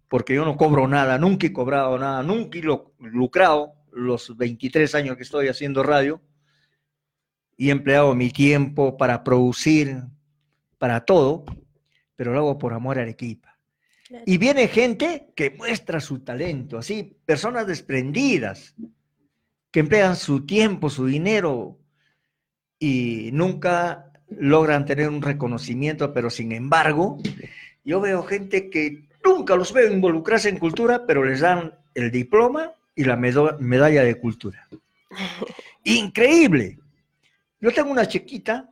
porque 0.08 0.34
yo 0.36 0.46
no 0.46 0.58
cobro 0.58 0.88
nada, 0.88 1.18
nunca 1.18 1.48
he 1.48 1.54
cobrado 1.54 1.98
nada, 1.98 2.24
nunca 2.24 2.58
he 2.58 2.62
lu- 2.62 2.94
lucrado 3.00 3.74
los 3.92 4.36
23 4.38 4.96
años 4.96 5.18
que 5.18 5.24
estoy 5.24 5.48
haciendo 5.48 5.84
radio, 5.84 6.22
y 7.58 7.70
he 7.70 7.72
empleado 7.72 8.16
mi 8.16 8.32
tiempo 8.32 8.98
para 8.98 9.24
producir, 9.24 9.98
para 10.78 11.06
todo, 11.06 11.46
pero 12.16 12.34
lo 12.34 12.40
hago 12.40 12.58
por 12.58 12.74
amor 12.74 12.98
a 12.98 13.04
Arequipa. 13.04 13.58
Y 14.26 14.38
viene 14.38 14.68
gente 14.68 15.32
que 15.36 15.52
muestra 15.52 16.00
su 16.02 16.20
talento, 16.20 16.78
así, 16.78 17.18
personas 17.26 17.68
desprendidas, 17.68 18.76
que 19.70 19.80
emplean 19.82 20.16
su 20.16 20.46
tiempo, 20.46 20.90
su 20.90 21.06
dinero 21.06 21.78
y 22.82 23.30
nunca 23.32 24.12
logran 24.28 24.86
tener 24.86 25.08
un 25.08 25.22
reconocimiento, 25.22 26.12
pero 26.14 26.32
sin 26.32 26.52
embargo, 26.52 27.20
yo 27.86 28.02
veo 28.02 28.24
gente 28.24 28.72
que 28.72 29.08
nunca 29.24 29.56
los 29.56 29.72
veo 29.72 29.94
involucrarse 29.94 30.50
en 30.50 30.58
cultura, 30.58 31.06
pero 31.06 31.24
les 31.24 31.42
dan 31.42 31.76
el 31.94 32.10
diploma 32.10 32.74
y 32.96 33.04
la 33.04 33.18
medalla 33.18 34.04
de 34.04 34.16
cultura. 34.16 34.68
Increíble. 35.84 36.80
Yo 37.60 37.72
tengo 37.72 37.92
una 37.92 38.08
chiquita 38.08 38.72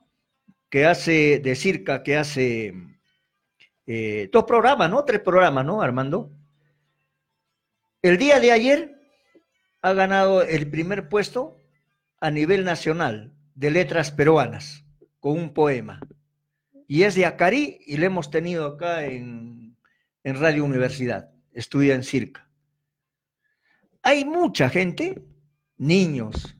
que 0.69 0.87
hace 0.87 1.37
de 1.37 1.55
circa, 1.55 2.01
que 2.01 2.17
hace 2.17 2.73
eh, 3.85 4.27
dos 4.33 4.43
programas, 4.45 4.89
¿no? 4.89 5.05
Tres 5.05 5.19
programas, 5.19 5.63
¿no, 5.63 5.83
Armando? 5.83 6.31
El 8.01 8.17
día 8.17 8.39
de 8.39 8.51
ayer 8.53 8.99
ha 9.83 9.93
ganado 9.93 10.41
el 10.41 10.67
primer 10.67 11.09
puesto 11.09 11.59
a 12.19 12.31
nivel 12.31 12.65
nacional 12.65 13.35
de 13.59 13.71
letras 13.71 14.09
peruanas 14.09 14.85
con 15.19 15.33
un 15.33 15.53
poema. 15.53 15.99
Y 16.87 17.03
es 17.03 17.13
de 17.15 17.25
Acari 17.25 17.81
y 17.85 17.97
le 17.97 18.05
hemos 18.05 18.31
tenido 18.31 18.65
acá 18.65 19.03
en, 19.03 19.75
en 20.23 20.39
Radio 20.39 20.63
Universidad. 20.63 21.29
Estudia 21.51 21.93
en 21.93 22.03
Circa. 22.03 22.49
Hay 24.01 24.23
mucha 24.23 24.69
gente, 24.69 25.21
niños, 25.75 26.55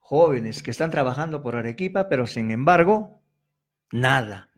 jóvenes 0.00 0.62
que 0.62 0.70
están 0.70 0.90
trabajando 0.90 1.42
por 1.42 1.56
Arequipa, 1.56 2.10
pero 2.10 2.26
sin 2.26 2.50
embargo, 2.50 3.22
nada. 3.90 4.50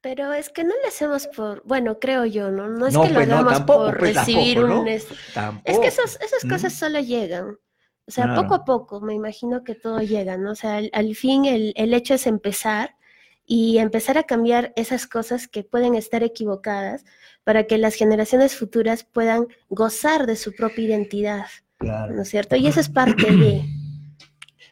Pero 0.00 0.32
es 0.32 0.50
que 0.50 0.62
no 0.62 0.72
lo 0.80 0.88
hacemos 0.88 1.26
por, 1.26 1.64
bueno, 1.66 1.98
creo 1.98 2.24
yo, 2.24 2.52
¿no? 2.52 2.68
No 2.68 2.86
es 2.86 2.94
No, 2.94 3.02
que 3.02 3.08
lo 3.08 3.14
pues 3.16 3.28
no, 3.28 3.34
hagamos 3.34 3.54
tampoco, 3.54 3.86
por 3.86 3.98
pues, 3.98 4.14
recibir 4.14 4.58
tampoco, 4.58 4.74
¿no? 4.76 4.82
un... 4.82 4.88
es-. 4.88 5.08
Es 5.64 5.78
que 5.80 5.88
esas 5.88 6.44
¿Mm? 6.44 6.48
cosas 6.48 6.72
solo 6.74 7.00
llegan. 7.00 7.58
O 8.08 8.10
sea, 8.10 8.24
Claro. 8.24 8.42
poco 8.42 8.54
a 8.54 8.64
poco, 8.64 9.00
me 9.02 9.14
imagino 9.14 9.62
que 9.64 9.74
todo 9.74 10.00
llega, 10.00 10.36
¿no? 10.38 10.52
O 10.52 10.54
sea, 10.54 10.76
al, 10.78 10.90
al 10.92 11.14
fin 11.14 11.44
el, 11.44 11.72
el 11.76 11.92
hecho 11.94 12.14
es 12.14 12.26
empezar 12.26 12.96
y 13.44 13.78
empezar 13.78 14.18
a 14.18 14.22
cambiar 14.24 14.72
esas 14.76 15.06
cosas 15.06 15.46
que 15.46 15.62
pueden 15.62 15.94
estar 15.94 16.22
equivocadas 16.22 17.04
para 17.44 17.64
que 17.66 17.78
las 17.78 17.94
generaciones 17.94 18.56
futuras 18.56 19.04
puedan 19.04 19.46
gozar 19.68 20.26
de 20.26 20.36
su 20.36 20.54
propia 20.54 20.84
identidad, 20.84 21.46
Claro. 21.78 22.14
¿no 22.14 22.22
es 22.22 22.28
cierto? 22.28 22.56
Y 22.56 22.66
eso 22.66 22.80
es 22.80 22.88
parte 22.88 23.30
de... 23.30 23.62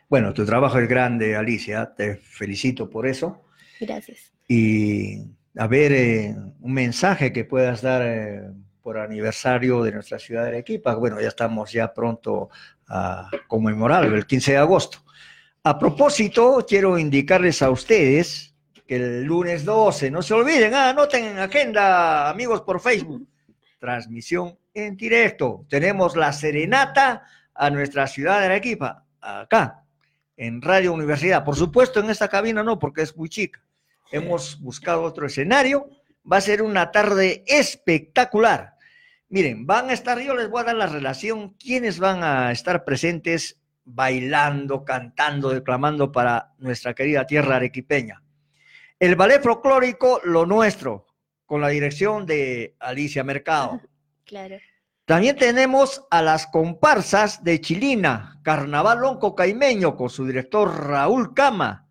Bueno, 0.09 0.33
tu 0.33 0.47
trabajo 0.47 0.79
es 0.79 0.89
grande, 0.89 1.35
Alicia, 1.35 1.93
te 1.97 2.15
felicito 2.17 2.89
por 2.89 3.07
eso. 3.09 3.43
Gracias. 3.81 4.33
Y 4.47 5.19
a 5.57 5.67
ver, 5.67 5.91
eh, 5.93 6.37
un 6.61 6.73
mensaje 6.73 7.33
que 7.33 7.45
puedas 7.45 7.83
dar 7.83 8.03
eh, 8.05 8.43
por 8.83 8.99
aniversario 8.99 9.83
de 9.83 9.91
nuestra 9.91 10.21
ciudad 10.21 10.43
de 10.43 10.49
Arequipa. 10.51 10.95
Bueno, 10.95 11.21
ya 11.21 11.27
estamos 11.27 11.73
ya 11.73 11.93
pronto 11.93 12.51
a 12.89 13.31
conmemorarlo, 13.47 14.17
el 14.17 14.27
15 14.27 14.53
de 14.53 14.59
agosto. 14.59 14.99
A 15.63 15.79
propósito, 15.79 16.65
quiero 16.69 16.99
indicarles 16.99 17.61
a 17.63 17.71
ustedes 17.71 18.55
que 18.87 18.97
el 18.97 19.25
lunes 19.25 19.65
12, 19.65 20.11
no 20.11 20.23
se 20.23 20.35
olviden, 20.35 20.75
ah, 20.75 20.91
anoten 20.91 21.25
en 21.25 21.39
agenda, 21.39 22.31
amigos 22.31 22.63
por 22.63 22.81
Facebook, 22.81 23.27
transmisión 23.81 24.57
en 24.73 24.97
directo. 24.97 25.67
Tenemos 25.69 26.15
la 26.15 26.33
serenata 26.33 27.25
a 27.53 27.71
nuestra 27.71 28.07
ciudad 28.07 28.39
de 28.41 28.47
Arequipa, 28.47 29.05
acá, 29.21 29.83
en 30.37 30.63
Radio 30.63 30.93
Universidad. 30.93 31.45
Por 31.45 31.57
supuesto, 31.57 32.01
en 32.01 32.11
esta 32.11 32.29
cabina 32.29 32.63
no, 32.63 32.79
porque 32.79 33.03
es 33.03 33.17
muy 33.17 33.29
chica. 33.29 33.61
Hemos 34.13 34.61
buscado 34.61 35.03
otro 35.03 35.27
escenario. 35.27 35.89
Va 36.31 36.37
a 36.37 36.43
ser 36.43 36.63
una 36.63 36.93
tarde 36.93 37.43
espectacular. 37.47 38.76
Miren, 39.28 39.66
van 39.66 39.90
a 39.90 39.93
estar, 39.93 40.20
yo 40.20 40.35
les 40.35 40.48
voy 40.48 40.61
a 40.61 40.65
dar 40.65 40.77
la 40.77 40.86
relación, 40.86 41.55
quiénes 41.55 41.98
van 41.98 42.23
a 42.23 42.53
estar 42.53 42.85
presentes 42.85 43.61
bailando, 43.85 44.85
cantando, 44.85 45.51
declamando 45.51 46.12
para 46.12 46.55
nuestra 46.59 46.94
querida 46.94 47.27
tierra 47.27 47.57
arequipeña. 47.57 48.23
El 48.98 49.16
ballet 49.16 49.43
folclórico 49.43 50.20
Lo 50.24 50.47
Nuestro, 50.47 51.07
con 51.44 51.61
la 51.61 51.69
dirección 51.69 52.27
de 52.27 52.77
Alicia 52.81 53.24
Mercado. 53.24 53.81
Claro. 54.27 54.57
También 55.05 55.36
tenemos 55.36 56.05
a 56.11 56.20
las 56.20 56.48
comparsas 56.48 57.44
de 57.44 57.61
Chilina, 57.61 58.40
Carnaval 58.43 58.98
Lonco 58.98 59.36
Caimeño, 59.36 59.94
con 59.94 60.11
su 60.11 60.27
director 60.27 60.89
Raúl 60.89 61.32
Cama. 61.32 61.89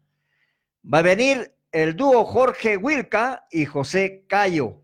Va 0.83 0.97
a 0.97 1.01
venir 1.01 1.55
el 1.71 1.95
dúo 1.95 2.25
Jorge 2.25 2.75
Wilca 2.75 3.47
y 3.49 3.63
José 3.63 4.25
Cayo. 4.27 4.81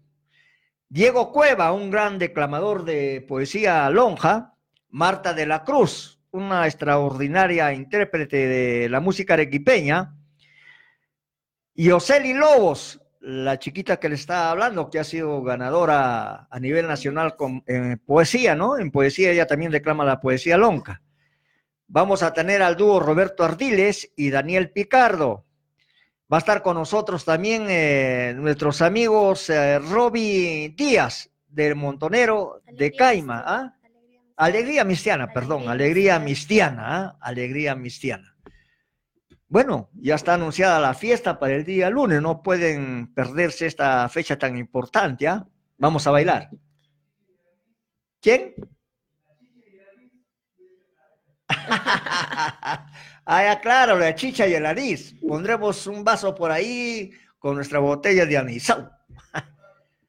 Diego 0.93 1.31
Cueva, 1.31 1.71
un 1.71 1.89
gran 1.89 2.19
declamador 2.19 2.83
de 2.83 3.23
poesía 3.25 3.89
lonja. 3.89 4.55
Marta 4.89 5.33
de 5.33 5.45
la 5.45 5.63
Cruz, 5.63 6.19
una 6.31 6.65
extraordinaria 6.65 7.71
intérprete 7.71 8.35
de 8.45 8.89
la 8.89 8.99
música 8.99 9.35
arequipeña. 9.35 10.17
Y 11.73 11.91
Oseli 11.91 12.33
Lobos, 12.33 12.99
la 13.21 13.57
chiquita 13.57 14.01
que 14.01 14.09
le 14.09 14.15
está 14.15 14.51
hablando, 14.51 14.89
que 14.89 14.99
ha 14.99 15.05
sido 15.05 15.41
ganadora 15.43 16.49
a 16.51 16.59
nivel 16.59 16.87
nacional 16.87 17.37
con 17.37 17.63
en 17.67 17.97
poesía, 17.99 18.53
¿no? 18.53 18.77
En 18.77 18.91
poesía 18.91 19.31
ella 19.31 19.47
también 19.47 19.71
declama 19.71 20.03
la 20.03 20.19
poesía 20.19 20.57
lonca. 20.57 21.01
Vamos 21.87 22.21
a 22.21 22.33
tener 22.33 22.61
al 22.61 22.75
dúo 22.75 22.99
Roberto 22.99 23.45
Ardiles 23.45 24.11
y 24.17 24.29
Daniel 24.29 24.71
Picardo. 24.71 25.45
Va 26.31 26.37
a 26.37 26.39
estar 26.39 26.61
con 26.61 26.75
nosotros 26.75 27.25
también 27.25 27.65
eh, 27.67 28.33
nuestros 28.37 28.81
amigos 28.81 29.49
eh, 29.49 29.79
Roby 29.79 30.69
Díaz 30.69 31.29
del 31.45 31.75
Montonero 31.75 32.61
de 32.71 32.93
Caima. 32.93 33.43
¿ah? 33.45 33.75
Alegría 34.37 34.85
Mistiana, 34.85 35.27
perdón, 35.33 35.67
Alegría 35.67 36.19
Mistiana, 36.19 36.97
¿ah? 36.97 37.17
Alegría 37.19 37.75
Mistiana. 37.75 38.33
Bueno, 39.49 39.89
ya 39.93 40.15
está 40.15 40.35
anunciada 40.35 40.79
la 40.79 40.93
fiesta 40.93 41.37
para 41.37 41.53
el 41.53 41.65
día 41.65 41.89
lunes, 41.89 42.21
no 42.21 42.41
pueden 42.41 43.13
perderse 43.13 43.65
esta 43.65 44.07
fecha 44.07 44.39
tan 44.39 44.57
importante, 44.57 45.27
¿ah? 45.27 45.45
Vamos 45.77 46.07
a 46.07 46.11
bailar. 46.11 46.49
¿Quién? 48.21 48.55
ah, 53.25 53.59
claro, 53.61 53.97
la 53.97 54.15
chicha 54.15 54.47
y 54.47 54.53
el 54.53 54.65
anís. 54.65 55.15
Pondremos 55.27 55.87
un 55.87 56.03
vaso 56.03 56.33
por 56.35 56.51
ahí 56.51 57.11
con 57.39 57.55
nuestra 57.55 57.79
botella 57.79 58.25
de 58.25 58.37
anisao. 58.37 58.91